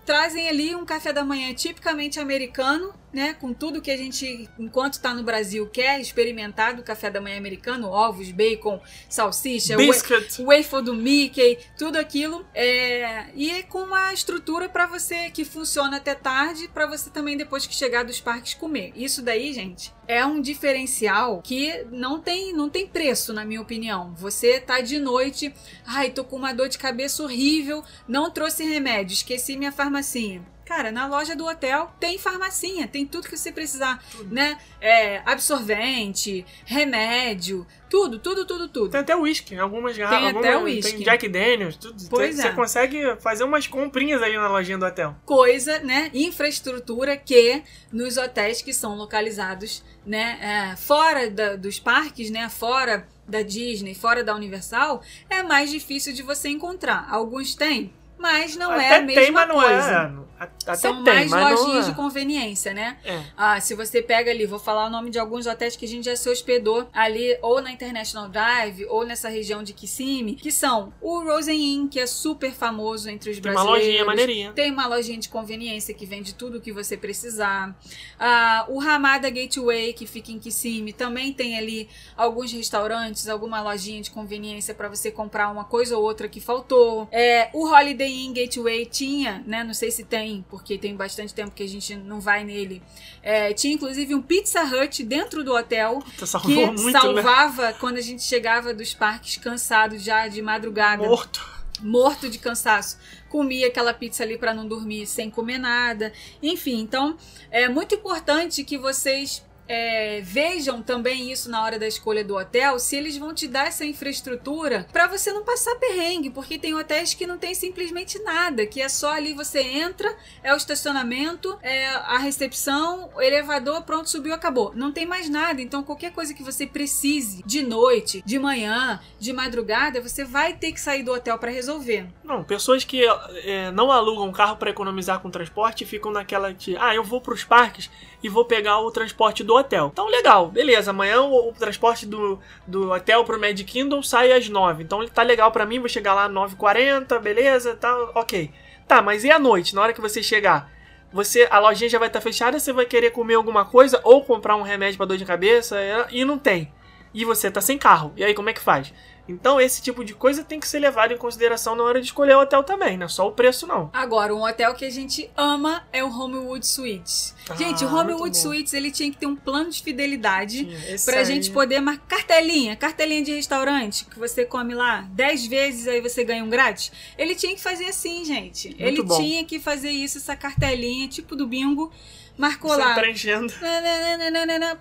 trazem 0.07 0.49
ali 0.49 0.75
um 0.75 0.87
café 0.87 1.13
da 1.13 1.23
manhã 1.23 1.53
tipicamente 1.53 2.19
americano, 2.19 2.95
né, 3.13 3.35
com 3.35 3.53
tudo 3.53 3.81
que 3.81 3.91
a 3.91 3.97
gente, 3.97 4.49
enquanto 4.59 4.95
está 4.95 5.15
no 5.15 5.23
Brasil, 5.23 5.67
quer 5.67 6.01
experimentar 6.01 6.75
do 6.75 6.83
café 6.83 7.11
da 7.11 7.21
manhã 7.21 7.37
americano, 7.37 7.89
ovos, 7.89 8.31
bacon, 8.31 8.81
salsicha, 9.09 9.77
Biscuit. 9.77 10.43
waffle 10.43 10.83
do 10.83 10.95
Mickey, 10.95 11.59
tudo 11.77 11.97
aquilo. 11.97 12.47
É, 12.55 13.27
e 13.35 13.51
é 13.51 13.63
com 13.63 13.83
uma 13.83 14.13
estrutura 14.13 14.69
para 14.69 14.87
você 14.87 15.31
que 15.31 15.45
funciona 15.45 15.97
até 15.97 16.15
tarde, 16.15 16.69
para 16.69 16.87
você 16.87 17.11
também 17.11 17.37
depois 17.37 17.67
que 17.67 17.75
chegar 17.75 18.05
dos 18.05 18.21
parques 18.21 18.55
comer. 18.55 18.93
Isso 18.95 19.23
daí, 19.23 19.53
gente, 19.53 19.93
é 20.07 20.25
um 20.25 20.41
diferencial 20.41 21.41
que 21.43 21.85
não 21.91 22.21
tem, 22.21 22.53
não 22.53 22.69
tem 22.69 22.87
preço, 22.87 23.33
na 23.33 23.45
minha 23.45 23.61
opinião. 23.61 24.15
Você 24.17 24.61
tá 24.61 24.81
de 24.81 24.99
noite, 24.99 25.53
ai, 25.87 26.11
tô 26.11 26.25
com 26.25 26.37
uma 26.37 26.53
dor 26.53 26.69
de 26.69 26.79
cabeça 26.79 27.23
horrível, 27.23 27.85
não 28.07 28.31
trouxe 28.31 28.65
remédio, 28.65 29.15
esqueci 29.15 29.57
minha 29.57 29.73
farmacinha. 29.73 30.43
Cara, 30.71 30.93
na 30.93 31.09
loja 31.09 31.35
do 31.35 31.45
hotel 31.49 31.91
tem 31.99 32.17
farmacinha, 32.17 32.87
tem 32.87 33.05
tudo 33.05 33.27
que 33.29 33.37
você 33.37 33.51
precisar, 33.51 34.01
né? 34.31 34.57
É, 34.81 35.21
absorvente, 35.27 36.47
remédio, 36.65 37.67
tudo, 37.89 38.21
tudo, 38.21 38.45
tudo, 38.45 38.69
tudo. 38.69 38.89
Tem 38.89 39.01
até 39.01 39.17
uísque, 39.17 39.59
algumas 39.59 39.99
garrafas. 39.99 40.29
Tem 40.31 40.39
até 40.39 40.57
uísque. 40.57 40.93
Tem 40.93 41.03
Jack 41.03 41.29
Daniels, 41.29 41.75
tudo. 41.75 42.01
Pois 42.09 42.37
você 42.37 42.47
é. 42.47 42.53
consegue 42.53 43.17
fazer 43.21 43.43
umas 43.43 43.67
comprinhas 43.67 44.23
ali 44.23 44.37
na 44.37 44.47
lojinha 44.47 44.79
do 44.79 44.87
hotel. 44.87 45.17
coisa, 45.27 45.81
né, 45.81 46.09
infraestrutura 46.15 47.17
que 47.17 47.65
nos 47.93 48.17
hotéis 48.17 48.63
que 48.63 48.73
são 48.73 48.95
localizados, 48.95 49.83
né, 50.07 50.39
é, 50.73 50.77
fora 50.77 51.29
da- 51.29 51.57
dos 51.57 51.81
parques, 51.81 52.31
né, 52.31 52.49
fora 52.49 53.09
da 53.27 53.43
Disney, 53.43 53.93
fora 53.97 54.23
da 54.23 54.37
Universal, 54.37 55.03
é 55.29 55.43
mais 55.43 55.69
difícil 55.69 56.13
de 56.13 56.23
você 56.23 56.49
encontrar. 56.49 57.09
Alguns 57.11 57.57
têm, 57.57 57.93
mas 58.17 58.55
não 58.57 58.73
é 58.73 58.87
até 58.87 58.97
a 58.99 59.03
mesma 59.03 59.21
tem, 59.23 59.31
mas 59.33 59.49
não 59.49 59.55
coisa. 59.57 60.27
é. 60.41 60.49
Até 60.65 60.77
São 60.77 61.03
tem, 61.03 61.29
mais 61.29 61.59
lojinhas 61.59 61.87
é. 61.87 61.91
de 61.91 61.97
conveniência, 61.97 62.75
né? 62.75 62.99
É. 63.05 63.23
Ah, 63.37 63.61
se 63.61 63.75
você 63.75 64.03
pega 64.03 64.31
ali, 64.31 64.47
vou 64.47 64.59
falar 64.59 64.87
o 64.87 64.91
nome 64.91 65.11
de 65.11 65.19
alguns 65.19 65.47
hotéis 65.47 65.75
que 65.75 65.85
a 65.85 65.89
gente 65.89 66.05
já 66.05 66.15
se 66.15 66.29
hospedou 66.29 66.87
ali, 66.93 67.39
ou 67.43 67.63
na 67.63 67.73
International 67.73 68.29
Drive, 68.29 68.85
ou 68.89 69.05
nessa 69.07 69.29
região 69.29 69.63
de 69.63 69.73
Kissimmee, 69.73 70.35
que 70.35 70.53
são 70.53 70.93
o 71.01 71.21
Rosen 71.21 71.59
Inn, 71.59 71.89
que 71.89 71.99
é 71.99 72.07
super 72.07 72.53
famoso 72.53 73.09
entre 73.09 73.31
os 73.31 73.41
Tem 73.41 73.51
uma 73.51 73.55
brasileiros. 73.55 73.87
lojinha 73.87 74.05
maneirinha. 74.05 74.53
Tem 74.53 74.71
uma 74.71 74.87
lojinha 74.87 75.19
de 75.19 75.29
conveniência 75.29 75.95
que 75.95 76.05
vende 76.05 76.35
tudo 76.35 76.59
o 76.59 76.61
que 76.61 76.73
você 76.73 76.97
precisar. 76.97 77.75
Ah, 78.19 78.67
o 78.69 78.79
Ramada 78.79 79.31
Gateway, 79.31 79.93
que 79.93 80.07
fica 80.07 80.31
em 80.31 80.39
Kissimmee, 80.39 80.93
também 80.93 81.33
tem 81.33 81.57
ali 81.59 81.89
alguns 82.17 82.53
restaurantes, 82.53 83.29
alguma 83.29 83.63
lojinha 83.63 84.03
de 84.03 84.11
conveniência 84.11 84.75
para 84.75 84.89
você 84.89 85.11
comprar 85.11 85.51
uma 85.51 85.65
coisa 85.65 85.97
ou 85.97 86.03
outra 86.05 86.29
que 86.29 86.41
faltou. 86.41 87.09
É, 87.11 87.49
o 87.53 87.67
Holiday 87.67 88.11
Inn 88.11 88.33
Gateway 88.33 88.85
tinha, 88.87 89.43
né? 89.47 89.65
Não 89.65 89.75
sei 89.75 89.91
se 89.91 90.05
tem, 90.05 90.45
porque 90.51 90.77
tem 90.77 90.95
bastante 90.97 91.33
tempo 91.33 91.53
que 91.53 91.63
a 91.63 91.69
gente 91.69 91.95
não 91.95 92.21
vai 92.21 92.45
nele. 92.45 92.83
É, 93.23 93.53
tinha 93.53 93.75
inclusive 93.75 94.15
um 94.15 94.23
Pizza 94.23 94.63
Hut 94.65 95.03
dentro 95.05 95.45
do 95.45 95.55
hotel 95.55 96.01
Puta, 96.01 96.41
que 96.41 96.67
muito, 96.67 96.83
né? 96.83 96.93
salvava 96.93 97.73
quando 97.75 97.99
a 97.99 98.01
gente 98.01 98.23
chegava 98.23 98.75
dos 98.75 98.93
parques 98.93 99.37
cansado 99.37 99.99
já 99.99 100.27
de 100.29 100.43
madrugada 100.43 101.07
Morto. 101.07 101.49
morto 101.81 102.29
de 102.29 102.39
cansaço, 102.39 102.99
comia 103.29 103.69
aquela 103.69 103.95
pizza 103.95 104.23
ali 104.23 104.37
para 104.37 104.53
não 104.53 104.67
dormir 104.67 105.07
sem 105.07 105.31
comer 105.31 105.59
nada. 105.59 106.13
Enfim, 106.43 106.81
então 106.81 107.17
é 107.51 107.69
muito 107.69 107.95
importante 107.95 108.65
que 108.65 108.77
vocês 108.77 109.43
é, 109.71 110.21
vejam 110.21 110.83
também 110.83 111.31
isso 111.31 111.49
na 111.49 111.63
hora 111.63 111.79
da 111.79 111.87
escolha 111.87 112.25
do 112.25 112.37
hotel, 112.37 112.77
se 112.81 112.97
eles 112.97 113.17
vão 113.17 113.33
te 113.33 113.47
dar 113.47 113.69
essa 113.69 113.85
infraestrutura 113.85 114.85
para 114.93 115.07
você 115.07 115.33
não 115.33 115.45
passar 115.45 115.77
perrengue, 115.77 116.29
porque 116.29 116.59
tem 116.59 116.75
hotéis 116.75 117.15
que 117.15 117.25
não 117.25 117.39
tem 117.39 117.55
simplesmente 117.55 118.19
nada, 118.19 118.67
que 118.67 118.83
é 118.83 118.89
só 118.89 119.13
ali 119.13 119.33
você 119.33 119.61
entra, 119.61 120.13
é 120.43 120.53
o 120.53 120.57
estacionamento, 120.57 121.57
é 121.63 121.87
a 121.87 122.19
recepção, 122.19 123.11
o 123.15 123.23
elevador, 123.23 123.83
pronto, 123.83 124.11
subiu, 124.11 124.35
acabou. 124.35 124.73
Não 124.75 124.91
tem 124.91 125.07
mais 125.07 125.29
nada, 125.29 125.63
então 125.63 125.85
qualquer 125.85 126.11
coisa 126.11 126.35
que 126.35 126.43
você 126.43 126.67
precise 126.67 127.41
de 127.47 127.63
noite, 127.63 128.25
de 128.27 128.41
manhã, 128.41 128.99
de 129.21 129.33
madrugada, 129.33 130.01
você 130.01 130.25
vai 130.25 130.53
ter 130.53 130.73
que 130.73 130.81
sair 130.81 131.05
do 131.05 131.13
hotel 131.13 131.39
para 131.39 131.53
resolver. 131.53 132.09
Não, 132.25 132.43
pessoas 132.43 132.83
que 132.83 133.05
é, 133.45 133.71
não 133.71 133.93
alugam 133.93 134.33
carro 134.33 134.57
para 134.57 134.71
economizar 134.71 135.21
com 135.21 135.31
transporte 135.31 135.87
ficam 135.87 136.11
naquela 136.11 136.53
de, 136.53 136.77
ah, 136.77 136.93
eu 136.93 137.05
vou 137.05 137.21
pros 137.21 137.45
parques 137.45 137.89
e 138.23 138.29
vou 138.29 138.45
pegar 138.45 138.81
o 138.81 138.91
transporte 138.91 139.43
do 139.43 139.55
hotel. 139.55 139.91
Então, 139.93 140.07
legal, 140.09 140.49
beleza. 140.49 140.91
Amanhã 140.91 141.23
o, 141.23 141.49
o 141.49 141.53
transporte 141.53 142.07
do, 142.07 142.39
do 142.67 142.93
hotel 142.93 143.25
pro 143.25 143.41
Magic 143.41 143.65
Kingdom 143.65 144.03
sai 144.03 144.33
às 144.33 144.49
9. 144.49 144.83
Então, 144.83 145.07
tá 145.09 145.23
legal 145.23 145.51
pra 145.51 145.67
mim, 145.67 145.79
vou 145.79 145.89
chegar 145.89 146.15
lá 146.15 146.27
às 146.27 146.33
9h40, 146.33 147.19
beleza, 147.19 147.75
tá, 147.75 147.95
ok. 148.15 148.51
Tá, 148.87 149.01
mas 149.01 149.25
e 149.25 149.31
à 149.31 149.39
noite, 149.39 149.75
na 149.75 149.83
hora 149.83 149.93
que 149.93 150.01
você 150.01 150.23
chegar? 150.23 150.71
Você, 151.13 151.49
a 151.51 151.59
lojinha 151.59 151.89
já 151.89 151.99
vai 151.99 152.09
estar 152.09 152.21
fechada, 152.21 152.59
você 152.59 152.73
vai 152.73 152.87
querer 152.87 153.11
comer 153.11 153.35
alguma 153.35 153.65
coisa 153.65 154.01
ou 154.05 154.25
comprar 154.25 154.57
um 154.57 154.63
remédio 154.63 154.97
pra 154.97 155.07
dor 155.07 155.17
de 155.17 155.25
cabeça 155.25 155.79
é, 155.79 156.07
e 156.11 156.25
não 156.25 156.39
tem. 156.39 156.73
E 157.13 157.25
você 157.25 157.51
tá 157.51 157.61
sem 157.61 157.77
carro. 157.77 158.13
E 158.17 158.23
aí, 158.23 158.35
como 158.35 158.49
é 158.49 158.53
que 158.53 158.61
faz? 158.61 158.93
Então, 159.33 159.61
esse 159.61 159.81
tipo 159.83 160.05
de 160.05 160.15
coisa 160.15 160.43
tem 160.45 160.59
que 160.61 160.69
ser 160.69 160.79
levado 160.79 161.13
em 161.13 161.17
consideração 161.19 161.75
na 161.75 161.83
hora 161.83 162.01
de 162.01 162.07
escolher 162.07 162.37
o 162.37 162.41
hotel 162.41 162.63
também, 162.63 162.97
não 162.97 163.07
é 163.07 163.09
só 163.09 163.27
o 163.29 163.33
preço, 163.33 163.67
não. 163.67 163.91
Agora, 163.93 164.35
um 164.35 164.43
hotel 164.45 164.75
que 164.75 164.85
a 164.85 164.91
gente 164.91 165.31
ama 165.37 165.85
é 165.93 166.03
o 166.05 166.09
Homewood 166.09 166.67
Suites. 166.67 167.35
Ah, 167.49 167.55
gente, 167.55 167.85
o 167.85 167.89
muito 167.89 168.13
Homewood. 168.13 168.37
Suites 168.37 168.75
ele 168.75 168.91
tinha 168.91 169.11
que 169.11 169.17
ter 169.19 169.27
um 169.27 169.37
plano 169.37 169.71
de 169.71 169.83
fidelidade 169.83 170.67
pra 171.05 171.19
aí- 171.19 171.25
gente 171.25 171.51
poder 171.51 171.81
marcar 171.81 172.01
cartelinha, 172.21 172.77
cartelinha 172.77 173.23
de 173.23 173.33
restaurante 173.35 174.05
que 174.05 174.19
você 174.19 174.45
come 174.45 174.75
lá 174.75 175.03
10 175.13 175.47
vezes 175.47 175.89
aí 175.89 176.01
você 176.01 176.23
ganha 176.25 176.45
um 176.45 176.49
grátis. 176.51 176.93
Ele 177.17 177.35
tinha 177.35 177.55
que 177.55 177.61
fazer 177.61 177.87
assim, 177.87 178.25
gente. 178.25 178.75
ele 178.79 179.03
bom. 179.03 179.17
tinha 179.17 179.45
que 179.45 179.59
fazer 179.59 179.91
isso, 179.91 180.19
essa 180.19 180.37
cartelinha, 180.37 181.09
tipo 181.09 181.35
do 181.35 181.47
bingo, 181.47 181.91
marcou 182.37 182.71
Você 182.71 182.81
lá. 182.81 182.95
preenchendo. 182.95 183.53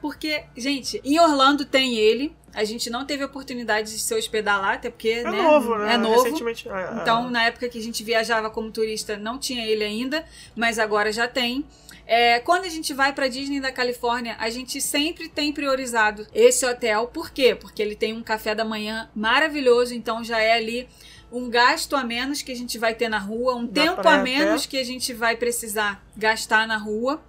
Porque, 0.02 0.43
gente, 0.56 1.02
em 1.04 1.20
Orlando 1.20 1.66
tem 1.66 1.95
ele. 1.95 2.36
A 2.54 2.64
gente 2.64 2.89
não 2.89 3.06
teve 3.06 3.24
oportunidade 3.24 3.91
de 3.91 4.00
se 4.00 4.14
hospedar 4.14 4.60
lá, 4.62 4.74
até 4.74 4.89
porque, 4.89 5.10
É 5.10 5.24
né? 5.24 5.41
novo, 5.41 5.78
né? 5.78 5.93
É 5.93 5.97
novo. 5.97 6.24
Recentemente. 6.24 6.68
ah, 6.70 6.89
ah, 6.91 7.00
Então, 7.02 7.30
na 7.30 7.45
época 7.45 7.70
que 7.70 7.78
a 7.78 7.82
gente 7.82 8.04
viajava 8.04 8.50
como 8.50 8.72
turista, 8.72 9.18
não 9.18 9.38
tinha 9.38 9.66
ele 9.66 9.84
ainda, 9.84 10.26
mas 10.56 10.80
agora 10.80 11.12
já 11.12 11.28
tem. 11.28 11.66
É, 12.06 12.39
quando 12.39 12.66
a 12.66 12.70
gente 12.70 12.91
vai 12.93 13.14
para 13.14 13.28
Disney 13.28 13.60
da 13.60 13.72
Califórnia, 13.72 14.36
a 14.39 14.50
gente 14.50 14.82
sempre 14.82 15.30
tem 15.30 15.54
priorizado 15.54 16.26
esse 16.34 16.66
hotel. 16.66 17.06
Por 17.08 17.30
quê? 17.30 17.54
Porque 17.54 17.82
ele 17.82 17.95
tem 17.95 18.14
um 18.14 18.24
café 18.24 18.56
da 18.56 18.66
manhã 18.66 19.08
maravilhoso, 19.16 19.93
então 19.93 20.24
já 20.24 20.39
é 20.39 20.54
ali 20.54 20.89
um 21.32 21.47
gasto 21.47 21.95
a 21.95 22.04
menos 22.04 22.41
que 22.41 22.52
a 22.52 22.56
gente 22.56 22.80
vai 22.80 22.95
ter 22.95 23.08
na 23.10 23.20
rua, 23.20 23.54
um 23.56 23.68
Dá 23.68 23.84
tempo 23.84 24.08
a 24.08 24.18
menos 24.18 24.66
pé. 24.66 24.72
que 24.72 24.78
a 24.80 24.84
gente 24.84 25.14
vai 25.14 25.36
precisar 25.36 26.04
gastar 26.18 26.68
na 26.68 26.78
rua. 26.78 27.22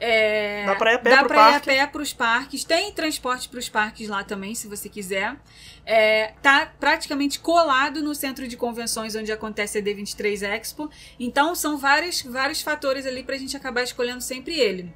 É, 0.00 0.64
Dá 0.64 0.76
pra 0.76 0.92
ir 0.92 0.94
a 0.94 0.98
pé 1.00 1.10
dá 1.10 1.18
pro 1.18 1.28
pra 1.28 1.50
ir 1.50 1.54
a 1.54 1.60
pé 1.60 1.86
pros 1.86 2.12
parques. 2.12 2.62
Tem 2.64 2.92
transporte 2.92 3.48
pros 3.48 3.68
parques 3.68 4.08
lá 4.08 4.22
também, 4.22 4.54
se 4.54 4.68
você 4.68 4.88
quiser. 4.88 5.36
É, 5.84 6.34
tá 6.40 6.72
praticamente 6.78 7.40
colado 7.40 8.00
no 8.02 8.14
centro 8.14 8.46
de 8.46 8.56
convenções 8.56 9.16
onde 9.16 9.32
acontece 9.32 9.78
a 9.78 9.82
D23 9.82 10.42
Expo. 10.42 10.88
Então 11.18 11.54
são 11.54 11.76
vários, 11.76 12.22
vários 12.22 12.62
fatores 12.62 13.06
ali 13.06 13.22
pra 13.22 13.36
gente 13.36 13.56
acabar 13.56 13.82
escolhendo 13.82 14.20
sempre 14.20 14.54
ele. 14.54 14.92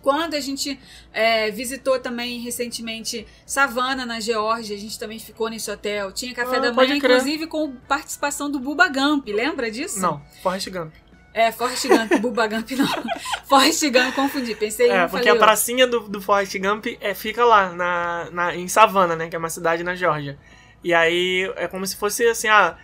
Quando 0.00 0.32
a 0.32 0.40
gente 0.40 0.80
é, 1.12 1.50
visitou 1.50 2.00
também 2.00 2.40
recentemente 2.40 3.26
Savannah, 3.44 4.06
na 4.06 4.18
Geórgia, 4.18 4.74
a 4.74 4.78
gente 4.78 4.98
também 4.98 5.18
ficou 5.18 5.50
nesse 5.50 5.70
hotel. 5.70 6.10
Tinha 6.12 6.34
café 6.34 6.56
Ah, 6.56 6.60
da 6.60 6.72
manhã, 6.72 6.96
inclusive 6.96 7.46
com 7.46 7.72
participação 7.86 8.50
do 8.50 8.58
Buba 8.58 8.88
Gump. 8.88 9.28
Lembra 9.28 9.70
disso? 9.70 10.00
Não, 10.00 10.22
Forrest 10.42 10.70
Gump. 10.70 10.94
É, 11.32 11.52
Forrest 11.52 11.86
Gump, 11.86 12.12
Buba 12.20 12.46
Gump 12.46 12.70
não. 12.72 12.86
Forrest 13.46 13.82
Gump, 13.90 14.14
confundi. 14.14 14.54
Pensei 14.54 14.88
em 14.88 14.92
É, 14.92 15.06
porque 15.06 15.28
a 15.28 15.36
pracinha 15.36 15.86
do, 15.86 16.00
do 16.00 16.20
Forrest 16.20 16.56
Gump 16.58 16.86
é, 17.00 17.14
fica 17.14 17.44
lá, 17.44 17.72
na, 17.72 18.28
na, 18.32 18.56
em 18.56 18.66
Savannah, 18.66 19.14
né? 19.14 19.28
Que 19.28 19.36
é 19.36 19.38
uma 19.38 19.50
cidade 19.50 19.84
na 19.84 19.94
Geórgia. 19.94 20.38
E 20.82 20.92
aí 20.92 21.52
é 21.56 21.68
como 21.68 21.86
se 21.86 21.96
fosse 21.96 22.26
assim, 22.26 22.48
a, 22.48 22.76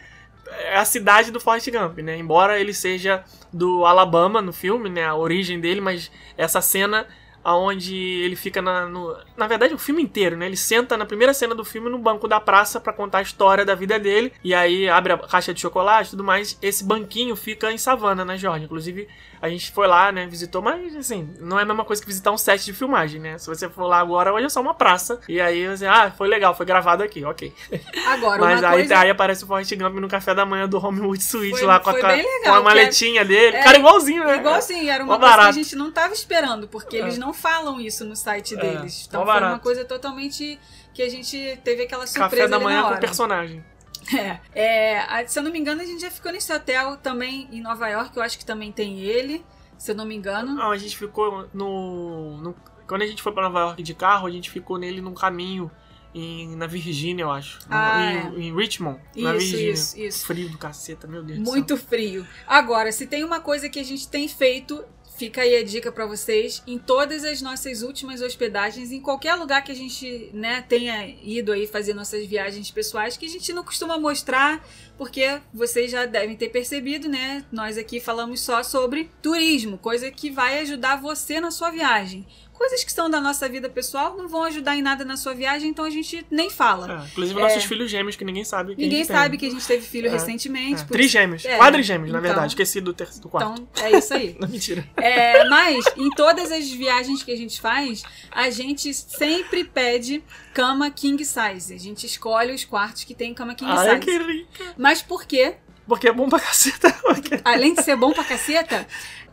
é 0.49 0.77
a 0.77 0.85
cidade 0.85 1.31
do 1.31 1.41
Forrest 1.41 1.71
Gump, 1.71 1.99
né? 1.99 2.17
Embora 2.17 2.61
ele 2.61 2.73
seja 2.73 3.25
do 3.53 3.85
Alabama 3.85 4.41
no 4.41 4.53
filme, 4.53 4.89
né? 4.89 5.05
A 5.05 5.15
origem 5.15 5.61
dele, 5.61 5.81
mas 5.81 6.11
essa 6.37 6.61
cena 6.61 7.07
aonde 7.47 7.95
ele 7.95 8.35
fica 8.35 8.61
na, 8.61 8.89
no, 8.89 9.17
na 9.37 9.47
verdade 9.47 9.73
o 9.73 9.79
filme 9.79 10.03
inteiro, 10.03 10.37
né? 10.37 10.47
Ele 10.47 10.57
senta 10.57 10.97
na 10.97 11.07
primeira 11.07 11.33
cena 11.33 11.55
do 11.55 11.65
filme 11.65 11.89
no 11.89 11.97
banco 11.97 12.27
da 12.27 12.41
praça 12.41 12.81
pra 12.81 12.93
contar 12.93 13.19
a 13.19 13.23
história 13.23 13.65
da 13.65 13.73
vida 13.73 14.01
dele 14.01 14.33
e 14.43 14.53
aí 14.53 14.89
abre 14.89 15.13
a 15.13 15.19
caixa 15.19 15.55
de 15.55 15.61
chocolate 15.61 16.09
e 16.09 16.11
tudo 16.11 16.25
mais. 16.25 16.59
Esse 16.61 16.83
banquinho 16.83 17.37
fica 17.37 17.71
em 17.71 17.79
Savannah, 17.79 18.25
na 18.25 18.37
Geórgia. 18.37 18.65
Inclusive 18.65 19.07
a 19.41 19.49
gente 19.49 19.71
foi 19.73 19.87
lá, 19.87 20.11
né? 20.13 20.27
Visitou, 20.27 20.63
mas 20.63 20.95
assim 20.97 21.35
não 21.41 21.59
é 21.59 21.63
a 21.63 21.67
mesma 21.67 21.85
coisa 21.85 22.01
que 22.03 22.09
visitar 22.09 22.31
um 22.33 22.39
set 22.39 22.65
de 22.65 22.73
filmagem, 22.73 23.21
né? 23.21 23.39
Se 23.39 23.47
você 23.47 23.69
for 23.69 23.87
lá 23.87 23.99
agora, 24.01 24.33
hoje 24.33 24.47
é 24.47 24.49
só 24.49 24.61
uma 24.61 24.75
praça 24.75 25.21
e 25.29 25.41
aí 25.41 25.67
você, 25.69 25.87
ah, 25.87 26.11
foi 26.17 26.29
legal, 26.29 26.55
foi 26.55 26.67
gravado 26.67 27.03
aqui, 27.03 27.25
ok. 27.25 27.53
Agora, 28.07 28.41
Mas 28.41 28.61
uma 28.61 28.69
aí, 28.71 28.79
coisa... 28.79 28.99
aí 28.99 29.11
aparece 29.11 29.45
o 29.45 29.47
Forrest 29.47 29.75
Gump 29.75 29.95
no 29.97 30.09
café 30.09 30.35
da 30.35 30.47
manhã 30.47 30.69
do 30.69 30.79
Homewood 30.85 31.23
Suite 31.23 31.59
Foi- 31.59 31.67
lá 31.67 31.81
com 31.81 31.91
a, 31.91 31.93
bem 31.95 32.03
com 32.03 32.09
legal, 32.39 32.55
a 32.57 32.63
maletinha 32.63 33.25
dele. 33.25 33.57
é- 33.57 33.63
Cara, 33.63 33.79
igualzinho, 33.79 34.25
né? 34.25 34.37
Igual 34.37 34.55
assim, 34.55 34.89
era 34.89 35.03
uma 35.03 35.17
coisa 35.19 35.27
que 35.33 35.35
a 35.35 35.37
barato. 35.39 35.55
gente 35.55 35.77
não 35.77 35.91
tava 35.91 36.13
esperando, 36.15 36.69
porque 36.69 36.97
É. 36.97 37.01
eles 37.01 37.19
não 37.19 37.33
falam 37.33 37.81
isso 37.81 38.05
no 38.05 38.15
site 38.17 38.55
É, 38.55 38.59
deles. 38.59 39.07
Então 39.09 39.21
mó 39.21 39.27
foi 39.27 39.35
uma 39.35 39.41
barato. 39.41 39.63
coisa 39.63 39.85
totalmente 39.85 40.59
que 40.95 41.03
a 41.03 41.09
gente 41.11 41.59
teve 41.63 41.83
aquela 41.83 42.07
surpresa 42.07 42.45
Café 42.45 42.49
da 42.49 42.59
manhã 42.59 42.83
com 42.83 42.89
hora. 42.89 42.97
personagem. 42.99 43.65
É. 44.15 44.41
É, 44.55 45.27
se 45.27 45.39
eu 45.39 45.43
não 45.43 45.51
me 45.53 45.59
engano, 45.59 45.83
a 45.83 45.85
gente 45.85 46.01
já 46.01 46.11
ficou 46.11 46.31
nesse 46.33 46.53
hotel 46.53 46.97
também 46.97 47.49
em 47.53 47.61
Nova 47.61 47.89
York, 47.89 48.17
eu 48.17 48.23
acho 48.23 48.39
que 48.39 48.45
também 48.45 48.71
tem 48.73 49.01
ele, 49.01 49.45
se 49.79 49.91
eu 49.91 49.95
não 49.95 50.05
me 50.05 50.15
engano. 50.15 50.55
Não, 50.55 50.71
a 50.71 50.77
gente 50.79 50.97
ficou 50.97 51.49
no, 51.53 52.37
no- 52.39 52.55
Quando 52.87 53.03
a 53.03 53.07
gente 53.07 53.23
foi 53.23 53.33
pra 53.33 53.43
Nova 53.43 53.61
York 53.61 53.83
de 53.83 53.95
carro, 53.95 54.27
a 54.27 54.31
gente 54.31 54.51
ficou 54.51 54.79
nele 54.79 55.01
num 55.01 55.15
caminho 55.15 55.71
em, 56.15 56.57
na 56.57 56.67
Virgínia, 56.67 57.25
eu 57.25 57.31
acho. 57.31 57.59
Ah, 57.69 58.31
em, 58.37 58.47
em 58.49 58.57
Richmond, 58.57 58.99
na 59.17 59.35
Isso, 59.37 59.47
Virgínia. 59.51 59.73
isso, 59.73 59.99
isso. 60.01 60.27
Frio 60.27 60.49
do 60.49 60.57
caceta, 60.57 61.07
meu 61.07 61.23
Deus 61.23 61.39
do 61.41 61.45
Muito 61.45 61.77
frio. 61.77 62.27
Agora, 62.47 62.91
se 62.93 63.07
tem 63.07 63.23
uma 63.25 63.41
coisa 63.41 63.69
que 63.69 63.79
a 63.79 63.85
gente 63.85 64.09
tem 64.09 64.27
feito, 64.29 64.83
fica 65.17 65.43
aí 65.43 65.57
a 65.57 65.65
dica 65.65 65.91
pra 65.91 66.07
vocês, 66.07 66.63
em 66.67 66.79
todas 66.79 67.25
as 67.25 67.41
nossas 67.41 67.83
últimas 67.83 68.21
hospedagens, 68.21 68.93
em 68.93 69.01
qualquer 69.01 69.35
lugar 69.35 69.63
que 69.65 69.73
a 69.73 69.75
gente, 69.75 70.31
né, 70.33 70.65
tenha 70.69 71.07
ido 71.23 71.53
aí 71.53 71.67
fazer 71.67 71.95
nossas 71.95 72.27
viagens 72.27 72.71
pessoais, 72.71 73.17
que 73.17 73.27
a 73.27 73.29
gente 73.29 73.53
não 73.53 73.65
costuma 73.65 73.99
mostrar 73.99 74.63
porque 74.97 75.41
vocês 75.53 75.91
já 75.91 76.07
devem 76.07 76.37
ter 76.37 76.49
percebido, 76.49 77.09
né? 77.09 77.45
Nós 77.53 77.77
aqui 77.77 78.01
falamos 78.01 78.41
só 78.41 78.63
sobre 78.63 79.11
turismo, 79.21 79.77
coisa 79.79 80.11
que 80.11 80.31
vai 80.31 80.61
ajudar 80.61 80.97
você 80.97 81.39
na 81.41 81.51
sua 81.51 81.71
viagem. 81.71 82.27
Coisas 82.57 82.83
que 82.83 82.93
são 82.93 83.09
da 83.11 83.21
nossa 83.21 83.49
vida 83.49 83.69
pessoal 83.69 84.17
não 84.17 84.27
vão 84.29 84.43
ajudar 84.45 84.77
em 84.77 84.83
nada 84.83 85.05
na 85.05 85.17
sua 85.17 85.35
viagem, 85.35 85.69
então 85.71 85.85
a 85.85 85.91
gente 85.91 86.25
nem 86.31 86.49
fala. 86.51 87.03
É, 87.05 87.07
inclusive 87.13 87.39
nossos 87.41 87.65
filhos 87.65 87.91
gêmeos, 87.91 88.17
que 88.17 88.25
ninguém 88.25 88.45
sabe 88.45 88.75
que 88.75 88.81
a 88.83 88.85
Ninguém 88.85 89.05
sabe 89.05 89.31
tem. 89.31 89.39
que 89.39 89.47
a 89.47 89.51
gente 89.51 89.67
teve 89.67 89.87
filho 89.87 90.09
É, 90.09 90.11
recentemente. 90.13 90.81
É, 90.83 90.85
por- 90.85 90.93
trigêmeos. 90.93 91.45
É, 91.45 91.59
Quadrigêmeos, 91.59 92.11
na 92.11 92.19
então- 92.19 92.29
verdade. 92.29 92.53
Esqueci 92.53 92.81
do, 92.81 92.93
terceiro, 92.95 93.23
do 93.23 93.29
quarto. 93.29 93.61
Então, 93.73 93.85
é 93.87 93.99
isso 93.99 94.15
aí. 94.15 94.37
Não, 94.41 94.49
mentira. 94.49 94.87
É, 94.97 95.49
mas 95.49 95.85
em 95.97 96.11
todas 96.11 96.51
as 96.51 96.69
viagens 96.71 97.23
que 97.23 97.31
a 97.33 97.37
gente 97.37 97.61
faz, 97.61 98.03
a 98.31 98.49
gente 98.51 98.93
sempre 98.95 99.63
pede 99.65 100.23
cama 100.55 100.91
king 100.91 101.23
size. 101.25 101.73
A 101.75 101.79
gente 101.79 102.07
escolhe 102.07 102.53
os 102.55 102.65
quartos 102.65 103.05
que 103.05 103.15
tem 103.15 103.35
cama 103.35 103.55
king 103.55 103.71
Ai, 103.71 103.91
size. 103.97 104.01
que 104.01 104.19
rica. 104.19 104.75
Mas 104.79 105.03
por 105.03 105.25
quê? 105.27 105.57
Porque 105.87 106.09
é 106.09 106.13
bom 106.13 106.29
pra 106.29 106.41
caceta. 106.41 106.91
Porque- 107.03 107.41
Além 107.45 107.75
de 107.75 107.83
ser 107.85 107.95
bom 107.97 108.13
pra 108.13 108.25
caceta, 108.25 108.87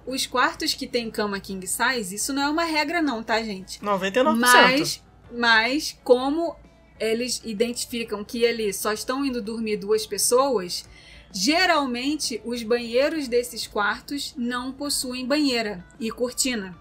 os 0.05 0.25
quartos 0.25 0.73
que 0.73 0.85
tem 0.87 1.09
cama 1.09 1.39
king 1.39 1.65
size, 1.65 2.15
isso 2.15 2.33
não 2.33 2.41
é 2.43 2.49
uma 2.49 2.63
regra 2.65 3.01
não, 3.01 3.23
tá, 3.23 3.41
gente? 3.41 3.79
99%. 3.79 4.35
Mas, 4.35 5.03
mas 5.31 5.97
como 6.03 6.55
eles 6.99 7.41
identificam 7.43 8.23
que 8.23 8.43
eles 8.43 8.75
só 8.77 8.93
estão 8.93 9.25
indo 9.25 9.41
dormir 9.41 9.77
duas 9.77 10.05
pessoas, 10.05 10.85
geralmente 11.31 12.41
os 12.45 12.63
banheiros 12.63 13.27
desses 13.27 13.67
quartos 13.67 14.33
não 14.37 14.71
possuem 14.71 15.25
banheira 15.25 15.83
e 15.99 16.09
cortina. 16.11 16.77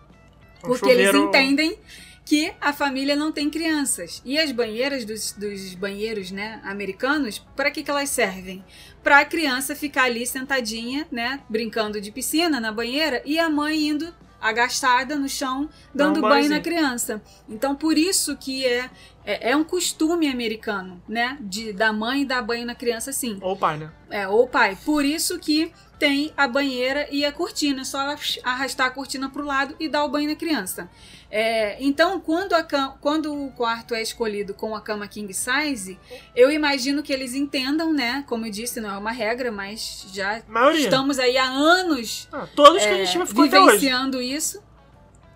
Um 0.63 0.69
Porque 0.69 0.89
eles 0.89 1.07
chuveiro- 1.07 1.29
entendem 1.29 1.79
que 2.25 2.53
a 2.61 2.73
família 2.73 3.17
não 3.17 3.33
tem 3.33 3.51
crianças. 3.51 4.23
E 4.25 4.39
as 4.39 4.53
banheiras 4.53 5.05
dos, 5.05 5.33
dos 5.33 5.75
banheiros 5.75 6.31
né, 6.31 6.61
americanos, 6.63 7.39
para 7.57 7.69
que, 7.71 7.83
que 7.83 7.91
elas 7.91 8.09
servem? 8.11 8.65
Para 9.03 9.21
a 9.21 9.25
criança 9.25 9.75
ficar 9.75 10.05
ali 10.05 10.27
sentadinha, 10.27 11.07
né, 11.11 11.41
brincando 11.49 12.01
de 12.01 12.13
piscina 12.13 12.61
na 12.61 12.71
banheira 12.71 13.23
e 13.25 13.39
a 13.39 13.51
mãe 13.51 13.89
indo 13.89 14.15
agachada 14.41 15.15
no 15.15 15.29
chão, 15.29 15.71
dando 15.95 16.21
banho 16.21 16.49
na 16.49 16.61
criança. 16.61 17.23
Então, 17.49 17.77
por 17.77 17.97
isso 17.97 18.37
que 18.37 18.67
é, 18.67 18.91
é, 19.25 19.53
é 19.53 19.57
um 19.57 19.63
costume 19.63 20.27
americano, 20.29 21.01
né, 21.09 21.39
de 21.41 21.73
da 21.73 21.93
mãe 21.93 22.27
dar 22.27 22.43
banho 22.43 22.67
na 22.67 22.75
criança 22.75 23.11
assim. 23.11 23.39
Ou 23.41 23.57
pai, 23.57 23.79
né? 23.79 23.93
É, 24.11 24.27
ou 24.27 24.49
pai. 24.49 24.77
Por 24.85 25.05
isso 25.05 25.39
que 25.39 25.73
tem 25.97 26.33
a 26.37 26.49
banheira 26.49 27.07
e 27.13 27.25
a 27.25 27.31
cortina. 27.31 27.83
É 27.83 27.85
só 27.85 28.17
arrastar 28.43 28.89
a 28.89 28.91
cortina 28.91 29.31
pro 29.31 29.45
lado 29.45 29.77
e 29.79 29.89
dar 29.89 30.05
o 30.05 30.09
banho 30.09 30.29
na 30.29 30.35
criança. 30.35 30.91
É, 31.35 31.79
então, 31.83 32.21
quando, 32.21 32.53
a 32.53 32.63
quando 33.01 33.33
o 33.35 33.51
quarto 33.53 33.95
é 33.95 34.03
escolhido 34.03 34.53
com 34.53 34.77
a 34.77 34.83
cama 34.83 35.09
king 35.09 35.33
size, 35.33 35.99
eu 36.37 36.51
imagino 36.51 37.03
que 37.03 37.11
eles 37.11 37.33
entendam, 37.35 37.91
né? 37.91 38.23
Como 38.29 38.45
eu 38.45 38.51
disse, 38.51 38.83
não 38.83 38.91
é 38.91 38.99
uma 38.99 39.13
regra, 39.13 39.51
mas 39.51 40.05
já 40.13 40.43
Maioria. 40.47 40.85
estamos 40.85 41.19
aí 41.19 41.39
há 41.39 41.47
anos 41.49 42.29
Ah, 42.31 42.47
todos 42.55 42.83
que 42.83 42.89
a 42.89 42.99
é, 42.99 43.05
gente 43.07 43.27
ficou 43.27 43.45
hoje. 43.45 43.51
vivenciando 43.51 44.21
isso. 44.21 44.63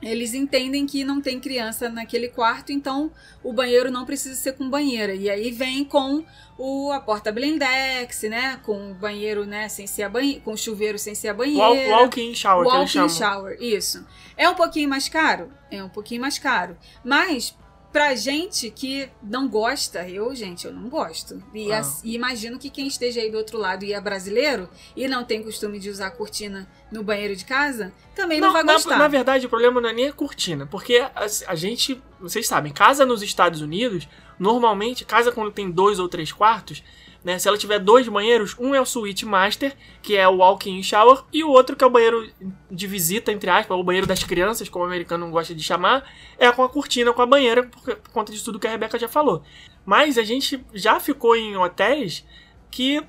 Eles 0.02 0.34
entendem 0.34 0.84
que 0.86 1.02
não 1.04 1.20
tem 1.22 1.40
criança 1.40 1.88
naquele 1.88 2.28
quarto, 2.28 2.70
então 2.70 3.10
o 3.42 3.52
banheiro 3.52 3.90
não 3.90 4.04
precisa 4.04 4.34
ser 4.34 4.52
com 4.52 4.68
banheira. 4.68 5.14
E 5.14 5.28
aí 5.30 5.50
vem 5.50 5.84
com 5.84 6.22
o, 6.58 6.92
a 6.92 7.00
porta 7.00 7.32
blindex, 7.32 8.22
né? 8.24 8.60
Com 8.62 8.90
o 8.90 8.94
banheiro, 8.94 9.46
né? 9.46 9.68
Sem 9.70 9.86
ser 9.86 10.02
a 10.04 10.10
com 10.44 10.52
o 10.52 10.56
chuveiro 10.56 10.98
sem 10.98 11.14
ser 11.14 11.28
a 11.28 11.34
banheira. 11.34 11.62
Walk- 11.62 11.88
Walk-in 11.90 12.34
shower, 12.34 12.64
que 12.68 12.76
eles 12.76 12.94
Walk-in 12.94 13.08
chamam. 13.10 13.32
shower, 13.34 13.56
isso. 13.60 14.06
É 14.36 14.48
um 14.48 14.54
pouquinho 14.54 14.88
mais 14.88 15.08
caro? 15.08 15.50
É 15.70 15.82
um 15.82 15.88
pouquinho 15.88 16.20
mais 16.20 16.38
caro. 16.38 16.76
Mas 17.02 17.56
pra 17.96 18.14
gente 18.14 18.68
que 18.68 19.08
não 19.22 19.48
gosta, 19.48 20.06
eu, 20.06 20.34
gente, 20.36 20.66
eu 20.66 20.72
não 20.74 20.86
gosto. 20.86 21.42
E, 21.54 21.72
Ah. 21.72 21.80
e 22.04 22.14
imagino 22.14 22.58
que 22.58 22.68
quem 22.68 22.86
esteja 22.86 23.22
aí 23.22 23.30
do 23.30 23.38
outro 23.38 23.56
lado 23.56 23.86
e 23.86 23.94
é 23.94 23.98
brasileiro 23.98 24.68
e 24.94 25.08
não 25.08 25.24
tem 25.24 25.42
costume 25.42 25.78
de 25.78 25.88
usar 25.88 26.10
cortina 26.10 26.68
no 26.92 27.02
banheiro 27.02 27.34
de 27.34 27.46
casa, 27.46 27.94
também 28.14 28.38
não, 28.38 28.52
vai 28.52 28.62
na, 28.62 28.74
gostar. 28.74 28.98
na 28.98 29.08
verdade, 29.08 29.46
o 29.46 29.48
problema 29.48 29.80
não 29.80 29.88
é 29.88 29.94
nem 29.94 30.08
a 30.08 30.12
cortina, 30.12 30.66
porque 30.66 30.98
a, 30.98 31.26
a 31.46 31.54
gente, 31.54 31.98
vocês 32.20 32.46
sabem, 32.46 32.70
casa 32.70 33.06
nos 33.06 33.22
Estados 33.22 33.62
Unidos, 33.62 34.06
normalmente, 34.38 35.02
casa 35.06 35.32
quando 35.32 35.50
tem 35.50 35.70
dois 35.70 35.98
ou 35.98 36.06
três 36.06 36.30
quartos, 36.30 36.82
né? 37.26 37.40
Se 37.40 37.48
ela 37.48 37.58
tiver 37.58 37.80
dois 37.80 38.06
banheiros, 38.06 38.54
um 38.56 38.72
é 38.72 38.80
o 38.80 38.86
suíte 38.86 39.26
master, 39.26 39.76
que 40.00 40.14
é 40.16 40.28
o 40.28 40.36
walk-in 40.36 40.80
shower, 40.80 41.24
e 41.32 41.42
o 41.42 41.50
outro 41.50 41.74
que 41.74 41.82
é 41.82 41.86
o 41.86 41.90
banheiro 41.90 42.30
de 42.70 42.86
visita, 42.86 43.32
entre 43.32 43.50
aspas, 43.50 43.76
o 43.76 43.82
banheiro 43.82 44.06
das 44.06 44.22
crianças, 44.22 44.68
como 44.68 44.84
o 44.84 44.86
americano 44.86 45.28
gosta 45.28 45.52
de 45.52 45.60
chamar, 45.60 46.08
é 46.38 46.52
com 46.52 46.62
a 46.62 46.68
cortina, 46.68 47.12
com 47.12 47.20
a 47.20 47.26
banheira, 47.26 47.64
por, 47.64 47.96
por 47.96 48.12
conta 48.12 48.30
de 48.30 48.40
tudo 48.44 48.60
que 48.60 48.66
a 48.68 48.70
Rebeca 48.70 48.96
já 48.96 49.08
falou. 49.08 49.42
Mas 49.84 50.18
a 50.18 50.22
gente 50.22 50.64
já 50.72 51.00
ficou 51.00 51.34
em 51.34 51.56
hotéis 51.56 52.24
que 52.70 53.02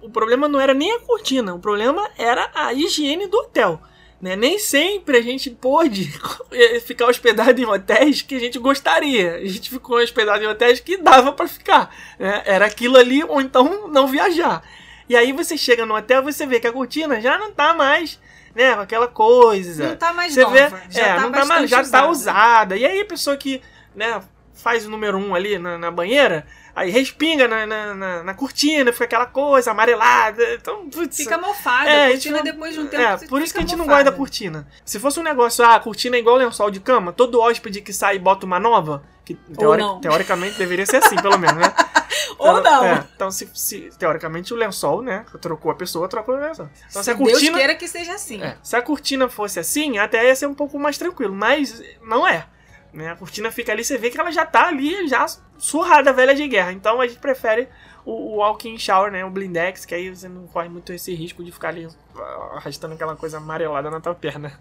o 0.00 0.08
problema 0.08 0.46
não 0.46 0.60
era 0.60 0.72
nem 0.72 0.92
a 0.92 1.00
cortina, 1.00 1.52
o 1.52 1.58
problema 1.58 2.08
era 2.16 2.48
a 2.54 2.72
higiene 2.72 3.26
do 3.26 3.38
hotel. 3.38 3.82
Né? 4.20 4.34
Nem 4.34 4.58
sempre 4.58 5.16
a 5.16 5.22
gente 5.22 5.48
pôde 5.48 6.12
ficar 6.84 7.06
hospedado 7.06 7.60
em 7.60 7.64
hotéis 7.64 8.20
que 8.20 8.34
a 8.34 8.40
gente 8.40 8.58
gostaria. 8.58 9.36
A 9.36 9.46
gente 9.46 9.70
ficou 9.70 9.98
hospedado 9.98 10.42
em 10.42 10.46
hotéis 10.46 10.80
que 10.80 10.96
dava 10.96 11.32
pra 11.32 11.46
ficar. 11.46 11.94
né? 12.18 12.42
Era 12.44 12.66
aquilo 12.66 12.96
ali, 12.96 13.22
ou 13.22 13.40
então 13.40 13.88
não 13.88 14.08
viajar. 14.08 14.62
E 15.08 15.16
aí 15.16 15.32
você 15.32 15.56
chega 15.56 15.86
no 15.86 15.94
hotel 15.96 16.22
você 16.22 16.46
vê 16.46 16.60
que 16.60 16.66
a 16.66 16.72
cortina 16.72 17.20
já 17.20 17.38
não 17.38 17.50
tá 17.50 17.72
mais, 17.72 18.20
né, 18.54 18.74
com 18.74 18.80
aquela 18.82 19.08
coisa. 19.08 19.88
Não 19.88 19.96
tá 19.96 20.12
mais 20.12 20.34
Você 20.34 20.42
nova. 20.42 20.54
vê, 20.54 20.76
já 20.90 21.00
é, 21.00 21.14
tá 21.14 21.20
não 21.20 21.32
tá 21.32 21.44
mais, 21.46 21.70
já 21.70 21.76
tá 21.78 21.82
usada. 21.82 22.08
usada. 22.08 22.76
E 22.76 22.84
aí 22.84 23.00
a 23.00 23.06
pessoa 23.06 23.36
que, 23.36 23.62
né, 23.94 24.20
faz 24.52 24.84
o 24.84 24.90
número 24.90 25.16
um 25.16 25.34
ali 25.34 25.58
na, 25.58 25.78
na 25.78 25.90
banheira, 25.90 26.44
aí 26.78 26.90
respinga 26.90 27.46
na, 27.48 27.66
na, 27.66 27.94
na- 27.94 28.22
na 28.22 28.34
cortina, 28.34 28.92
fica 28.92 29.04
aquela 29.04 29.26
coisa 29.26 29.70
amarelada. 29.70 30.42
Então, 30.54 30.88
putz, 30.88 31.16
Fica 31.16 31.36
mofada. 31.38 31.88
É, 31.90 32.04
a 32.04 32.06
a 32.06 32.10
cortina 32.10 32.36
não- 32.38 32.44
depois 32.44 32.74
de 32.74 32.80
um 32.80 32.86
tempo 32.86 33.02
é, 33.02 33.26
por 33.26 33.42
isso 33.42 33.52
que 33.52 33.58
a 33.58 33.62
gente 33.62 33.72
não 33.76 33.84
mofada. 33.84 34.04
gosta 34.04 34.10
da 34.12 34.16
cortina. 34.16 34.68
Se 34.84 34.98
fosse 34.98 35.18
um 35.20 35.22
negócio, 35.22 35.64
ah, 35.64 35.74
a 35.74 35.80
cortina 35.80 36.16
é 36.16 36.18
igual 36.20 36.36
lençol 36.36 36.70
de 36.70 36.80
cama, 36.80 37.12
todo 37.12 37.40
hóspede 37.40 37.80
que 37.80 37.92
sai 37.92 38.18
bota 38.18 38.46
uma 38.46 38.58
nova, 38.60 39.02
que 39.24 39.34
teori- 39.34 39.82
não. 39.82 40.00
teoricamente 40.00 40.56
deveria 40.58 40.86
ser 40.86 40.96
assim, 41.04 41.16
pelo 41.16 41.36
menos, 41.38 41.56
né? 41.56 41.72
Ou 42.38 42.60
Então, 42.60 42.62
não. 42.62 42.84
é, 42.84 43.04
então, 43.14 43.30
se, 43.30 43.48
se- 43.54 43.90
teoricamente 43.98 44.54
o 44.54 44.56
lençol, 44.56 45.02
né? 45.02 45.24
Trocou 45.40 45.70
a 45.70 45.74
pessoa, 45.74 46.08
trocou 46.08 46.36
o 46.36 46.38
lençol. 46.38 46.68
Então, 46.88 47.02
se, 47.02 47.04
Se 47.04 47.10
a 47.10 47.14
Deus 47.14 47.30
cortina. 47.32 47.58
queira 47.58 47.74
que 47.74 47.88
seja 47.88 48.14
assim. 48.14 48.40
É, 48.42 48.56
se 48.62 48.76
a 48.76 48.82
cortina 48.82 49.28
fosse 49.28 49.58
assim, 49.58 49.98
até 49.98 50.24
ia 50.26 50.36
ser 50.36 50.46
um 50.46 50.54
pouco 50.54 50.78
mais 50.78 50.96
tranquilo, 50.96 51.34
mas 51.34 51.82
não 52.02 52.26
é. 52.26 52.46
Né? 52.92 53.10
A 53.10 53.16
cortina 53.16 53.50
fica 53.50 53.72
ali, 53.72 53.84
você 53.84 53.98
vê 53.98 54.10
que 54.10 54.18
ela 54.18 54.30
já 54.30 54.46
tá 54.46 54.68
ali, 54.68 55.06
já 55.08 55.26
surrada, 55.58 56.12
velha 56.12 56.34
de 56.34 56.46
guerra. 56.48 56.72
Então 56.72 57.00
a 57.00 57.06
gente 57.06 57.18
prefere 57.18 57.68
o, 58.04 58.12
o 58.12 58.36
walk-in 58.36 58.78
shower, 58.78 59.10
né? 59.12 59.24
O 59.24 59.30
blindex, 59.30 59.84
que 59.84 59.94
aí 59.94 60.14
você 60.14 60.28
não 60.28 60.46
corre 60.46 60.68
muito 60.68 60.92
esse 60.92 61.14
risco 61.14 61.44
de 61.44 61.52
ficar 61.52 61.68
ali 61.68 61.86
arrastando 62.22 62.94
aquela 62.94 63.14
coisa 63.16 63.38
amarelada 63.38 63.90
na 63.90 64.00
tua 64.00 64.14
perna. 64.14 64.58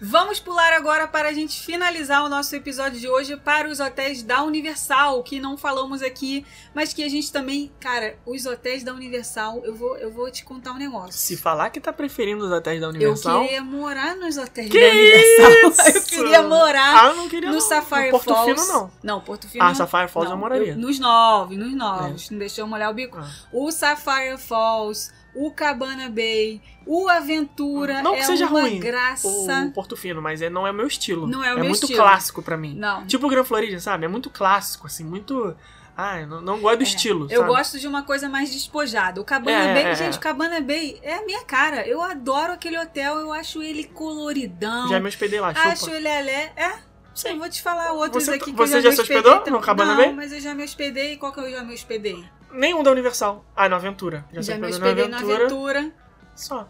Vamos 0.00 0.38
pular 0.40 0.72
agora 0.72 1.06
para 1.08 1.28
a 1.28 1.32
gente 1.32 1.60
finalizar 1.62 2.24
o 2.24 2.28
nosso 2.28 2.54
episódio 2.54 2.98
de 3.00 3.08
hoje 3.08 3.36
para 3.36 3.68
os 3.68 3.80
hotéis 3.80 4.22
da 4.22 4.42
Universal, 4.42 5.22
que 5.22 5.40
não 5.40 5.56
falamos 5.56 6.02
aqui, 6.02 6.44
mas 6.74 6.92
que 6.92 7.02
a 7.02 7.08
gente 7.08 7.32
também, 7.32 7.70
cara, 7.80 8.16
os 8.26 8.46
hotéis 8.46 8.82
da 8.84 8.92
Universal, 8.92 9.60
eu 9.64 9.74
vou, 9.74 9.96
eu 9.98 10.10
vou 10.10 10.30
te 10.30 10.44
contar 10.44 10.72
um 10.72 10.78
negócio. 10.78 11.12
Se 11.12 11.36
falar 11.36 11.70
que 11.70 11.80
tá 11.80 11.92
preferindo 11.92 12.44
os 12.44 12.52
hotéis 12.52 12.80
da 12.80 12.86
Eu 12.86 12.90
Universal. 12.90 13.42
queria 13.42 13.62
morar 13.62 14.14
nos 14.16 14.36
hotéis 14.36 14.70
Que 14.70 14.80
da 14.80 14.90
Universal. 14.92 15.48
Eu 15.88 15.98
isso? 16.00 16.06
queria 16.08 16.42
morar 16.42 17.04
Ah, 17.04 17.08
eu 17.08 17.16
não 17.16 17.28
queria 17.28 17.48
no 17.48 17.54
não. 17.56 17.60
Safari 17.60 18.06
no 18.06 18.10
Porto 18.12 18.34
Falls. 18.34 18.60
Fino, 18.62 18.72
não. 18.72 18.90
Não, 19.02 19.20
Porto 19.20 19.48
Fino. 19.48 19.64
Ah, 19.64 19.74
Safari 19.74 20.08
Falls 20.10 20.28
não, 20.30 20.36
eu 20.36 20.40
moraria. 20.40 20.74
nos 20.76 20.98
novos, 20.98 21.56
nos 21.56 21.72
novos. 21.74 22.30
Não 22.30 22.38
deixou 22.38 22.64
eu 22.64 22.68
molhar 22.68 22.90
o 22.90 22.94
bico. 22.94 23.18
Ah. 23.18 23.28
O 23.52 23.70
Safari 23.70 24.36
Falls, 24.38 25.10
o 25.46 25.50
Cabana 25.52 26.08
Bay, 26.08 26.60
o 26.86 27.08
Aventura. 27.08 28.02
Não 28.02 28.14
que 28.14 28.20
é 28.20 28.24
seja 28.24 28.46
uma 28.46 28.60
ruim, 28.62 28.80
graça. 28.80 29.28
O 29.68 29.72
Porto 29.72 29.96
Fino, 29.96 30.20
mas 30.20 30.42
é, 30.42 30.50
não 30.50 30.66
é 30.66 30.70
o 30.70 30.74
meu 30.74 30.86
estilo. 30.86 31.26
Não 31.26 31.44
é 31.44 31.50
o 31.50 31.52
é 31.52 31.54
meu 31.56 31.64
muito 31.66 31.82
estilo. 31.84 31.98
clássico 32.02 32.42
pra 32.42 32.56
mim. 32.56 32.74
Não. 32.74 33.06
Tipo 33.06 33.26
o 33.26 33.30
Gran 33.30 33.44
Floridian, 33.44 33.78
sabe? 33.80 34.04
É 34.04 34.08
muito 34.08 34.30
clássico, 34.30 34.86
assim, 34.86 35.04
muito. 35.04 35.54
Ah, 36.00 36.20
eu 36.20 36.28
não, 36.28 36.40
não 36.40 36.60
gosto 36.60 36.76
do 36.78 36.82
estilo. 36.84 37.26
Eu 37.28 37.40
sabe? 37.40 37.48
gosto 37.52 37.78
de 37.80 37.88
uma 37.88 38.02
coisa 38.04 38.28
mais 38.28 38.52
despojada. 38.52 39.20
O 39.20 39.24
Cabana 39.24 39.64
É, 39.64 39.74
Bay, 39.74 39.84
é, 39.92 39.94
gente, 39.96 40.14
é. 40.14 40.16
o 40.16 40.20
Cabana 40.20 40.60
Bay 40.60 40.96
é 41.02 41.14
a 41.14 41.24
minha 41.26 41.42
cara. 41.44 41.86
Eu 41.88 42.00
adoro 42.00 42.52
aquele 42.52 42.78
hotel, 42.78 43.18
eu 43.18 43.32
acho 43.32 43.60
ele 43.62 43.82
coloridão. 43.84 44.88
Já 44.88 45.00
me 45.00 45.08
hospedei 45.08 45.40
lá, 45.40 45.52
chupa. 45.54 45.68
acho 45.68 45.90
ele 45.90 46.08
alé. 46.08 46.52
É? 46.56 46.72
Sim. 47.14 47.30
Eu 47.30 47.38
vou 47.38 47.48
te 47.48 47.60
falar 47.60 47.92
outros 47.94 48.24
Você- 48.24 48.34
aqui 48.34 48.52
que 48.52 48.56
você 48.56 48.80
já 48.80 48.90
já, 48.90 48.92
se 48.96 49.00
hospedou 49.02 49.42
no 49.50 49.60
Cabana 49.60 49.90
Não, 49.94 49.96
Bay? 50.04 50.12
mas 50.12 50.32
eu 50.32 50.40
já 50.40 50.54
me 50.54 50.62
hospedei. 50.62 51.16
Qual 51.16 51.32
que 51.32 51.40
eu 51.40 51.50
já 51.50 51.64
me 51.64 51.74
hospedei? 51.74 52.24
Nenhum 52.52 52.82
da 52.82 52.90
Universal. 52.90 53.44
Ah, 53.54 53.68
no 53.68 53.76
Aventura. 53.76 54.24
Já, 54.32 54.40
Já 54.40 54.58
me 54.58 54.66
hospedei 54.68 55.04
hospedei 55.04 55.04
na 55.04 55.10
na 55.10 55.16
Aventura. 55.18 55.78
Aventura. 55.80 55.92
Só. 56.34 56.68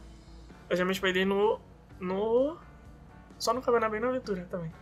Eu 0.69 0.77
já 0.77 0.85
me 0.85 0.91
hospedei 0.91 1.25
no. 1.25 1.61
No. 2.01 2.57
Só 3.39 3.53
no 3.55 3.63
Cabana 3.63 3.89
Bay 3.89 4.01
na 4.01 4.09
Aventura 4.09 4.47
também. 4.51 4.73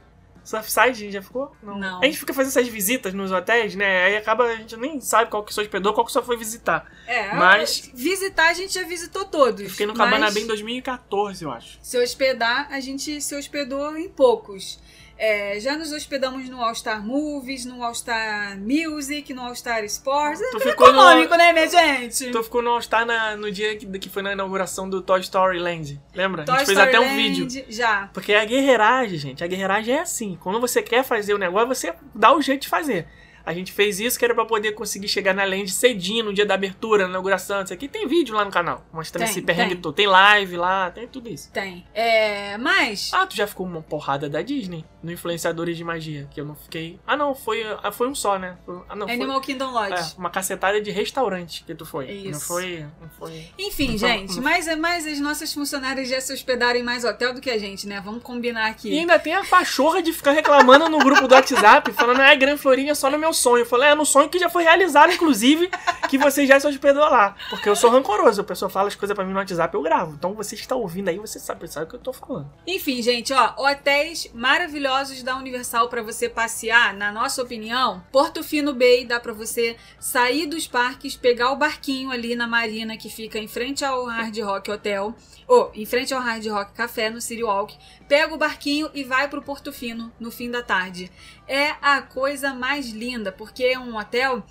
Surfside, 0.42 1.10
já 1.10 1.20
ficou? 1.20 1.54
Não. 1.60 2.00
A 2.00 2.04
gente 2.04 2.18
fica 2.18 2.32
fazendo 2.32 2.52
essas 2.52 2.68
visitas 2.68 3.12
nos 3.12 3.32
hotéis, 3.32 3.74
né? 3.74 4.04
Aí 4.04 4.16
acaba, 4.16 4.44
a 4.44 4.54
gente 4.54 4.76
nem 4.76 5.00
sabe 5.00 5.28
qual 5.28 5.42
que 5.42 5.52
se 5.52 5.60
hospedou, 5.60 5.92
qual 5.92 6.06
que 6.06 6.12
só 6.12 6.22
foi 6.22 6.36
visitar. 6.36 6.88
É, 7.04 7.34
Mas- 7.34 7.90
visitar 7.92 8.50
a 8.50 8.52
gente 8.52 8.72
já 8.72 8.84
visitou 8.84 9.24
todos. 9.24 9.60
Eu 9.62 9.70
fiquei 9.70 9.86
no 9.86 9.92
mas 9.96 10.08
Cabana 10.08 10.30
Bay 10.30 10.44
em 10.44 10.46
2014, 10.46 11.44
eu 11.44 11.50
acho. 11.50 11.78
Se 11.82 11.98
hospedar, 11.98 12.68
a 12.70 12.78
gente 12.78 13.20
se 13.20 13.34
hospedou 13.34 13.96
em 13.96 14.08
poucos. 14.08 14.78
É, 15.18 15.58
já 15.60 15.78
nos 15.78 15.92
hospedamos 15.92 16.46
no 16.50 16.62
All 16.62 16.74
Star 16.74 17.02
Movies, 17.02 17.64
no 17.64 17.82
All 17.82 17.94
Star 17.94 18.58
Music, 18.58 19.32
no 19.32 19.42
All 19.42 19.54
Star 19.54 19.82
Sports. 19.84 20.40
É 20.42 20.44
Tu 20.50 20.58
tudo 20.58 20.62
ficou 20.70 20.92
no- 20.92 21.00
econômico, 21.00 21.34
né, 21.36 21.52
minha 21.54 21.68
gente? 21.68 22.30
Tu 22.30 22.42
ficou 22.44 22.60
no 22.60 22.70
All-Star 22.70 23.06
na- 23.06 23.34
no 23.36 23.50
dia 23.50 23.76
que, 23.76 23.86
que 23.98 24.08
foi 24.10 24.22
na 24.22 24.32
inauguração 24.32 24.88
do 24.90 25.00
Toy 25.00 25.20
Story 25.20 25.58
Land. 25.58 25.98
Lembra? 26.14 26.44
Toy 26.44 26.54
a 26.54 26.58
gente 26.58 26.66
fez 26.66 26.78
Story 26.78 26.96
até 26.96 27.00
um 27.00 27.16
Land, 27.16 27.44
vídeo. 27.44 27.64
Já. 27.70 28.10
Porque 28.12 28.34
a 28.34 28.44
guerreiragem, 28.44 29.18
gente, 29.18 29.42
a 29.42 29.46
guerreiragem 29.46 29.94
é 29.94 30.00
assim. 30.00 30.38
Quando 30.42 30.60
você 30.60 30.82
quer 30.82 31.02
fazer 31.02 31.32
o 31.32 31.38
negócio, 31.38 31.66
você 31.68 31.94
dá 32.14 32.34
o 32.36 32.42
jeito 32.42 32.62
de 32.62 32.68
fazer. 32.68 33.06
A 33.46 33.54
gente 33.54 33.72
fez 33.72 34.00
isso 34.00 34.18
que 34.18 34.24
era 34.24 34.34
pra 34.34 34.44
poder 34.44 34.72
conseguir 34.72 35.06
chegar 35.06 35.32
na 35.32 35.44
land 35.44 35.70
cedinho, 35.70 36.24
no 36.24 36.34
dia 36.34 36.44
da 36.44 36.54
abertura, 36.54 37.04
na 37.04 37.10
inauguração. 37.10 37.62
Isso 37.62 37.72
aqui 37.72 37.86
tem 37.86 38.06
vídeo 38.08 38.34
lá 38.34 38.44
no 38.44 38.50
canal, 38.50 38.84
mostrando 38.92 39.22
Tem, 39.22 39.30
esse 39.30 39.40
perrengue 39.42 39.74
tem. 39.74 39.82
todo. 39.82 39.94
Tem 39.94 40.06
live 40.08 40.56
lá, 40.56 40.90
tem 40.90 41.06
tudo 41.06 41.28
isso. 41.28 41.50
Tem. 41.52 41.86
É, 41.94 42.58
mas. 42.58 43.10
Ah, 43.14 43.24
tu 43.24 43.36
já 43.36 43.46
ficou 43.46 43.64
uma 43.64 43.80
porrada 43.80 44.28
da 44.28 44.42
Disney 44.42 44.84
no 45.00 45.12
Influenciadores 45.12 45.76
de 45.76 45.84
Magia, 45.84 46.28
que 46.32 46.40
eu 46.40 46.44
não 46.44 46.56
fiquei. 46.56 46.98
Ah, 47.06 47.16
não, 47.16 47.34
foi, 47.36 47.64
ah, 47.82 47.92
foi 47.92 48.08
um 48.08 48.14
só, 48.14 48.36
né? 48.38 48.56
Foi- 48.66 48.82
Ah, 48.88 48.96
não, 48.96 49.06
foi 49.06 49.14
Animal 49.14 49.40
Kingdom 49.40 49.70
Lodge. 49.70 49.94
é, 49.94 50.18
uma 50.18 50.28
cacetada 50.30 50.80
de 50.80 50.90
restaurante 50.90 51.62
que 51.64 51.74
tu 51.74 51.86
foi. 51.86 52.06
Não 52.24 52.30
Isso. 52.32 52.46
foi. 52.48 52.84
Não 53.00 53.08
foi. 53.16 53.46
Enfim, 53.58 53.90
Não, 53.92 53.98
gente, 53.98 54.34
não. 54.36 54.42
mas, 54.42 54.66
é 54.66 54.74
mais 54.74 55.06
as 55.06 55.20
nossas 55.20 55.52
funcionárias 55.54 56.08
já 56.08 56.20
se 56.20 56.32
hospedaram 56.32 56.78
em 56.80 56.82
mais 56.82 57.04
hotel 57.04 57.32
do 57.32 57.40
que 57.40 57.50
a 57.50 57.58
gente, 57.58 57.86
né? 57.86 58.00
Vamos 58.04 58.22
combinar 58.24 58.66
aqui. 58.66 58.90
E 58.92 58.98
ainda 58.98 59.18
tem 59.18 59.34
a 59.34 59.44
pachorra 59.44 60.02
de 60.02 60.12
ficar 60.12 60.32
reclamando 60.32 60.88
no 60.88 60.98
grupo 60.98 61.28
do 61.28 61.34
WhatsApp, 61.34 61.92
falando, 61.92 62.20
ah, 62.20 62.34
Gran 62.34 62.56
Florinha 62.56 62.92
é 62.92 62.94
só 62.94 63.08
no 63.08 63.18
meu 63.18 63.32
sonho. 63.36 63.62
Eu 63.62 63.66
falei, 63.66 63.90
é 63.90 63.94
no 63.94 64.06
sonho 64.06 64.28
que 64.28 64.38
já 64.38 64.48
foi 64.48 64.64
realizado, 64.64 65.12
inclusive, 65.12 65.70
que 66.08 66.18
você 66.18 66.46
já 66.46 66.58
se 66.58 66.66
hospedou 66.66 67.02
lá. 67.02 67.36
Porque 67.50 67.68
eu 67.68 67.76
sou 67.76 67.90
rancoroso, 67.90 68.40
a 68.40 68.44
pessoa 68.44 68.68
fala 68.68 68.88
as 68.88 68.94
coisas 68.94 69.14
pra 69.14 69.24
mim 69.24 69.32
no 69.32 69.38
WhatsApp, 69.38 69.74
eu 69.74 69.82
gravo. 69.82 70.14
Então 70.14 70.34
você 70.34 70.54
está 70.54 70.74
ouvindo 70.74 71.08
aí, 71.08 71.18
você 71.18 71.38
sabe, 71.38 71.68
sabe 71.68 71.86
o 71.86 71.88
que 71.88 71.96
eu 71.96 72.00
tô 72.00 72.12
falando. 72.12 72.50
Enfim, 72.66 73.02
gente, 73.02 73.32
ó, 73.32 73.54
hotéis 73.56 74.30
maravilhosos 74.34 75.22
da 75.22 75.36
Universal 75.36 75.88
pra 75.88 76.02
você 76.02 76.28
passear, 76.28 76.94
na 76.94 77.12
nossa 77.12 77.42
opinião. 77.42 78.02
Porto 78.10 78.42
Fino 78.42 78.74
Bay 78.74 79.04
dá 79.04 79.20
pra 79.20 79.32
você 79.32 79.76
sair 80.00 80.46
dos 80.46 80.66
parques, 80.66 81.16
pegar 81.16 81.52
o 81.52 81.56
barquinho 81.56 82.10
ali 82.10 82.34
na 82.34 82.46
marina 82.46 82.96
que 82.96 83.08
fica 83.08 83.38
em 83.38 83.48
frente 83.48 83.84
ao 83.84 84.06
Hard 84.06 84.38
Rock 84.38 84.70
Hotel, 84.70 85.14
ou 85.46 85.70
em 85.74 85.84
frente 85.84 86.14
ao 86.14 86.20
Hard 86.20 86.46
Rock 86.46 86.72
Café 86.72 87.10
no 87.10 87.20
City 87.20 87.42
Walk. 87.42 87.76
Pega 88.08 88.34
o 88.34 88.38
barquinho 88.38 88.90
e 88.94 89.04
vai 89.04 89.28
pro 89.28 89.42
Porto 89.42 89.72
Fino 89.72 90.12
no 90.18 90.30
fim 90.30 90.50
da 90.50 90.62
tarde. 90.62 91.10
É 91.46 91.74
a 91.82 92.00
coisa 92.00 92.54
mais 92.54 92.90
linda, 92.90 93.32
porque 93.32 93.64
é 93.64 93.78
um 93.78 93.96
hotel 93.96 94.44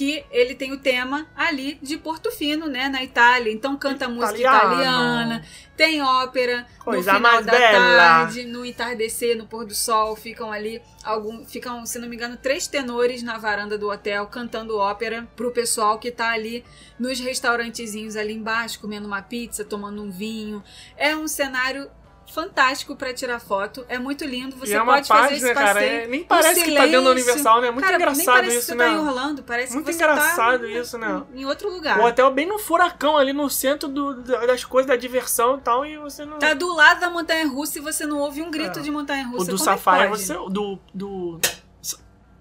que 0.00 0.24
ele 0.30 0.54
tem 0.54 0.72
o 0.72 0.78
tema 0.78 1.26
ali 1.36 1.78
de 1.82 1.98
Porto 1.98 2.30
Fino, 2.30 2.66
né, 2.66 2.88
na 2.88 3.02
Itália. 3.02 3.52
Então 3.52 3.76
canta 3.76 4.08
música 4.08 4.38
italiana, 4.38 5.44
tem 5.76 6.00
ópera, 6.00 6.66
Coisa 6.78 7.12
no 7.12 7.18
final 7.18 7.42
da 7.42 7.52
bela. 7.52 7.96
tarde, 7.96 8.44
no 8.44 8.64
entardecer, 8.64 9.36
no 9.36 9.46
pôr 9.46 9.66
do 9.66 9.74
sol, 9.74 10.16
ficam 10.16 10.50
ali 10.50 10.80
algum, 11.04 11.44
ficam, 11.44 11.84
se 11.84 11.98
não 11.98 12.08
me 12.08 12.16
engano, 12.16 12.36
três 12.36 12.66
tenores 12.66 13.22
na 13.22 13.36
varanda 13.36 13.76
do 13.76 13.90
hotel 13.90 14.26
cantando 14.26 14.78
ópera 14.78 15.28
pro 15.36 15.50
pessoal 15.50 15.98
que 15.98 16.10
tá 16.10 16.30
ali 16.30 16.64
nos 16.98 17.20
restaurantezinhos 17.20 18.16
ali 18.16 18.32
embaixo, 18.32 18.80
comendo 18.80 19.06
uma 19.06 19.20
pizza, 19.20 19.64
tomando 19.66 20.02
um 20.02 20.10
vinho. 20.10 20.62
É 20.96 21.14
um 21.14 21.28
cenário 21.28 21.90
fantástico 22.30 22.96
pra 22.96 23.12
tirar 23.12 23.40
foto, 23.40 23.84
é 23.88 23.98
muito 23.98 24.24
lindo, 24.24 24.56
você 24.56 24.74
é 24.76 24.84
pode 24.84 25.06
fazer 25.08 25.20
paz, 25.22 25.32
esse 25.36 25.44
né, 25.46 25.54
cara? 25.54 25.74
passeio. 25.74 25.92
É- 26.02 26.06
nem 26.06 26.20
em 26.20 26.24
parece 26.24 26.62
que 26.64 26.74
tá 26.74 26.86
dentro 26.86 27.04
da. 27.04 27.10
Universal, 27.10 27.60
né? 27.60 27.68
É 27.68 27.70
muito 27.70 27.84
Cara, 27.84 27.98
nem 27.98 28.06
engraçado 28.06 28.34
parece 28.34 28.56
isso, 28.56 28.60
que 28.60 28.72
você 28.72 28.74
né? 28.76 28.84
tá 28.86 28.90
em 28.92 28.98
Orlando, 28.98 29.42
parece 29.42 29.72
Muito 29.74 29.86
que 29.86 29.92
você 29.92 29.98
engraçado 29.98 30.60
tá 30.60 30.66
isso, 30.66 30.98
né? 30.98 31.22
em 31.34 31.44
outro 31.44 31.70
lugar. 31.70 31.98
O 31.98 32.04
hotel 32.04 32.30
bem 32.30 32.46
no 32.46 32.58
furacão 32.58 33.16
ali 33.16 33.32
no 33.32 33.48
centro 33.50 33.88
do- 33.88 34.22
das 34.22 34.64
coisas 34.64 34.88
da 34.88 34.96
diversão 34.96 35.56
e 35.56 35.60
tal, 35.60 35.84
e 35.84 35.98
você 35.98 36.24
não. 36.24 36.38
Tá 36.38 36.54
do 36.54 36.72
lado 36.74 37.00
da 37.00 37.10
montanha 37.10 37.46
russa 37.46 37.78
e 37.78 37.80
você 37.80 38.06
não 38.06 38.18
ouve 38.18 38.42
um 38.42 38.50
grito 38.50 38.78
É. 38.78 38.82
de 38.82 38.90
montanha 38.90 39.24
russa. 39.26 39.42
o 39.42 39.44
do 39.44 39.52
Como 39.52 39.58
Safari, 39.58 40.04
é 40.04 40.08
pode? 40.08 40.22
você. 40.22 40.34
Do. 40.34 40.78
do 40.94 41.40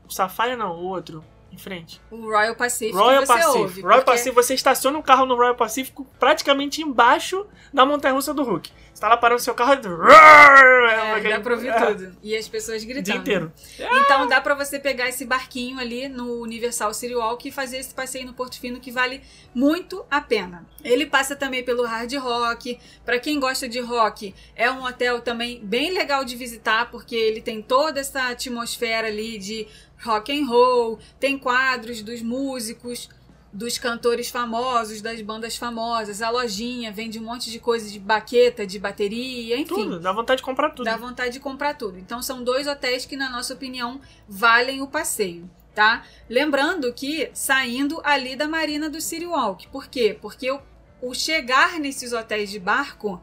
o 0.08 0.12
Safari 0.14 0.56
não, 0.56 0.72
o 0.72 0.84
outro. 0.86 1.24
Em 1.52 1.58
frente. 1.58 2.00
O 2.12 2.18
Royal 2.30 2.56
Pacific 2.56 2.96
Royal 2.96 3.22
você 3.26 3.34
Pacific. 3.34 3.58
ouve. 3.58 3.82
Royal 3.82 3.98
porque- 3.98 4.12
Pacific, 4.12 4.36
você 4.36 4.54
estaciona 4.54 5.00
o 5.00 5.04
carro 5.04 5.26
no 5.26 5.36
Royal 5.36 5.56
Pacific 5.56 6.00
praticamente 6.20 6.82
embaixo 6.84 7.44
da 7.74 7.84
montanha 7.88 8.14
russa 8.14 8.32
do 8.36 8.44
Hulk. 8.44 8.72
Você 9.00 9.04
tá 9.04 9.08
lá 9.12 9.16
parando 9.16 9.42
seu 9.42 9.54
carro 9.56 9.76
e. 9.76 9.78
É, 9.78 11.30
dá 11.30 11.40
pra 11.40 11.54
ouvir 11.54 11.70
É, 11.70 11.86
tudo. 11.86 12.18
E 12.22 12.36
as 12.36 12.50
pessoas 12.50 12.84
O 12.84 12.86
gritando. 12.86 13.04
dia 13.06 13.16
inteiro. 13.16 13.54
Então 13.80 14.28
dá 14.28 14.42
pra 14.42 14.54
você 14.54 14.78
pegar 14.78 15.08
esse 15.08 15.24
barquinho 15.24 15.80
ali 15.80 16.10
no 16.10 16.42
Universal 16.42 16.94
City 16.94 17.16
Walk 17.16 17.48
e 17.48 17.52
fazer 17.52 17.78
esse 17.78 17.94
passeio 17.94 18.26
no 18.26 18.34
Porto 18.34 18.60
Fino 18.60 18.78
que 18.82 18.92
vale 18.92 19.22
muito 19.56 20.06
a 20.12 20.20
pena. 20.20 20.66
Ele 20.84 21.06
passa 21.06 21.34
também 21.34 21.64
pelo 21.64 21.86
Hard 21.86 22.14
Rock. 22.16 22.78
Pra 23.06 23.18
quem 23.20 23.40
gosta 23.40 23.70
de 23.70 23.80
rock, 23.80 24.36
é 24.54 24.70
um 24.70 24.84
hotel 24.84 25.22
também 25.22 25.62
bem 25.64 25.92
legal 25.94 26.26
de 26.26 26.36
visitar 26.36 26.92
porque 26.92 27.16
ele 27.16 27.40
tem 27.42 27.62
toda 27.62 28.02
essa 28.02 28.28
atmosfera 28.28 29.08
ali 29.08 29.38
de 29.38 29.66
rock 30.04 30.30
and 30.38 30.46
roll, 30.46 31.00
tem 31.22 31.38
quadros 31.38 32.02
dos 32.02 32.22
músicos, 32.22 33.08
dos 33.52 33.78
cantores 33.78 34.30
famosos, 34.30 35.02
das 35.02 35.22
bandas 35.22 35.58
famosas, 35.58 36.22
a 36.22 36.30
lojinha 36.30 36.92
vende 36.92 37.20
um 37.20 37.24
monte 37.24 37.50
de 37.50 37.60
coisa 37.60 37.90
de 37.90 38.00
baqueta, 38.00 38.66
de 38.66 38.78
bateria, 38.78 39.58
enfim. 39.58 39.76
Tudo, 39.76 40.00
dá 40.00 40.12
vontade 40.12 40.38
de 40.38 40.46
comprar 40.46 40.70
tudo. 40.70 40.86
Dá 40.86 40.98
vontade 40.98 41.34
de 41.34 41.40
comprar 41.40 41.74
tudo. 41.74 41.98
Então 41.98 42.22
são 42.22 42.44
dois 42.44 42.68
hotéis 42.68 43.06
que, 43.06 43.18
na 43.18 43.30
nossa 43.30 43.54
opinião, 43.54 44.00
valem 44.28 44.82
o 44.82 44.88
passeio, 44.88 45.50
tá? 45.74 46.04
Lembrando 46.30 46.94
que 46.94 47.30
saindo 47.34 48.00
ali 48.04 48.36
da 48.36 48.48
marina 48.48 48.90
do 48.90 49.02
City 49.02 49.26
Walk. 49.26 49.68
Por 49.70 49.88
quê? 49.88 50.18
Porque 50.22 50.52
o, 50.52 50.62
o 51.02 51.14
chegar 51.16 51.80
nesses 51.80 52.14
hotéis 52.14 52.52
de 52.52 52.60
barco, 52.60 53.20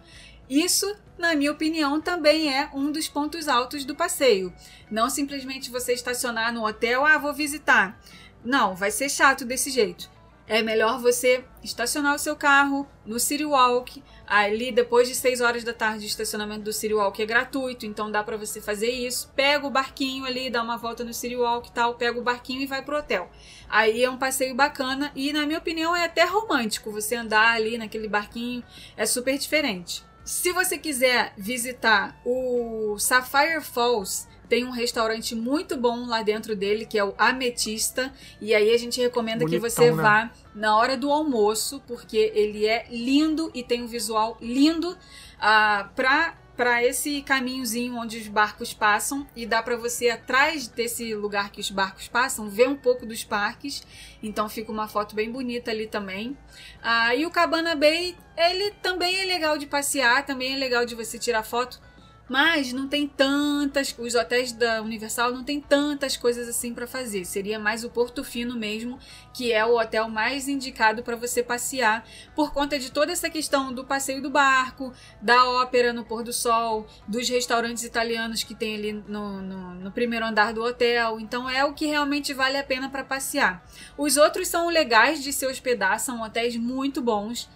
isso, 0.51 0.93
na 1.17 1.37
minha 1.37 1.53
opinião, 1.53 2.01
também 2.01 2.53
é 2.53 2.69
um 2.75 2.91
dos 2.91 3.07
pontos 3.07 3.47
altos 3.47 3.85
do 3.85 3.95
passeio. 3.95 4.53
Não 4.91 5.09
simplesmente 5.09 5.71
você 5.71 5.93
estacionar 5.93 6.53
no 6.53 6.67
hotel, 6.67 7.05
ah, 7.05 7.17
vou 7.17 7.33
visitar. 7.33 8.01
Não, 8.45 8.75
vai 8.75 8.91
ser 8.91 9.09
chato 9.09 9.45
desse 9.45 9.71
jeito. 9.71 10.16
É 10.49 10.63
melhor 10.63 11.01
você 11.01 11.45
estacionar 11.61 12.15
o 12.15 12.19
seu 12.19 12.37
carro 12.37 12.87
no 13.05 13.19
City 13.19 13.45
Walk. 13.45 14.01
Ali, 14.25 14.71
depois 14.71 15.09
de 15.09 15.15
6 15.15 15.41
horas 15.41 15.65
da 15.65 15.73
tarde, 15.73 16.05
o 16.05 16.07
estacionamento 16.07 16.63
do 16.63 16.73
City 16.73 16.95
Walk 16.95 17.21
é 17.21 17.27
gratuito, 17.27 17.85
então 17.85 18.11
dá 18.11 18.23
pra 18.23 18.37
você 18.37 18.61
fazer 18.61 18.91
isso. 18.91 19.33
Pega 19.35 19.67
o 19.67 19.71
barquinho 19.71 20.25
ali, 20.25 20.49
dá 20.49 20.63
uma 20.63 20.77
volta 20.77 21.03
no 21.03 21.13
City 21.13 21.35
Walk 21.35 21.69
e 21.69 21.73
tal, 21.73 21.95
pega 21.95 22.19
o 22.19 22.23
barquinho 22.23 22.61
e 22.61 22.67
vai 22.67 22.81
pro 22.81 22.99
hotel. 22.99 23.29
Aí 23.69 24.05
é 24.05 24.09
um 24.09 24.17
passeio 24.17 24.55
bacana 24.55 25.11
e, 25.17 25.33
na 25.33 25.45
minha 25.47 25.59
opinião, 25.59 25.97
é 25.97 26.05
até 26.05 26.25
romântico 26.25 26.93
você 26.93 27.17
andar 27.17 27.55
ali 27.55 27.77
naquele 27.77 28.09
barquinho, 28.09 28.63
é 28.97 29.05
super 29.05 29.37
diferente. 29.37 30.05
Se 30.25 30.53
você 30.53 30.77
quiser 30.77 31.33
visitar 31.37 32.21
o 32.25 32.97
Sapphire 32.99 33.63
Falls, 33.63 34.27
tem 34.49 34.65
um 34.65 34.71
restaurante 34.71 35.35
muito 35.35 35.77
bom 35.77 36.07
lá 36.07 36.23
dentro 36.23 36.55
dele, 36.55 36.87
que 36.87 36.99
é 36.99 37.05
o 37.05 37.15
Ametista. 37.19 38.13
E 38.41 38.55
aí 38.55 38.73
a 38.73 38.79
gente 38.79 39.01
recomenda 39.01 39.45
que 39.45 39.59
Bonitão, 39.59 39.71
você 39.71 39.91
né? 39.91 40.03
vá 40.03 40.31
na 40.55 40.77
hora 40.77 40.97
do 40.97 41.11
almoço, 41.11 41.83
porque 41.87 42.33
ele 42.35 42.67
é 42.67 42.87
lindo 42.91 43.51
e 43.55 43.63
tem 43.63 43.83
um 43.83 43.87
visual 43.87 44.37
lindo 44.41 44.97
ah, 45.39 45.91
pra, 45.95 46.35
pra 46.57 46.85
esse 46.85 47.23
caminhozinho 47.23 47.97
onde 47.97 48.19
os 48.19 48.29
barcos 48.29 48.73
passam. 48.73 49.27
E 49.35 49.45
dá 49.45 49.63
pra 49.63 49.77
você, 49.77 50.11
atrás 50.11 50.69
desse 50.69 51.15
lugar 51.15 51.51
que 51.51 51.61
os 51.61 51.71
barcos 51.71 52.09
passam, 52.09 52.49
ver 52.49 52.69
um 52.69 52.77
pouco 52.77 53.05
dos 53.05 53.25
parques. 53.25 53.85
Então 54.23 54.49
fica 54.49 54.71
uma 54.71 54.87
foto 54.87 55.15
bem 55.15 55.31
bonita 55.31 55.71
ali 55.71 55.87
também. 55.87 56.37
Ah, 56.83 57.15
e 57.15 57.27
o 57.27 57.31
Cabana 57.31 57.75
Bay, 57.75 58.17
ele 58.37 58.71
também 58.83 59.21
é 59.21 59.25
legal 59.25 59.59
de 59.59 59.67
passear, 59.67 60.25
também 60.25 60.55
é 60.55 60.57
legal 60.57 60.87
de 60.87 60.95
você 60.95 61.19
tirar 61.19 61.43
foto. 61.43 61.81
Mas 62.29 62.73
não 62.73 62.89
tem 62.89 63.07
tantas. 63.07 63.95
Os 63.99 64.15
hotéis 64.15 64.53
da 64.53 64.83
Universal 64.83 65.33
não 65.33 65.45
tem 65.45 65.61
tantas 65.61 66.17
coisas 66.17 66.49
assim 66.49 66.75
pra 66.75 66.87
fazer. 66.87 67.25
Seria 67.25 67.59
mais 67.59 67.85
o 67.85 67.91
Porto 67.91 68.25
Fino 68.25 68.57
mesmo, 68.57 68.99
que 69.33 69.53
é 69.53 69.65
o 69.65 69.79
hotel 69.79 70.09
mais 70.09 70.49
indicado 70.49 71.03
para 71.03 71.15
você 71.15 71.43
passear, 71.43 72.05
por 72.35 72.53
conta 72.53 72.79
de 72.79 72.91
toda 72.91 73.13
essa 73.13 73.31
questão 73.31 73.73
do 73.73 73.85
passeio 73.85 74.21
do 74.21 74.31
barco, 74.31 74.93
da 75.23 75.49
ópera 75.49 75.93
no 75.93 76.05
pôr 76.05 76.25
do 76.25 76.33
sol, 76.33 76.87
dos 77.07 77.29
restaurantes 77.29 77.85
italianos 77.85 78.43
que 78.43 78.55
tem 78.55 78.75
ali 78.75 78.93
no, 78.93 79.41
no, 79.41 79.75
no 79.75 79.93
primeiro 79.93 80.27
andar 80.27 80.53
do 80.53 80.65
hotel. 80.65 81.21
Então 81.21 81.49
é 81.49 81.65
o 81.65 81.75
que 81.75 81.87
realmente 81.87 82.35
vale 82.35 82.59
a 82.59 82.65
pena 82.65 82.89
para 82.89 83.05
passear. 83.05 83.65
Os 83.97 84.17
outros 84.17 84.49
são 84.49 84.69
legais 84.69 85.23
de 85.23 85.33
se 85.33 85.47
hospedar, 85.47 86.01
são 86.01 86.23
hotéis 86.23 86.57
muito 86.57 87.01
bons. 87.01 87.49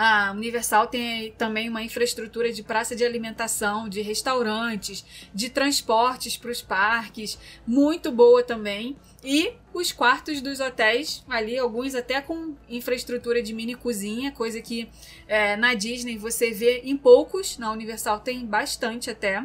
A 0.00 0.30
Universal 0.30 0.86
tem 0.86 1.32
também 1.32 1.68
uma 1.68 1.82
infraestrutura 1.82 2.52
de 2.52 2.62
praça 2.62 2.94
de 2.94 3.04
alimentação, 3.04 3.88
de 3.88 4.00
restaurantes, 4.00 5.04
de 5.34 5.50
transportes 5.50 6.36
para 6.36 6.52
os 6.52 6.62
parques, 6.62 7.36
muito 7.66 8.12
boa 8.12 8.44
também. 8.44 8.96
E 9.24 9.54
os 9.74 9.90
quartos 9.90 10.40
dos 10.40 10.60
hotéis, 10.60 11.24
ali, 11.28 11.58
alguns 11.58 11.96
até 11.96 12.20
com 12.20 12.54
infraestrutura 12.68 13.42
de 13.42 13.52
mini 13.52 13.74
cozinha, 13.74 14.30
coisa 14.30 14.62
que 14.62 14.88
é, 15.26 15.56
na 15.56 15.74
Disney 15.74 16.16
você 16.16 16.52
vê 16.52 16.82
em 16.84 16.96
poucos, 16.96 17.58
na 17.58 17.72
Universal 17.72 18.20
tem 18.20 18.46
bastante 18.46 19.10
até. 19.10 19.42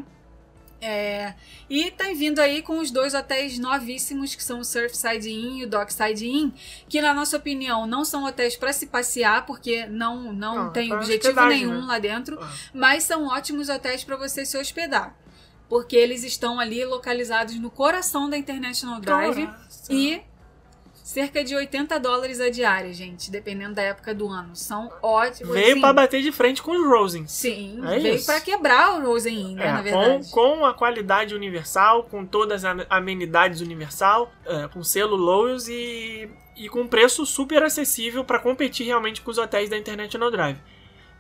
É, 0.86 1.34
e 1.70 1.90
tá 1.92 2.06
vindo 2.16 2.40
aí 2.40 2.62
com 2.62 2.80
os 2.80 2.92
dois 2.92 3.14
hotéis 3.14 3.58
novíssimos, 3.58 4.36
que 4.36 4.44
são 4.44 4.60
o 4.60 4.66
Surfside 4.66 5.30
Inn 5.32 5.58
e 5.60 5.64
o 5.64 5.68
Dockside 5.70 6.28
Inn, 6.28 6.52
que 6.90 7.02
na 7.02 7.14
nossa 7.14 7.38
opinião 7.38 7.88
não 7.88 8.04
são 8.04 8.26
hotéis 8.26 8.56
para 8.58 8.74
se 8.74 8.88
passear, 8.88 9.46
porque 9.46 9.86
não, 9.86 10.34
não 10.34 10.56
Não, 10.66 10.74
tem 10.74 10.92
objetivo 10.92 11.30
hospedagem, 11.40 11.66
nenhum 11.68 11.82
né? 11.82 11.88
lá 11.88 12.00
dentro, 12.00 12.38
Ah. 12.42 12.52
mas 12.74 13.04
são 13.04 13.28
ótimos 13.28 13.70
hotéis 13.70 14.04
para 14.04 14.18
você 14.18 14.46
se 14.46 14.58
hospedar. 14.58 15.16
porque 15.70 15.96
eles 15.96 16.24
estão 16.24 16.60
ali 16.60 16.86
localizados 16.86 17.56
no 17.56 17.72
coração 17.72 18.30
da 18.30 18.38
International 18.38 19.00
Drive 19.00 19.46
Nossa. 19.48 19.92
e 19.92 20.22
cerca 21.04 21.44
de 21.44 21.54
80 21.54 22.00
dólares 22.00 22.40
a 22.40 22.50
diária, 22.50 22.94
gente, 22.94 23.30
dependendo 23.30 23.76
da 23.76 23.82
época 23.82 24.16
do 24.16 24.30
ano. 24.30 24.56
São 24.56 24.90
ótimos. 25.02 25.54
Veio 25.54 25.74
assim, 25.74 25.82
pra 25.82 25.92
bater 25.92 26.22
de 26.22 26.32
frente 26.32 26.64
com 26.64 26.72
os 26.72 26.88
Rosens. 26.88 27.30
Sim, 27.32 27.82
É 27.86 28.00
veio 28.00 28.24
pra 28.26 28.40
quebrar 28.40 28.98
o 28.98 29.06
Rosen, 29.06 29.54
né, 29.56 29.66
É, 29.68 29.72
na 29.72 29.78
com, 29.78 29.84
verdade. 29.84 30.32
com 30.32 30.66
a 30.66 30.74
qualidade 30.74 31.36
universal, 31.36 32.04
com 32.06 32.26
todas 32.26 32.64
as 32.64 32.86
amenidades 32.90 33.60
universal, 33.60 34.32
é, 34.46 34.68
com 34.70 34.82
selo 34.82 35.18
Lowe's 35.18 35.68
e, 35.68 36.30
e 36.56 36.70
com 36.70 36.88
preço 36.88 37.26
super 37.26 37.62
acessível 37.62 38.24
para 38.24 38.40
competir 38.40 38.86
realmente 38.86 39.22
com 39.22 39.30
os 39.30 39.38
hotéis 39.38 39.70
da 39.70 39.78
International 39.78 40.32
Drive. 40.32 40.58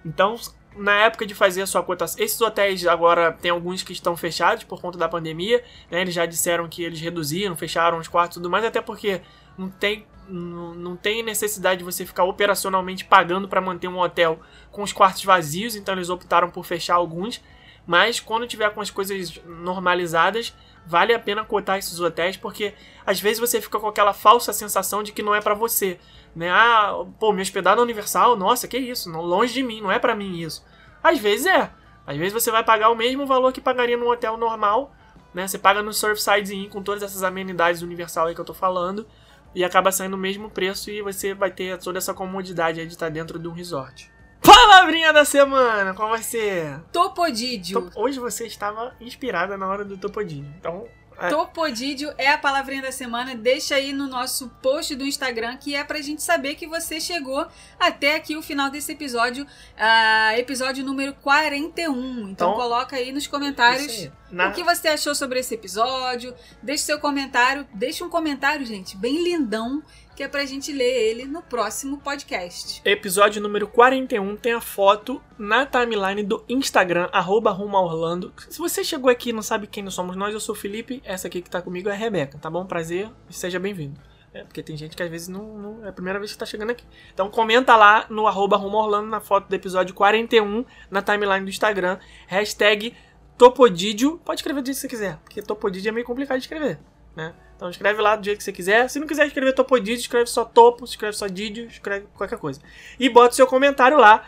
Então, 0.05 0.35
na 0.75 0.95
época 0.95 1.25
de 1.25 1.35
fazer 1.35 1.61
a 1.61 1.67
sua 1.67 1.83
cotação, 1.83 2.23
esses 2.23 2.39
hotéis 2.41 2.85
agora 2.87 3.31
tem 3.33 3.51
alguns 3.51 3.83
que 3.83 3.93
estão 3.93 4.17
fechados 4.17 4.63
por 4.63 4.81
conta 4.81 4.97
da 4.97 5.07
pandemia, 5.07 5.63
né? 5.91 6.01
Eles 6.01 6.13
já 6.13 6.25
disseram 6.25 6.67
que 6.67 6.83
eles 6.83 6.99
reduziram, 6.99 7.55
fecharam 7.55 7.97
os 7.99 8.07
quartos 8.07 8.37
e 8.37 8.39
tudo 8.39 8.49
mais, 8.49 8.65
até 8.65 8.81
porque 8.81 9.21
não 9.57 9.69
tem, 9.69 10.05
não, 10.27 10.73
não 10.73 10.95
tem 10.95 11.23
necessidade 11.23 11.79
de 11.79 11.83
você 11.83 12.05
ficar 12.05 12.23
operacionalmente 12.23 13.05
pagando 13.05 13.47
para 13.47 13.61
manter 13.61 13.87
um 13.87 13.99
hotel 13.99 14.39
com 14.71 14.83
os 14.83 14.93
quartos 14.93 15.23
vazios, 15.23 15.75
então 15.75 15.93
eles 15.95 16.09
optaram 16.09 16.49
por 16.49 16.65
fechar 16.65 16.95
alguns. 16.95 17.41
Mas 17.85 18.19
quando 18.19 18.47
tiver 18.47 18.69
com 18.73 18.81
as 18.81 18.89
coisas 18.89 19.39
normalizadas, 19.45 20.53
vale 20.85 21.13
a 21.13 21.19
pena 21.19 21.43
cotar 21.43 21.77
esses 21.77 21.99
hotéis, 21.99 22.37
porque 22.37 22.73
às 23.05 23.19
vezes 23.19 23.39
você 23.39 23.61
fica 23.61 23.79
com 23.79 23.87
aquela 23.87 24.13
falsa 24.13 24.53
sensação 24.53 25.03
de 25.03 25.11
que 25.11 25.21
não 25.21 25.35
é 25.35 25.41
pra 25.41 25.53
você, 25.53 25.99
né? 26.35 26.49
Ah, 26.49 27.05
pô, 27.19 27.31
me 27.31 27.41
hospedar 27.41 27.75
na 27.75 27.81
Universal, 27.81 28.35
nossa, 28.35 28.67
que 28.67 28.77
isso, 28.77 29.09
longe 29.09 29.53
de 29.53 29.63
mim, 29.63 29.81
não 29.81 29.91
é 29.91 29.99
pra 29.99 30.15
mim 30.15 30.39
isso. 30.39 30.65
Às 31.03 31.19
vezes 31.19 31.45
é. 31.45 31.71
Às 32.05 32.17
vezes 32.17 32.33
você 32.33 32.51
vai 32.51 32.63
pagar 32.63 32.89
o 32.89 32.95
mesmo 32.95 33.25
valor 33.25 33.53
que 33.53 33.61
pagaria 33.61 33.97
num 33.97 34.09
hotel 34.09 34.37
normal, 34.37 34.93
né? 35.33 35.47
Você 35.47 35.57
paga 35.57 35.81
no 35.81 35.93
Surfside 35.93 36.53
Inn 36.53 36.69
com 36.69 36.81
todas 36.81 37.01
essas 37.01 37.23
amenidades 37.23 37.81
Universal 37.81 38.27
aí 38.27 38.35
que 38.35 38.41
eu 38.41 38.45
tô 38.45 38.53
falando, 38.53 39.07
e 39.55 39.63
acaba 39.63 39.91
saindo 39.91 40.15
o 40.15 40.19
mesmo 40.19 40.49
preço 40.49 40.89
e 40.89 41.01
você 41.01 41.33
vai 41.33 41.51
ter 41.51 41.77
toda 41.77 41.97
essa 41.97 42.13
comodidade 42.13 42.85
de 42.85 42.91
estar 42.93 43.09
dentro 43.09 43.37
de 43.39 43.47
um 43.47 43.51
resort. 43.51 44.11
Palavrinha 44.41 45.13
da 45.13 45.23
semana, 45.23 45.93
qual 45.93 46.09
vai 46.09 46.21
ser? 46.21 46.79
Topodídio. 46.91 47.81
Top- 47.81 47.91
Hoje 47.95 48.19
você 48.19 48.45
estava 48.45 48.93
inspirada 48.99 49.57
na 49.57 49.67
hora 49.67 49.85
do 49.85 49.97
Topodinho. 49.97 50.53
Então, 50.59 50.85
é, 51.19 51.29
Topodídio 51.29 52.13
é 52.17 52.29
a 52.29 52.37
palavrinha 52.37 52.81
da 52.81 52.91
semana. 52.91 53.35
Deixa 53.35 53.75
aí 53.75 53.93
no 53.93 54.07
nosso 54.07 54.49
post 54.61 54.95
do 54.95 55.05
Instagram, 55.05 55.57
que 55.57 55.75
é 55.75 55.83
pra 55.83 56.01
gente 56.01 56.21
saber 56.23 56.55
que 56.55 56.67
você 56.67 56.99
chegou 56.99 57.45
até 57.79 58.15
aqui 58.15 58.35
o 58.35 58.41
final 58.41 58.69
desse 58.69 58.91
episódio, 58.91 59.45
ah, 59.77 60.37
episódio 60.37 60.83
número 60.83 61.13
41. 61.15 61.93
Então, 61.93 62.29
Então, 62.31 62.53
coloca 62.53 62.95
aí 62.95 63.11
nos 63.11 63.27
comentários. 63.27 64.09
Na- 64.31 64.49
o 64.49 64.51
que 64.53 64.63
você 64.63 64.87
achou 64.87 65.13
sobre 65.13 65.39
esse 65.39 65.53
episódio. 65.53 66.33
Deixe 66.61 66.83
seu 66.83 66.99
comentário. 66.99 67.67
Deixa 67.73 68.03
um 68.03 68.09
comentário, 68.09 68.65
gente, 68.65 68.97
bem 68.97 69.23
lindão, 69.23 69.83
que 70.15 70.21
é 70.23 70.27
pra 70.27 70.45
gente 70.45 70.71
ler 70.71 71.09
ele 71.09 71.25
no 71.25 71.41
próximo 71.41 71.97
podcast. 71.99 72.81
Episódio 72.85 73.41
número 73.41 73.67
41 73.67 74.35
tem 74.37 74.53
a 74.53 74.61
foto 74.61 75.21
na 75.37 75.65
timeline 75.65 76.21
do 76.23 76.43
Instagram, 76.47 77.09
arroba 77.11 77.49
Rumo 77.51 77.75
a 77.77 77.81
Orlando. 77.81 78.31
Se 78.49 78.59
você 78.59 78.83
chegou 78.83 79.09
aqui 79.09 79.29
e 79.31 79.33
não 79.33 79.41
sabe 79.41 79.65
quem 79.65 79.81
nós 79.83 79.93
somos 79.95 80.15
nós, 80.15 80.33
eu 80.33 80.39
sou 80.39 80.53
o 80.53 80.57
Felipe, 80.57 81.01
essa 81.03 81.27
aqui 81.27 81.41
que 81.41 81.49
tá 81.49 81.61
comigo 81.61 81.89
é 81.89 81.93
a 81.93 81.95
Rebeca, 81.95 82.37
tá 82.37 82.49
bom? 82.49 82.63
Prazer 82.65 83.09
seja 83.29 83.59
bem-vindo. 83.59 83.99
É, 84.33 84.43
porque 84.43 84.63
tem 84.63 84.75
gente 84.77 84.95
que 84.95 85.01
às 85.03 85.09
vezes 85.09 85.27
não, 85.27 85.57
não- 85.57 85.85
é 85.85 85.89
a 85.89 85.93
primeira 85.93 86.17
vez 86.19 86.31
que 86.31 86.37
tá 86.37 86.45
chegando 86.45 86.71
aqui. 86.71 86.83
Então 87.13 87.29
comenta 87.29 87.75
lá 87.75 88.05
no 88.09 88.27
arroba 88.27 88.55
Rumo 88.57 88.77
a 88.77 88.83
Orlando 88.83 89.07
na 89.07 89.19
foto 89.19 89.47
do 89.47 89.53
episódio 89.55 89.93
41 89.95 90.65
na 90.91 91.01
timeline 91.01 91.43
do 91.45 91.49
Instagram. 91.49 91.97
Hashtag 92.27 92.95
Topodídio. 93.37 94.19
Pode 94.23 94.39
escrever 94.39 94.61
que 94.63 94.73
você 94.73 94.87
quiser, 94.87 95.17
porque 95.23 95.41
Topodídio 95.41 95.89
é 95.89 95.91
meio 95.91 96.05
complicado 96.05 96.37
de 96.37 96.43
escrever, 96.45 96.79
né? 97.15 97.33
Então 97.63 97.71
escreve 97.71 98.01
lá 98.01 98.17
do 98.17 98.25
jeito 98.25 98.39
que 98.39 98.43
você 98.43 98.51
quiser. 98.51 98.89
Se 98.89 98.99
não 98.99 99.07
quiser 99.07 99.25
escrever 99.25 99.53
Topodídio, 99.53 100.01
escreve 100.01 100.25
só 100.29 100.43
Topo, 100.43 100.83
escreve 100.83 101.15
só 101.15 101.27
Dídio, 101.27 101.65
escreve 101.67 102.05
qualquer 102.13 102.37
coisa. 102.37 102.59
E 102.99 103.07
bota 103.07 103.31
o 103.31 103.35
seu 103.37 103.47
comentário 103.47 103.97
lá, 103.97 104.21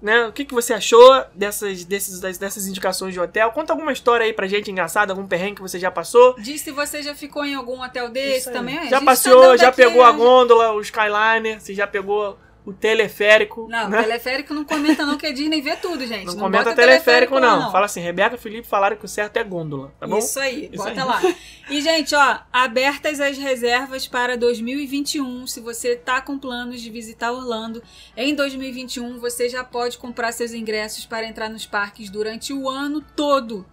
né? 0.00 0.26
O 0.26 0.32
que, 0.32 0.44
que 0.44 0.54
você 0.54 0.72
achou 0.72 1.24
dessas, 1.34 1.84
desses, 1.84 2.20
dessas 2.38 2.68
indicações 2.68 3.12
de 3.12 3.18
hotel? 3.18 3.50
Conta 3.50 3.72
alguma 3.72 3.92
história 3.92 4.24
aí 4.24 4.32
pra 4.32 4.46
gente 4.46 4.70
engraçada, 4.70 5.12
algum 5.12 5.26
perrengue 5.26 5.56
que 5.56 5.62
você 5.62 5.80
já 5.80 5.90
passou. 5.90 6.36
Diz 6.38 6.60
se 6.60 6.70
você 6.70 7.02
já 7.02 7.12
ficou 7.12 7.44
em 7.44 7.56
algum 7.56 7.82
hotel 7.82 8.08
desse 8.08 8.52
também. 8.52 8.88
Já 8.88 9.00
tá 9.00 9.04
passeou, 9.04 9.42
dando 9.42 9.58
já 9.58 9.68
aqui 9.70 9.78
pegou 9.78 10.04
a 10.04 10.08
a- 10.10 10.12
gôndola, 10.12 10.70
o 10.72 10.80
Skyliner, 10.80 11.60
você 11.60 11.74
já 11.74 11.88
pegou 11.88 12.38
o 12.66 12.72
teleférico. 12.72 13.68
Não, 13.70 13.88
né? 13.88 14.02
teleférico 14.02 14.52
não 14.52 14.64
comenta 14.64 15.06
não, 15.06 15.16
que 15.16 15.24
a 15.24 15.32
Disney 15.32 15.62
vê 15.62 15.76
tudo, 15.76 16.04
gente. 16.04 16.26
Não, 16.26 16.34
Não, 16.34 16.40
comenta 16.40 16.64
bota 16.64 16.74
teleférico, 16.74 17.34
lá, 17.34 17.40
não. 17.40 17.70
Fala 17.70 17.86
assim, 17.86 18.00
Rebeca 18.00 18.34
e 18.34 18.38
Felipe 18.38 18.66
falaram 18.66 18.96
que 18.96 19.04
o 19.04 19.08
certo 19.08 19.36
é 19.36 19.44
gôndola, 19.44 19.94
tá 20.00 20.06
bom? 20.06 20.18
Isso 20.18 20.40
aí, 20.40 20.68
Isso 20.72 20.82
bota 20.82 21.00
aí. 21.00 21.06
lá. 21.06 21.22
E, 21.70 21.80
gente, 21.80 22.14
ó, 22.14 22.38
abertas 22.52 23.20
as 23.20 23.38
reservas 23.38 24.08
para 24.08 24.36
2021. 24.36 25.46
Se 25.46 25.60
você 25.60 25.94
tá 25.94 26.20
com 26.20 26.36
planos 26.36 26.80
de 26.80 26.90
visitar 26.90 27.30
Orlando 27.30 27.80
em 28.16 28.34
2021, 28.34 29.18
você 29.20 29.48
já 29.48 29.62
pode 29.62 29.96
comprar 29.98 30.32
seus 30.32 30.52
ingressos 30.52 31.06
para 31.06 31.26
entrar 31.26 31.48
nos 31.48 31.66
parques 31.66 32.10
durante 32.10 32.52
o 32.52 32.68
ano 32.68 33.00
todo. 33.14 33.64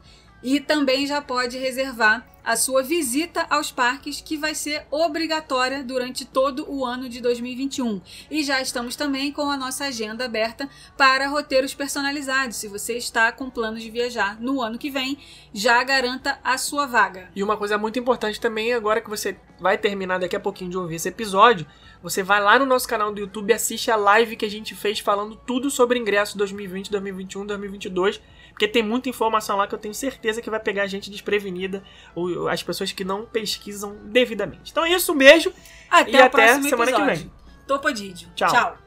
E 0.44 0.60
também 0.60 1.08
já 1.08 1.20
pode 1.20 1.58
reservar 1.58 2.28
a 2.44 2.56
sua 2.56 2.84
visita 2.84 3.46
aos 3.50 3.72
parques, 3.72 4.22
que 4.22 4.38
vai 4.38 4.54
ser 4.54 4.86
obrigatória 4.92 5.84
durante 5.84 6.26
todo 6.26 6.70
o 6.70 6.86
ano 6.86 7.08
de 7.08 7.22
2021. 7.22 8.02
E 8.30 8.44
já 8.44 8.62
estamos 8.62 8.96
também 8.96 9.32
com 9.32 9.50
a 9.50 9.58
nossa 9.58 9.86
agenda 9.86 10.26
aberta 10.26 10.70
para 10.98 11.28
roteiros 11.28 11.74
personalizados. 11.74 12.58
Se 12.58 12.68
você 12.68 12.98
está 12.98 13.32
com 13.32 13.50
planos 13.50 13.82
de 13.82 13.90
viajar 13.90 14.40
no 14.42 14.62
ano 14.62 14.78
que 14.78 14.90
vem, 14.90 15.18
já 15.54 15.82
garanta 15.84 16.40
a 16.44 16.58
sua 16.58 16.86
vaga. 16.86 17.30
E 17.36 17.44
uma 17.44 17.58
coisa 17.58 17.78
muito 17.78 17.98
importante 17.98 18.40
também, 18.40 18.74
agora 18.74 19.02
que 19.02 19.10
você 19.10 19.38
vai 19.60 19.78
terminar 19.78 20.20
daqui 20.20 20.36
a 20.36 20.40
pouquinho 20.40 20.70
de 20.70 20.78
ouvir 20.78 20.96
esse 20.96 21.08
episódio, 21.08 21.66
você 22.02 22.22
vai 22.22 22.42
lá 22.42 22.60
no 22.60 22.66
nosso 22.66 22.86
canal 22.86 23.14
do 23.14 23.20
YouTube 23.22 23.50
e 23.50 23.54
assiste 23.54 23.90
a 23.90 23.96
live 23.96 24.36
que 24.36 24.46
a 24.46 24.50
gente 24.50 24.76
fez 24.76 25.00
falando 25.00 25.38
tudo 25.38 25.72
sobre 25.72 25.98
ingresso 25.98 26.38
2020, 26.38 26.92
2021, 26.92 27.46
2022, 27.46 28.22
porque 28.54 28.68
tem 28.68 28.84
muita 28.84 29.10
informação 29.10 29.58
lá 29.58 29.68
que 29.68 29.74
eu 29.74 29.80
tenho 29.80 29.94
certeza 29.94 30.42
que 30.42 30.50
vai 30.50 30.60
pegar 30.60 30.84
a 30.84 30.88
gente 30.88 31.10
desprevenida, 31.10 31.84
ou 32.16 32.48
as 32.48 32.62
pessoas 32.62 32.92
que 32.92 33.04
não 33.04 33.26
pesquisam 33.26 33.98
devidamente. 34.06 34.72
Então 34.72 34.86
é 34.86 34.92
isso, 34.92 35.12
um 35.12 35.18
beijo 35.18 35.52
Até 35.90 36.12
e 36.12 36.16
até 36.18 36.48
semana 36.62 36.68
que 36.68 36.74
episódio. 36.74 37.06
vem. 37.06 37.32
Topodídio. 37.68 38.30
Tchau. 38.36 38.50
Tchau. 38.50 38.83